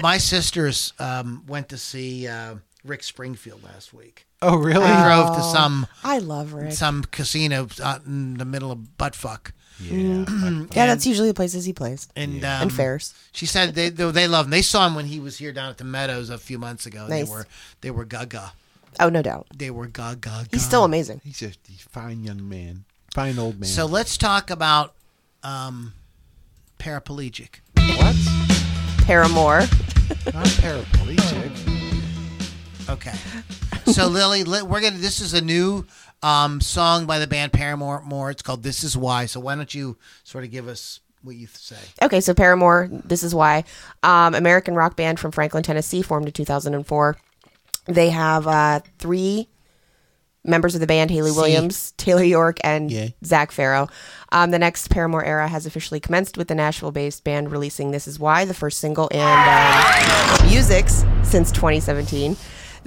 My 0.01 0.17
sisters 0.17 0.93
um, 0.99 1.43
went 1.47 1.69
to 1.69 1.77
see 1.77 2.27
uh, 2.27 2.55
Rick 2.83 3.03
Springfield 3.03 3.63
last 3.63 3.93
week. 3.93 4.25
Oh 4.41 4.57
really? 4.57 4.85
They 4.85 5.01
drove 5.03 5.35
to 5.35 5.43
some 5.43 5.87
I 6.03 6.19
love 6.19 6.53
Rick. 6.53 6.73
some 6.73 7.03
casino 7.03 7.67
out 7.83 8.05
in 8.05 8.35
the 8.35 8.45
middle 8.45 8.71
of 8.71 8.79
buttfuck. 8.99 9.51
Yeah. 9.79 10.25
yeah, 10.73 10.85
that's 10.87 11.05
usually 11.05 11.27
the 11.27 11.33
places 11.33 11.65
he 11.65 11.73
plays. 11.73 12.07
And 12.15 12.43
um, 12.43 12.63
and 12.63 12.73
fairs. 12.73 13.13
She 13.31 13.45
said 13.45 13.75
they 13.75 13.89
they 13.89 14.09
they 14.11 14.27
love 14.27 14.45
him. 14.45 14.51
They 14.51 14.61
saw 14.61 14.87
him 14.87 14.95
when 14.95 15.05
he 15.05 15.19
was 15.19 15.37
here 15.37 15.51
down 15.51 15.69
at 15.69 15.77
the 15.77 15.83
Meadows 15.83 16.29
a 16.29 16.37
few 16.37 16.57
months 16.57 16.85
ago. 16.85 17.07
Nice. 17.07 17.25
They 17.25 17.31
were 17.31 17.47
they 17.81 17.91
were 17.91 18.05
gaga. 18.05 18.53
Oh, 18.99 19.09
no 19.09 19.21
doubt. 19.21 19.47
They 19.55 19.69
were 19.69 19.87
gaga. 19.87 20.47
He's 20.51 20.65
still 20.65 20.83
amazing. 20.83 21.21
He's 21.23 21.41
a 21.41 21.47
a 21.47 21.89
fine 21.89 22.23
young 22.23 22.47
man. 22.47 22.85
Fine 23.13 23.37
old 23.39 23.59
man. 23.59 23.67
So 23.67 23.85
let's 23.85 24.17
talk 24.17 24.49
about 24.49 24.93
um, 25.43 25.93
paraplegic. 26.79 27.59
what? 27.75 28.15
Paramore. 29.05 29.61
Not 30.33 30.47
paraplegic. 30.57 31.77
Okay. 32.89 33.13
So 33.91 34.07
Lily, 34.07 34.43
we're 34.43 34.81
gonna. 34.81 34.97
This 34.97 35.19
is 35.21 35.33
a 35.33 35.41
new 35.41 35.85
um, 36.27 36.61
song 36.61 37.05
by 37.05 37.19
the 37.19 37.27
band 37.27 37.53
Paramore. 37.53 38.01
More. 38.03 38.29
It's 38.31 38.41
called 38.41 38.63
"This 38.63 38.83
Is 38.83 38.97
Why." 38.97 39.25
So 39.25 39.39
why 39.39 39.55
don't 39.55 39.73
you 39.73 39.97
sort 40.23 40.43
of 40.43 40.51
give 40.51 40.67
us 40.67 40.99
what 41.23 41.35
you 41.35 41.47
say? 41.47 41.77
Okay, 42.01 42.21
so 42.21 42.33
Paramore, 42.33 42.89
this 42.91 43.23
is 43.23 43.33
why. 43.33 43.63
Um, 44.03 44.35
American 44.35 44.75
rock 44.75 44.95
band 44.95 45.19
from 45.19 45.31
Franklin, 45.31 45.63
Tennessee, 45.63 46.01
formed 46.01 46.27
in 46.27 46.31
2004. 46.33 47.17
They 47.85 48.09
have 48.09 48.45
uh, 48.47 48.81
three 48.99 49.47
members 50.43 50.75
of 50.75 50.81
the 50.81 50.87
band 50.87 51.11
Hayley 51.11 51.31
Williams, 51.31 51.91
Taylor 51.97 52.23
York, 52.23 52.57
and 52.63 52.89
Yeah. 52.91 53.09
Zac 53.23 53.51
Farro. 53.51 53.89
Um, 54.31 54.51
the 54.51 54.59
next 54.59 54.89
Paramore 54.89 55.23
era 55.25 55.47
has 55.47 55.65
officially 55.65 55.99
commenced 55.99 56.37
with 56.37 56.47
the 56.47 56.55
Nashville 56.55 56.91
based 56.91 57.23
band 57.23 57.51
releasing 57.51 57.91
This 57.91 58.07
Is 58.07 58.19
Why, 58.19 58.45
the 58.45 58.53
first 58.53 58.79
single 58.79 59.09
and 59.11 60.41
um, 60.41 60.47
music's 60.49 61.03
since 61.23 61.51
2017. 61.51 62.35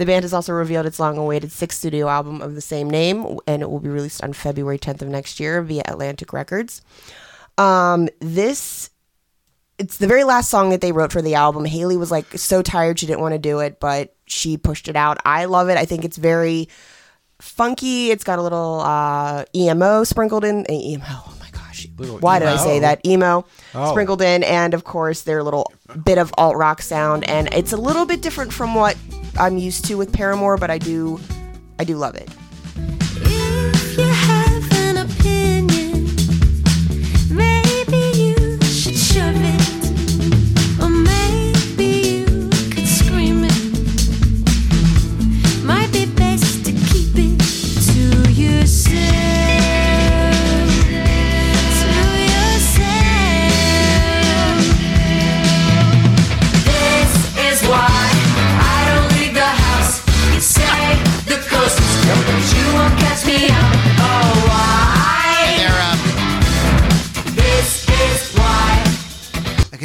The 0.00 0.06
band 0.06 0.22
has 0.24 0.32
also 0.32 0.54
revealed 0.54 0.86
its 0.86 0.98
long 0.98 1.18
awaited 1.18 1.52
sixth 1.52 1.76
studio 1.78 2.08
album 2.08 2.40
of 2.40 2.54
the 2.54 2.62
same 2.62 2.88
name, 2.88 3.36
and 3.46 3.60
it 3.60 3.68
will 3.70 3.80
be 3.80 3.90
released 3.90 4.24
on 4.24 4.32
February 4.32 4.78
10th 4.78 5.02
of 5.02 5.08
next 5.08 5.38
year 5.38 5.60
via 5.60 5.82
Atlantic 5.86 6.32
Records. 6.32 6.80
Um, 7.58 8.08
this 8.18 8.88
it's 9.76 9.98
the 9.98 10.06
very 10.06 10.24
last 10.24 10.48
song 10.48 10.70
that 10.70 10.80
they 10.80 10.92
wrote 10.92 11.12
for 11.12 11.20
the 11.20 11.34
album. 11.34 11.66
Hayley 11.66 11.98
was 11.98 12.10
like 12.10 12.24
so 12.38 12.62
tired 12.62 12.98
she 12.98 13.04
didn't 13.06 13.20
want 13.20 13.34
to 13.34 13.38
do 13.38 13.58
it, 13.58 13.78
but 13.78 14.14
she 14.24 14.56
pushed 14.56 14.88
it 14.88 14.96
out. 14.96 15.18
I 15.26 15.44
love 15.44 15.68
it. 15.68 15.76
I 15.76 15.84
think 15.84 16.06
it's 16.06 16.16
very 16.16 16.70
funky. 17.38 18.10
It's 18.10 18.24
got 18.24 18.38
a 18.38 18.42
little 18.42 18.80
uh, 18.80 19.44
emo 19.54 20.04
sprinkled 20.04 20.44
in. 20.44 20.60
uh, 20.60 20.72
emo. 20.72 21.04
Oh 21.10 21.36
my 21.40 21.50
gosh. 21.50 21.86
Little 21.98 22.16
Why 22.20 22.38
did 22.38 22.48
I 22.48 22.56
say 22.56 22.78
that? 22.78 23.04
Emo 23.04 23.44
Oh. 23.74 23.90
sprinkled 23.90 24.22
in, 24.22 24.44
and 24.44 24.72
of 24.72 24.82
course 24.84 25.20
their 25.24 25.42
little 25.42 25.70
bit 26.06 26.16
of 26.16 26.32
alt 26.38 26.56
rock 26.56 26.80
sound, 26.80 27.28
and 27.28 27.52
it's 27.52 27.74
a 27.74 27.76
little 27.76 28.06
bit 28.06 28.22
different 28.22 28.54
from 28.54 28.74
what 28.74 28.96
I'm 29.38 29.58
used 29.58 29.84
to 29.86 29.94
with 29.94 30.12
Paramore, 30.12 30.56
but 30.56 30.70
I 30.70 30.78
do, 30.78 31.20
I 31.78 31.84
do 31.84 31.96
love 31.96 32.14
it. 32.14 32.28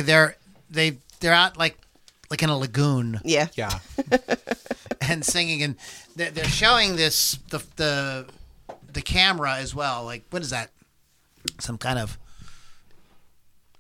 They're 0.06 0.38
they 0.70 0.98
they're 1.20 1.34
out 1.34 1.58
like 1.58 1.78
like 2.30 2.42
in 2.44 2.50
a 2.50 2.58
lagoon 2.58 3.20
Yeah. 3.24 3.48
Yeah. 3.56 3.80
and 5.02 5.24
singing, 5.24 5.62
and 5.64 5.76
they're, 6.16 6.32
they're 6.32 6.46
showing 6.46 6.96
this 6.96 7.38
the 7.50 7.64
the 7.76 8.26
the 8.92 9.02
camera 9.02 9.56
as 9.58 9.76
well. 9.76 10.04
Like 10.06 10.24
what 10.30 10.42
is 10.42 10.50
that? 10.52 10.72
Some 11.60 11.78
kind 11.78 12.00
of. 12.00 12.18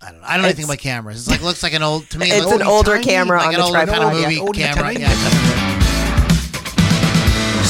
I 0.01 0.11
don't 0.11 0.21
know. 0.21 0.27
I 0.27 0.33
don't 0.33 0.41
know 0.43 0.47
anything 0.49 0.65
about 0.65 0.77
cameras. 0.77 1.17
It's 1.21 1.27
like 1.29 1.41
looks 1.41 1.63
like 1.63 1.73
an 1.73 1.81
old 1.81 2.07
to 2.11 2.19
me. 2.19 2.29
it 2.29 2.35
It's 2.35 2.45
looks 2.45 2.61
an 2.61 2.67
older 2.67 2.91
tiny, 2.95 3.05
camera 3.05 3.37
like 3.39 3.47
on 3.47 3.53
an 3.55 3.59
the 3.59 3.65
older 3.65 3.77
kind 3.79 3.89
tripod. 3.89 4.13
of 4.13 4.19
yeah. 4.19 4.27
movie 4.27 4.39
old 4.39 4.55
camera. 4.55 4.83
tiny. 4.83 4.99
Yeah. 4.99 5.09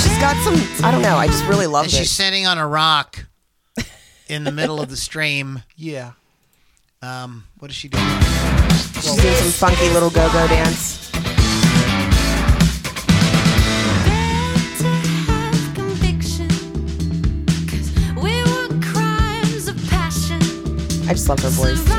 She's 0.03 0.17
got 0.19 0.35
some. 0.43 0.85
I 0.85 0.91
don't 0.91 1.01
know. 1.01 1.15
I 1.15 1.27
just 1.27 1.45
really 1.45 1.67
love 1.67 1.85
it. 1.85 1.91
she's 1.91 2.11
sitting 2.11 2.45
on 2.45 2.57
a 2.57 2.67
rock 2.67 3.25
in 4.27 4.43
the 4.43 4.51
middle 4.51 4.81
of 4.81 4.89
the 4.89 4.97
stream. 4.97 5.61
Yeah. 5.77 6.11
Um, 7.01 7.43
what 7.59 7.67
does 7.67 7.75
she 7.75 7.87
do? 7.87 7.97
She's 8.95 9.15
doing 9.15 9.35
some 9.35 9.69
funky 9.69 9.89
little 9.89 10.09
go-go 10.09 10.47
dance. 10.47 11.05
I 21.07 21.09
just 21.09 21.29
love 21.29 21.39
her 21.41 21.49
voice 21.49 21.85
too. 21.85 21.91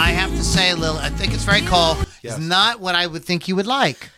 I 0.00 0.12
have 0.12 0.30
to 0.30 0.42
say, 0.42 0.72
Lil, 0.72 0.96
I 0.96 1.10
think 1.10 1.34
it's 1.34 1.44
very 1.44 1.60
cool. 1.60 1.98
Yes. 2.22 2.36
It's 2.36 2.38
not 2.38 2.80
what 2.80 2.94
I 2.94 3.06
would 3.06 3.22
think 3.22 3.48
you 3.48 3.56
would 3.56 3.66
like. 3.66 4.08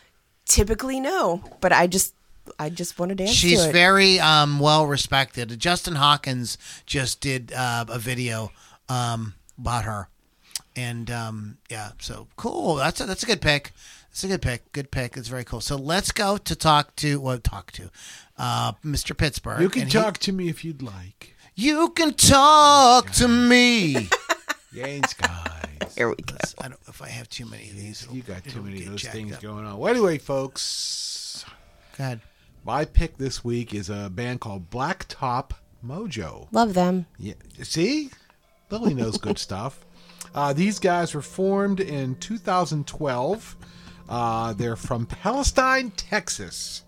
Typically, 0.45 1.01
no, 1.01 1.43
but 1.59 1.73
I 1.73 1.87
just, 1.87 2.13
I 2.57 2.69
just 2.69 2.97
want 2.97 3.09
to 3.09 3.15
dance. 3.15 3.31
She's 3.31 3.65
to 3.65 3.71
very 3.73 4.17
um, 4.21 4.59
well 4.59 4.87
respected. 4.87 5.59
Justin 5.59 5.95
Hawkins 5.95 6.57
just 6.85 7.19
did 7.19 7.51
uh, 7.51 7.83
a 7.89 7.99
video 7.99 8.53
um, 8.91 9.33
about 9.57 9.85
her, 9.85 10.09
and 10.75 11.09
um, 11.11 11.57
yeah, 11.69 11.91
so 11.99 12.27
cool. 12.35 12.75
That's 12.75 12.99
a, 13.01 13.05
that's 13.05 13.23
a 13.23 13.25
good 13.25 13.41
pick. 13.41 13.71
It's 14.09 14.23
a 14.23 14.27
good 14.27 14.41
pick. 14.41 14.71
Good 14.73 14.91
pick. 14.91 15.15
It's 15.17 15.29
very 15.29 15.43
cool. 15.45 15.61
So 15.61 15.75
let's 15.77 16.11
go 16.11 16.37
to 16.37 16.55
talk 16.55 16.95
to 16.97 17.19
well, 17.21 17.39
talk 17.39 17.71
to 17.73 17.89
uh, 18.37 18.73
Mr. 18.83 19.15
Pittsburgh. 19.15 19.61
You 19.61 19.69
can 19.69 19.83
and 19.83 19.93
he- 19.93 19.99
talk 19.99 20.17
to 20.19 20.31
me 20.33 20.49
if 20.49 20.65
you'd 20.65 20.81
like. 20.81 21.35
you 21.55 21.89
can 21.89 22.13
talk 22.13 23.11
to 23.11 23.27
me. 23.27 23.93
Yanes, 24.73 25.17
guys. 25.17 25.95
Here 25.95 26.07
we 26.09 26.15
go. 26.15 26.35
I 26.59 26.69
don't 26.69 26.79
if 26.87 27.01
I 27.01 27.07
have 27.09 27.29
too 27.29 27.45
many 27.45 27.69
of 27.69 27.75
these. 27.75 28.07
You 28.11 28.21
got 28.21 28.43
too 28.45 28.61
many 28.61 28.83
of 28.85 28.91
those 28.91 29.03
things 29.03 29.33
up. 29.35 29.41
going 29.41 29.65
on. 29.65 29.77
Well, 29.77 29.91
anyway, 29.91 30.17
folks, 30.17 31.43
Go 31.97 32.03
ahead. 32.03 32.21
my 32.65 32.85
pick 32.85 33.17
this 33.17 33.43
week 33.43 33.73
is 33.73 33.89
a 33.89 34.09
band 34.09 34.39
called 34.39 34.69
Blacktop 34.69 35.51
Mojo. 35.85 36.47
Love 36.51 36.73
them. 36.73 37.05
Yeah, 37.17 37.33
see, 37.63 38.11
Lily 38.71 38.93
knows 38.93 39.17
good 39.17 39.37
stuff. 39.47 39.85
Uh, 40.33 40.53
these 40.53 40.79
guys 40.79 41.13
were 41.13 41.21
formed 41.21 41.79
in 41.79 42.15
2012. 42.15 43.55
Uh, 44.07 44.53
they're 44.53 44.75
from 44.75 45.05
Palestine, 45.05 45.91
Texas. 45.91 46.83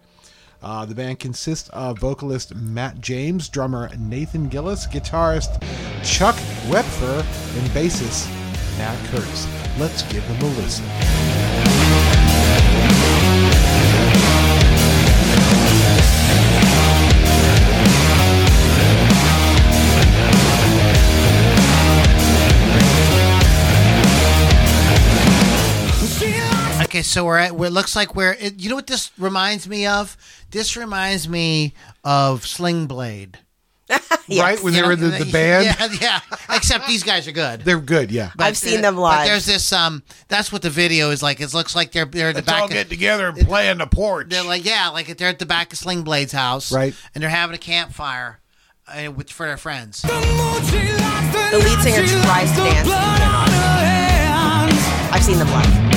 Uh, 0.62 0.86
the 0.86 0.96
band 0.96 1.20
consists 1.20 1.68
of 1.70 2.00
vocalist 2.00 2.56
Matt 2.56 3.02
James, 3.02 3.50
drummer 3.50 3.90
Nathan 3.98 4.48
Gillis, 4.48 4.88
guitarist 4.88 5.62
Chuck 6.04 6.36
Wepfer, 6.70 7.20
and 7.20 7.70
bassist 7.72 8.30
Matt 8.78 8.98
Curtis. 9.10 9.46
Let's 9.78 10.04
give 10.04 10.26
them 10.28 10.42
a 10.42 10.56
listen. 10.56 11.83
Okay, 26.94 27.02
so 27.02 27.26
we're 27.26 27.40
at. 27.40 27.56
Where 27.56 27.70
it 27.70 27.74
looks 27.74 27.96
like 27.96 28.14
we're. 28.16 28.34
It, 28.40 28.60
you 28.60 28.70
know 28.70 28.76
what 28.76 28.86
this 28.86 29.10
reminds 29.18 29.68
me 29.68 29.88
of? 29.88 30.16
This 30.52 30.78
reminds 30.78 31.28
me 31.28 31.74
of 32.04 32.46
Sling 32.46 32.86
Blade. 32.86 33.40
Right 34.30 34.62
when 34.64 34.72
they 34.74 34.80
You 34.80 34.86
were 34.86 34.96
know, 34.96 35.10
the, 35.10 35.26
the 35.26 35.32
band, 35.34 35.66
Yeah, 35.66 35.90
yeah. 36.00 36.56
Except 36.56 36.88
these 36.88 37.04
guys 37.04 37.28
are 37.28 37.32
good. 37.34 37.62
they're 37.62 37.80
good. 37.82 38.10
Yeah, 38.10 38.32
But 38.38 38.46
I've 38.46 38.56
seen 38.58 38.74
there- 38.74 38.84
them 38.84 38.96
But 38.96 39.02
live. 39.02 39.28
there's 39.28 39.46
this. 39.46 39.74
Um, 39.74 40.02
that's 40.30 40.50
what 40.52 40.62
the 40.62 40.70
video 40.70 41.10
is 41.10 41.22
like. 41.22 41.42
It 41.42 41.54
looks 41.54 41.76
like 41.76 41.92
they're 41.92 42.06
they're 42.06 42.30
at 42.30 42.36
the 42.36 42.42
back. 42.44 42.72
of, 42.74 42.88
together 42.90 43.28
and 43.28 43.38
play 43.48 43.70
on 43.72 43.80
the 43.80 43.88
porch. 43.88 44.28
they're 44.30 44.44
like 44.44 44.64
yeah, 44.64 44.88
like 44.90 45.18
they're 45.18 45.28
at 45.30 45.40
the 45.40 45.46
back 45.48 45.74
of 45.74 45.80
Sling 45.80 46.04
Blade's 46.04 46.32
house, 46.32 46.72
Right. 46.72 46.94
And 47.16 47.22
they're 47.24 47.30
having 47.30 47.54
a 47.56 47.60
campfire 47.60 48.40
uh, 48.88 49.12
with 49.12 49.30
for 49.32 49.46
their 49.48 49.58
friends. 49.58 50.04
The 50.04 50.10
lead 51.54 51.82
singer 51.82 52.06
tries 52.24 52.52
to 52.52 52.58
dance. 52.58 52.88
I've 55.12 55.24
seen 55.24 55.38
them 55.40 55.50
live. 55.50 55.93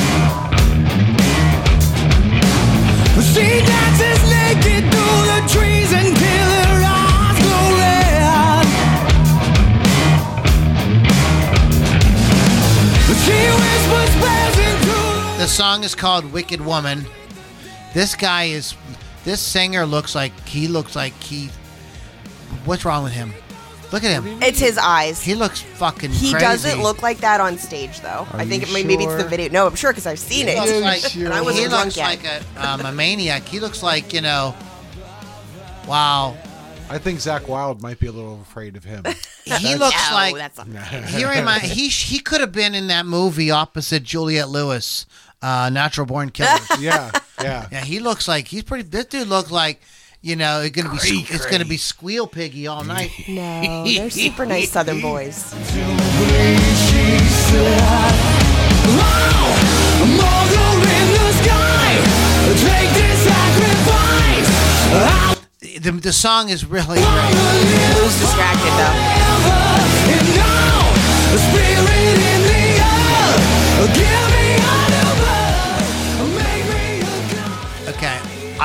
The 15.39 15.47
song 15.49 15.85
is 15.85 15.95
called 15.95 16.33
"Wicked 16.33 16.61
Woman." 16.61 17.07
This 17.95 18.15
guy 18.15 18.45
is. 18.45 18.75
This 19.25 19.41
singer 19.41 19.87
looks 19.87 20.15
like 20.15 20.33
he 20.47 20.69
looks 20.69 20.95
like 20.95 21.15
he. 21.23 21.51
What's 22.65 22.85
wrong 22.85 23.05
with 23.05 23.13
him? 23.13 23.33
Look 23.93 24.03
at 24.05 24.11
him. 24.11 24.43
It's 24.43 24.59
his 24.59 24.79
eyes. 24.79 25.23
He 25.23 25.35
looks 25.35 25.63
fucking. 25.63 26.11
He 26.11 26.33
crazy. 26.33 26.45
doesn't 26.45 26.83
look 26.83 27.03
like 27.03 27.19
that 27.19 27.41
on 27.41 27.57
stage, 27.57 28.01
though. 28.01 28.27
I 28.33 28.45
think 28.45 28.67
you 28.67 28.71
it, 28.71 28.75
may- 28.75 28.85
maybe 28.85 29.05
it's 29.05 29.23
the 29.23 29.29
video. 29.29 29.51
No, 29.51 29.67
I'm 29.67 29.77
sure 29.77 29.93
because 29.93 30.07
I've 30.07 30.19
seen 30.19 30.49
it. 30.49 30.59
He 30.59 30.61
looks 30.61 30.83
like, 30.83 31.13
sure. 31.13 31.25
And 31.27 31.35
I 31.35 31.41
wasn't 31.41 31.69
drunk 31.71 31.85
looks 31.87 31.97
yet. 31.97 32.07
like 32.07 32.25
a, 32.25 32.69
um, 32.69 32.81
a 32.81 32.93
maniac. 32.93 33.43
He 33.45 33.61
looks 33.61 33.83
like 33.83 34.13
you 34.13 34.21
know. 34.21 34.55
Wow, 35.87 36.37
I 36.89 36.99
think 36.99 37.19
Zakk 37.19 37.49
Wylde 37.49 37.83
might 37.83 37.99
be 37.99 38.07
a 38.07 38.13
little 38.13 38.41
afraid 38.41 38.77
of 38.77 38.85
him. 38.85 39.05
he 39.45 39.75
looks 39.75 40.11
no, 40.11 40.15
like 40.15 40.37
that's 40.37 40.59
not. 40.65 40.87
he 41.09 41.25
remind 41.25 41.63
he 41.63 41.89
he 41.89 42.19
could 42.21 42.41
have 42.41 42.53
been 42.53 42.75
in 42.75 42.87
that 42.89 43.07
movie 43.07 43.51
opposite 43.51 44.03
Juliette 44.05 44.49
Lewis, 44.49 45.07
uh, 45.43 45.69
Natural 45.73 46.07
Born 46.07 46.31
Killers. 46.31 46.61
yeah, 46.81 47.11
yeah. 47.43 47.67
yeah, 47.71 47.85
he 47.85 47.99
looks 47.99 48.29
like 48.29 48.49
he's 48.49 48.63
pretty. 48.63 48.85
This 48.85 49.07
dude 49.07 49.29
looks 49.29 49.51
like 49.51 49.81
you 50.27 50.35
know 50.35 50.61
it's 50.61 50.75
gonna 50.75 50.91
be 50.91 50.99
Cray, 50.99 51.25
it's 51.37 51.47
gonna 51.47 51.65
be 51.65 51.77
squeal 51.77 52.27
piggy 52.27 52.67
all 52.67 52.83
night. 52.83 53.13
No, 53.29 53.85
they're 53.85 54.11
super 54.11 54.45
nice 54.45 54.71
Southern 54.77 55.01
boys. 55.01 55.53
the 61.15 61.33
sky. 61.43 62.03
Take 62.59 62.91
this 62.91 63.19
sacrifice. 63.23 64.51
I'll 64.93 65.37
The, 65.61 65.91
the 66.03 66.13
song 66.13 66.49
is 66.49 66.65
really 66.67 66.99
great. 66.99 67.35
Who's 67.95 68.19
distracted 68.19 68.75
though? 68.81 68.97
and 70.11 70.29
now 70.35 70.91
the 71.31 71.39
spirit 71.39 72.19
in 72.35 72.41
the 72.51 72.67
air. 72.83 73.31
Give 73.95 74.27
me 74.35 74.47
a 74.59 75.06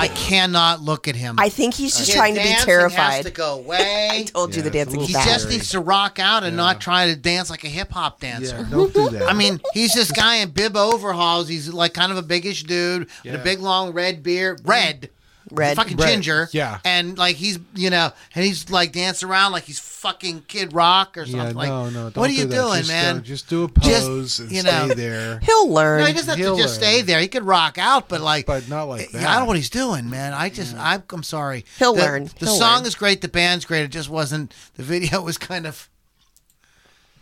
I 0.02 0.08
cannot 0.10 0.82
look 0.82 1.08
at 1.08 1.16
him. 1.16 1.36
I 1.40 1.50
think 1.50 1.74
he's 1.76 1.96
just 1.96 2.08
His 2.08 2.16
trying 2.16 2.36
to 2.36 2.42
be 2.42 2.54
terrified. 2.60 3.14
Has 3.14 3.26
to 3.26 3.32
go 3.32 3.56
away. 3.60 4.26
Told 4.34 4.56
you 4.56 4.62
Yeah, 4.64 4.70
the 4.70 4.80
it's 4.80 4.92
a 4.94 4.96
dancing 4.96 5.00
little 5.00 5.08
He 5.08 5.14
bad. 5.14 5.26
just 5.28 5.50
needs 5.50 5.70
to 5.72 5.80
rock 5.80 6.20
out 6.20 6.44
and 6.44 6.58
not 6.58 6.82
try 6.82 7.08
to 7.08 7.16
dance 7.16 7.50
like 7.50 7.64
a 7.64 7.68
hip 7.70 7.92
hop 7.92 8.20
dancer. 8.20 8.58
Yeah, 8.58 8.70
don't 8.70 8.94
do 8.94 9.10
that. 9.10 9.30
I 9.30 9.34
mean, 9.34 9.60
he's 9.74 9.94
this 9.94 10.12
guy 10.12 10.38
in 10.38 10.50
bib 10.50 10.76
overalls. 10.76 11.48
He's 11.48 11.72
like 11.72 11.94
kind 11.94 12.12
of 12.12 12.18
a 12.18 12.24
biggish 12.24 12.64
dude 12.64 13.02
with 13.02 13.10
Yeah. 13.24 13.34
a 13.36 13.44
big 13.44 13.60
long 13.60 13.94
red 13.94 14.24
beard, 14.24 14.62
red, 14.66 15.10
Red. 15.52 15.76
fucking 15.78 15.98
Red, 15.98 16.08
ginger. 16.08 16.50
yeah. 16.52 16.80
and 16.86 17.18
like 17.18 17.36
he's 17.36 17.60
you 17.76 17.90
know, 17.90 18.12
and 18.36 18.46
he's 18.46 18.70
like 18.70 18.92
dancing 18.94 19.30
around 19.30 19.52
like 19.52 19.64
he's 19.64 19.80
fucking 20.02 20.44
Kid 20.48 20.74
Rock 20.74 21.16
or 21.18 21.24
yeah, 21.24 21.38
something. 21.38 21.56
like, 21.56 21.70
no, 21.70 21.90
no. 21.90 22.10
Don't 22.10 22.18
what 22.18 22.30
are 22.30 22.34
you 22.34 22.46
that. 22.46 22.56
doing, 22.56 22.78
just, 22.80 22.90
man? 22.90 23.18
uh, 23.18 23.20
just 23.22 23.48
do 23.50 23.64
a 23.66 23.68
Just, 23.80 24.08
pose 24.08 24.40
and 24.40 24.52
you 24.52 24.62
stay 24.62 24.88
know. 24.88 24.94
there. 24.94 25.40
He'll 25.40 25.70
learn. 25.70 26.00
no, 26.02 26.06
he 26.08 26.14
doesn't 26.14 26.30
have 26.30 26.38
He'll 26.40 26.56
to 26.58 26.62
just 26.64 26.82
learn. 26.82 26.90
stay 26.90 27.02
there. 27.04 27.20
He 27.20 27.28
could 27.28 27.44
rock 27.44 27.78
out, 27.78 28.10
but 28.10 28.20
like, 28.20 28.46
But 28.48 28.68
not 28.68 28.86
like 28.86 29.12
that. 29.12 29.24
I 29.24 29.34
don't 29.34 29.42
know 29.42 29.46
what 29.46 29.58
he's 29.58 29.70
doing, 29.70 30.10
man. 30.10 30.34
I 30.34 30.50
just, 30.50 30.76
I'm, 30.76 31.04
I'm 31.12 31.24
sorry. 31.24 31.66
He'll 31.78 31.94
The- 31.94 32.02
learn. 32.02 32.24
The 32.26 32.46
He'll 32.48 32.56
song 32.56 32.78
learn. 32.80 32.88
is 32.88 32.96
great. 32.96 33.22
The 33.22 33.28
band's 33.28 33.64
great. 33.66 33.84
It 33.84 33.90
just 33.92 34.10
wasn't. 34.10 34.54
The 34.76 34.84
video 34.84 35.22
was 35.24 35.38
kind 35.38 35.68
of 35.68 35.88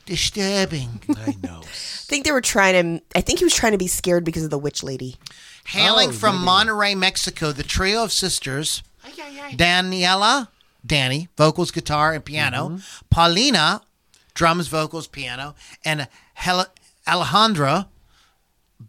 disturbing. 0.05 1.01
I 1.17 1.35
know. 1.43 1.59
I 1.63 1.65
think 1.65 2.25
they 2.25 2.31
were 2.31 2.41
trying 2.41 2.99
to. 2.99 3.03
I 3.15 3.21
think 3.21 3.39
he 3.39 3.45
was 3.45 3.53
trying 3.53 3.73
to 3.73 3.77
be 3.77 3.87
scared 3.87 4.23
because 4.23 4.43
of 4.43 4.49
the 4.49 4.57
witch 4.57 4.83
lady. 4.83 5.17
Hailing 5.65 6.09
Oh, 6.09 6.13
from 6.13 6.35
maybe. 6.37 6.47
Monterrey, 6.47 6.97
Mexico, 6.97 7.51
the 7.51 7.61
trio 7.63 8.03
of 8.03 8.11
sisters, 8.11 8.81
Daniela, 9.53 10.47
Danny, 10.85 11.27
vocals, 11.37 11.71
guitar, 11.71 12.13
and 12.13 12.23
piano, 12.23 12.69
Mm-hmm. 12.69 13.05
Paulina, 13.09 13.81
drums, 14.33 14.67
vocals, 14.67 15.07
piano, 15.07 15.55
and 15.83 16.07
Hel- 16.35 16.67
Alejandra, 17.07 17.87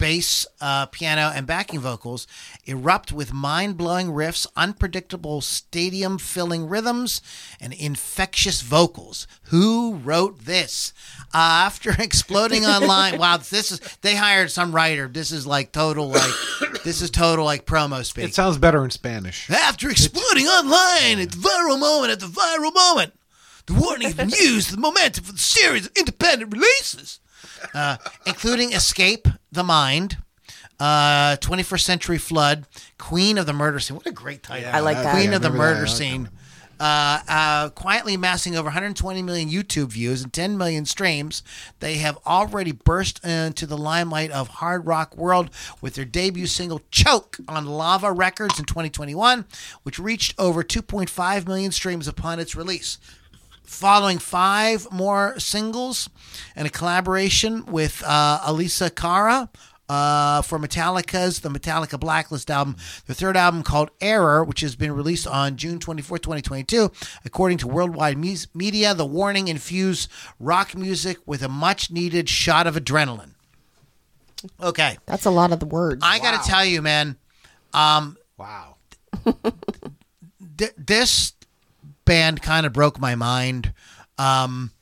bass, 0.01 0.47
uh, 0.61 0.87
piano, 0.87 1.31
and 1.33 1.47
backing 1.47 1.79
vocals, 1.79 2.27
erupt 2.65 3.13
with 3.13 3.33
mind 3.33 3.77
blowing 3.77 4.09
riffs, 4.09 4.47
unpredictable 4.57 5.41
stadium 5.43 6.19
filling 6.19 6.69
rhythms, 6.69 7.21
and 7.61 7.73
infectious 7.75 8.63
vocals. 8.63 9.29
Who 9.45 9.95
wrote 9.95 10.47
this? 10.47 10.93
Uh, 11.33 11.63
after 11.67 11.91
exploding 11.99 12.65
online, 12.65 13.19
wow, 13.19 13.37
this 13.37 13.71
is, 13.71 13.79
they 14.01 14.17
hired 14.17 14.51
some 14.51 14.75
writer. 14.75 15.07
This 15.07 15.31
is 15.31 15.47
like 15.47 15.71
total, 15.71 16.09
like, 16.09 16.33
this 16.83 17.03
is 17.03 17.11
total, 17.11 17.45
like, 17.45 17.67
promo 17.67 18.05
speak. 18.05 18.25
It 18.25 18.35
sounds 18.35 18.59
better 18.59 18.83
in 18.83 18.91
Spanish. 18.91 19.49
After 19.51 19.91
exploding 19.91 20.47
online 20.47 21.21
at 21.21 21.31
the 21.31 21.37
viral 21.37 21.79
moment 21.79 22.11
at 22.11 22.21
the 22.21 22.27
viral 22.27 22.75
moment, 22.75 23.13
the 23.67 23.75
warning 23.75 24.07
has 24.09 24.15
been 24.15 24.31
used 24.31 24.73
the 24.73 24.79
momentum 24.79 25.25
for 25.25 25.33
the 25.33 25.39
series 25.39 25.87
of 25.87 25.93
independent 25.95 26.53
releases, 26.53 27.21
uh, 27.75 27.97
including 28.27 28.73
Escape 28.73 29.29
the 29.53 29.65
Mind, 29.65 30.19
uh, 30.79 31.37
21st 31.37 31.81
Century 31.83 32.19
Flood, 32.19 32.67
Queen 32.99 33.39
of 33.39 33.47
the 33.47 33.53
Murder 33.53 33.79
Scene. 33.81 33.97
What 33.97 34.07
a 34.07 34.13
great 34.13 34.43
title! 34.43 34.71
I 34.73 34.81
like 34.81 34.97
that. 34.97 35.13
Queen 35.15 35.31
Yeah, 35.31 35.37
of 35.37 35.43
the 35.43 35.51
remember 35.51 35.69
that. 35.69 35.75
Murder 35.81 35.87
Scene. 35.87 36.31
Uh, 36.79 37.19
uh, 37.29 37.69
quietly 37.69 38.15
amassing 38.15 38.57
over 38.57 38.69
120 38.69 39.21
million 39.21 39.51
YouTube 39.51 39.89
views 39.89 40.23
and 40.23 40.33
10 40.33 40.57
million 40.57 40.87
streams, 40.87 41.43
they 41.81 41.97
have 41.97 42.17
already 42.25 42.73
burst 42.73 43.23
into 43.23 43.67
the 43.67 43.77
limelight 43.77 44.31
of 44.31 44.49
hard 44.49 44.87
rock 44.87 45.15
world 45.15 45.51
with 45.83 45.93
their 45.95 46.07
debut 46.07 46.47
single 46.47 46.81
"Choke" 46.91 47.37
on 47.47 47.67
Lava 47.67 48.11
Records 48.11 48.59
in 48.59 48.65
2021, 48.65 49.45
which 49.83 49.99
reached 49.99 50.35
over 50.39 50.65
2.5 50.65 51.47
million 51.47 51.71
streams 51.71 52.09
upon 52.09 52.41
its 52.41 52.57
release. 52.57 52.97
Following 53.71 54.19
five 54.19 54.91
more 54.91 55.39
singles 55.39 56.11
and 56.57 56.67
a 56.67 56.71
collaboration 56.71 57.65
with 57.67 58.03
uh, 58.05 58.41
Alessia 58.45 58.93
Cara 58.95 59.49
uh, 59.89 60.43
for 60.43 60.59
Metallica's 60.59 61.39
the 61.41 61.49
Metallica 61.49 61.99
Blacklist 61.99 62.51
album. 62.51 62.77
The 63.07 63.15
third 63.15 63.37
album 63.37 63.63
called 63.63 63.91
Error, 64.01 64.43
which 64.45 64.61
has 64.63 64.75
been 64.75 64.91
released 64.93 65.27
on 65.29 65.57
June 65.57 65.79
24, 65.79 66.19
2022. 66.19 66.91
According 67.25 67.59
to 67.59 67.69
Worldwide 67.69 68.19
Mus- 68.19 68.49
Media, 68.55 68.93
the 68.93 69.07
warning 69.07 69.47
infused 69.49 70.11
rock 70.41 70.77
music 70.77 71.19
with 71.25 71.41
a 71.43 71.49
much 71.49 71.93
needed 71.93 72.29
shot 72.29 72.67
of 72.67 72.75
adrenaline. 72.75 73.35
Okay. 74.61 74.99
That's 75.07 75.27
a 75.27 75.31
lot 75.31 75.53
of 75.53 75.61
the 75.61 75.67
words. 75.67 76.03
I 76.05 76.19
got 76.19 76.43
to 76.43 76.51
tell 76.51 76.65
you, 76.65 76.83
man, 76.83 77.17
um, 77.73 78.17
Wow. 78.37 78.77
th- 80.59 80.75
this 80.77 81.35
band 82.11 82.43
kind 82.43 82.67
of 82.67 82.73
broke 82.73 82.99
my 83.01 83.15
mind. 83.15 83.73
Um, 84.19 84.73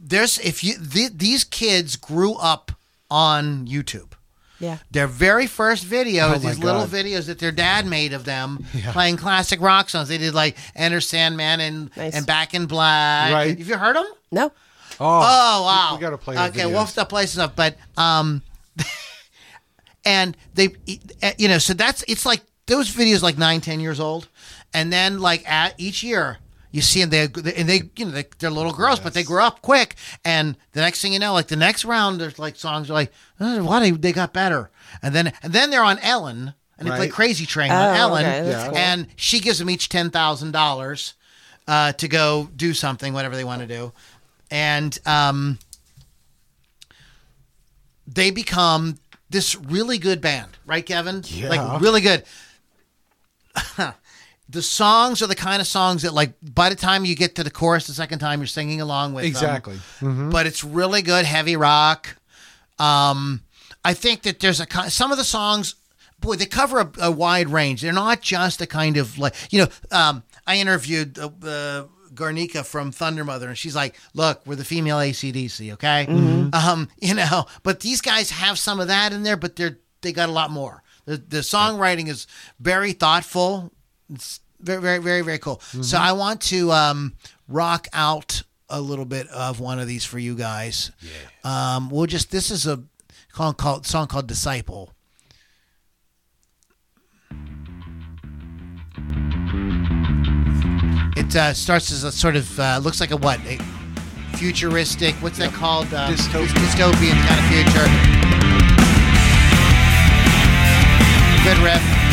there's 0.00 0.38
if 0.38 0.64
you 0.64 0.74
th- 0.78 1.12
these 1.14 1.44
kids 1.44 1.96
grew 1.96 2.34
up 2.34 2.72
on 3.10 3.66
YouTube. 3.66 4.12
yeah. 4.58 4.78
Their 4.90 5.06
very 5.06 5.46
first 5.46 5.84
video 5.84 6.28
Oh 6.28 6.32
is 6.34 6.42
my 6.44 6.50
these 6.50 6.58
little 6.64 6.86
God. 6.86 6.90
videos 6.90 7.26
that 7.26 7.38
their 7.38 7.52
dad 7.52 7.84
made 7.86 8.12
of 8.12 8.24
them 8.24 8.64
playing 8.92 9.16
classic 9.18 9.60
rock 9.60 9.88
songs. 9.90 10.08
They 10.08 10.18
did 10.18 10.34
like 10.34 10.56
Enter 10.74 11.00
Sandman 11.00 11.60
and 11.60 11.90
Nice. 11.96 12.14
and 12.16 12.26
Back 12.26 12.54
in 12.54 12.66
Black. 12.66 13.32
Right. 13.32 13.58
Have 13.58 13.68
you 13.68 13.76
heard 13.76 13.96
them? 13.96 14.06
No. 14.32 14.44
Oh, 15.00 15.20
Oh 15.22 15.62
wow! 15.64 15.94
We 15.94 16.00
got 16.00 16.10
to 16.10 16.18
play. 16.18 16.36
Okay, 16.36 16.60
videos. 16.62 16.70
we'll 16.70 16.84
have 16.86 16.94
to 16.94 17.04
play 17.06 17.26
some 17.26 17.40
stuff, 17.44 17.52
but 17.54 17.76
um, 17.96 18.42
and 20.04 20.36
they, 20.54 20.68
you 21.38 21.48
know, 21.48 21.58
so 21.58 21.74
that's 21.74 22.04
it's 22.08 22.24
like 22.26 22.40
those 22.66 22.90
videos 22.94 23.22
like 23.22 23.38
nine, 23.38 23.60
ten 23.60 23.80
years 23.80 24.00
old, 24.00 24.28
and 24.74 24.92
then 24.92 25.20
like 25.20 25.48
at 25.50 25.74
each 25.78 26.02
year 26.02 26.38
you 26.70 26.82
see 26.82 27.04
them, 27.04 27.10
they 27.10 27.22
and 27.52 27.68
they, 27.68 27.82
you 27.96 28.04
know, 28.04 28.10
they, 28.10 28.26
they're 28.38 28.50
little 28.50 28.72
girls, 28.72 29.00
but 29.00 29.14
they 29.14 29.22
grow 29.22 29.44
up 29.44 29.62
quick, 29.62 29.94
and 30.24 30.56
the 30.72 30.80
next 30.80 31.00
thing 31.02 31.12
you 31.12 31.18
know, 31.18 31.32
like 31.32 31.48
the 31.48 31.56
next 31.56 31.84
round, 31.84 32.20
there's 32.20 32.38
like 32.38 32.56
songs 32.56 32.90
are 32.90 32.94
like, 32.94 33.12
oh, 33.40 33.64
what 33.64 33.80
they, 33.80 33.90
they 33.92 34.12
got 34.12 34.32
better, 34.32 34.70
and 35.02 35.14
then 35.14 35.32
and 35.42 35.52
then 35.52 35.70
they're 35.70 35.82
on 35.84 35.98
Ellen. 36.00 36.54
And 36.80 36.86
they 36.86 36.92
play 36.94 37.08
Crazy 37.08 37.44
Train 37.44 37.72
Oh, 37.72 37.74
on 37.74 37.96
Ellen, 37.96 38.24
okay, 38.24 38.48
Yeah. 38.50 38.68
cool. 38.68 38.76
and 38.76 39.08
she 39.16 39.40
gives 39.40 39.58
them 39.58 39.68
each 39.68 39.88
ten 39.88 40.10
thousand 40.10 40.52
dollars 40.52 41.14
uh, 41.66 41.90
to 41.94 42.06
go 42.06 42.48
do 42.54 42.72
something, 42.72 43.12
whatever 43.12 43.34
they 43.34 43.42
want 43.42 43.62
to 43.62 43.66
do, 43.66 43.92
and 44.48 44.96
um, 45.04 45.58
they 48.06 48.30
become 48.30 48.98
this 49.30 49.56
really 49.56 49.98
good 49.98 50.20
band, 50.20 50.56
right, 50.66 50.86
Kevin? 50.86 51.22
Yeah. 51.26 51.48
Like 51.48 51.80
really 51.80 52.00
good. 52.00 52.22
the 54.48 54.62
songs 54.62 55.20
are 55.22 55.26
the 55.26 55.34
kind 55.34 55.60
of 55.60 55.66
songs 55.66 56.02
that, 56.02 56.14
like, 56.14 56.32
by 56.42 56.68
the 56.70 56.74
time 56.74 57.04
you 57.04 57.14
get 57.14 57.34
to 57.34 57.44
the 57.44 57.50
chorus 57.50 57.86
the 57.86 57.92
second 57.92 58.18
time, 58.18 58.40
you're 58.40 58.46
singing 58.46 58.80
along 58.80 59.12
with 59.14 59.24
them. 59.24 59.28
Exactly. 59.30 59.78
But 60.00 60.46
it's 60.46 60.64
really 60.64 61.02
good 61.02 61.24
heavy 61.26 61.56
rock. 61.56 62.16
Um, 62.78 63.42
I 63.84 63.94
think 63.94 64.22
that 64.22 64.40
there's 64.40 64.60
a 64.60 64.66
ki- 64.66 64.88
some 64.90 65.12
of 65.12 65.18
the 65.18 65.24
songs, 65.24 65.74
boy, 66.20 66.36
they 66.36 66.46
cover 66.46 66.80
a, 66.80 66.90
a 67.02 67.10
wide 67.10 67.48
range. 67.48 67.82
They're 67.82 67.92
not 67.92 68.20
just 68.22 68.60
a 68.60 68.66
kind 68.66 68.96
of 68.96 69.18
like 69.18 69.34
you 69.50 69.60
know. 69.62 69.68
Um, 69.90 70.22
I 70.46 70.56
interviewed 70.56 71.18
uh, 71.18 71.30
uh, 71.44 71.84
Guernica 72.14 72.64
from 72.64 72.90
Thundermother, 72.92 73.48
and 73.48 73.58
she's 73.58 73.76
like, 73.76 73.94
"Look, 74.14 74.42
we're 74.46 74.56
the 74.56 74.64
female 74.64 74.96
ACDC, 74.98 75.72
okay? 75.74 76.06
Um, 76.52 76.88
you 77.00 77.14
know, 77.14 77.46
but 77.62 77.80
these 77.80 78.00
guys 78.00 78.30
have 78.30 78.58
some 78.58 78.80
of 78.80 78.88
that 78.88 79.12
in 79.12 79.22
there, 79.24 79.36
but 79.36 79.56
they're 79.56 79.78
they 80.00 80.12
got 80.12 80.28
a 80.28 80.32
lot 80.32 80.50
more. 80.50 80.82
The 81.04 81.16
the 81.18 81.38
songwriting 81.38 82.08
is 82.08 82.26
very 82.60 82.92
thoughtful. 82.92 83.72
It's 84.12 84.40
very 84.60 84.80
very 84.80 84.98
very 84.98 85.22
very 85.22 85.38
cool. 85.38 85.60
So 85.82 85.98
I 85.98 86.12
want 86.12 86.40
to 86.42 86.72
um, 86.72 87.14
rock 87.48 87.86
out 87.92 88.42
a 88.68 88.80
little 88.80 89.04
bit 89.04 89.26
of 89.28 89.60
one 89.60 89.78
of 89.78 89.86
these 89.86 90.04
for 90.04 90.18
you 90.18 90.34
guys. 90.34 90.90
Yeah. 91.00 91.76
Um, 91.76 91.90
we'll 91.90 92.06
just 92.06 92.30
this 92.30 92.50
is 92.50 92.66
a 92.66 92.82
called, 93.32 93.56
called 93.56 93.86
song 93.86 94.06
called 94.06 94.26
Disciple. 94.26 94.92
It 101.16 101.34
uh, 101.36 101.52
starts 101.52 101.90
as 101.92 102.04
a 102.04 102.12
sort 102.12 102.36
of 102.36 102.58
uh, 102.58 102.80
looks 102.82 103.00
like 103.00 103.10
a 103.10 103.16
what 103.16 103.40
a 103.40 103.58
futuristic. 104.36 105.14
What's 105.16 105.38
that 105.38 105.52
called? 105.52 105.92
Uh, 105.92 106.08
Dystopian. 106.10 106.46
dystopian 106.46 107.18
kind 107.26 107.40
of 107.40 107.46
future. 107.50 107.88
Good 111.44 111.58
riff. 111.58 112.07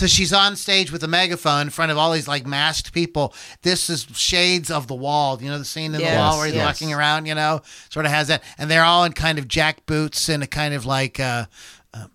So 0.00 0.06
she's 0.06 0.32
on 0.32 0.56
stage 0.56 0.90
with 0.90 1.04
a 1.04 1.08
megaphone 1.08 1.60
in 1.66 1.68
front 1.68 1.92
of 1.92 1.98
all 1.98 2.10
these 2.12 2.26
like 2.26 2.46
masked 2.46 2.94
people. 2.94 3.34
This 3.60 3.90
is 3.90 4.06
shades 4.14 4.70
of 4.70 4.86
the 4.86 4.94
wall. 4.94 5.38
You 5.42 5.50
know 5.50 5.58
the 5.58 5.64
scene 5.66 5.94
in 5.94 6.00
Yes, 6.00 6.14
the 6.14 6.18
wall 6.18 6.38
where 6.38 6.46
he's 6.46 6.54
yes. 6.54 6.64
walking 6.64 6.94
around. 6.94 7.26
You 7.26 7.34
know, 7.34 7.60
sort 7.90 8.06
of 8.06 8.12
has 8.12 8.28
that, 8.28 8.42
and 8.56 8.70
they're 8.70 8.82
all 8.82 9.04
in 9.04 9.12
kind 9.12 9.38
of 9.38 9.46
jack 9.46 9.84
boots 9.84 10.30
and 10.30 10.42
a 10.42 10.46
kind 10.46 10.72
of 10.72 10.86
like 10.86 11.20
uh, 11.20 11.44
um, 11.92 12.10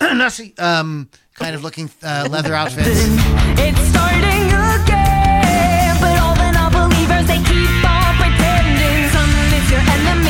Nazi, 0.00 0.54
um, 0.56 1.10
kind 1.34 1.54
of 1.54 1.62
looking 1.62 1.90
uh, 2.02 2.26
leather 2.30 2.54
outfits. 2.54 2.88
It's 2.88 3.80
starting 3.90 4.46
again, 4.48 5.96
but 6.00 6.18
all 6.18 6.34
the 6.36 6.50
non-believers 6.52 7.26
they 7.26 7.36
keep 7.44 7.84
on 7.84 8.16
pretending. 8.16 9.10
Sun 9.12 9.28
is 9.60 9.70
your 9.70 9.80
enemy 9.80 10.25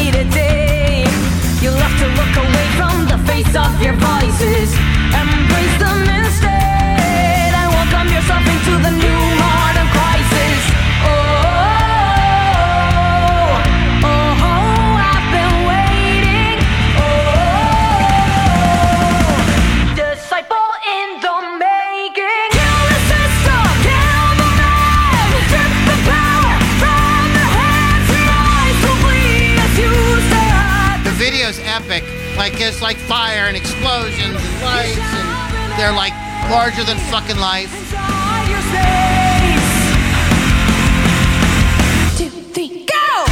life. 37.35 37.73
inside. 37.77 38.27
Two, 42.17 42.31
three, 42.53 42.87
go! 42.87 43.27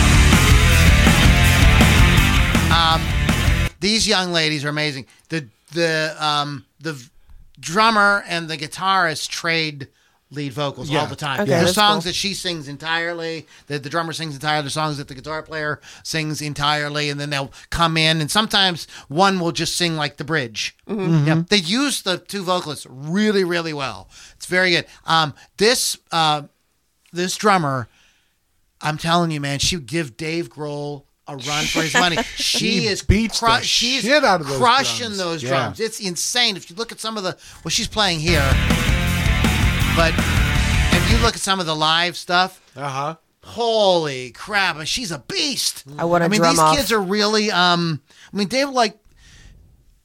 These 3.81 4.09
young 4.09 4.33
ladies 4.33 4.65
are 4.65 4.71
amazing. 4.71 5.07
The 5.29 5.47
the 5.73 6.17
um 6.19 6.65
the 6.81 6.99
drummer 7.61 8.25
and 8.27 8.49
the 8.49 8.57
guitarist 8.57 9.29
trade 9.29 9.89
lead 10.31 10.53
vocals 10.53 10.93
all 10.93 11.07
the 11.07 11.15
time. 11.15 11.41
Okay, 11.43 11.51
the 11.59 11.65
that's 11.67 11.75
songs 11.75 12.03
cool. 12.05 12.09
that 12.11 12.15
she 12.15 12.35
sings 12.35 12.67
entirely, 12.67 13.47
that 13.69 13.83
the 13.85 13.89
drummer 13.91 14.13
sings 14.13 14.35
entirely, 14.35 14.65
the 14.65 14.71
songs 14.71 14.97
that 14.99 15.07
the 15.07 15.15
guitar 15.15 15.43
player 15.43 15.81
sings 16.03 16.43
entirely, 16.43 17.09
and 17.09 17.21
then 17.21 17.31
they'll 17.31 17.53
come 17.71 17.97
in 17.97 18.21
and 18.21 18.29
sometimes 18.31 18.87
one 19.09 19.39
will 19.39 19.53
just 19.53 19.77
sing 19.77 19.95
like 19.97 20.17
the 20.17 20.25
bridge. 20.25 20.77
Mm-hmm. 20.89 21.27
Yep. 21.29 21.49
They 21.51 21.57
use 21.59 22.03
the 22.03 22.19
two 22.19 22.43
vocalists 22.43 22.87
really, 22.91 23.45
really 23.45 23.73
well. 23.73 24.09
It's 24.35 24.47
very 24.47 24.71
good. 24.71 24.87
Um 25.07 25.35
this 25.59 25.97
uh 26.11 26.43
this 27.13 27.37
drummer, 27.37 27.89
I'm 28.81 28.99
telling 28.99 29.31
you, 29.31 29.41
man, 29.41 29.61
she 29.61 29.77
would 29.77 29.87
give 29.87 30.17
Dave 30.17 30.51
Grohl 30.51 31.05
a 31.29 31.37
run 31.37 31.65
for 31.67 31.81
his 31.83 31.95
money. 31.95 32.17
She, 32.37 32.43
She 32.81 32.87
is 32.87 33.03
beats 33.03 33.39
the 33.41 33.61
she's 33.61 34.03
shit 34.03 34.25
out 34.25 34.41
of 34.41 34.49
those 34.49 34.59
crushing 34.59 35.07
drums. 35.07 35.19
those 35.19 35.43
Yeah. 35.45 35.49
drums. 35.51 35.81
It's 35.81 36.01
insane. 36.01 36.57
If 36.57 36.69
you 36.71 36.77
look 36.77 36.91
at 36.93 36.99
some 36.99 37.17
of 37.17 37.23
the 37.23 37.37
well, 37.63 37.71
she's 37.71 37.89
playing 37.89 38.19
here, 38.21 38.43
but 39.97 40.13
if 40.97 41.11
you 41.11 41.19
look 41.19 41.35
at 41.35 41.41
some 41.41 41.61
of 41.61 41.67
the 41.67 41.75
live 41.77 42.17
stuff, 42.17 42.61
Uh 42.77 42.89
huh. 42.89 43.17
holy 43.45 44.31
crap, 44.33 44.85
she's 44.87 45.11
a 45.13 45.19
beast. 45.19 45.85
I 45.99 46.05
wanna 46.05 46.25
I 46.27 46.29
mean, 46.29 46.41
drum 46.41 46.53
these 46.53 46.59
off. 46.61 46.77
kids 46.77 46.93
are 46.93 47.01
really. 47.01 47.51
Um, 47.51 48.01
I 48.33 48.37
mean, 48.37 48.49
they're 48.49 48.67
like. 48.67 48.99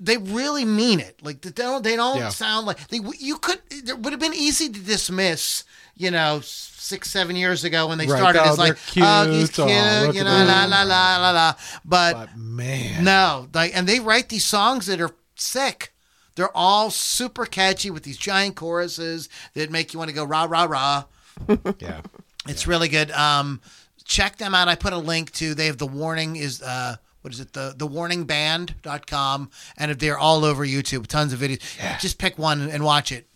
They 0.01 0.15
really 0.15 0.63
mean 0.63 1.01
it. 1.01 1.19
Like 1.21 1.41
they 1.41 1.49
don't. 1.49 1.83
They 1.83 1.97
don't 1.97 2.17
Yeah. 2.19 2.29
sound 2.29 2.65
like 2.65 2.87
they. 2.87 2.99
You 3.19 3.37
could. 3.37 3.59
It 3.69 3.99
would 3.99 4.13
have 4.13 4.19
been 4.21 4.33
easy 4.33 4.69
to 4.69 4.79
dismiss. 4.79 5.65
You 5.95 6.09
know, 6.11 6.39
six, 6.41 7.09
seven 7.11 7.35
years 7.35 7.65
ago 7.65 7.87
when 7.87 7.97
they 7.97 8.07
Right. 8.07 8.17
started 8.17 8.41
Oh, 8.45 8.53
as 8.53 8.57
like, 8.57 8.77
they're 8.93 9.03
oh, 9.05 9.29
he's 9.29 9.49
cute. 9.49 9.67
cute. 9.67 9.77
Oh, 9.77 10.11
you 10.13 10.23
know, 10.23 10.31
la 10.31 10.61
them. 10.61 10.69
la 10.69 10.81
la 10.83 11.17
la 11.17 11.31
la. 11.31 11.53
But 11.83 12.13
But 12.13 12.37
man, 12.37 13.03
no, 13.03 13.49
like, 13.53 13.75
and 13.75 13.85
they 13.85 13.99
write 13.99 14.29
these 14.29 14.45
songs 14.45 14.85
that 14.85 15.01
are 15.01 15.11
sick. 15.35 15.93
They're 16.39 16.55
all 16.55 16.89
super 16.89 17.45
catchy 17.45 17.89
with 17.89 18.03
these 18.03 18.15
giant 18.17 18.55
choruses 18.55 19.27
that 19.55 19.69
make 19.71 19.91
you 19.91 19.99
want 19.99 20.07
to 20.07 20.15
go 20.15 20.23
rah 20.23 20.45
rah 20.45 20.63
rah. 20.63 21.03
yeah. 21.79 21.99
It's 22.47 22.65
really 22.65 22.87
good. 22.87 23.11
Um, 23.11 23.59
check 24.05 24.37
them 24.37 24.55
out. 24.55 24.69
I 24.69 24.75
put 24.75 24.93
a 24.93 24.97
link 24.97 25.33
to. 25.33 25.53
They 25.53 25.65
have 25.65 25.77
the 25.79 25.85
warning 25.85 26.37
is 26.37 26.61
uh 26.61 26.95
what 27.23 27.33
is 27.33 27.41
it 27.41 27.51
the 27.51 27.73
the 27.75 27.85
warningband.com 27.85 29.49
and 29.77 29.91
they're 29.99 30.17
all 30.17 30.45
over 30.45 30.65
YouTube. 30.65 31.07
Tons 31.07 31.33
of 31.33 31.39
videos. 31.41 31.77
yeah. 31.77 31.97
Just 31.97 32.17
pick 32.17 32.37
one 32.39 32.61
and 32.69 32.85
watch 32.85 33.11
it. 33.11 33.27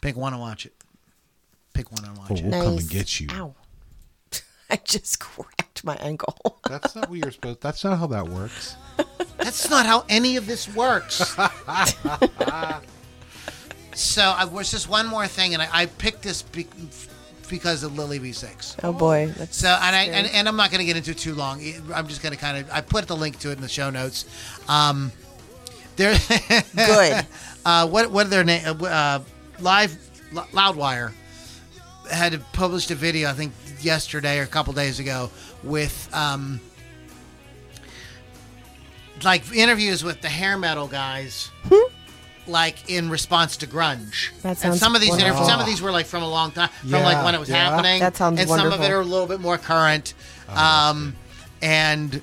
Pick 0.00 0.16
one 0.16 0.32
and 0.32 0.40
watch 0.40 0.64
it. 0.64 0.74
Pick 1.74 1.90
one 1.90 2.04
and 2.04 2.16
watch 2.16 2.30
Oh, 2.30 2.34
it. 2.36 2.44
we'll 2.44 2.62
come 2.62 2.78
and 2.78 2.88
get 2.88 3.18
you. 3.18 3.26
Ow. 3.32 3.54
I 4.72 4.76
just 4.84 5.20
cracked 5.20 5.84
my 5.84 5.96
ankle. 5.96 6.34
That's 6.68 6.96
not 6.96 7.10
what 7.10 7.18
you're 7.18 7.30
supposed. 7.30 7.60
That's 7.60 7.84
not 7.84 7.98
how 7.98 8.06
that 8.06 8.26
works. 8.26 8.74
That's 9.36 9.68
not 9.68 9.84
how 9.84 10.06
any 10.08 10.36
of 10.36 10.46
this 10.46 10.74
works. 10.74 11.16
so 13.94 14.22
I 14.22 14.46
was 14.46 14.70
just 14.70 14.88
one 14.88 15.06
more 15.06 15.26
thing, 15.26 15.52
and 15.52 15.62
I, 15.62 15.68
I 15.72 15.86
picked 15.86 16.22
this 16.22 16.40
be, 16.40 16.66
because 17.50 17.82
of 17.82 17.98
Lily 17.98 18.18
V6. 18.18 18.76
oh 18.82 18.94
boy. 18.94 19.26
That's 19.36 19.54
So 19.56 19.68
and 19.68 19.94
I 19.94 20.04
and, 20.04 20.26
and 20.28 20.48
I'm 20.48 20.56
not 20.56 20.70
going 20.70 20.78
to 20.78 20.86
get 20.86 20.96
into 20.96 21.10
it 21.10 21.18
too 21.18 21.34
long. 21.34 21.62
I'm 21.94 22.08
just 22.08 22.22
going 22.22 22.32
to 22.32 22.38
kind 22.38 22.56
of 22.56 22.70
I 22.70 22.80
put 22.80 23.06
the 23.06 23.16
link 23.16 23.38
to 23.40 23.50
it 23.50 23.56
in 23.56 23.60
the 23.60 23.68
show 23.68 23.90
notes. 23.90 24.24
Um, 24.68 25.12
there, 25.96 26.16
good. 26.74 27.26
uh, 27.66 27.86
what 27.88 28.10
what 28.10 28.26
are 28.26 28.30
their 28.30 28.44
name? 28.44 28.62
Uh, 28.66 28.84
uh, 28.86 29.20
Live 29.60 29.94
L- 30.34 30.48
Loudwire 30.52 31.12
had 32.10 32.40
published 32.52 32.90
a 32.90 32.94
video 32.94 33.28
I 33.28 33.32
think 33.34 33.52
yesterday 33.84 34.38
or 34.38 34.42
a 34.42 34.46
couple 34.46 34.72
days 34.72 34.98
ago 34.98 35.30
with 35.62 36.08
um, 36.14 36.60
like 39.24 39.50
interviews 39.54 40.02
with 40.02 40.20
the 40.20 40.28
hair 40.28 40.56
metal 40.58 40.86
guys. 40.86 41.50
Like 42.48 42.90
in 42.90 43.08
response 43.08 43.56
to 43.58 43.68
grunge, 43.68 44.32
That 44.42 44.48
and 44.48 44.58
sounds 44.58 44.80
some 44.80 44.96
of 44.96 45.00
these 45.00 45.12
interv- 45.12 45.46
some 45.46 45.60
of 45.60 45.66
these 45.66 45.80
were 45.80 45.92
like 45.92 46.06
from 46.06 46.24
a 46.24 46.28
long 46.28 46.50
time, 46.50 46.70
from 46.80 46.88
Yeah, 46.90 47.04
like 47.04 47.24
when 47.24 47.36
it 47.36 47.38
was 47.38 47.48
yeah. 47.48 47.70
happening. 47.70 48.00
That 48.00 48.16
sounds 48.16 48.40
and 48.40 48.48
some 48.48 48.72
of 48.72 48.80
it 48.82 48.90
are 48.90 49.00
a 49.00 49.04
little 49.04 49.28
bit 49.28 49.40
more 49.40 49.58
current. 49.58 50.14
um, 50.48 51.14
and 51.62 52.20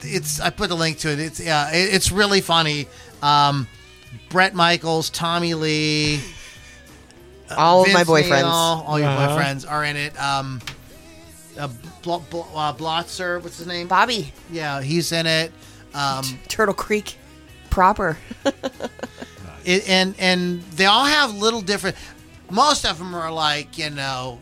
it's 0.00 0.40
I 0.40 0.50
put 0.50 0.70
the 0.70 0.74
link 0.74 0.98
to 0.98 1.12
it. 1.12 1.20
It's 1.20 1.38
uh, 1.40 1.70
it- 1.72 1.94
it's 1.94 2.10
really 2.10 2.40
funny. 2.40 2.88
Um, 3.22 3.68
Bret 4.28 4.54
Michaels, 4.54 5.08
Tommy 5.08 5.54
Lee, 5.54 6.20
All 7.56 7.82
of 7.82 7.92
my 7.92 8.02
Vince 8.02 8.08
boyfriends. 8.08 8.42
Neil, 8.42 8.84
all 8.88 8.98
your 8.98 9.08
Uh-huh. 9.08 9.38
boyfriends 9.38 9.70
are 9.70 9.84
in 9.84 9.96
it. 9.96 10.20
Um, 10.20 10.60
uh, 11.60 11.68
Bl- 12.02 12.16
Bl- 12.30 12.56
uh, 12.56 12.72
Blotzer, 12.74 13.42
what's 13.42 13.58
his 13.58 13.66
name? 13.66 13.86
Bobby. 13.88 14.32
Yeah, 14.50 14.80
he's 14.82 15.12
in 15.12 15.26
it. 15.26 15.52
Um, 15.94 16.24
Turtle 16.48 16.74
Creek 16.74 17.16
proper. 17.68 18.16
it, 19.64 19.88
and 19.88 20.14
and 20.18 20.62
they 20.72 20.86
all 20.86 21.04
have 21.04 21.34
little 21.34 21.60
different. 21.60 21.96
Most 22.50 22.84
of 22.86 22.98
them 22.98 23.14
are 23.14 23.30
like 23.32 23.78
you 23.78 23.90
know, 23.90 24.40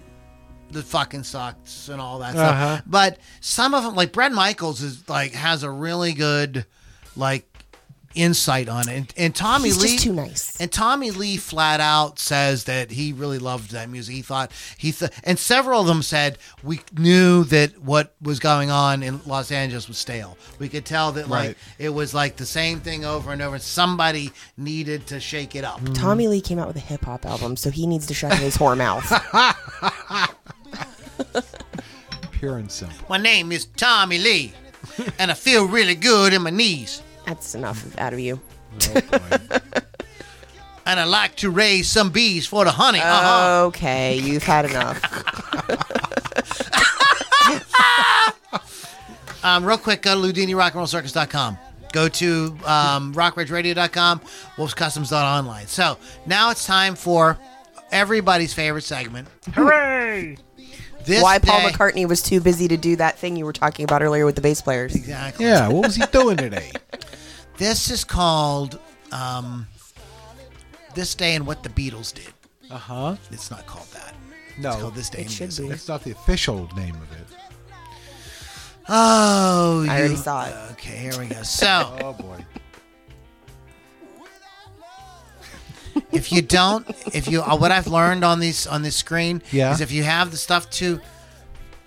the 0.71 0.83
fucking 0.83 1.25
sucks 1.25 1.89
and 1.89 2.01
all 2.01 2.19
that 2.21 2.37
Uh-huh. 2.37 2.77
stuff. 2.77 2.83
But 2.87 3.19
some 3.41 3.75
of 3.75 3.83
them, 3.85 3.95
like 3.95 4.13
Bret 4.13 4.33
Michaels, 4.33 4.83
is 4.83 5.09
like 5.09 5.33
has 5.33 5.63
a 5.63 5.71
really 5.71 6.13
good 6.13 6.65
like 7.17 7.48
insight 8.15 8.69
on 8.69 8.89
it. 8.89 8.97
And, 8.97 9.15
and 9.17 9.35
Tommy 9.35 9.67
He's 9.69 9.83
Lee 9.83 9.91
just 9.93 10.05
too 10.05 10.13
nice. 10.13 10.61
And 10.61 10.73
Tommy 10.73 11.11
Lee 11.11 11.37
flat 11.37 11.81
out 11.81 12.19
says 12.19 12.65
that 12.65 12.91
he 12.91 13.13
really 13.13 13.39
loved 13.39 13.71
that 13.73 13.89
music. 13.91 14.15
He 14.15 14.23
thought 14.23 14.51
he 14.77 14.93
th- 14.93 15.13
and 15.25 15.39
several 15.39 15.81
of 15.81 15.87
them 15.87 16.03
said 16.03 16.39
we 16.63 16.81
knew 16.97 17.45
that 17.45 17.79
what 17.83 18.15
was 18.21 18.39
going 18.41 18.71
on 18.71 19.03
in 19.03 19.21
Los 19.27 19.53
Angeles 19.53 19.87
was 19.89 19.99
stale. 19.99 20.37
We 20.59 20.69
could 20.69 20.85
tell 20.85 21.13
that 21.13 21.29
like 21.29 21.49
Right. 21.49 21.57
it 21.79 21.91
was 21.91 22.15
like 22.15 22.37
the 22.37 22.47
same 22.47 22.81
thing 22.81 23.05
over 23.05 23.33
and 23.33 23.41
over. 23.43 23.59
Somebody 23.59 24.33
needed 24.57 25.07
to 25.09 25.21
shake 25.21 25.55
it 25.55 25.65
up. 25.65 25.81
Mm. 25.81 25.95
Tommy 25.99 26.27
Lee 26.29 26.41
came 26.41 26.59
out 26.59 26.67
with 26.67 26.77
a 26.77 26.81
hip 26.81 27.05
hop 27.05 27.25
album, 27.27 27.57
so 27.57 27.71
he 27.71 27.87
needs 27.87 28.07
to 28.07 28.15
shut 28.15 28.33
his 28.35 28.57
whore 28.57 28.77
mouth. 28.77 29.05
Pure 32.33 32.59
and 32.59 32.71
simple. 32.71 32.97
My 33.09 33.19
name 33.19 33.51
is 33.53 33.67
Tommy 33.67 34.19
Lee, 34.19 34.53
and 35.19 35.31
I 35.31 35.35
feel 35.35 35.67
really 35.67 35.95
good 35.97 36.33
in 36.33 36.43
my 36.43 36.51
knees. 36.51 37.03
That's 37.29 37.55
enough 37.55 37.99
out 37.99 38.13
of 38.13 38.21
you. 38.21 38.41
Oh. 38.95 39.59
And 40.87 40.99
I 40.99 41.05
like 41.05 41.37
to 41.37 41.51
raise 41.51 41.87
some 41.87 42.09
bees 42.09 42.47
for 42.47 42.65
the 42.65 42.71
honey. 42.71 43.01
Uh-huh. 43.01 43.65
Okay, 43.67 44.17
you've 44.17 44.43
had 44.43 44.65
enough. 44.65 44.99
Um, 49.45 49.65
real 49.65 49.79
quick, 49.79 50.03
go 50.03 50.21
to 50.21 50.33
LoudiniRockandRollCircus.com. 50.33 51.57
Go 51.93 52.09
to 52.09 52.59
um, 52.65 53.15
RockRedgeRadio.com, 53.15 54.21
WolfsCustoms.online. 54.57 55.67
So 55.69 55.97
now 56.27 56.51
it's 56.51 56.67
time 56.67 56.97
for 56.97 57.39
everybody's 57.93 58.53
favorite 58.53 58.83
segment. 58.83 59.29
Hooray! 59.55 60.37
This 61.05 61.23
Why 61.23 61.39
Paul 61.39 61.61
day- 61.61 61.73
McCartney 61.73 62.07
was 62.07 62.21
too 62.21 62.39
busy 62.41 62.69
to 62.69 62.77
do 62.77 62.97
that 62.97 63.17
thing 63.17 63.37
you 63.37 63.47
were 63.47 63.53
talking 63.55 63.85
about 63.85 64.03
earlier 64.03 64.27
with 64.27 64.35
the 64.35 64.43
bass 64.43 64.61
players. 64.61 64.95
Exactly. 64.95 65.47
yeah. 65.47 65.69
What 65.69 65.87
was 65.87 65.97
he 65.97 66.05
doing 66.13 66.37
today? 66.37 66.71
This 67.59 67.91
is 67.91 68.05
called 68.05 68.79
um, 69.13 69.67
This 70.95 71.15
Day 71.15 71.35
and 71.35 71.47
What 71.47 71.63
the 71.63 71.69
Beatles 71.71 72.15
Did. 72.15 72.33
Uh 72.71 72.77
huh. 72.79 73.17
It's 73.31 73.51
not 73.51 73.67
called 73.67 73.89
that. 73.93 74.15
No, 74.59 74.71
It's 74.73 74.81
called 74.81 74.95
This 74.95 75.11
Day 75.11 75.21
It 75.21 75.25
in 75.25 75.29
should 75.29 75.41
Music. 75.49 75.65
be. 75.65 75.69
That's 75.71 75.89
not 75.89 76.05
the 76.05 76.13
official 76.13 76.69
name 76.77 76.95
of 76.97 77.13
it. 77.13 77.27
Oh, 78.89 79.85
I 79.89 79.99
already 79.99 80.17
saw 80.17 80.47
it. 80.47 80.55
Okay, 80.73 80.97
here 80.97 81.19
we 81.19 81.27
go. 81.27 81.43
So, 81.43 81.95
Oh 82.03 82.13
boy. 82.15 82.45
if 86.13 86.33
you 86.33 86.41
don't, 86.43 86.89
if 87.13 87.29
you, 87.29 87.43
uh, 87.43 87.57
what 87.57 87.71
I've 87.73 87.87
learned 87.89 88.25
on 88.25 88.41
these 88.41 88.67
on 88.67 88.83
this 88.83 88.97
screen 88.97 89.43
Yeah. 89.51 89.73
is 89.73 89.81
if 89.81 89.93
you 89.93 90.05
have 90.05 90.31
the 90.31 90.37
stuff 90.39 90.71
too, 90.71 91.01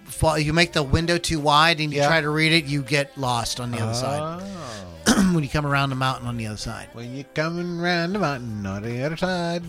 fa- 0.03 0.39
you 0.39 0.53
make 0.53 0.73
the 0.73 0.83
window 0.83 1.17
too 1.17 1.39
wide 1.39 1.79
and 1.79 1.91
you 1.91 1.99
Yeah. 2.01 2.07
try 2.07 2.21
to 2.21 2.29
read 2.29 2.51
it, 2.51 2.65
you 2.65 2.83
get 2.83 3.17
lost 3.17 3.59
on 3.59 3.71
the 3.71 3.79
other 3.79 3.93
side 3.95 4.19
Oh. 4.43 4.87
when 5.33 5.43
you 5.43 5.49
come 5.49 5.65
around 5.65 5.89
the 5.89 5.95
mountain 5.95 6.27
on 6.27 6.37
the 6.37 6.47
other 6.47 6.57
side. 6.57 6.87
when 6.93 7.13
you're 7.15 7.23
coming 7.33 7.79
round 7.79 8.13
the 8.15 8.19
mountain 8.19 8.65
on 8.65 8.83
the 8.83 9.03
other 9.03 9.17
side. 9.17 9.63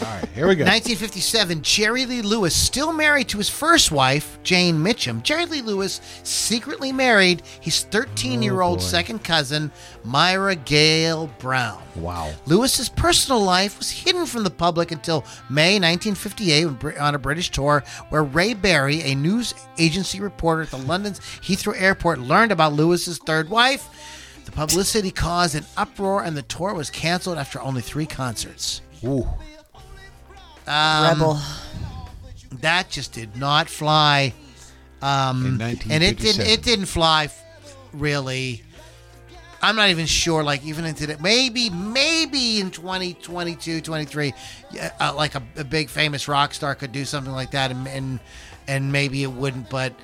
All 0.00 0.06
right, 0.06 0.28
here 0.28 0.46
we 0.46 0.54
go. 0.54 0.64
1957, 0.64 1.62
Jerry 1.62 2.06
Lee 2.06 2.22
Lewis, 2.22 2.54
still 2.54 2.92
married 2.92 3.28
to 3.30 3.38
his 3.38 3.48
first 3.48 3.90
wife, 3.90 4.38
Jane 4.44 4.80
Mitcham. 4.80 5.22
Jerry 5.22 5.46
Lee 5.46 5.62
Lewis 5.62 6.00
secretly 6.22 6.92
married 6.92 7.42
his 7.60 7.82
13 7.84 8.40
year 8.40 8.60
old 8.60 8.80
second 8.80 9.24
cousin, 9.24 9.72
Myra 10.04 10.54
Gale 10.54 11.26
Brown. 11.38 11.82
Wow. 11.96 12.32
Lewis's 12.46 12.88
personal 12.88 13.40
life 13.40 13.76
was 13.78 13.90
hidden 13.90 14.24
from 14.26 14.44
the 14.44 14.50
public 14.50 14.92
until 14.92 15.24
May 15.50 15.80
1958 15.80 16.98
on 16.98 17.14
a 17.14 17.18
British 17.18 17.50
tour, 17.50 17.82
where 18.10 18.22
Ray 18.22 18.54
Berry, 18.54 19.02
a 19.02 19.14
news 19.16 19.52
agency 19.78 20.20
reporter 20.20 20.62
at 20.62 20.70
the 20.70 20.76
London's 20.88 21.18
Heathrow 21.20 21.74
Airport, 21.80 22.20
learned 22.20 22.52
about 22.52 22.72
Lewis's 22.72 23.18
third 23.18 23.50
wife. 23.50 23.88
The 24.44 24.52
publicity 24.52 25.10
caused 25.10 25.56
an 25.56 25.66
uproar, 25.76 26.22
and 26.22 26.36
the 26.36 26.42
tour 26.42 26.72
was 26.72 26.88
canceled 26.88 27.36
after 27.36 27.60
only 27.60 27.82
three 27.82 28.06
concerts. 28.06 28.80
Ooh. 29.04 29.28
Um, 30.68 31.18
Rebel. 31.18 31.40
That 32.60 32.90
just 32.90 33.12
did 33.12 33.36
not 33.36 33.68
fly. 33.68 34.34
Um, 35.00 35.60
In 35.60 35.78
and 35.90 36.02
it 36.02 36.18
didn't. 36.18 36.46
It 36.46 36.62
didn't 36.62 36.86
fly, 36.86 37.30
really. 37.92 38.62
I'm 39.60 39.76
not 39.76 39.90
even 39.90 40.06
sure. 40.06 40.42
Like 40.44 40.64
even 40.64 40.84
in 40.84 40.94
today, 40.94 41.16
maybe 41.20 41.70
maybe 41.70 42.60
in 42.60 42.70
2022, 42.70 43.80
23, 43.80 44.34
uh, 45.00 45.14
like 45.16 45.34
a, 45.34 45.42
a 45.56 45.64
big 45.64 45.88
famous 45.88 46.28
rock 46.28 46.54
star 46.54 46.74
could 46.74 46.92
do 46.92 47.04
something 47.04 47.32
like 47.32 47.52
that, 47.52 47.70
and 47.70 47.86
and, 47.88 48.20
and 48.66 48.92
maybe 48.92 49.22
it 49.22 49.32
wouldn't. 49.32 49.68
But 49.70 49.94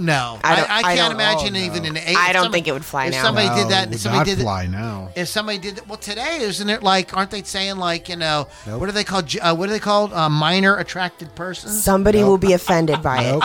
no, 0.00 0.38
I 0.42 0.52
I, 0.52 0.56
don't- 0.56 0.70
I, 0.70 0.78
I 0.78 0.82
can't 0.82 0.96
don't- 0.98 1.12
imagine 1.12 1.56
Oh, 1.56 1.58
no. 1.60 1.64
even 1.66 1.84
an 1.84 1.96
a- 1.96 2.00
I 2.00 2.02
if 2.02 2.32
don't 2.32 2.42
somebody- 2.44 2.52
think 2.52 2.68
it 2.68 2.72
would 2.72 2.84
fly 2.84 3.06
if 3.06 3.12
now. 3.12 3.22
somebody 3.22 3.48
No, 3.48 3.56
did 3.56 3.68
that, 3.68 3.82
it 3.84 3.88
would 3.88 3.94
if 3.94 4.00
somebody 4.00 4.18
not 4.18 4.26
did 4.26 4.38
it- 4.38 4.42
fly 4.42 4.66
now. 4.66 5.08
if 5.14 5.28
somebody 5.28 5.58
did 5.58 5.76
that, 5.76 5.88
well, 5.88 5.98
today 5.98 6.38
isn't 6.40 6.68
it 6.70 6.82
like? 6.82 7.16
Aren't 7.16 7.30
they 7.30 7.42
saying 7.42 7.76
like 7.76 8.08
you 8.08 8.16
know 8.16 8.48
Nope. 8.66 8.80
what 8.80 8.88
are 8.88 8.92
they 8.92 9.04
called? 9.04 9.34
Uh, 9.40 9.54
what 9.54 9.68
are 9.68 9.72
they 9.72 9.78
called? 9.78 10.12
Uh, 10.12 10.28
minor 10.28 10.76
attracted 10.76 11.34
persons. 11.34 11.82
Somebody 11.82 12.22
will 12.24 12.38
be 12.38 12.52
offended 12.52 13.02
by 13.02 13.22
it, 13.24 13.42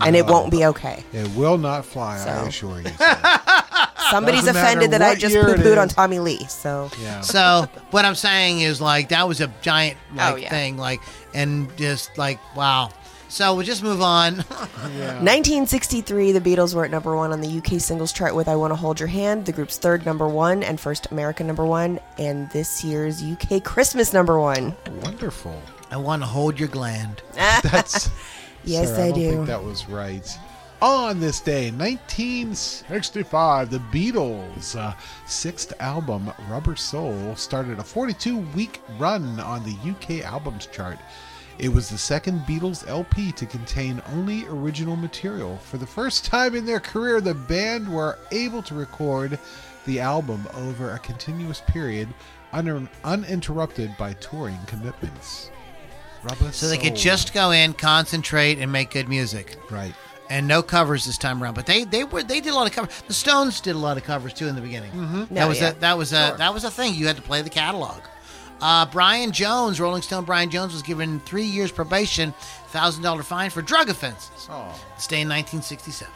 and 0.00 0.14
it 0.16 0.26
won't 0.26 0.50
be 0.50 0.64
okay. 0.66 1.04
It 1.12 1.28
will 1.36 1.58
not 1.58 1.84
fly, 1.84 2.14
I 2.16 2.24
So. 2.24 2.46
assure 2.46 2.80
you. 2.80 2.90
Somebody's 4.10 4.46
offended 4.46 4.90
that 4.90 5.00
I 5.00 5.14
just 5.14 5.32
year 5.34 5.44
poo 5.44 5.54
pooed 5.54 5.80
on. 5.80 5.88
Tommy 5.88 6.18
Lee. 6.18 6.44
So 6.46 6.90
Yeah. 7.00 7.20
So 7.22 7.66
what 7.92 8.04
I'm 8.04 8.14
saying 8.14 8.60
is 8.60 8.80
like 8.80 9.08
that 9.08 9.26
was 9.26 9.40
a 9.40 9.50
giant 9.62 9.96
like 10.14 10.32
Oh, 10.32 10.36
yeah. 10.36 10.50
thing 10.50 10.76
like 10.76 11.00
and 11.34 11.74
just 11.78 12.18
like 12.18 12.38
wow. 12.54 12.90
So 13.32 13.54
we'll 13.54 13.64
just 13.64 13.82
move 13.82 14.02
on. 14.02 14.36
1963, 14.36 16.32
the 16.32 16.40
Beatles 16.42 16.74
were 16.74 16.84
at 16.84 16.90
number 16.90 17.16
one 17.16 17.32
on 17.32 17.40
the 17.40 17.48
UK 17.48 17.80
singles 17.80 18.12
chart 18.12 18.34
with 18.34 18.46
I 18.46 18.56
Want 18.56 18.72
to 18.72 18.76
Hold 18.76 19.00
Your 19.00 19.06
Hand, 19.06 19.46
the 19.46 19.52
group's 19.52 19.78
third 19.78 20.04
number 20.04 20.28
one 20.28 20.62
and 20.62 20.78
first 20.78 21.10
American 21.10 21.46
number 21.46 21.64
one, 21.64 21.98
and 22.18 22.50
this 22.50 22.84
year's 22.84 23.22
UK 23.22 23.64
Christmas 23.64 24.12
number 24.12 24.38
one. 24.38 24.76
Wonderful. 25.00 25.58
I 25.90 25.96
want 25.96 26.20
to 26.20 26.26
hold 26.26 26.60
your 26.60 26.68
gland. 26.68 27.22
That's 27.32 28.10
Yes, 28.64 28.90
Sorry, 28.90 29.04
I, 29.04 29.10
don't 29.12 29.18
do. 29.18 29.30
think 29.30 29.46
that 29.46 29.64
was 29.64 29.88
right. 29.88 30.38
On 30.82 31.18
this 31.18 31.40
day, 31.40 31.70
1965, 31.70 33.70
the 33.70 33.78
Beatles' 33.78 34.76
uh, 34.76 34.92
sixth 35.24 35.72
album, 35.80 36.30
Rubber 36.50 36.76
Soul, 36.76 37.34
started 37.34 37.78
a 37.78 37.82
42 37.82 38.40
week 38.54 38.82
run 38.98 39.40
on 39.40 39.64
the 39.64 39.74
UK 39.90 40.22
albums 40.22 40.66
chart. 40.66 40.98
It 41.58 41.68
was 41.68 41.88
the 41.88 41.98
second 41.98 42.40
Beatles 42.40 42.86
LP 42.88 43.30
to 43.32 43.46
contain 43.46 44.02
only 44.12 44.46
original 44.46 44.96
material. 44.96 45.58
For 45.58 45.78
the 45.78 45.86
first 45.86 46.24
time 46.24 46.54
in 46.54 46.66
their 46.66 46.80
career, 46.80 47.20
the 47.20 47.34
band 47.34 47.92
were 47.92 48.18
able 48.32 48.62
to 48.64 48.74
record 48.74 49.38
the 49.84 50.00
album 50.00 50.46
over 50.54 50.92
a 50.92 50.98
continuous 50.98 51.60
period, 51.66 52.08
un- 52.52 52.88
uninterrupted 53.04 53.96
by 53.98 54.14
touring 54.14 54.58
commitments. 54.66 55.50
Rubber 56.22 56.52
So 56.52 56.68
they 56.68 56.78
could 56.78 56.96
just 56.96 57.32
go 57.34 57.50
in, 57.50 57.74
concentrate, 57.74 58.58
and 58.58 58.70
make 58.70 58.90
good 58.90 59.08
music. 59.08 59.56
right. 59.70 59.94
And 60.30 60.46
no 60.48 60.62
covers 60.62 61.04
this 61.04 61.18
time 61.18 61.42
around, 61.42 61.54
but 61.54 61.66
they 61.66 61.84
they 61.84 62.04
were 62.04 62.22
they 62.22 62.40
did 62.40 62.52
a 62.52 62.54
lot 62.54 62.66
of 62.66 62.72
covers. 62.72 63.02
The 63.06 63.12
Stones 63.12 63.60
did 63.60 63.74
a 63.74 63.78
lot 63.78 63.98
of 63.98 64.04
covers 64.04 64.32
too 64.32 64.46
in 64.48 64.54
the 64.54 64.62
beginning. 64.62 64.90
Mm-hmm. 64.92 65.34
That 65.34 65.46
was 65.46 65.60
yeah. 65.60 65.70
a, 65.70 65.74
that 65.74 65.98
was 65.98 66.12
a 66.14 66.28
Sure. 66.28 66.36
that 66.38 66.54
was 66.54 66.64
a 66.64 66.70
thing. 66.70 66.94
You 66.94 67.06
had 67.06 67.16
to 67.16 67.22
play 67.22 67.42
the 67.42 67.50
catalog. 67.50 68.00
Uh, 68.62 68.86
Brian 68.86 69.32
Jones, 69.32 69.80
Rolling 69.80 70.02
Stone. 70.02 70.24
Brian 70.24 70.48
Jones 70.48 70.72
was 70.72 70.82
given 70.82 71.18
three 71.20 71.42
years 71.44 71.72
probation, 71.72 72.32
thousand 72.68 73.02
dollar 73.02 73.24
fine 73.24 73.50
for 73.50 73.60
drug 73.60 73.88
offenses. 73.88 74.48
Stay 74.98 75.20
in 75.20 75.28
1967. 75.28 76.12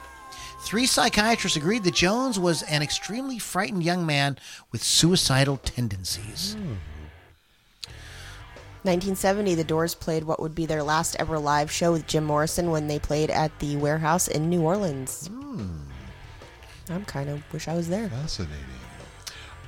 Three 0.60 0.86
psychiatrists 0.86 1.56
agreed 1.56 1.84
that 1.84 1.94
Jones 1.94 2.38
was 2.38 2.62
an 2.62 2.82
extremely 2.82 3.38
frightened 3.38 3.82
young 3.82 4.06
man 4.06 4.38
with 4.72 4.82
suicidal 4.82 5.56
tendencies. 5.58 6.56
1970, 8.82 9.56
the 9.56 9.64
Doors 9.64 9.94
played 9.96 10.24
what 10.24 10.40
would 10.40 10.54
be 10.54 10.66
their 10.66 10.82
last 10.82 11.16
ever 11.18 11.38
live 11.40 11.70
show 11.72 11.92
with 11.92 12.06
Jim 12.06 12.24
Morrison 12.24 12.70
when 12.70 12.86
they 12.86 13.00
played 13.00 13.30
at 13.30 13.56
the 13.58 13.76
Warehouse 13.76 14.28
in 14.28 14.48
New 14.48 14.62
Orleans. 14.62 15.28
I'm 16.88 17.04
kind 17.04 17.28
of 17.28 17.42
wish 17.52 17.66
I 17.66 17.74
was 17.74 17.88
there. 17.88 18.08
Fascinating. 18.08 18.56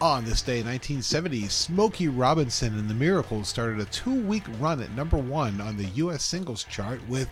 On 0.01 0.25
this 0.25 0.43
day, 0.43 0.63
1970, 0.63 1.49
Smokey 1.49 2.07
Robinson 2.07 2.79
and 2.79 2.89
the 2.89 2.95
Miracles 2.95 3.49
started 3.49 3.81
a 3.81 3.85
two-week 3.87 4.45
run 4.61 4.81
at 4.81 4.93
number 4.93 5.19
one 5.19 5.61
on 5.61 5.77
the 5.77 5.87
U.S. 5.87 6.23
singles 6.23 6.63
chart 6.63 7.01
with 7.09 7.29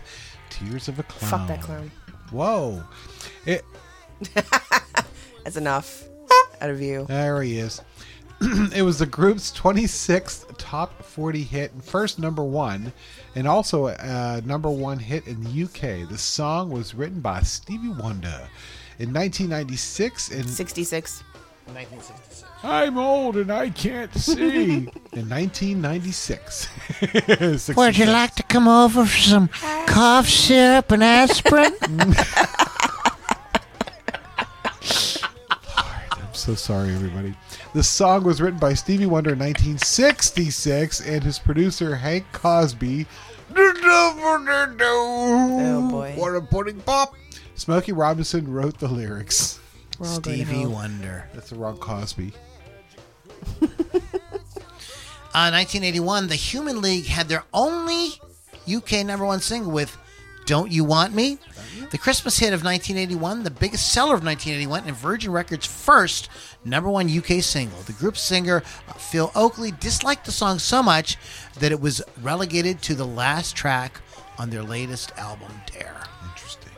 "Tears 0.49 0.89
of 0.89 0.99
a 0.99 1.03
Clown." 1.03 1.31
Fuck 1.31 1.47
that 1.47 1.61
clown. 1.61 1.89
Whoa! 2.29 2.83
It, 3.45 3.63
That's 5.45 5.55
enough 5.55 6.03
out 6.59 6.69
of 6.69 6.81
you. 6.81 7.05
there 7.07 7.41
he 7.41 7.57
is. 7.57 7.81
it 8.75 8.81
was 8.83 8.99
the 8.99 9.05
group's 9.05 9.51
26th 9.53 10.53
top 10.57 11.01
40 11.03 11.43
hit 11.43 11.71
and 11.71 11.81
first 11.83 12.19
number 12.19 12.43
one, 12.43 12.91
and 13.35 13.47
also 13.47 13.87
a 13.87 14.41
number 14.45 14.69
one 14.69 14.99
hit 14.99 15.25
in 15.25 15.41
the 15.41 15.63
UK. 15.63 16.09
The 16.09 16.17
song 16.17 16.69
was 16.69 16.93
written 16.93 17.21
by 17.21 17.43
Stevie 17.43 17.87
Wonder 17.87 18.49
in 18.99 19.13
1996 19.13 20.31
and 20.31 20.49
66. 20.49 21.23
1966. 21.67 22.46
I'm 22.63 22.97
old 22.97 23.37
and 23.37 23.51
I 23.51 23.69
can't 23.69 24.13
see. 24.15 24.73
In 25.13 25.29
1996. 25.29 26.67
Would 27.75 27.97
you 27.97 28.05
like 28.05 28.35
to 28.35 28.43
come 28.43 28.67
over 28.67 29.05
for 29.05 29.17
some 29.17 29.47
cough 29.87 30.27
syrup 30.27 30.91
and 30.91 31.03
aspirin? 31.03 31.73
I'm 36.11 36.33
so 36.33 36.55
sorry, 36.55 36.93
everybody. 36.93 37.35
The 37.73 37.83
song 37.83 38.23
was 38.23 38.41
written 38.41 38.59
by 38.59 38.73
Stevie 38.73 39.05
Wonder 39.05 39.33
in 39.33 39.39
1966 39.39 41.01
and 41.01 41.23
his 41.23 41.39
producer, 41.39 41.95
Hank 41.95 42.25
Cosby. 42.31 43.05
Oh 43.55 45.87
boy. 45.89 46.13
What 46.15 46.35
a 46.35 46.41
pudding 46.41 46.79
pop! 46.81 47.13
Smokey 47.55 47.91
Robinson 47.91 48.51
wrote 48.51 48.77
the 48.77 48.87
lyrics. 48.87 49.59
We're 49.99 50.07
all 50.07 50.19
going 50.19 50.39
to 50.39 50.45
Stevie. 50.45 50.65
Wonder. 50.65 51.29
That's 51.33 51.49
the 51.49 51.55
wrong 51.55 51.77
Cosby. 51.77 52.33
Uh, 55.37 55.53
1981, 55.53 56.29
the 56.29 56.35
Human 56.35 56.81
League 56.81 57.05
had 57.05 57.29
their 57.29 57.43
only 57.53 58.13
UK 58.67 59.05
number 59.05 59.23
one 59.23 59.39
single 59.39 59.71
with 59.71 59.95
Don't 60.47 60.71
You 60.71 60.83
Want 60.83 61.13
Me? 61.13 61.37
The 61.91 61.99
Christmas 61.99 62.39
hit 62.39 62.53
of 62.53 62.63
1981, 62.63 63.43
the 63.43 63.51
biggest 63.51 63.93
seller 63.93 64.15
of 64.15 64.23
1981, 64.23 64.87
and 64.87 64.97
Virgin 64.97 65.31
Records' 65.31 65.67
first 65.67 66.29
number 66.65 66.89
one 66.89 67.07
UK 67.07 67.43
single. 67.43 67.79
The 67.81 67.93
group's 67.93 68.21
singer, 68.21 68.63
uh, 68.89 68.93
Phil 68.93 69.31
Oakley, 69.35 69.71
disliked 69.71 70.25
the 70.25 70.31
song 70.31 70.57
so 70.57 70.81
much 70.81 71.17
that 71.59 71.71
it 71.71 71.79
was 71.79 72.01
relegated 72.23 72.81
to 72.81 72.95
the 72.95 73.05
last 73.05 73.55
track 73.55 74.01
on 74.39 74.49
their 74.49 74.63
latest 74.63 75.11
album, 75.17 75.51
Dare. 75.71 76.01
Interesting. 76.31 76.71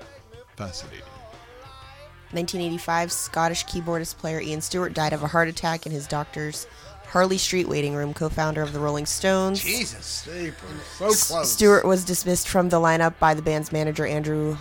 Fascinating. 0.57 1.08
1985, 2.31 3.11
Scottish 3.11 3.65
keyboardist 3.65 4.17
player 4.17 4.39
Ian 4.39 4.61
Stewart 4.61 4.93
died 4.93 5.13
of 5.13 5.23
a 5.23 5.27
heart 5.27 5.47
attack 5.47 5.85
in 5.85 5.91
his 5.91 6.07
doctor's 6.07 6.67
Harley 7.07 7.39
Street 7.39 7.67
waiting 7.67 7.95
room, 7.95 8.13
co 8.13 8.29
founder 8.29 8.61
of 8.61 8.71
the 8.71 8.79
Rolling 8.79 9.07
Stones. 9.07 9.63
Jesus. 9.63 10.27
So 10.97 11.07
close. 11.07 11.51
Stewart 11.51 11.85
was 11.85 12.05
dismissed 12.05 12.47
from 12.47 12.69
the 12.69 12.77
lineup 12.77 13.17
by 13.17 13.33
the 13.33 13.41
band's 13.41 13.71
manager 13.71 14.05
Andrew 14.05 14.55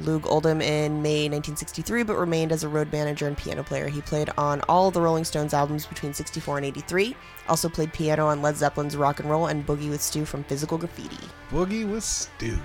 Loog 0.00 0.24
Oldham 0.26 0.60
in 0.60 1.02
May 1.02 1.28
1963, 1.28 2.04
but 2.04 2.16
remained 2.16 2.52
as 2.52 2.62
a 2.62 2.68
road 2.68 2.92
manager 2.92 3.26
and 3.26 3.36
piano 3.36 3.64
player. 3.64 3.88
He 3.88 4.00
played 4.00 4.30
on 4.38 4.60
all 4.68 4.92
the 4.92 5.00
Rolling 5.00 5.24
Stones 5.24 5.52
albums 5.52 5.84
between 5.86 6.14
64 6.14 6.58
and 6.58 6.66
83. 6.66 7.16
Also 7.48 7.68
played 7.68 7.92
piano 7.92 8.26
on 8.28 8.40
Led 8.40 8.56
Zeppelin's 8.56 8.96
Rock 8.96 9.18
and 9.18 9.28
Roll 9.28 9.46
and 9.46 9.66
Boogie 9.66 9.90
with 9.90 10.00
Stu 10.00 10.24
from 10.24 10.44
Physical 10.44 10.78
Graffiti. 10.78 11.18
Boogie 11.50 11.90
with 11.90 12.04
Stu. 12.04 12.56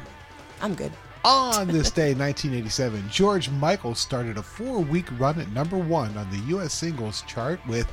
I'm 0.61 0.75
good. 0.75 0.91
On 1.25 1.67
this 1.67 1.89
day, 1.89 2.13
1987, 2.13 3.09
George 3.09 3.49
Michael 3.49 3.95
started 3.95 4.37
a 4.37 4.43
four 4.43 4.79
week 4.79 5.07
run 5.19 5.39
at 5.39 5.49
number 5.51 5.77
one 5.77 6.15
on 6.17 6.29
the 6.29 6.37
U.S. 6.49 6.71
singles 6.73 7.23
chart 7.27 7.59
with 7.67 7.91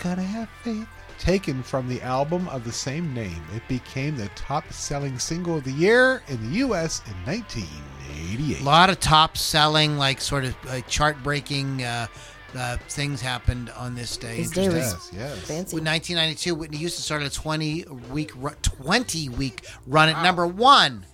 Gotta 0.00 0.22
Have 0.22 0.48
Faith. 0.62 0.88
Taken 1.16 1.62
from 1.62 1.88
the 1.88 2.02
album 2.02 2.48
of 2.48 2.64
the 2.64 2.72
same 2.72 3.14
name, 3.14 3.40
it 3.54 3.62
became 3.68 4.16
the 4.16 4.28
top 4.34 4.70
selling 4.72 5.16
single 5.18 5.58
of 5.58 5.64
the 5.64 5.70
year 5.72 6.22
in 6.26 6.50
the 6.50 6.56
U.S. 6.58 7.02
in 7.06 7.14
1988. 7.24 8.60
A 8.60 8.64
lot 8.64 8.90
of 8.90 8.98
top 8.98 9.36
selling, 9.36 9.96
like 9.96 10.20
sort 10.20 10.44
of 10.44 10.56
uh, 10.68 10.80
chart 10.82 11.16
breaking 11.22 11.84
uh, 11.84 12.08
uh, 12.56 12.76
things 12.88 13.20
happened 13.20 13.70
on 13.76 13.94
this 13.94 14.16
day. 14.16 14.34
His 14.36 14.50
day 14.50 14.66
was 14.68 14.76
Yes, 14.76 15.10
yes. 15.14 15.38
fancy. 15.38 15.76
With 15.76 15.86
1992, 15.86 16.54
Whitney 16.56 16.78
Houston 16.78 17.02
started 17.02 17.28
a 17.28 17.30
20 17.30 17.84
week 18.10 18.32
ru- 18.34 18.50
20 18.62 19.28
week 19.30 19.64
run 19.86 20.08
at 20.08 20.20
number 20.22 20.46
one 20.48 21.06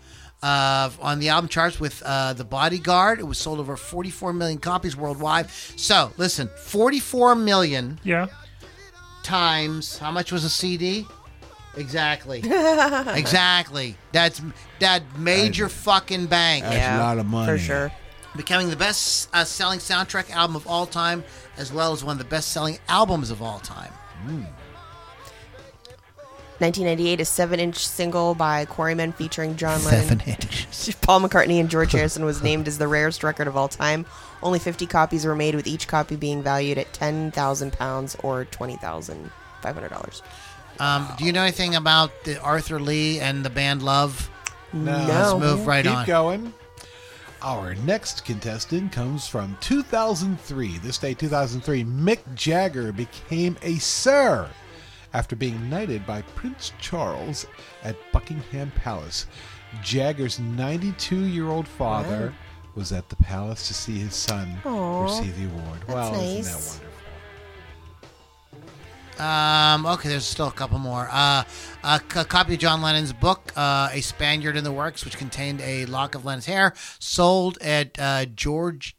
uh, 0.43 0.91
on 1.01 1.19
the 1.21 1.29
album 1.29 1.49
charts 1.49 1.79
with 1.81 2.03
uh, 2.05 2.33
The 2.33 2.45
Bodyguard. 2.45 3.19
It 3.21 3.25
was 3.25 3.39
sold 3.39 3.59
over 3.61 3.77
44 3.77 4.33
million 4.33 4.59
copies 4.59 4.97
worldwide. 4.97 5.51
So 5.77 6.12
listen, 6.17 6.49
44 6.65 7.35
million 7.35 7.99
Yeah. 8.05 8.27
times 9.23 9.99
how 9.99 10.11
much 10.11 10.33
was 10.33 10.45
a 10.45 10.51
CD? 10.51 11.07
Exactly. 11.77 12.39
exactly. 13.15 13.97
That's 14.12 14.43
that 14.81 15.03
major 15.19 15.69
fucking 15.69 16.27
bank. 16.27 16.65
That's 16.65 16.97
a 17.01 17.03
lot 17.03 17.19
of 17.19 17.27
money. 17.27 17.53
For 17.53 17.59
sure. 17.59 17.93
becoming 18.37 18.71
the 18.71 18.77
best 18.77 19.29
uh, 19.33 19.45
selling 19.45 19.79
soundtrack 19.79 20.31
album 20.31 20.57
of 20.57 20.67
all 20.67 20.87
time, 20.87 21.23
as 21.57 21.73
well 21.73 21.93
as 21.93 22.03
one 22.03 22.12
of 22.15 22.19
the 22.19 22.25
best 22.29 22.49
selling 22.53 22.79
albums 22.89 23.31
of 23.31 23.41
all 23.43 23.61
time. 23.61 23.93
1998, 26.61 27.20
a 27.20 27.24
seven 27.24 27.61
inch 27.61 27.87
single 27.87 28.35
by 28.35 28.65
Quarrymen 28.66 29.12
featuring 29.12 29.57
John 29.57 29.82
Lennon. 29.85 30.20
inches. 30.27 30.95
Paul 31.01 31.20
McCartney 31.20 31.59
and 31.61 31.70
George 31.70 31.93
Harrison 31.93 32.24
was 32.24 32.43
named 32.43 32.69
as 32.69 32.78
the 32.78 32.89
rarest 32.89 33.24
record 33.24 33.49
of 33.49 33.57
all 33.57 33.69
time. 33.69 34.05
Only 34.43 34.59
50 34.59 34.87
copies 34.87 35.24
were 35.24 35.35
made, 35.35 35.55
with 35.55 35.66
each 35.66 35.89
copy 35.89 36.16
being 36.16 36.43
valued 36.43 36.78
at 36.78 36.93
10,000 36.93 37.73
pounds 37.73 38.16
or 38.23 38.45
$20,500. 38.47 40.23
Um, 40.78 41.09
do 41.19 41.24
you 41.24 41.32
know 41.32 41.43
anything 41.43 41.74
about 41.74 42.11
the 42.24 42.41
Arthur 42.41 42.81
Lee 42.81 43.20
and 43.20 43.45
the 43.45 43.51
band 43.51 43.82
Love? 43.82 44.31
No. 44.73 44.93
Let's 45.09 45.35
move 45.35 45.66
right 45.66 45.85
Keep 45.85 45.95
on. 45.95 46.07
going. 46.07 46.55
Our 47.43 47.74
next 47.74 48.24
contestant 48.27 48.93
comes 48.93 49.27
from 49.27 49.57
2003. 49.61 50.78
This 50.78 50.99
day, 50.99 51.15
2003, 51.15 51.85
Mick 51.85 52.19
Jagger 52.35 52.93
became 52.93 53.57
a 53.62 53.77
Sir 53.77 54.49
after 55.12 55.35
being 55.37 55.69
knighted 55.69 56.07
by 56.07 56.23
Prince 56.23 56.73
Charles 56.81 57.47
at 57.82 57.97
Buckingham 58.12 58.70
Palace. 58.77 59.27
Jagger's 59.82 60.39
92 60.41 61.16
year 61.27 61.49
old 61.49 61.66
father 61.69 62.35
was 62.74 62.93
at 62.93 63.09
the 63.09 63.16
palace 63.16 63.66
to 63.69 63.74
see 63.74 63.99
his 63.99 64.15
son 64.15 64.57
Aw, 64.65 65.03
receive 65.05 65.37
the 65.39 65.47
award. 65.47 65.85
Well, 65.89 66.15
isn't 66.15 66.45
that 66.45 66.53
wonderful? 66.55 66.87
Um, 69.19 69.85
okay, 69.85 70.09
there's 70.09 70.24
still 70.24 70.47
a 70.49 70.53
couple 70.53 70.78
more. 70.78 71.07
Uh, 71.12 71.45
a 71.85 72.01
c- 72.11 72.24
copy 72.24 72.55
of 72.55 72.61
John 72.61 72.81
Lennon's 72.81 73.12
book, 73.12 73.53
uh, 73.55 73.91
A 73.93 74.01
Spaniard 74.01 74.57
in 74.57 74.65
the 74.65 74.73
Works, 74.73 75.05
which 75.05 75.19
contained 75.19 75.61
a 75.61 75.85
lock 75.87 76.15
of 76.15 76.24
Lennon's 76.24 76.47
hair, 76.47 76.73
sold 76.99 77.59
at 77.61 77.99
uh, 77.99 78.24
George 78.35 78.97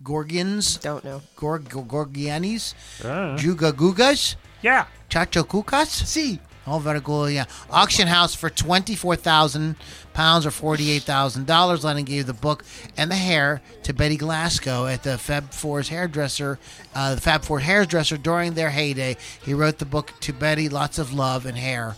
Gorgian's, 0.00 0.76
Don't 0.76 1.04
know. 1.04 1.22
Gor- 1.34 1.58
Gor- 1.58 1.84
Gorgiani's, 1.84 2.72
Uh, 3.02 3.36
Juga 3.36 3.72
Gugas, 3.72 4.36
yeah. 4.62 4.86
Chacho 5.08 5.44
Cucas. 5.46 5.88
See, 6.06 6.38
Oh, 6.70 6.78
very 6.78 7.00
cool. 7.00 7.30
Yeah. 7.30 7.46
Auction 7.70 8.08
house 8.08 8.34
for 8.34 8.50
twenty-four 8.50 9.16
thousand 9.16 9.76
pounds 10.12 10.44
or 10.44 10.50
forty-eight 10.50 11.02
thousand 11.02 11.46
dollars. 11.46 11.82
Lennon 11.82 12.04
gave 12.04 12.26
the 12.26 12.34
book 12.34 12.62
and 12.94 13.10
the 13.10 13.14
hair 13.14 13.62
to 13.84 13.94
Betty 13.94 14.18
Glasgow 14.18 14.84
at 14.86 15.02
the 15.02 15.16
Fab 15.16 15.50
Four's 15.50 15.88
hairdresser, 15.88 16.58
uh, 16.94 17.14
the 17.14 17.20
Fab 17.22 17.42
Four 17.42 17.60
hairdresser 17.60 18.18
during 18.18 18.52
their 18.52 18.68
heyday. 18.68 19.16
He 19.42 19.54
wrote 19.54 19.78
the 19.78 19.86
book 19.86 20.12
to 20.20 20.34
Betty, 20.34 20.68
lots 20.68 20.98
of 20.98 21.14
love 21.14 21.46
and 21.46 21.56
hair. 21.56 21.96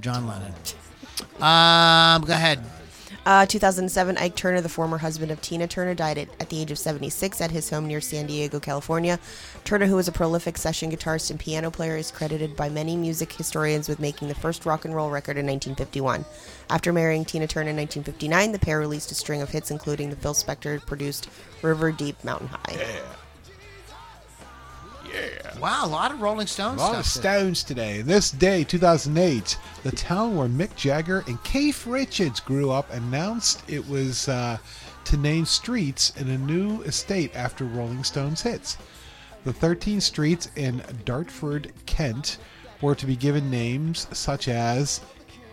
John 0.00 0.26
Lennon. 0.26 0.54
Um, 1.40 2.22
go 2.24 2.32
ahead. 2.34 2.62
Uh, 3.26 3.44
2007, 3.44 4.16
Ike 4.18 4.36
Turner, 4.36 4.60
the 4.60 4.68
former 4.68 4.98
husband 4.98 5.32
of 5.32 5.42
Tina 5.42 5.66
Turner, 5.66 5.94
died 5.94 6.16
at, 6.16 6.28
at 6.38 6.48
the 6.48 6.60
age 6.60 6.70
of 6.70 6.78
76 6.78 7.40
at 7.40 7.50
his 7.50 7.68
home 7.68 7.88
near 7.88 8.00
San 8.00 8.28
Diego, 8.28 8.60
California. 8.60 9.18
Turner, 9.64 9.86
who 9.86 9.96
was 9.96 10.06
a 10.06 10.12
prolific 10.12 10.56
session 10.56 10.92
guitarist 10.92 11.32
and 11.32 11.40
piano 11.40 11.68
player, 11.68 11.96
is 11.96 12.12
credited 12.12 12.54
by 12.54 12.68
many 12.68 12.96
music 12.96 13.32
historians 13.32 13.88
with 13.88 13.98
making 13.98 14.28
the 14.28 14.34
first 14.36 14.64
rock 14.64 14.84
and 14.84 14.94
roll 14.94 15.10
record 15.10 15.36
in 15.36 15.44
1951. 15.44 16.24
After 16.70 16.92
marrying 16.92 17.24
Tina 17.24 17.48
Turner 17.48 17.70
in 17.70 17.76
1959, 17.76 18.52
the 18.52 18.60
pair 18.60 18.78
released 18.78 19.10
a 19.10 19.16
string 19.16 19.42
of 19.42 19.50
hits, 19.50 19.72
including 19.72 20.10
the 20.10 20.16
Phil 20.16 20.32
Spector 20.32 20.80
produced 20.86 21.28
River 21.62 21.90
Deep 21.90 22.22
Mountain 22.22 22.46
High. 22.46 23.00
Wow, 25.60 25.86
a 25.86 25.88
lot 25.88 26.12
of 26.12 26.20
Rolling 26.20 26.46
Stones 26.46 26.80
A 26.80 26.84
lot 26.84 26.98
of 26.98 27.06
stones 27.06 27.62
today. 27.62 28.02
This 28.02 28.30
day, 28.30 28.62
2008, 28.62 29.58
the 29.84 29.90
town 29.92 30.36
where 30.36 30.48
Mick 30.48 30.76
Jagger 30.76 31.24
and 31.26 31.42
Keith 31.44 31.86
Richards 31.86 32.40
grew 32.40 32.70
up 32.70 32.92
announced 32.92 33.62
it 33.68 33.88
was 33.88 34.28
uh, 34.28 34.58
to 35.04 35.16
name 35.16 35.46
streets 35.46 36.12
in 36.16 36.28
a 36.28 36.38
new 36.38 36.82
estate 36.82 37.34
after 37.34 37.64
Rolling 37.64 38.04
Stones 38.04 38.42
hits. 38.42 38.76
The 39.44 39.52
13 39.52 40.00
streets 40.00 40.50
in 40.56 40.82
Dartford, 41.04 41.72
Kent, 41.86 42.38
were 42.82 42.94
to 42.94 43.06
be 43.06 43.16
given 43.16 43.50
names 43.50 44.08
such 44.12 44.48
as 44.48 45.00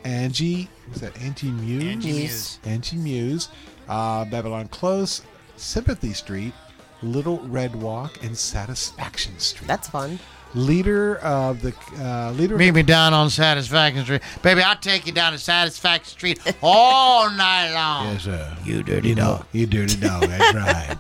Angie, 0.04 0.68
was 0.90 1.00
that 1.02 1.18
Angie 1.22 1.52
Mews? 1.52 1.84
Angie 1.84 2.12
Mews. 2.12 2.60
Angie 2.66 2.98
Mews, 2.98 3.50
uh, 3.88 4.26
Babylon 4.26 4.68
Close, 4.68 5.22
Sympathy 5.56 6.14
Street, 6.14 6.54
Little 7.04 7.40
Red 7.42 7.76
Walk, 7.76 8.24
and 8.24 8.38
Satisfaction 8.38 9.38
Street 9.40 9.68
That's 9.68 9.88
fun. 9.90 10.20
leader 10.56 11.18
of 11.18 11.62
the 11.62 11.74
uh, 12.00 12.32
leader. 12.32 12.58
Meet 12.58 12.70
of 12.70 12.76
me 12.76 12.84
down 12.84 13.14
on 13.14 13.30
Satisfaction 13.30 14.04
Street. 14.04 14.22
Baby, 14.42 14.62
I'll 14.62 14.76
take 14.78 15.06
you 15.06 15.12
down 15.12 15.34
to 15.34 15.38
Satisfaction 15.38 16.06
Street 16.12 16.40
all 16.64 17.30
night 17.30 17.74
long. 17.74 18.08
yes, 18.14 18.24
sir. 18.24 18.58
You 18.64 18.84
dirty 18.84 19.14
dog. 19.16 19.46
You 19.52 19.66
dirty 19.66 19.98
dog. 19.98 20.24
That's 20.24 20.56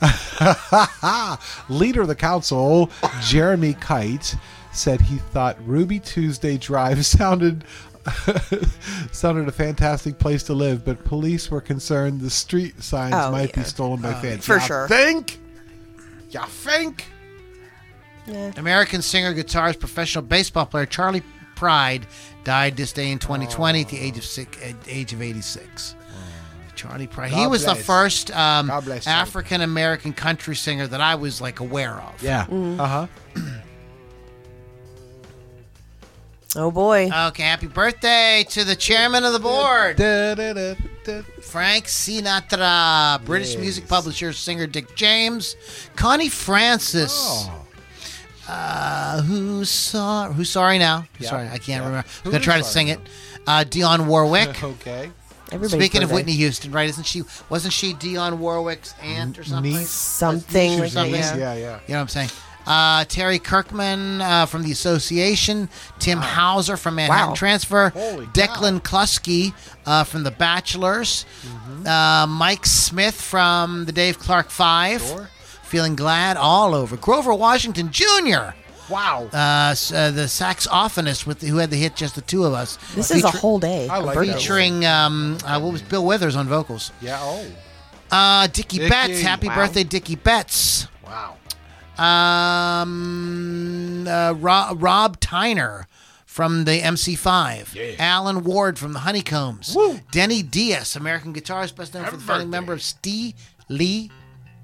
right. 0.00 1.38
leader 1.68 2.02
of 2.02 2.08
the 2.08 2.14
council, 2.14 2.90
Jeremy 3.22 3.74
Kite, 3.74 4.36
said 4.72 5.00
he 5.00 5.16
thought 5.16 5.56
Ruby 5.66 5.98
Tuesday 5.98 6.56
Drive 6.56 7.04
sounded 7.06 7.64
sounded 9.12 9.48
a 9.48 9.52
fantastic 9.52 10.18
place 10.18 10.42
to 10.44 10.54
live, 10.54 10.84
but 10.84 11.04
police 11.04 11.50
were 11.50 11.60
concerned 11.60 12.20
the 12.20 12.30
street 12.30 12.82
signs 12.82 13.14
Oh, 13.16 13.30
might 13.30 13.52
be 13.52 13.62
stolen 13.62 14.00
by 14.00 14.14
fans. 14.14 14.44
For 14.46 14.56
Ya 14.56 14.60
sure. 14.60 14.88
Think? 14.88 15.38
You 16.30 16.40
think? 16.46 17.06
Yeah. 18.26 18.52
American 18.56 19.00
singer, 19.02 19.34
guitarist, 19.34 19.78
professional 19.80 20.22
baseball 20.22 20.66
player 20.66 20.86
Charley 20.86 21.22
Pride 21.54 22.06
died 22.44 22.76
this 22.76 22.92
day 22.92 23.10
in 23.10 23.18
2020 23.18 23.80
at 23.82 23.88
the 23.88 23.98
age 23.98 24.18
of 24.18 24.24
six, 24.24 24.56
at 24.62 24.74
age 24.86 25.12
of 25.12 25.22
86. 25.22 25.94
Charley 26.76 27.08
Pride. 27.08 27.30
he 27.30 27.36
God 27.36 27.50
was 27.50 27.64
the 27.64 27.74
first 27.74 28.30
um, 28.30 28.68
God 28.68 28.84
bless 28.84 29.04
Charlie. 29.04 29.20
African 29.20 29.60
American 29.62 30.12
country 30.12 30.54
singer 30.54 30.86
that 30.86 31.00
I 31.00 31.16
was 31.16 31.40
like 31.40 31.58
aware 31.58 31.94
of. 31.94 32.22
Yeah. 32.22 32.44
Mm-hmm. 32.44 32.80
Uh 32.80 32.86
huh. 32.86 33.06
Oh 36.56 36.70
boy. 36.70 37.10
Okay, 37.28 37.42
happy 37.42 37.66
birthday 37.66 38.44
to 38.50 38.64
the 38.64 38.74
chairman 38.74 39.22
of 39.24 39.32
the 39.34 39.38
board, 39.38 39.96
Da, 39.96 40.34
da, 40.34 40.52
da, 40.54 40.74
da. 41.04 41.20
Frank 41.42 41.84
Sinatra, 41.84 43.22
British 43.24 43.52
Yes. 43.52 43.60
music 43.60 43.88
publisher, 43.88 44.32
singer 44.32 44.66
Dick 44.66 44.94
James, 44.96 45.56
Connie 45.94 46.30
Francis. 46.30 47.12
Oh. 47.14 47.64
Uh, 48.48 49.20
who's 49.22 49.68
sorry? 49.68 50.32
Who's 50.32 50.48
sorry 50.48 50.78
now? 50.78 51.04
Yeah, 51.18 51.28
Sorry, 51.28 51.46
I 51.48 51.58
can't 51.58 51.66
yeah. 51.68 51.78
remember. 51.86 52.08
I'm 52.24 52.30
gonna 52.30 52.42
try 52.42 52.56
to 52.56 52.64
sing 52.64 52.86
now? 52.86 52.94
it. 52.94 53.00
Uh, 53.46 53.64
Dionne 53.68 54.06
Warwick. 54.06 54.62
Okay. 54.62 55.10
Everybody's 55.50 55.72
Speaking 55.82 56.02
of. 56.02 56.10
Whitney 56.12 56.32
Houston, 56.32 56.72
right? 56.72 56.88
Isn't 56.90 57.04
she? 57.04 57.22
Wasn't 57.50 57.72
she 57.72 57.92
Dionne 57.94 58.36
Warwick's 58.38 58.94
aunt 59.02 59.38
or 59.38 59.44
something? 59.44 59.72
niece. 59.72 59.88
Something 59.90 60.70
Niece 60.72 60.78
or 60.78 60.82
like 60.82 60.92
that, 61.12 61.24
something? 61.24 61.40
yeah. 61.40 61.54
Yeah, 61.54 61.54
yeah. 61.54 61.80
You 61.86 61.92
know 61.92 61.94
what 61.96 62.00
I'm 62.00 62.08
saying? 62.08 62.30
Uh, 62.68 63.04
Terry 63.06 63.38
Kirkman 63.38 64.20
uh, 64.20 64.44
from 64.46 64.62
the 64.62 64.70
Association, 64.70 65.70
Tim 65.98 66.18
Hauser 66.18 66.76
from 66.76 66.96
Manhattan 66.96 67.30
Wow. 67.30 67.34
Transfer, 67.34 67.88
Holy 67.88 68.26
cow. 68.26 68.32
Declan 68.32 68.80
Cluskey 68.82 69.54
uh, 69.86 70.04
from 70.04 70.22
The 70.22 70.30
Bachelors, 70.30 71.24
Mm-hmm. 71.46 71.86
uh, 71.86 72.26
Mike 72.26 72.66
Smith 72.66 73.18
from 73.18 73.86
the 73.86 73.92
Dave 73.92 74.18
Clark 74.18 74.50
Five, 74.50 75.00
Sure. 75.02 75.30
feeling 75.62 75.96
glad 75.96 76.36
all 76.36 76.74
over. 76.74 76.96
Grover 76.98 77.32
Washington 77.34 77.90
Jr. 77.90 78.52
Wow. 78.90 79.28
Uh, 79.32 79.36
uh, 79.36 80.10
the 80.10 80.26
saxophonist 80.28 81.26
with 81.26 81.42
who 81.42 81.56
had 81.58 81.70
the 81.70 81.76
hit 81.76 81.94
"Just 81.96 82.14
the 82.16 82.20
Two 82.22 82.44
of 82.44 82.52
Us." 82.54 82.78
This 82.94 83.10
is 83.10 83.22
a 83.24 83.30
whole 83.30 83.58
day. 83.58 83.86
I 83.88 83.98
like 83.98 84.18
featuring 84.18 84.84
um, 84.86 85.36
uh, 85.44 85.58
what 85.60 85.72
was 85.72 85.82
Bill 85.82 86.04
Withers 86.04 86.36
on 86.36 86.48
vocals. 86.48 86.90
yeah. 87.00 87.18
Oh. 87.20 87.44
Uh, 88.10 88.46
Dickey, 88.46 88.78
Dickey. 88.78 88.88
Betts, 88.88 89.20
happy 89.20 89.48
Wow. 89.48 89.56
birthday, 89.56 89.84
Dickey 89.84 90.16
Betts. 90.16 90.86
Wow. 91.04 91.36
Um, 91.98 94.06
uh, 94.08 94.34
Rob, 94.36 94.82
Rob 94.82 95.20
Tyner 95.20 95.84
from 96.26 96.64
the 96.64 96.80
MC5. 96.80 97.74
Yeah. 97.74 97.94
Alan 97.98 98.44
Ward 98.44 98.78
from 98.78 98.92
the 98.92 99.00
Honeycombs. 99.00 99.74
Woo. 99.74 100.00
Denny 100.10 100.42
Diaz, 100.42 100.96
American 100.96 101.34
guitarist, 101.34 101.76
best 101.76 101.94
known 101.94 102.04
for 102.06 102.16
the 102.16 102.22
founding 102.22 102.50
member 102.50 102.72
of 102.72 102.82
Steve 102.82 103.34
Lee 103.68 104.10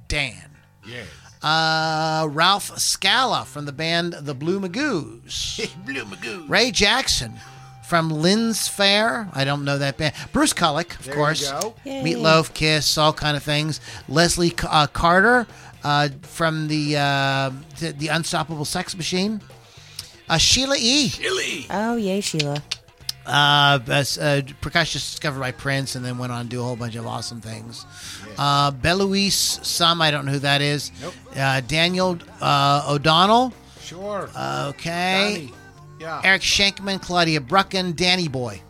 Dan. 0.08 0.50
Yeah. 0.86 1.02
Uh, 1.42 2.26
Ralph 2.28 2.78
Scala 2.78 3.44
from 3.44 3.66
the 3.66 3.72
band 3.72 4.14
The 4.14 4.34
Blue 4.34 4.60
Magoos. 4.60 5.70
Blue 5.84 6.04
Magoo. 6.04 6.48
Ray 6.48 6.70
Jackson 6.70 7.34
from 7.86 8.10
Lindisfarne. 8.10 9.28
I 9.34 9.44
don't 9.44 9.62
know 9.64 9.76
that 9.76 9.98
band. 9.98 10.14
Bruce 10.32 10.54
Kulick, 10.54 10.98
of 10.98 11.04
There 11.04 11.14
course. 11.14 11.42
you 11.42 11.48
go. 11.60 11.74
Meatloaf, 11.84 12.54
Kiss, 12.54 12.96
all 12.96 13.12
kind 13.12 13.36
of 13.36 13.42
things. 13.42 13.78
Leslie 14.08 14.54
uh, 14.62 14.86
Carter 14.86 15.46
uh, 15.84 16.08
from 16.22 16.68
the, 16.68 16.96
uh, 16.96 17.50
the 17.78 17.92
the 17.92 18.08
Unstoppable 18.08 18.64
Sex 18.64 18.96
Machine. 18.96 19.40
Uh, 20.28 20.38
Sheila 20.38 20.76
E. 20.78 21.08
Sheila. 21.08 21.66
Oh 21.70 21.96
yay, 21.96 22.20
Sheila. 22.20 22.62
Uh, 23.26 23.78
as, 23.88 24.18
uh, 24.18 24.42
percussionist 24.60 25.12
discovered 25.12 25.40
by 25.40 25.50
Prince, 25.50 25.94
and 25.94 26.04
then 26.04 26.18
went 26.18 26.30
on 26.32 26.44
to 26.44 26.50
do 26.50 26.60
a 26.60 26.64
whole 26.64 26.76
bunch 26.76 26.94
of 26.94 27.06
awesome 27.06 27.40
things. 27.40 27.86
Uh, 28.36 28.70
Belouis, 28.70 29.30
some 29.30 30.02
I 30.02 30.10
don't 30.10 30.26
know 30.26 30.32
who 30.32 30.38
that 30.40 30.60
is. 30.60 30.90
Nope. 31.00 31.14
Uh, 31.36 31.60
Daniel 31.60 32.18
uh, 32.40 32.84
O'Donnell. 32.88 33.52
Sure. 33.80 34.28
Okay. 34.38 35.48
Donnie. 35.48 35.52
Yeah. 36.00 36.20
Eric 36.24 36.42
Shankman, 36.42 37.00
Claudia 37.00 37.40
Brucken, 37.40 37.96
Danny 37.96 38.28
Boy, 38.28 38.60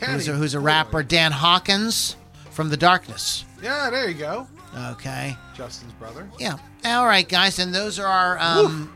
who's 0.00 0.28
a, 0.28 0.32
who's 0.32 0.54
a 0.54 0.58
Boy. 0.58 0.64
rapper. 0.66 1.02
Dan 1.02 1.32
Hawkins 1.32 2.14
from 2.50 2.68
The 2.68 2.76
Darkness. 2.76 3.44
Yeah, 3.62 3.90
there 3.90 4.08
you 4.08 4.14
go. 4.14 4.46
Okay. 4.76 5.36
Justin's 5.54 5.92
brother. 5.94 6.28
Yeah. 6.38 6.56
All 6.84 7.06
right, 7.06 7.28
guys, 7.28 7.58
and 7.58 7.74
those 7.74 7.98
are 7.98 8.06
our 8.06 8.38
um, 8.38 8.92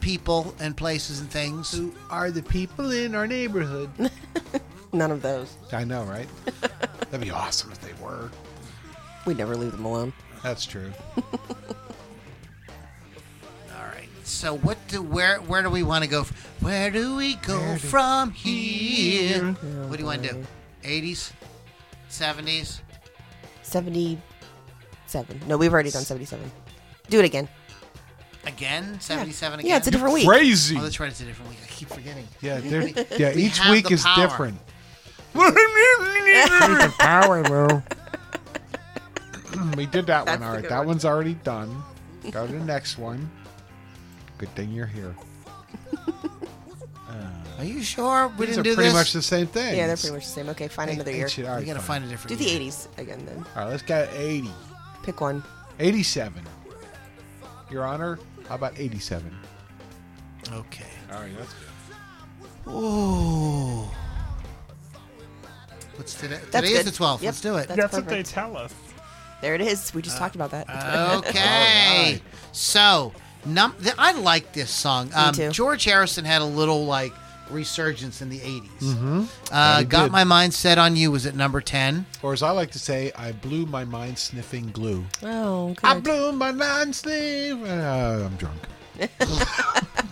people 0.00 0.54
and 0.60 0.76
places 0.76 1.20
and 1.20 1.30
things. 1.30 1.72
Who 1.72 1.94
are 2.10 2.30
the 2.30 2.42
people 2.42 2.90
in 2.90 3.14
our 3.14 3.26
neighborhood? 3.26 3.90
None 4.92 5.10
of 5.10 5.22
those. 5.22 5.56
I 5.72 5.84
know, 5.84 6.04
right? 6.04 6.28
That'd 7.10 7.20
be 7.20 7.30
awesome 7.30 7.72
if 7.72 7.80
they 7.80 7.92
were. 8.02 8.30
We'd 9.26 9.38
never 9.38 9.56
leave 9.56 9.72
them 9.72 9.84
alone. 9.84 10.12
That's 10.42 10.64
true. 10.64 10.92
All 11.16 11.22
right. 13.74 14.08
So, 14.24 14.56
what 14.58 14.78
do 14.88 15.02
where 15.02 15.38
where 15.38 15.62
do 15.62 15.70
we 15.70 15.82
want 15.82 16.04
to 16.04 16.10
go? 16.10 16.24
Where 16.60 16.90
do 16.90 17.16
we 17.16 17.34
go 17.36 17.76
from 17.76 18.30
here? 18.30 19.52
What 19.52 19.96
do 19.96 20.02
you 20.02 20.06
want 20.06 20.22
to 20.22 20.32
do? 20.32 20.46
80s, 20.82 21.32
70s. 22.10 22.80
Seventy-seven. 25.08 25.48
No, 25.48 25.56
we've 25.56 25.72
already 25.72 25.90
done 25.90 26.04
seventy-seven. 26.04 26.48
Do 27.10 27.18
it 27.18 27.24
again. 27.24 27.48
Again, 28.46 28.98
77 29.00 29.58
again. 29.60 29.68
Yeah, 29.68 29.76
it's 29.76 29.88
a 29.88 29.90
different 29.90 30.14
week. 30.14 30.26
Crazy. 30.26 30.76
Oh, 30.78 30.82
that's 30.82 30.98
right. 31.00 31.10
It's 31.10 31.20
a 31.20 31.24
different 31.24 31.50
week. 31.50 31.58
I 31.62 31.66
keep 31.66 31.88
forgetting. 31.90 32.26
Yeah, 32.40 32.60
they're, 32.62 32.88
yeah. 33.18 33.34
We 33.34 33.42
Each 33.44 33.58
have 33.58 33.70
week 33.72 33.88
the 33.88 33.94
is 33.94 34.02
power. 34.04 34.26
different. 34.26 34.58
we 39.76 39.86
did 39.86 40.06
that 40.06 40.24
That's 40.24 40.28
one. 40.28 40.40
the 40.40 40.46
All 40.46 40.52
right, 40.52 40.62
good 40.62 40.70
that 40.70 40.78
one. 40.78 40.86
one's 40.86 41.04
already 41.04 41.34
done. 41.34 41.82
Go 42.30 42.46
to 42.46 42.52
the 42.52 42.64
next 42.64 42.96
one. 42.98 43.28
Good 44.38 44.54
thing 44.54 44.70
you're 44.70 44.86
here. 44.86 45.14
Are 47.58 47.64
you 47.64 47.82
sure 47.82 48.28
we 48.38 48.46
These 48.46 48.54
didn't 48.56 48.60
are 48.60 48.70
do 48.70 48.74
pretty 48.76 48.88
this? 48.90 48.94
much 48.98 49.12
the 49.12 49.20
same 49.22 49.48
thing. 49.48 49.76
Yeah, 49.76 49.88
they're 49.88 49.96
pretty 49.96 50.14
much 50.14 50.24
the 50.26 50.30
same. 50.30 50.48
Okay, 50.50 50.68
find 50.68 50.90
another 50.92 51.10
year. 51.10 51.28
All 51.38 51.44
right, 51.44 51.58
we 51.60 51.66
gotta 51.66 51.80
fine. 51.80 52.02
find 52.02 52.04
a 52.04 52.08
different. 52.08 52.28
Do 52.28 52.36
the 52.36 52.44
year. 52.44 52.54
eighties 52.60 52.88
again 52.98 53.26
then. 53.26 53.38
All 53.56 53.64
right, 53.64 53.70
let's 53.70 53.82
go 53.82 54.06
80. 54.12 54.48
Pick 55.08 55.22
one. 55.22 55.42
87. 55.80 56.34
Your 57.70 57.86
Honor, 57.86 58.18
how 58.46 58.56
about 58.56 58.78
87? 58.78 59.34
Okay. 60.52 60.84
All 61.10 61.20
right, 61.20 61.30
that's 61.38 61.54
good. 62.66 62.70
Ooh. 62.74 63.88
What's 65.96 66.12
today? 66.12 66.38
That's 66.50 66.66
today 66.68 66.78
is 66.78 66.84
good. 66.84 66.92
the 66.92 66.98
12th. 66.98 67.22
Yep, 67.22 67.22
Let's 67.22 67.40
do 67.40 67.56
it. 67.56 67.68
That's, 67.68 67.80
That's 67.80 67.92
what 67.94 68.04
they 68.06 68.16
perfect. 68.16 68.28
tell 68.28 68.54
us. 68.58 68.74
There 69.40 69.54
it 69.54 69.62
is. 69.62 69.94
We 69.94 70.02
just 70.02 70.18
talked 70.18 70.34
about 70.34 70.50
that. 70.50 70.68
Okay. 71.24 72.20
So, 72.52 73.14
num- 73.46 73.76
th- 73.82 73.94
I 73.96 74.12
like 74.12 74.52
this 74.52 74.70
song. 74.70 75.10
Um, 75.14 75.32
too. 75.32 75.48
George 75.52 75.84
Harrison 75.84 76.26
had 76.26 76.42
a 76.42 76.44
little 76.44 76.84
like 76.84 77.14
resurgence 77.50 78.22
in 78.22 78.28
the 78.28 78.38
80s. 78.38 78.78
Mm-hmm. 78.80 79.24
Uh, 79.50 79.82
Got 79.82 80.04
good. 80.04 80.12
My 80.12 80.24
Mind 80.24 80.54
Set 80.54 80.78
on 80.78 80.96
You 80.96 81.10
was 81.10 81.26
at 81.26 81.34
number 81.34 81.60
10. 81.60 82.06
Or 82.22 82.32
as 82.32 82.42
I 82.42 82.50
like 82.50 82.70
to 82.72 82.78
say, 82.78 83.12
I 83.16 83.32
blew 83.32 83.66
my 83.66 83.84
mind 83.84 84.18
sniffing 84.18 84.70
glue. 84.70 85.04
Oh, 85.22 85.74
I 85.82 85.98
blew 85.98 86.32
my 86.32 86.52
mind 86.52 86.94
sniffing. 86.94 87.66
Uh, 87.66 88.28
I'm 88.30 88.36
drunk. 88.36 88.60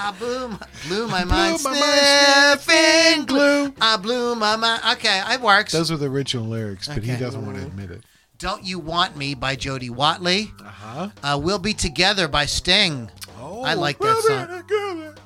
I 0.00 0.12
blew 0.12 0.48
my, 0.48 0.58
blew 0.86 1.08
my 1.08 1.24
mind 1.24 1.62
my 1.64 1.72
mind 1.72 2.60
sniffing 2.60 3.26
glue. 3.26 3.74
I 3.80 3.96
blew 3.96 4.36
my 4.36 4.54
mind. 4.54 4.82
Okay, 4.92 5.20
it 5.26 5.40
works. 5.40 5.72
Those 5.72 5.90
were 5.90 5.96
the 5.96 6.06
original 6.06 6.46
lyrics, 6.46 6.86
but 6.86 7.02
he 7.02 7.16
doesn't 7.16 7.44
want 7.44 7.58
to 7.58 7.66
admit 7.66 7.90
it. 7.90 8.04
Don't 8.38 8.62
You 8.62 8.78
Want 8.78 9.16
Me 9.16 9.34
by 9.34 9.56
Jody 9.56 9.90
Watley. 9.90 10.52
Uh-huh. 10.60 11.08
Uh, 11.24 11.40
we'll 11.42 11.58
Be 11.58 11.74
Together 11.74 12.28
by 12.28 12.46
Sting. 12.46 13.10
Oh, 13.40 13.62
I 13.62 13.74
like 13.74 13.98
that 13.98 14.16
song. 14.22 15.16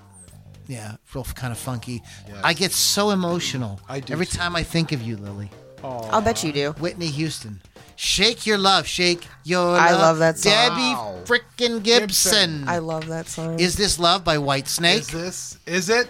Yeah, 0.73 0.97
real 1.15 1.24
kind 1.24 1.53
of 1.53 1.59
funky. 1.59 2.03
Yes. 2.27 2.40
I 2.43 2.53
get 2.55 2.73
so 2.73 3.11
emotional 3.11 3.81
I 3.89 4.01
do 4.01 4.12
every 4.12 4.27
too. 4.27 4.39
time 4.39 4.57
I 4.57 4.62
think 4.62 4.93
of 4.93 5.03
you, 5.03 5.16
Lily. 5.16 5.51
I'll 5.85 6.23
bet 6.23 6.44
you 6.44 6.53
do. 6.53 6.73
Whitney 6.78 7.09
Houston. 7.09 7.61
Shake 7.97 8.47
your 8.47 8.57
love, 8.57 8.86
shake 8.86 9.27
your 9.44 9.77
I 9.77 9.90
love. 9.90 10.01
love 10.01 10.19
that 10.19 10.39
song. 10.39 10.53
Debbie 10.53 10.94
Wow. 10.94 11.19
frickin' 11.24 11.82
Gibson. 11.82 12.69
I 12.69 12.78
love 12.78 13.07
that 13.09 13.27
song. 13.28 13.59
Is 13.61 13.77
this 13.77 13.99
love 13.99 14.24
by 14.24 14.36
Whitesnake? 14.36 15.01
Is 15.01 15.09
this? 15.09 15.59
Is 15.66 15.89
it? 15.90 16.09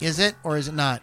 Is 0.00 0.18
it 0.18 0.34
or 0.44 0.56
is 0.56 0.68
it 0.68 0.74
not? 0.74 1.00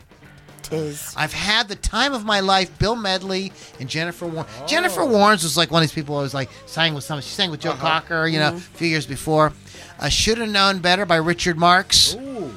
Tis. 0.62 1.14
I've 1.18 1.34
had 1.34 1.68
the 1.70 1.76
time 1.76 2.14
of 2.14 2.26
my 2.26 2.42
life. 2.42 2.78
Bill 2.78 2.96
Medley 2.96 3.52
and 3.80 3.90
Jennifer 3.90 4.26
Warnes. 4.28 4.46
Oh. 4.62 4.66
Jennifer 4.68 5.02
Warnes 5.02 5.42
was 5.44 5.58
like 5.58 5.72
one 5.72 5.82
of 5.82 5.90
these 5.90 5.96
people 5.96 6.18
I 6.18 6.22
was 6.22 6.34
like 6.34 6.50
sang 6.66 6.94
with 6.94 7.04
some. 7.06 7.20
She 7.22 7.30
sang 7.30 7.50
with 7.50 7.62
Joe 7.62 7.72
Uh-huh. 7.72 7.82
Cocker, 8.02 8.28
you 8.28 8.40
know, 8.40 8.50
Mm-hmm. 8.52 8.58
a 8.76 8.78
few 8.78 8.88
years 8.90 9.06
before. 9.08 9.54
Uh, 10.00 10.10
Should 10.10 10.38
have 10.38 10.50
known 10.50 10.80
better 10.80 11.06
by 11.06 11.18
Richard 11.18 11.58
Marx. 11.58 12.16
Ooh, 12.16 12.54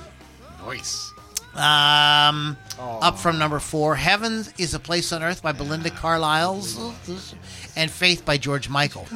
nice. 0.67 1.11
Um, 1.55 2.57
up 2.79 3.19
from 3.19 3.39
number 3.39 3.59
four, 3.59 3.95
Heaven 3.95 4.45
is 4.59 4.73
a 4.75 4.79
Place 4.81 5.13
on 5.13 5.23
Earth 5.23 5.43
by 5.43 5.53
Belinda 5.53 5.91
Carlisle's, 5.91 7.35
and 7.77 7.91
Faith 7.91 8.25
by 8.25 8.39
George 8.39 8.69
Michael 8.71 9.07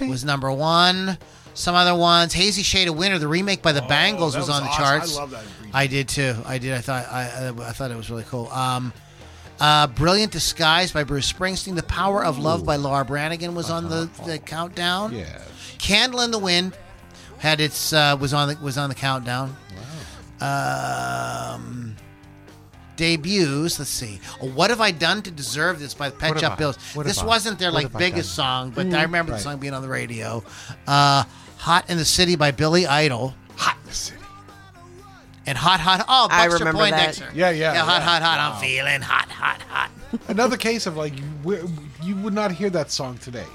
was 0.00 0.24
number 0.24 0.50
one. 0.52 1.18
Some 1.54 1.74
other 1.74 1.94
ones, 1.94 2.32
Hazy 2.32 2.62
Shade 2.62 2.88
of 2.88 2.96
Winter, 2.96 3.18
the 3.18 3.28
remake 3.28 3.60
by 3.62 3.72
the 3.72 3.82
Bangles 3.82 4.34
Oh, 4.34 4.38
that 4.38 4.46
was, 4.46 4.48
was 4.48 4.56
on 4.56 4.62
the 4.62 4.68
awesome. 4.70 4.84
charts. 4.84 5.16
I 5.16 5.20
love 5.20 5.30
that 5.32 5.44
remake. 5.60 5.74
I 5.74 5.86
did 5.88 6.08
too. 6.08 6.34
I 6.46 6.58
did. 6.58 6.72
I 6.72 6.80
thought 6.80 7.06
I, 7.10 7.20
I, 7.20 7.68
I 7.68 7.72
thought 7.72 7.90
it 7.90 7.96
was 7.96 8.10
really 8.10 8.24
cool. 8.24 8.48
Um, 8.48 8.92
uh, 9.60 9.86
Brilliant 9.88 10.32
Disguise 10.32 10.92
by 10.92 11.04
Bruce 11.04 11.30
Springsteen. 11.30 11.74
The 11.76 11.82
Power 11.82 12.24
of 12.24 12.38
Love 12.38 12.64
by 12.64 12.76
Laura 12.76 13.04
Branigan 13.04 13.54
was 13.54 13.70
on 13.70 13.90
the, 13.90 14.08
the 14.24 14.38
countdown. 14.38 15.12
Yeah. 15.14 15.42
Candle 15.78 16.20
in 16.22 16.30
the 16.30 16.38
Wind 16.38 16.74
had 17.42 17.60
its 17.60 17.92
uh, 17.92 18.16
was 18.18 18.32
on 18.32 18.48
the 18.48 18.56
was 18.62 18.78
on 18.78 18.88
the 18.88 18.94
countdown. 18.94 19.54
Um, 20.40 21.96
debuts. 22.96 23.78
Let's 23.78 23.90
see. 23.90 24.20
Oh, 24.40 24.48
what 24.48 24.70
have 24.70 24.80
I 24.80 24.90
done 24.92 25.22
to 25.22 25.30
deserve 25.30 25.78
this 25.80 25.92
by 25.94 26.10
the 26.10 26.16
Pet 26.16 26.30
What 26.30 26.40
Shop 26.40 26.50
have 26.50 26.58
I- 26.58 26.62
Bills? 26.62 26.76
what 26.94 27.06
This 27.06 27.16
have 27.18 27.24
I- 27.26 27.28
wasn't 27.28 27.58
their 27.58 27.68
what 27.70 27.74
like 27.74 27.86
have 27.86 27.96
I 27.96 27.98
biggest 27.98 28.36
done? 28.36 28.46
song, 28.46 28.70
but 28.70 28.94
I 28.94 29.02
remember 29.02 29.32
Right. 29.32 29.38
the 29.38 29.42
song 29.42 29.58
being 29.58 29.74
on 29.74 29.82
the 29.82 29.88
radio. 29.88 30.42
Uh, 30.86 31.24
Hot 31.58 31.88
in 31.90 31.96
the 31.96 32.04
City 32.04 32.34
by 32.36 32.50
Billy 32.50 32.86
Idol. 32.86 33.34
Hot 33.56 33.76
in 33.82 33.88
the 33.88 33.94
city. 33.94 34.18
And 35.46 35.56
hot, 35.58 35.80
hot. 35.80 36.04
Oh, 36.08 36.28
I 36.30 36.46
Buster 36.48 36.58
remember 36.64 36.82
that. 36.82 36.90
Poindexter. 36.90 37.28
Yeah, 37.34 37.50
yeah, 37.50 37.72
Yeah, 37.74 37.84
hot, 37.84 38.02
hot, 38.02 38.22
hot. 38.22 38.38
Wow. 38.38 38.54
I'm 38.56 38.60
feeling 38.60 39.00
hot, 39.00 39.28
hot, 39.28 39.60
hot. 39.62 39.90
Another 40.28 40.56
case 40.56 40.86
of 40.86 40.96
like 40.96 41.16
you, 41.18 41.24
w- 41.42 41.68
you 42.02 42.16
would 42.16 42.32
not 42.34 42.52
hear 42.52 42.70
that 42.70 42.90
song 42.92 43.18
today 43.18 43.46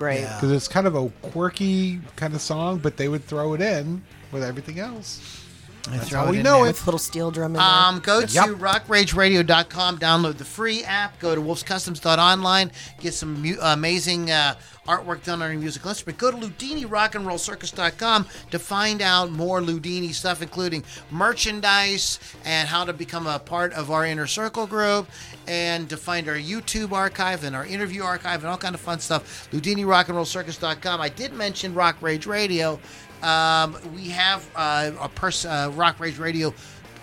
right. 0.00 0.20
Because 0.20 0.50
it's 0.52 0.68
kind 0.68 0.86
of 0.86 0.94
a 0.94 1.08
quirky 1.22 2.00
kind 2.16 2.34
of 2.34 2.40
song, 2.40 2.78
but 2.78 2.96
they 2.96 3.08
would 3.08 3.24
throw 3.24 3.54
it 3.54 3.60
in 3.60 4.02
with 4.32 4.42
everything 4.42 4.78
else. 4.78 5.39
That's 5.88 6.08
throw 6.10 6.26
how 6.26 6.30
we 6.30 6.42
know 6.42 6.64
it. 6.64 6.68
With 6.68 6.82
a 6.82 6.84
little 6.86 6.98
steel 6.98 7.30
drum 7.30 7.52
in 7.52 7.52
there. 7.54 7.62
Um, 7.62 8.00
go 8.00 8.20
to 8.24 8.32
Yep. 8.32 8.48
rockrageradio.com, 8.48 9.98
download 9.98 10.36
the 10.36 10.44
free 10.44 10.84
app, 10.84 11.18
go 11.20 11.34
to 11.34 11.40
wolfscustoms.online, 11.40 12.70
get 13.00 13.14
some 13.14 13.40
mu- 13.42 13.56
amazing 13.60 14.30
uh, 14.30 14.54
artwork 14.86 15.24
done 15.24 15.40
on 15.42 15.50
your 15.52 15.60
musical 15.60 15.88
instrument. 15.90 16.18
Go 16.18 16.30
to 16.30 16.36
LoudiniRockandRollCircus.com 16.36 18.26
to 18.50 18.58
find 18.58 19.00
out 19.02 19.30
more 19.30 19.60
Loudini 19.60 20.12
stuff, 20.12 20.42
including 20.42 20.84
merchandise 21.10 22.18
and 22.44 22.68
how 22.68 22.84
to 22.84 22.92
become 22.92 23.26
a 23.26 23.38
part 23.38 23.72
of 23.72 23.90
our 23.90 24.04
inner 24.04 24.26
circle 24.26 24.66
group, 24.66 25.06
and 25.46 25.88
to 25.88 25.96
find 25.96 26.28
our 26.28 26.36
YouTube 26.36 26.92
archive 26.92 27.44
and 27.44 27.54
our 27.56 27.64
interview 27.66 28.02
archive 28.02 28.40
and 28.42 28.50
all 28.50 28.58
kind 28.58 28.74
of 28.74 28.80
fun 28.80 28.98
stuff. 29.00 29.48
LoudiniRockandRollCircus.com. 29.52 31.00
I 31.00 31.08
did 31.08 31.32
mention 31.32 31.74
Rock 31.74 31.96
Rage 32.00 32.26
Radio. 32.26 32.78
Um, 33.22 33.76
we 33.94 34.08
have 34.10 34.48
uh, 34.56 34.92
a 35.00 35.08
pers- 35.08 35.44
uh, 35.46 35.70
Rock 35.74 36.00
Rage 36.00 36.18
Radio 36.18 36.54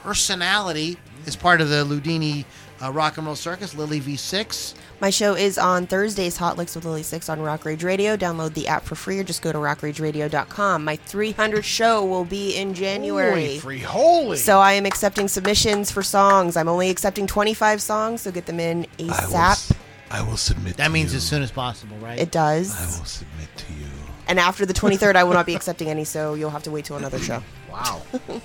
personality 0.04 0.98
is 1.26 1.36
part 1.36 1.62
of 1.62 1.70
the 1.70 1.84
Loudini 1.86 2.46
uh, 2.82 2.92
Rock 2.92 3.18
and 3.18 3.26
Roll 3.26 3.36
Circus, 3.36 3.76
Lily 3.76 4.00
V6. 4.00 4.74
My 5.00 5.10
show 5.10 5.36
is 5.36 5.58
on 5.58 5.86
Thursdays, 5.88 6.38
Hot 6.38 6.58
Licks 6.58 6.76
with 6.76 6.86
Lily 6.86 7.04
Six 7.04 7.28
on 7.30 7.40
Rock 7.42 7.66
Rage 7.66 7.84
Radio. 7.84 8.16
Download 8.18 8.54
the 8.54 8.68
app 8.68 8.84
for 8.84 8.96
free 8.96 9.20
or 9.20 9.24
just 9.24 9.42
go 9.42 9.52
to 9.52 9.58
rockrageradio.com. 9.58 10.84
My 10.84 10.96
300 10.96 11.64
show 11.66 12.04
will 12.06 12.26
be 12.26 12.56
in 12.56 12.74
January. 12.74 13.32
Holy 13.46 13.60
free 13.60 13.80
holy. 13.80 14.38
So 14.38 14.60
I 14.60 14.74
am 14.74 14.86
accepting 14.86 15.28
submissions 15.28 15.92
for 15.92 16.02
songs. 16.04 16.56
I'm 16.58 16.68
only 16.68 16.90
accepting 16.90 17.28
25 17.28 17.82
songs, 17.82 18.22
so 18.22 18.32
get 18.32 18.46
them 18.48 18.60
in 18.60 18.86
I 19.00 19.04
will, 19.04 19.14
ASAP. 19.14 19.52
s- 19.52 19.74
I 20.10 20.22
will 20.24 20.38
submit. 20.38 20.78
That 20.78 20.88
to 20.88 20.94
means 20.94 21.12
you. 21.14 21.18
as 21.18 21.24
soon 21.24 21.42
as 21.44 21.52
possible, 21.52 21.98
right? 21.98 22.18
It 22.18 22.32
does. 22.32 22.76
I 22.76 22.86
will 22.98 23.06
submit 23.06 23.50
to 23.58 23.74
you. 23.74 23.86
And 24.28 24.40
after 24.40 24.66
the 24.66 24.74
23rd, 24.74 25.16
I 25.16 25.24
will 25.24 25.34
not 25.34 25.46
be 25.46 25.56
accepting 25.56 25.90
any, 25.90 26.04
so 26.04 26.34
you'll 26.34 26.50
have 26.50 26.64
to 26.64 26.72
wait 26.72 26.86
till 26.86 26.98
another 26.98 27.18
show. 27.20 27.42
Wow, 27.72 28.02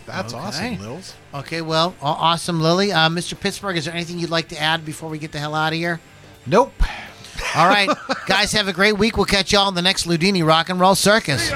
that's 0.06 0.32
Okay. 0.34 0.42
awesome, 0.42 0.76
Lils. 0.78 1.12
Okay, 1.34 1.60
well, 1.60 1.94
aw- 2.00 2.12
awesome, 2.32 2.60
Lily. 2.60 2.92
Uh, 2.92 3.08
Mr. 3.08 3.38
Pittsburgh, 3.38 3.76
is 3.76 3.86
there 3.86 3.94
anything 3.94 4.18
you'd 4.18 4.30
like 4.30 4.48
to 4.48 4.58
add 4.60 4.84
before 4.84 5.08
we 5.08 5.18
get 5.18 5.32
the 5.32 5.38
hell 5.40 5.54
out 5.54 5.72
of 5.72 5.78
here? 5.78 6.00
Nope. 6.46 6.72
All 7.56 7.66
right, 7.68 7.88
guys, 8.26 8.52
have 8.52 8.68
a 8.68 8.72
great 8.72 8.96
week. 8.98 9.16
We'll 9.16 9.26
catch 9.26 9.52
y'all 9.52 9.68
in 9.68 9.74
the 9.74 9.82
next 9.82 10.06
Loudini 10.06 10.46
Rock 10.46 10.68
and 10.68 10.78
Roll 10.78 10.94
Circus. 10.94 11.50